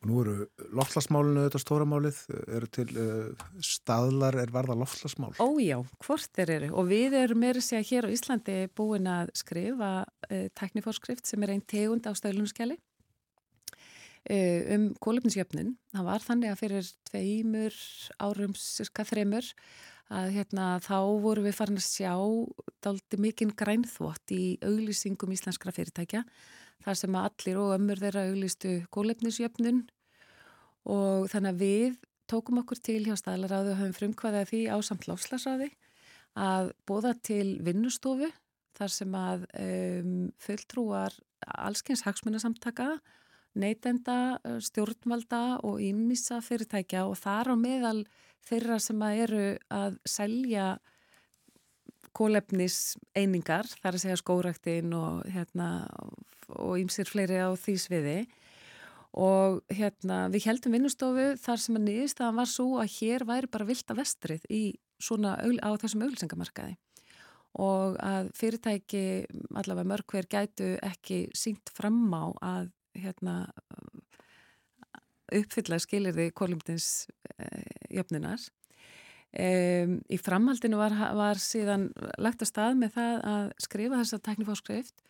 Og 0.00 0.08
nú 0.08 0.20
eru 0.22 0.34
loftlasmálinu 0.72 1.42
þetta 1.44 1.60
stóra 1.60 1.84
málið, 1.84 2.22
eru 2.56 2.68
til 2.72 2.86
uh, 2.96 3.42
staðlar 3.60 4.38
er 4.40 4.52
varða 4.54 4.78
loftlasmál? 4.80 5.34
Ójá, 5.44 5.76
hvort 6.00 6.30
þeir 6.38 6.52
eru 6.54 6.70
og 6.80 6.88
við 6.88 7.16
erum 7.18 7.42
meira 7.44 7.60
sér 7.60 7.84
hér 7.84 8.08
á 8.08 8.14
Íslandi 8.14 8.62
búin 8.72 9.10
að 9.12 9.34
skrifa 9.36 9.90
uh, 10.08 10.46
teknifórskrift 10.56 11.28
sem 11.28 11.44
er 11.44 11.52
einn 11.52 11.66
tegund 11.68 12.08
á 12.08 12.16
stöðlunarskjali 12.16 12.78
uh, 12.80 14.60
um 14.78 14.88
kólöfnisjöfnun. 15.04 15.74
Það 15.92 16.08
var 16.08 16.24
þannig 16.24 16.54
að 16.54 16.62
fyrir 16.62 16.88
tveimur 17.10 17.76
árum, 18.24 18.56
cirka 18.56 19.04
þreymur, 19.04 19.52
að 20.10 20.32
hérna, 20.38 20.70
þá 20.80 20.96
voru 21.22 21.44
við 21.44 21.58
farin 21.60 21.76
að 21.76 21.86
sjá 21.86 22.14
daldi 22.80 23.20
mikinn 23.20 23.52
grænþvott 23.52 24.32
í 24.32 24.56
auglýsingum 24.64 25.36
íslenskra 25.36 25.76
fyrirtækja 25.76 26.24
þar 26.84 26.98
sem 27.00 27.18
allir 27.20 27.60
og 27.60 27.74
ömmur 27.76 28.00
þeirra 28.00 28.26
auglistu 28.30 28.76
kólefnisjöfnun 28.94 29.82
og 30.90 31.28
þannig 31.32 31.52
að 31.52 31.62
við 31.64 31.98
tókum 32.30 32.60
okkur 32.62 32.80
til 32.82 33.00
hjá 33.04 33.16
staðlaráðu 33.18 33.74
og 33.74 33.80
höfum 33.80 33.96
frumkvæðið 33.96 34.50
því 34.52 34.60
á 34.70 34.76
samt 34.86 35.08
láslasaði 35.10 35.70
að 36.38 36.70
bóða 36.86 37.14
til 37.26 37.58
vinnustofu 37.66 38.30
þar 38.78 38.92
sem 38.94 39.16
að 39.18 39.46
um, 39.60 40.28
fulltrúar 40.40 41.16
allskyns 41.40 42.04
hagsmunasamtaka, 42.06 43.00
neytenda, 43.58 44.38
stjórnvalda 44.62 45.60
og 45.66 45.80
ímissa 45.82 46.38
fyrirtækja 46.44 47.06
og 47.08 47.18
þar 47.18 47.52
á 47.52 47.56
meðal 47.58 48.04
þeirra 48.46 48.78
sem 48.80 49.02
að 49.04 49.22
eru 49.26 49.44
að 49.74 49.98
selja 50.08 50.68
kólefnis 52.16 52.96
einingar, 53.14 53.68
þar 53.82 53.96
að 53.96 54.02
segja 54.04 54.20
skóraktinn 54.20 54.94
og 54.96 55.26
hérna 55.30 55.70
og 56.56 56.78
ýmsir 56.80 57.08
fleiri 57.10 57.40
á 57.42 57.50
því 57.54 57.74
sviði. 57.80 58.18
Og 59.20 59.58
hérna 59.74 60.28
við 60.30 60.46
heldum 60.46 60.76
vinnustofu 60.76 61.32
þar 61.42 61.62
sem 61.62 61.78
að 61.80 61.86
nýðist 61.88 62.22
að 62.22 62.36
var 62.38 62.50
svo 62.50 62.68
að 62.78 62.92
hér 63.00 63.26
væri 63.26 63.50
bara 63.50 63.66
vilt 63.66 63.90
að 63.90 64.04
vestrið 64.04 64.46
í 64.50 64.62
svona 65.02 65.34
á 65.40 65.70
þessum 65.80 66.04
auglsengamarkaði 66.06 66.76
og 67.58 67.96
að 67.98 68.28
fyrirtæki 68.38 69.04
allavega 69.58 69.88
mörg 69.90 70.12
hver 70.12 70.28
gætu 70.30 70.76
ekki 70.86 71.24
sínt 71.34 71.72
fram 71.74 72.04
á 72.14 72.30
að 72.38 72.70
hérna 72.94 73.34
uppfylla 75.34 75.78
skilir 75.82 76.14
því 76.14 76.30
kólumdins 76.34 77.08
eh, 77.38 77.66
jöfnunar. 77.90 78.42
Um, 79.30 80.00
í 80.10 80.16
framhaldinu 80.18 80.78
var, 80.80 80.90
var 81.14 81.38
síðan 81.38 81.92
lagt 82.18 82.40
að 82.42 82.48
stað 82.50 82.80
með 82.80 82.96
það 82.96 83.20
að 83.30 83.52
skrifa 83.62 84.00
þessa 84.00 84.18
teknifórskrift 84.26 85.04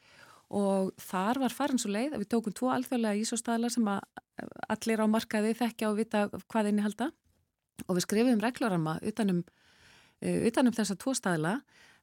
og 0.51 0.91
þar 0.99 1.41
var 1.45 1.55
farin 1.55 1.79
svo 1.81 1.93
leið 1.93 2.15
að 2.15 2.23
við 2.25 2.31
tókum 2.35 2.55
tvo 2.57 2.71
alþjóðlega 2.75 3.23
ísóstaðlar 3.23 3.73
sem 3.75 3.89
allir 3.91 5.03
á 5.03 5.07
markaði 5.11 5.55
þekkja 5.59 5.91
og 5.91 5.99
vita 6.01 6.25
hvað 6.51 6.71
einni 6.71 6.85
halda 6.85 7.11
og 7.87 7.97
við 7.97 8.07
skrifum 8.07 8.43
reglurarma 8.43 8.97
utanum, 9.07 9.45
uh, 10.25 10.41
utanum 10.49 10.75
þessa 10.77 10.99
tvo 11.01 11.15
staðla 11.17 11.61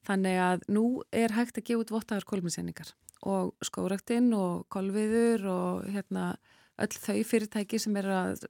þannig 0.07 0.39
að 0.39 0.63
nú 0.71 0.85
er 1.11 1.35
hægt 1.35 1.59
að 1.59 1.67
gefa 1.69 1.83
út 1.83 1.93
vottaður 1.97 2.29
kólminseiningar 2.31 2.93
og 3.27 3.53
skóraktinn 3.65 4.31
og 4.37 4.67
kolviður 4.71 5.47
og 5.51 5.91
hérna 5.91 6.31
öll 6.77 6.93
þau 6.93 7.19
fyrirtæki 7.25 7.81
sem 7.81 7.95
er 7.99 8.11
að, 8.13 8.43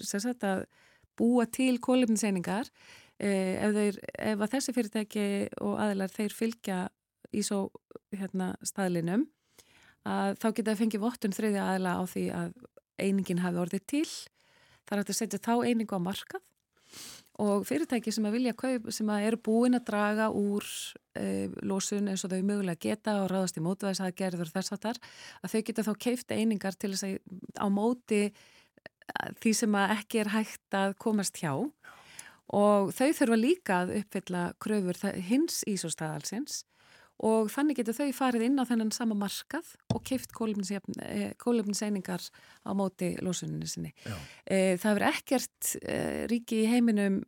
sem 0.00 0.22
sagt, 0.24 0.42
að 0.42 0.64
búa 1.16 1.44
til 1.52 1.76
kólminseiningar 1.84 2.72
Eh, 3.16 3.56
ef, 3.64 3.72
þeir, 3.72 3.98
ef 4.28 4.42
þessi 4.52 4.72
fyrirtæki 4.76 5.26
og 5.64 5.78
aðilar 5.80 6.12
þeir 6.12 6.34
fylgja 6.36 6.80
í 7.34 7.42
svo 7.46 7.66
hérna, 8.14 8.54
staðlinum 8.66 9.26
að 10.06 10.36
þá 10.40 10.48
geta 10.48 10.70
það 10.72 10.80
fengið 10.82 11.02
vottun 11.02 11.34
þriðja 11.34 11.68
aðila 11.70 11.94
á 11.98 12.02
því 12.06 12.24
að 12.40 12.52
einingin 13.02 13.42
hafi 13.42 13.62
orðið 13.62 13.86
til. 13.90 14.10
Þar 14.86 15.00
hægt 15.00 15.10
að 15.10 15.18
setja 15.18 15.42
þá 15.42 15.54
einingu 15.66 15.98
á 15.98 16.00
markað 16.00 16.44
og 17.42 17.66
fyrirtæki 17.68 18.12
sem 18.14 18.24
að 18.24 18.36
vilja 18.38 18.54
kaup 18.56 18.86
sem 18.94 19.08
að 19.12 19.26
eru 19.28 19.38
búin 19.44 19.76
að 19.76 19.88
draga 19.90 20.28
úr 20.32 20.64
e, 21.18 21.48
lósun 21.68 22.08
eins 22.08 22.24
og 22.24 22.32
þau 22.32 22.38
mögulega 22.40 22.80
geta 22.80 23.18
og 23.24 23.28
ráðast 23.32 23.58
í 23.60 23.64
mótvæðis 23.64 24.00
að 24.00 24.14
gerður 24.22 24.52
þess 24.54 24.72
að 24.72 24.84
þar 24.86 25.00
að 25.42 25.52
þau 25.52 25.60
geta 25.68 25.84
þá 25.84 25.92
keift 26.06 26.32
einingar 26.32 26.78
til 26.78 26.92
þess 26.94 27.08
að 27.08 27.18
á 27.60 27.66
móti 27.68 28.22
því 29.42 29.52
sem 29.58 29.76
að 29.78 29.92
ekki 29.98 30.22
er 30.22 30.32
hægt 30.32 30.78
að 30.78 30.96
komast 31.02 31.42
hjá. 31.42 31.52
Og 32.56 32.94
þau 32.94 33.10
þurfa 33.18 33.36
líka 33.38 33.82
að 33.82 33.92
uppfylla 34.00 34.46
kröfur 34.62 35.02
hins 35.28 35.60
ísóstaðalsins 35.68 36.62
og 37.24 37.48
þannig 37.52 37.78
getur 37.80 37.96
þau 37.96 38.10
farið 38.16 38.44
inn 38.48 38.60
á 38.60 38.68
þennan 38.68 38.92
sama 38.92 39.16
markað 39.16 39.70
og 39.94 40.02
keift 40.04 40.34
kólefniseiningar 40.36 42.20
eh, 42.26 42.42
á 42.68 42.70
móti 42.76 43.14
lósuninu 43.24 43.68
sinni. 43.70 43.94
E, 44.44 44.76
það 44.76 44.98
verður 44.98 45.08
ekkert 45.14 45.70
e, 45.80 45.96
ríki 46.28 46.64
í 46.64 46.68
heiminum 46.70 47.22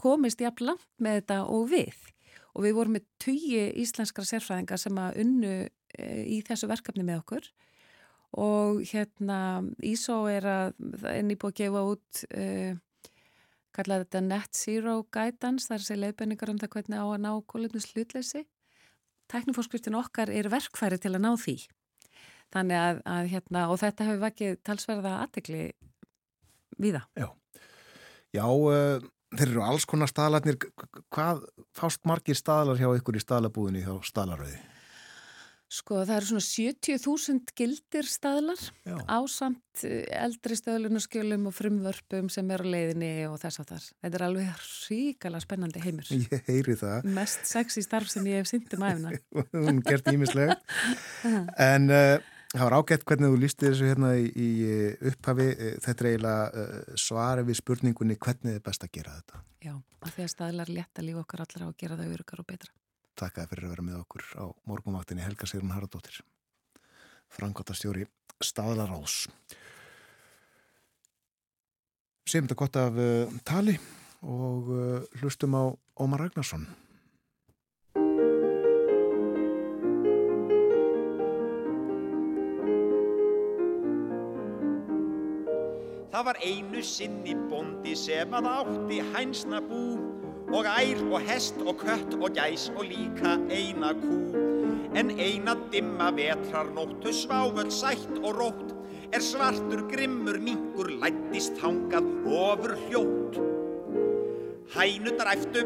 komist 0.00 0.40
jafn 0.40 0.70
langt 0.70 0.88
með 1.02 1.20
þetta 1.20 1.38
og 1.52 1.68
við. 1.74 2.00
Og 2.56 2.64
við 2.64 2.76
vorum 2.78 2.96
með 2.96 3.08
tugi 3.20 3.62
íslenskra 3.82 4.24
sérfræðingar 4.24 4.80
sem 4.80 4.96
að 4.98 5.20
unnu 5.24 5.54
e, 5.60 6.08
í 6.24 6.40
þessu 6.46 6.70
verkefni 6.70 7.04
með 7.04 7.22
okkur. 7.22 7.52
Og 8.38 8.82
hérna 8.88 9.40
Ísó 9.84 10.22
er 10.28 10.44
að 10.48 10.74
enni 11.12 11.36
búið 11.36 11.52
að 11.52 11.60
gefa 11.62 11.84
út 11.92 12.24
kallaði 13.78 14.04
þetta 14.04 14.20
Net 14.26 14.58
Zero 14.58 14.94
Guidance, 15.14 15.68
það 15.68 15.76
er 15.76 15.84
sér 15.86 16.00
leiðbenningar 16.02 16.52
um 16.52 16.60
það 16.60 16.72
hvernig 16.74 17.00
á 17.00 17.06
að 17.06 17.20
ná 17.24 17.30
kólefnus 17.48 17.88
hlutleysi. 19.28 19.32
Teknifórskriftin 19.32 19.94
okkar 19.94 20.30
er 20.30 20.48
verkfæri 20.48 20.98
til 20.98 21.14
að 21.14 21.22
ná 21.22 21.36
því. 21.36 21.68
Þannig 22.52 22.76
að, 22.76 23.02
að 23.04 23.28
hérna, 23.28 23.68
og 23.68 23.78
þetta 23.78 24.04
hefur 24.04 24.22
vakið 24.22 24.58
talsverða 24.64 25.22
aðtegli 25.24 25.72
við 26.78 26.96
það. 26.96 27.06
Já, 27.16 27.28
Já 28.32 28.44
uh, 28.44 29.00
þeir 29.36 29.50
eru 29.50 29.62
alls 29.64 29.84
konar 29.88 30.08
staðlarnir 30.08 30.58
hvað 31.12 31.44
fást 31.76 32.04
margir 32.04 32.36
staðlar 32.36 32.78
hjá 32.78 32.88
ykkur 32.96 33.16
í 33.16 33.22
staðlabúðinni 33.22 33.84
hjá 33.84 33.98
staðlaröði? 34.02 34.58
Sko 35.68 35.98
það 36.00 36.14
eru 36.14 36.26
svona 36.30 36.44
70.000 36.46 37.52
gildir 37.58 38.06
staðlar 38.08 38.60
Já. 38.88 38.94
á 39.04 39.18
samt 39.28 39.82
eh, 39.84 40.06
eldri 40.16 40.56
stöðlunarskjölum 40.56 41.44
og 41.50 41.52
frumvörpum 41.52 42.30
sem 42.32 42.48
er 42.54 42.64
á 42.64 42.72
leiðinni 42.72 43.10
og 43.28 43.36
þess 43.42 43.60
að 43.60 43.74
þar. 43.74 43.88
Þetta 44.00 44.18
er 44.18 44.24
alveg 44.24 44.62
ríkala 44.88 45.42
spennandi 45.44 45.82
heimur. 45.84 46.08
Ég 46.24 46.48
heyri 46.48 46.78
það. 46.80 47.10
Mest 47.18 47.44
sexy 47.50 47.84
starf 47.84 48.08
sem 48.08 48.24
ég 48.30 48.40
hef 48.40 48.48
syndið 48.48 48.80
maðurna. 48.80 49.12
Hún 49.68 49.84
gert 49.84 50.08
ímislega. 50.08 50.56
en 51.60 51.92
uh, 51.92 52.16
það 52.54 52.64
var 52.64 52.78
ágætt 52.80 53.06
hvernig 53.12 53.36
þú 53.36 53.44
lísti 53.44 53.68
þessu 53.68 53.92
hérna 53.92 54.16
í, 54.16 54.26
í 54.32 54.50
upphafi. 55.12 55.50
Þetta 55.84 55.98
er 55.98 56.12
eiginlega 56.14 56.64
uh, 56.64 56.98
svari 57.04 57.44
við 57.44 57.60
spurningunni 57.60 58.16
hvernig 58.16 58.56
er 58.56 58.64
best 58.64 58.88
að 58.88 58.94
gera 58.96 59.20
þetta. 59.20 59.44
Já, 59.68 59.76
af 59.76 60.16
því 60.16 60.24
að 60.30 60.36
staðlar 60.38 60.76
létta 60.80 61.04
líf 61.04 61.20
okkar 61.26 61.44
allra 61.44 61.68
og 61.68 61.76
gera 61.76 62.00
það 62.00 62.16
örukar 62.16 62.40
og 62.40 62.48
betra. 62.56 62.72
Takk 63.18 63.40
að 63.42 63.50
fyrir 63.50 63.66
að 63.66 63.72
vera 63.74 63.84
með 63.86 64.02
okkur 64.04 64.26
á 64.38 64.44
morgunvaktinni 64.70 65.24
Helga 65.26 65.48
Sigrun 65.50 65.74
Haraldóttir 65.74 66.20
frangotastjóri 67.34 68.06
staðlarás 68.38 69.24
Segjum 72.28 72.44
þetta 72.44 72.58
gott 72.60 72.76
af 72.76 72.98
uh, 73.00 73.38
tali 73.48 73.74
og 74.20 74.68
uh, 74.68 75.00
hlustum 75.22 75.54
á 75.56 75.64
Ómar 75.96 76.20
Ragnarsson. 76.26 76.66
Það 86.12 86.26
var 86.28 86.40
einu 86.44 86.84
sinni 86.84 87.32
bondi 87.48 87.96
sem 87.96 88.36
að 88.36 88.50
átti 88.52 89.00
hænsna 89.14 89.62
bú 89.64 89.82
og 90.52 90.64
ær 90.64 91.00
og 91.12 91.20
hest 91.28 91.58
og 91.66 91.76
kött 91.82 92.14
og 92.16 92.32
gæs 92.36 92.70
og 92.76 92.84
líka 92.88 93.36
eina 93.52 93.92
kú. 93.92 94.16
En 94.96 95.10
eina 95.10 95.54
dimma 95.72 96.10
vetrar 96.16 96.70
nóttu 96.74 97.12
sváföld 97.12 97.70
sætt 97.70 98.18
og 98.22 98.32
rótt 98.40 98.72
er 99.12 99.20
svartur 99.20 99.84
grimmur 99.92 100.38
mingur 100.40 100.88
lættist 101.02 101.60
hangað 101.60 102.08
ofur 102.26 102.76
hljótt. 102.86 103.38
Hænundar 104.68 105.32
æftu, 105.32 105.62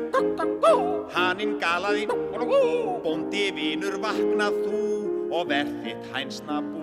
haninn 1.15 1.59
galaði, 1.59 2.07
bondi 3.05 3.51
vinur 3.55 3.99
vaknað 4.03 4.61
þú 4.67 4.83
og 5.33 5.49
verðitt 5.51 6.07
hænsna 6.15 6.61
bú. 6.63 6.83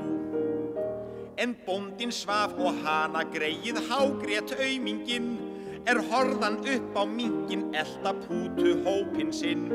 En 1.38 1.56
bondin 1.66 2.12
svaf 2.12 2.58
og 2.60 2.76
hana 2.84 3.24
greið 3.24 3.80
hágrét 3.88 4.52
aumingin 4.60 5.49
er 5.90 6.00
horðan 6.12 6.60
upp 6.70 6.98
á 7.02 7.04
mingin 7.10 7.64
elda 7.74 8.14
pútu 8.26 8.76
hópin 8.86 9.32
sinn. 9.34 9.70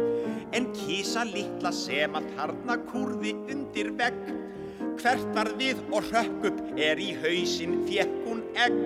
En 0.55 0.69
kísa 0.77 1.25
litla 1.27 1.73
sem 1.75 2.15
að 2.15 2.29
þarna 2.37 2.79
kurði 2.91 3.35
undir 3.51 3.91
vegg. 3.99 4.21
Hvert 5.01 5.27
var 5.35 5.51
við 5.59 5.81
og 5.91 6.07
rökk 6.15 6.49
upp 6.53 6.63
er 6.79 7.03
í 7.03 7.11
hausinn 7.25 7.81
fjekk 7.89 8.15
hún 8.29 8.45
egg. 8.67 8.79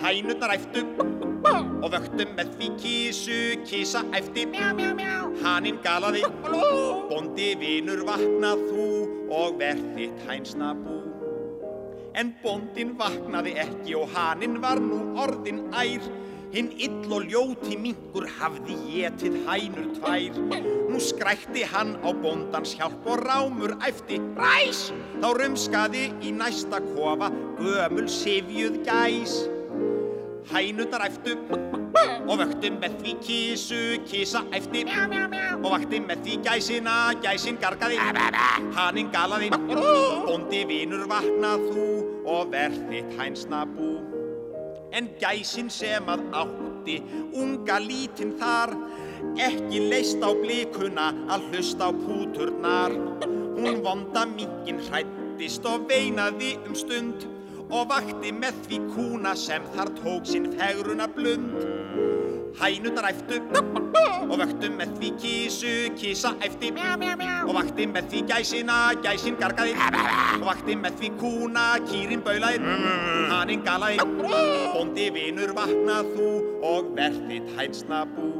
Hænurnar 0.00 0.56
æftu 0.56 0.86
og 1.82 1.88
vöktu 1.92 2.26
með 2.38 2.56
því 2.56 2.72
kísu 2.80 3.38
kísa 3.66 4.04
æfti 4.16 4.46
Haninn 5.42 5.80
galaði 5.84 6.22
bondi 7.10 7.52
vinur 7.60 8.04
vaknað 8.08 8.66
þú 8.70 8.90
og 9.32 9.58
verðitt 9.60 10.28
hænsna 10.28 10.72
bú 10.78 11.01
En 12.18 12.34
bondin 12.42 12.92
vaknaði 12.98 13.54
ekki 13.62 13.94
og 13.96 14.10
haninn 14.12 14.58
var 14.62 14.80
nú 14.82 15.00
orðin 15.22 15.64
ær. 15.72 16.04
Hinn 16.52 16.68
ill 16.84 17.12
og 17.16 17.30
ljóti 17.32 17.78
mingur 17.80 18.26
hafði 18.36 18.76
getið 18.84 19.38
hænur 19.46 19.86
tvær. 19.96 20.40
Nú 20.92 21.00
skrækti 21.00 21.64
hann 21.72 21.94
á 22.04 22.12
bondans 22.12 22.74
hjálp 22.76 23.06
og 23.08 23.22
rámur 23.24 23.72
æfti 23.88 24.20
ræs. 24.36 24.90
Þá 25.22 25.28
rumskaði 25.40 26.10
í 26.20 26.34
næsta 26.36 26.82
kofa 26.92 27.30
gömul 27.60 28.10
sifjuð 28.20 28.82
gæs. 28.84 29.38
Hænundar 30.52 31.08
æftu 31.08 31.38
og 32.26 32.38
vöktu 32.40 32.70
með 32.76 32.96
því 33.00 33.12
kísu, 33.26 33.80
kísa 34.08 34.42
æfti 34.54 34.84
og 35.62 35.68
vakti 35.74 36.00
með 36.02 36.24
því 36.24 36.38
gæsina, 36.46 36.96
gæsin 37.22 37.58
gargaði, 37.62 37.98
haninn 38.76 39.10
galaði, 39.12 39.50
bondi 40.26 40.62
vinur 40.68 41.06
vaknað 41.10 41.66
þú 41.70 41.86
og 42.32 42.52
verðitt 42.54 43.12
hænsna 43.18 43.64
bú. 43.74 43.92
En 44.92 45.08
gæsin 45.20 45.70
sem 45.72 46.08
að 46.12 46.24
átti, 46.36 46.98
unga 47.32 47.78
lítinn 47.80 48.34
þar, 48.40 48.74
ekki 49.40 49.86
leist 49.88 50.20
á 50.20 50.30
blikuna 50.36 51.12
að 51.32 51.48
hlusta 51.50 51.88
á 51.88 51.90
púturnar. 51.96 52.96
Hún 53.56 53.80
vonda 53.84 54.26
mingin 54.28 54.82
hrættist 54.88 55.64
og 55.68 55.86
veinaði 55.88 56.56
um 56.66 56.76
stund 56.76 57.31
og 57.72 57.88
vakti 57.88 58.32
með 58.36 58.58
því 58.66 58.78
kúna 58.92 59.32
sem 59.38 59.64
þar 59.72 59.90
tók 60.02 60.28
sinn 60.28 60.50
fegruna 60.58 61.08
blund. 61.08 61.56
Hænundar 62.60 63.08
æftu 63.08 63.38
og 64.28 64.34
vöktu 64.36 64.68
með 64.76 64.92
því 64.98 65.10
kísu, 65.22 65.72
kísa 65.96 66.34
æfti. 66.44 66.68
Og 67.46 67.54
vakti 67.56 67.86
með 67.88 68.10
því 68.12 68.22
gæsina, 68.28 68.76
gæsin 69.04 69.38
gargaði 69.40 69.72
og 70.36 70.44
vakti 70.50 70.76
með 70.76 70.98
því 71.00 71.12
kúna, 71.20 71.66
kýrin 71.88 72.24
baulaði, 72.24 72.60
haninn 73.32 73.64
galaði, 73.64 74.04
bondi 74.76 75.08
vinur 75.16 75.54
vaknað 75.56 76.12
þú 76.16 76.30
og 76.68 76.92
verðitt 76.98 77.52
hænsna 77.56 78.04
bú. 78.12 78.30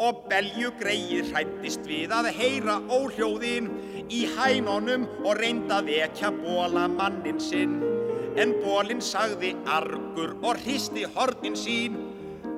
Og 0.00 0.22
belju 0.30 0.70
greið 0.80 1.34
hrættist 1.34 1.82
við 1.84 2.14
að 2.14 2.30
heyra 2.38 2.78
óhljóðin 2.88 3.68
í 4.08 4.22
hænunum 4.38 5.04
og 5.26 5.34
reynda 5.42 5.82
vekja 5.84 6.30
bóla 6.38 6.86
mannin 6.88 7.42
sinn. 7.42 7.99
En 8.38 8.52
bólinn 8.62 9.00
sagði 9.02 9.54
argur 9.66 10.36
og 10.42 10.60
hristi 10.62 11.02
hornin 11.16 11.56
sín. 11.58 11.98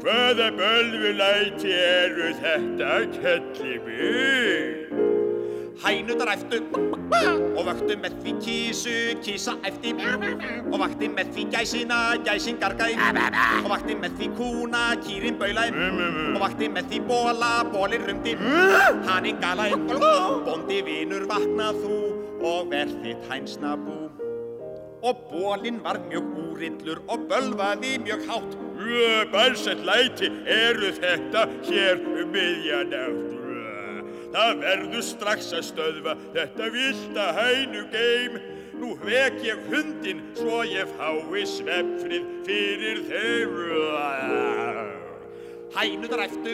Hvaða 0.03 0.51
bölvulæti 0.59 1.73
eru 1.73 2.33
þetta, 2.43 2.91
kelli 3.15 3.79
mig? 3.87 4.83
Hænundar 5.83 6.29
æftu 6.35 6.59
og 7.57 7.65
vöktu 7.67 7.97
með 8.03 8.19
því 8.23 8.35
kísu, 8.45 8.97
kísa 9.25 9.55
æfti. 9.67 9.95
Og 10.69 10.77
vakti 10.83 11.09
með 11.11 11.33
því 11.37 11.47
gæsina, 11.55 12.01
gæsin 12.27 12.61
gargaði. 12.61 12.99
Og 13.63 13.71
vakti 13.73 13.97
með 14.03 14.21
því 14.21 14.31
kúna, 14.37 14.85
kýrin 15.07 15.41
baulaði. 15.41 15.89
Og 16.35 16.39
vakti 16.45 16.69
með 16.69 16.93
því 16.93 17.03
bóla, 17.09 17.53
bólinn 17.73 18.07
rumdi. 18.11 18.37
Haninn 19.09 19.41
galaði, 19.43 19.81
bondi 20.47 20.83
vinur 20.87 21.27
vaknað 21.31 21.83
þú. 21.87 22.01
Og 22.43 22.73
verðitt 22.73 23.29
hænsna 23.31 23.77
bú 23.79 24.02
og 25.03 25.27
bólinn 25.31 25.83
var 25.85 25.99
mjög 26.09 26.29
úrillur 26.47 27.03
og 27.09 27.27
bölvaði 27.31 27.99
mjög 28.07 28.27
hátt. 28.31 28.57
Balsett 29.33 29.85
læti 29.87 30.31
eru 30.47 30.91
þetta 30.99 31.47
hér 31.69 32.01
um 32.23 32.33
miðjanátt. 32.35 33.39
Það 34.33 34.53
verður 34.63 35.05
strax 35.05 35.53
að 35.53 35.67
stöðva 35.69 36.17
þetta 36.33 36.71
vilda 36.73 37.29
hænu 37.37 37.85
geim. 37.93 38.41
Nú 38.81 38.97
vek 39.05 39.39
ég 39.47 39.61
hundin 39.71 40.25
svo 40.39 40.65
ég 40.67 40.91
fái 40.97 41.47
svefnfrið 41.47 42.35
fyrir 42.49 43.07
þeim. 43.13 45.02
Hænundar 45.73 46.21
æftu 46.27 46.53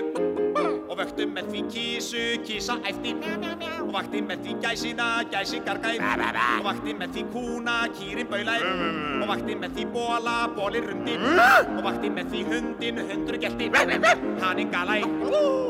og 0.89 0.99
vöktu 0.99 1.25
með 1.27 1.49
því 1.51 1.63
kísu, 1.73 2.21
kísa 2.47 2.77
æfti 2.87 3.15
og 3.83 3.91
vakti 3.91 4.21
með 4.23 4.45
því 4.45 4.55
gæsina, 4.63 5.07
gæsin 5.33 5.65
gargaði 5.67 5.99
og 5.99 6.63
vakti 6.69 6.95
með 7.01 7.17
því 7.17 7.25
kúna, 7.33 7.75
kýrin 7.99 8.31
baulaði 8.31 8.71
og 9.19 9.27
vakti 9.33 9.57
með 9.59 9.75
því 9.75 9.87
bóla, 9.97 10.37
bólinn 10.55 10.87
rundi. 10.87 11.17
Og 11.19 11.83
vakti 11.89 12.13
með 12.15 12.31
því 12.31 12.45
hundin, 12.53 13.03
hundur 13.11 13.41
gelti. 13.43 13.71
Haninn 14.45 14.73
galaði, 14.77 15.11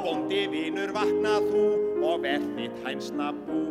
bondi 0.04 0.44
vinur 0.52 0.92
vaknað 0.98 1.48
þú 1.48 1.64
og 2.04 2.22
verðitt 2.28 2.78
hænsna 2.84 3.32
bú. 3.46 3.64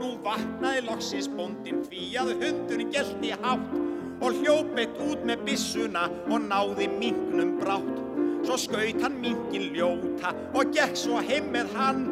Nú 0.00 0.16
vaknaði 0.24 0.88
loksins 0.88 1.28
bondin 1.36 1.84
því 1.84 2.10
að 2.24 2.36
hundurinn 2.40 2.96
gelti 2.96 3.36
hátt 3.36 3.80
og 4.18 4.40
hljópett 4.40 4.96
út 5.04 5.28
með 5.28 5.44
bissuna 5.52 6.08
og 6.26 6.38
náði 6.48 6.88
minknum 6.96 7.58
brátt. 7.60 8.07
Svo 8.44 8.56
skaut 8.60 9.02
hann 9.02 9.18
minkin 9.22 9.70
ljóta 9.74 10.34
og 10.54 10.72
gekk 10.74 10.96
svo 10.98 11.22
heim 11.24 11.50
með 11.54 11.74
hann. 11.78 12.06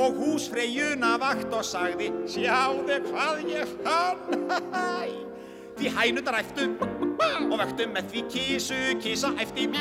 Og 0.00 0.14
húsfreyjuna 0.16 1.16
vakt 1.20 1.50
og 1.52 1.66
sagði 1.66 2.12
Sjáðu 2.30 3.00
hvað 3.10 3.42
ég 3.50 3.74
fann 3.82 5.26
Því 5.80 5.88
hænundar 5.96 6.36
æftu 6.36 6.66
og 7.50 7.56
vöktu 7.56 7.86
með 7.88 8.08
því 8.10 8.20
kísu, 8.32 8.78
kísa 9.00 9.30
eftir 9.40 9.72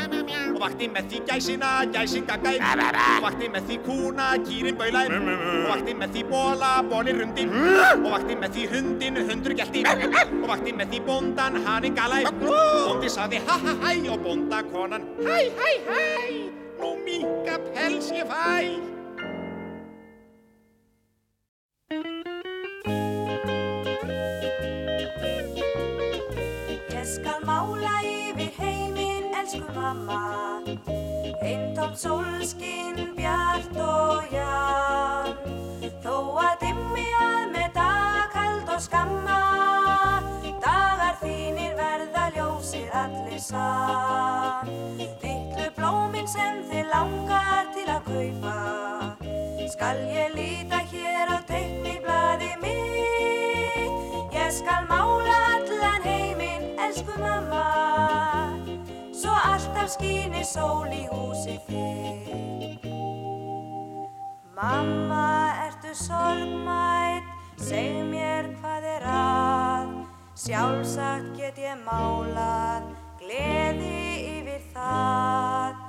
og 0.54 0.60
vakti 0.62 0.88
með 0.92 1.10
því 1.12 1.20
gæsina, 1.28 1.72
gæsin 1.92 2.24
gaggæ 2.28 2.54
og 2.56 3.24
vakti 3.26 3.50
með 3.52 3.68
því 3.68 3.78
kúna, 3.86 4.28
kýrin 4.48 4.78
baula 4.80 5.02
og 5.12 5.68
vakti 5.70 5.96
með 6.00 6.14
því 6.16 6.24
bóla, 6.32 6.70
bóli 6.92 7.16
rundi 7.20 7.48
og 7.50 8.08
vakti 8.14 8.38
með 8.40 8.56
því 8.56 8.68
hundin, 8.74 9.20
hundur 9.30 9.56
gelti 9.60 9.84
og 9.88 10.48
vakti 10.54 10.76
með 10.80 10.94
því 10.94 11.02
bóndan, 11.10 11.60
haninn 11.66 11.98
galæ 12.00 12.22
bóndi 12.40 13.12
saði 13.12 13.44
ha 13.48 13.58
ha 13.66 13.76
hæ. 13.84 13.92
Og 14.14 14.24
bónda 14.24 14.64
konan 14.72 15.04
hæ 15.20 15.38
hæ 15.60 15.74
hæ. 15.90 16.06
Nú 16.80 16.96
minga 17.04 17.60
pels 17.74 18.12
ég 18.16 18.32
fæ 18.32 18.99
mamma. 29.94 30.62
Eintóm 31.42 31.96
solskinn 31.96 33.14
bjart 33.18 33.78
og 33.82 34.34
jan 34.34 35.38
Þó 36.04 36.16
að 36.44 36.56
dimmi 36.64 37.06
að 37.18 37.46
með 37.56 37.70
dagkald 37.78 38.70
og 38.76 38.84
skamma. 38.84 39.40
Dagar 40.64 41.16
þínir 41.24 41.74
verða 41.80 42.28
ljósir 42.36 42.92
allir 42.94 43.42
sann 43.42 44.70
Littlu 45.00 45.70
blóminn 45.78 46.30
sem 46.30 46.62
þið 46.70 46.94
langar 46.94 47.72
til 47.74 47.88
að 47.90 48.12
kaupa. 48.12 48.56
Skal 49.74 50.04
ég 50.14 50.36
líta 50.36 50.84
hér 50.92 51.34
á 51.34 51.38
teikniblaði 51.50 52.54
mitt? 52.62 53.98
Ég 54.36 54.54
skal 54.54 54.86
mála 54.92 55.40
allan 55.56 56.06
heiminn, 56.06 56.74
elsku 56.78 57.18
mamma 57.18 58.09
svo 59.20 59.36
alltaf 59.36 59.90
skýnir 59.92 60.46
sól 60.48 60.88
í 60.96 61.04
húsi 61.12 61.58
þitt. 61.68 62.86
Mamma, 64.56 65.56
ertu 65.68 65.92
sorgmætt, 65.96 67.28
seg 67.60 68.00
mér 68.12 68.48
hvað 68.60 68.88
er 68.96 69.08
að, 69.12 69.94
sjálfsagt 70.40 71.34
get 71.40 71.60
ég 71.60 71.80
málað, 71.84 72.88
gleði 73.20 74.04
yfir 74.38 74.64
það, 74.76 75.80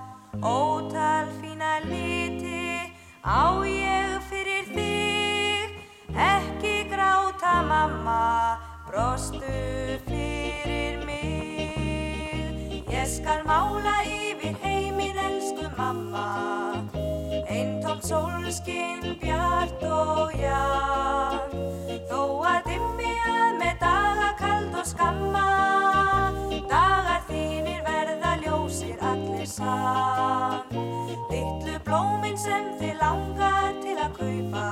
ótal 0.43 1.31
fína 1.41 1.77
liti 1.87 2.95
á 3.23 3.63
ég 3.67 4.17
fyrir 4.31 4.71
þig, 4.75 5.77
ekki 6.15 6.77
gráta 6.91 7.61
mamma, 7.67 8.23
brostu 8.91 9.59
fyrir 10.07 10.99
mig. 10.99 11.00
Ég 13.21 13.27
skal 13.27 13.43
mála 13.45 13.97
yfir 14.09 14.55
heiminn, 14.63 15.19
elsku 15.21 15.67
mamma. 15.77 16.25
Eintóm 17.53 17.99
sólskinn, 18.01 19.19
bjart 19.21 19.83
og 19.85 20.33
ján 20.41 21.53
Þó 22.09 22.21
að 22.49 22.71
dimmi 22.71 23.11
að 23.29 23.59
með 23.61 23.75
daga 23.83 24.31
kald 24.41 24.79
og 24.81 24.87
skamma 24.89 25.45
Dagar 26.71 27.21
þínir 27.29 27.83
verða 27.85 28.33
ljósir 28.41 29.05
allir 29.05 29.51
sann 29.53 30.65
Littlu 31.29 31.77
blóminn 31.85 32.41
sem 32.41 32.71
þið 32.81 32.95
langar 33.03 33.75
til 33.83 33.99
að 34.01 34.17
kaupa 34.17 34.65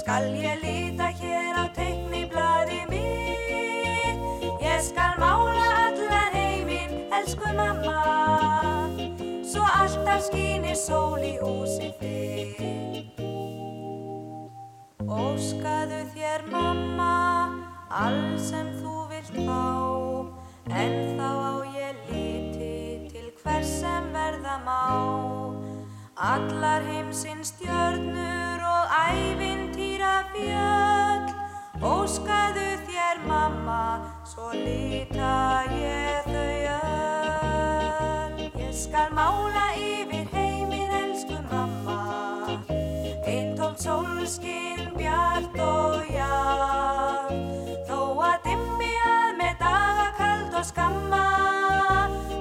Skal 0.00 0.30
ég 0.40 0.64
líta 0.64 1.12
hér 1.20 1.60
á 1.60 1.68
teikniblaði 1.76 2.80
mitt. 2.88 4.24
Ég 4.64 4.80
skal 4.88 5.20
mála 5.20 5.45
elsku 7.26 7.48
mamma. 7.56 8.88
Svo 9.42 9.62
alltaf 9.62 10.22
skýnir 10.28 10.76
sól 10.78 11.22
í 11.22 11.34
húsi 11.40 11.90
þitt 11.98 13.18
Óskaðu 15.06 16.02
þér 16.14 16.46
mamma 16.50 17.14
All 17.90 18.38
sem 18.38 18.70
þú 18.78 19.06
vilt 19.10 19.34
fá. 19.46 19.66
En 20.70 20.94
þá 21.18 21.30
á 21.30 21.54
ég 21.74 21.98
líti 22.10 23.10
Til 23.10 23.30
hvers 23.42 23.74
sem 23.80 24.10
verða 24.14 24.58
má. 24.66 24.82
Allar 26.16 26.82
heimsins 26.86 27.54
stjörnur 27.54 28.62
og 28.66 28.94
ævintýra 29.02 30.14
fjöll 30.32 31.45
Óskaðu 31.76 32.64
þér 32.86 33.18
mamma, 33.28 34.00
svo 34.24 34.48
líta 34.56 35.64
ég 35.76 36.24
þau 36.24 36.54
öll. 36.72 38.40
Ég 38.56 38.72
skal 38.72 39.12
mála 39.12 39.66
yfir 39.76 40.24
heiminn, 40.32 40.94
elsku 41.02 41.36
mamma, 41.50 41.98
eintómt 43.28 43.84
solskinn, 43.84 44.88
bjart 44.96 45.60
og 45.60 46.08
jafn. 46.08 47.44
Þó 47.84 48.00
að 48.24 48.48
dimmi 48.48 48.92
að 49.04 49.36
með 49.42 49.60
dagakald 49.60 50.56
og 50.56 50.66
skamma, 50.70 51.24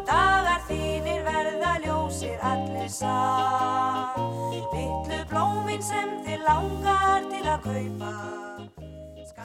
dagar 0.08 0.64
þínir 0.70 1.28
verða 1.28 1.76
ljósir 1.84 2.40
allir 2.40 2.88
sann. 2.88 4.16
Littlu 4.72 5.20
blóminn 5.28 5.84
sem 5.84 6.22
þið 6.24 6.48
langar 6.48 7.28
til 7.34 7.44
að 7.44 7.60
kaupa. 7.68 8.16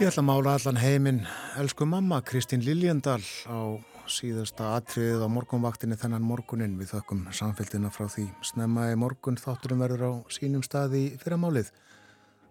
Ég 0.01 0.09
ætla 0.09 0.23
að 0.23 0.29
mála 0.31 0.53
allan 0.57 0.79
heiminn, 0.81 1.19
elsku 1.61 1.85
mamma, 1.85 2.23
Kristín 2.25 2.63
Liljendal 2.65 3.21
á 3.45 3.77
síðasta 4.09 4.71
atriðið 4.79 5.27
á 5.27 5.29
morgunvaktinni 5.29 5.99
þennan 6.01 6.25
morgunin. 6.25 6.79
Við 6.81 6.95
þökkum 6.95 7.27
samfélgina 7.37 7.91
frá 7.93 8.07
því 8.09 8.25
snemmaði 8.49 8.97
morgun 8.97 9.37
þátturum 9.37 9.85
verður 9.85 10.07
á 10.09 10.13
sínum 10.33 10.65
staði 10.65 11.03
fyrir 11.21 11.43
málið. 11.43 11.69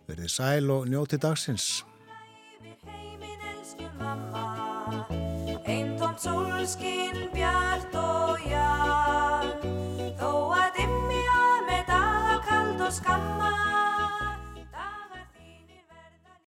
Verðið 0.05 0.29
sæl 0.35 0.69
og 0.75 0.85
njóti 0.93 1.17
dagsins. 1.17 1.81
Heiminn, 2.85 3.41
elsku 3.55 3.89
mamma, 3.97 4.45
einn 5.65 5.95
tómt 5.97 6.21
sólskinn, 6.21 7.31
bjart 7.33 7.97
og 7.97 8.45
jár, 8.45 9.49
þó 10.21 10.31
að 10.53 10.69
dimja 10.77 11.43
með 11.65 11.85
dag 11.89 12.33
og 12.35 12.45
kald 12.53 12.85
og 12.91 12.97
skamma. 13.01 13.88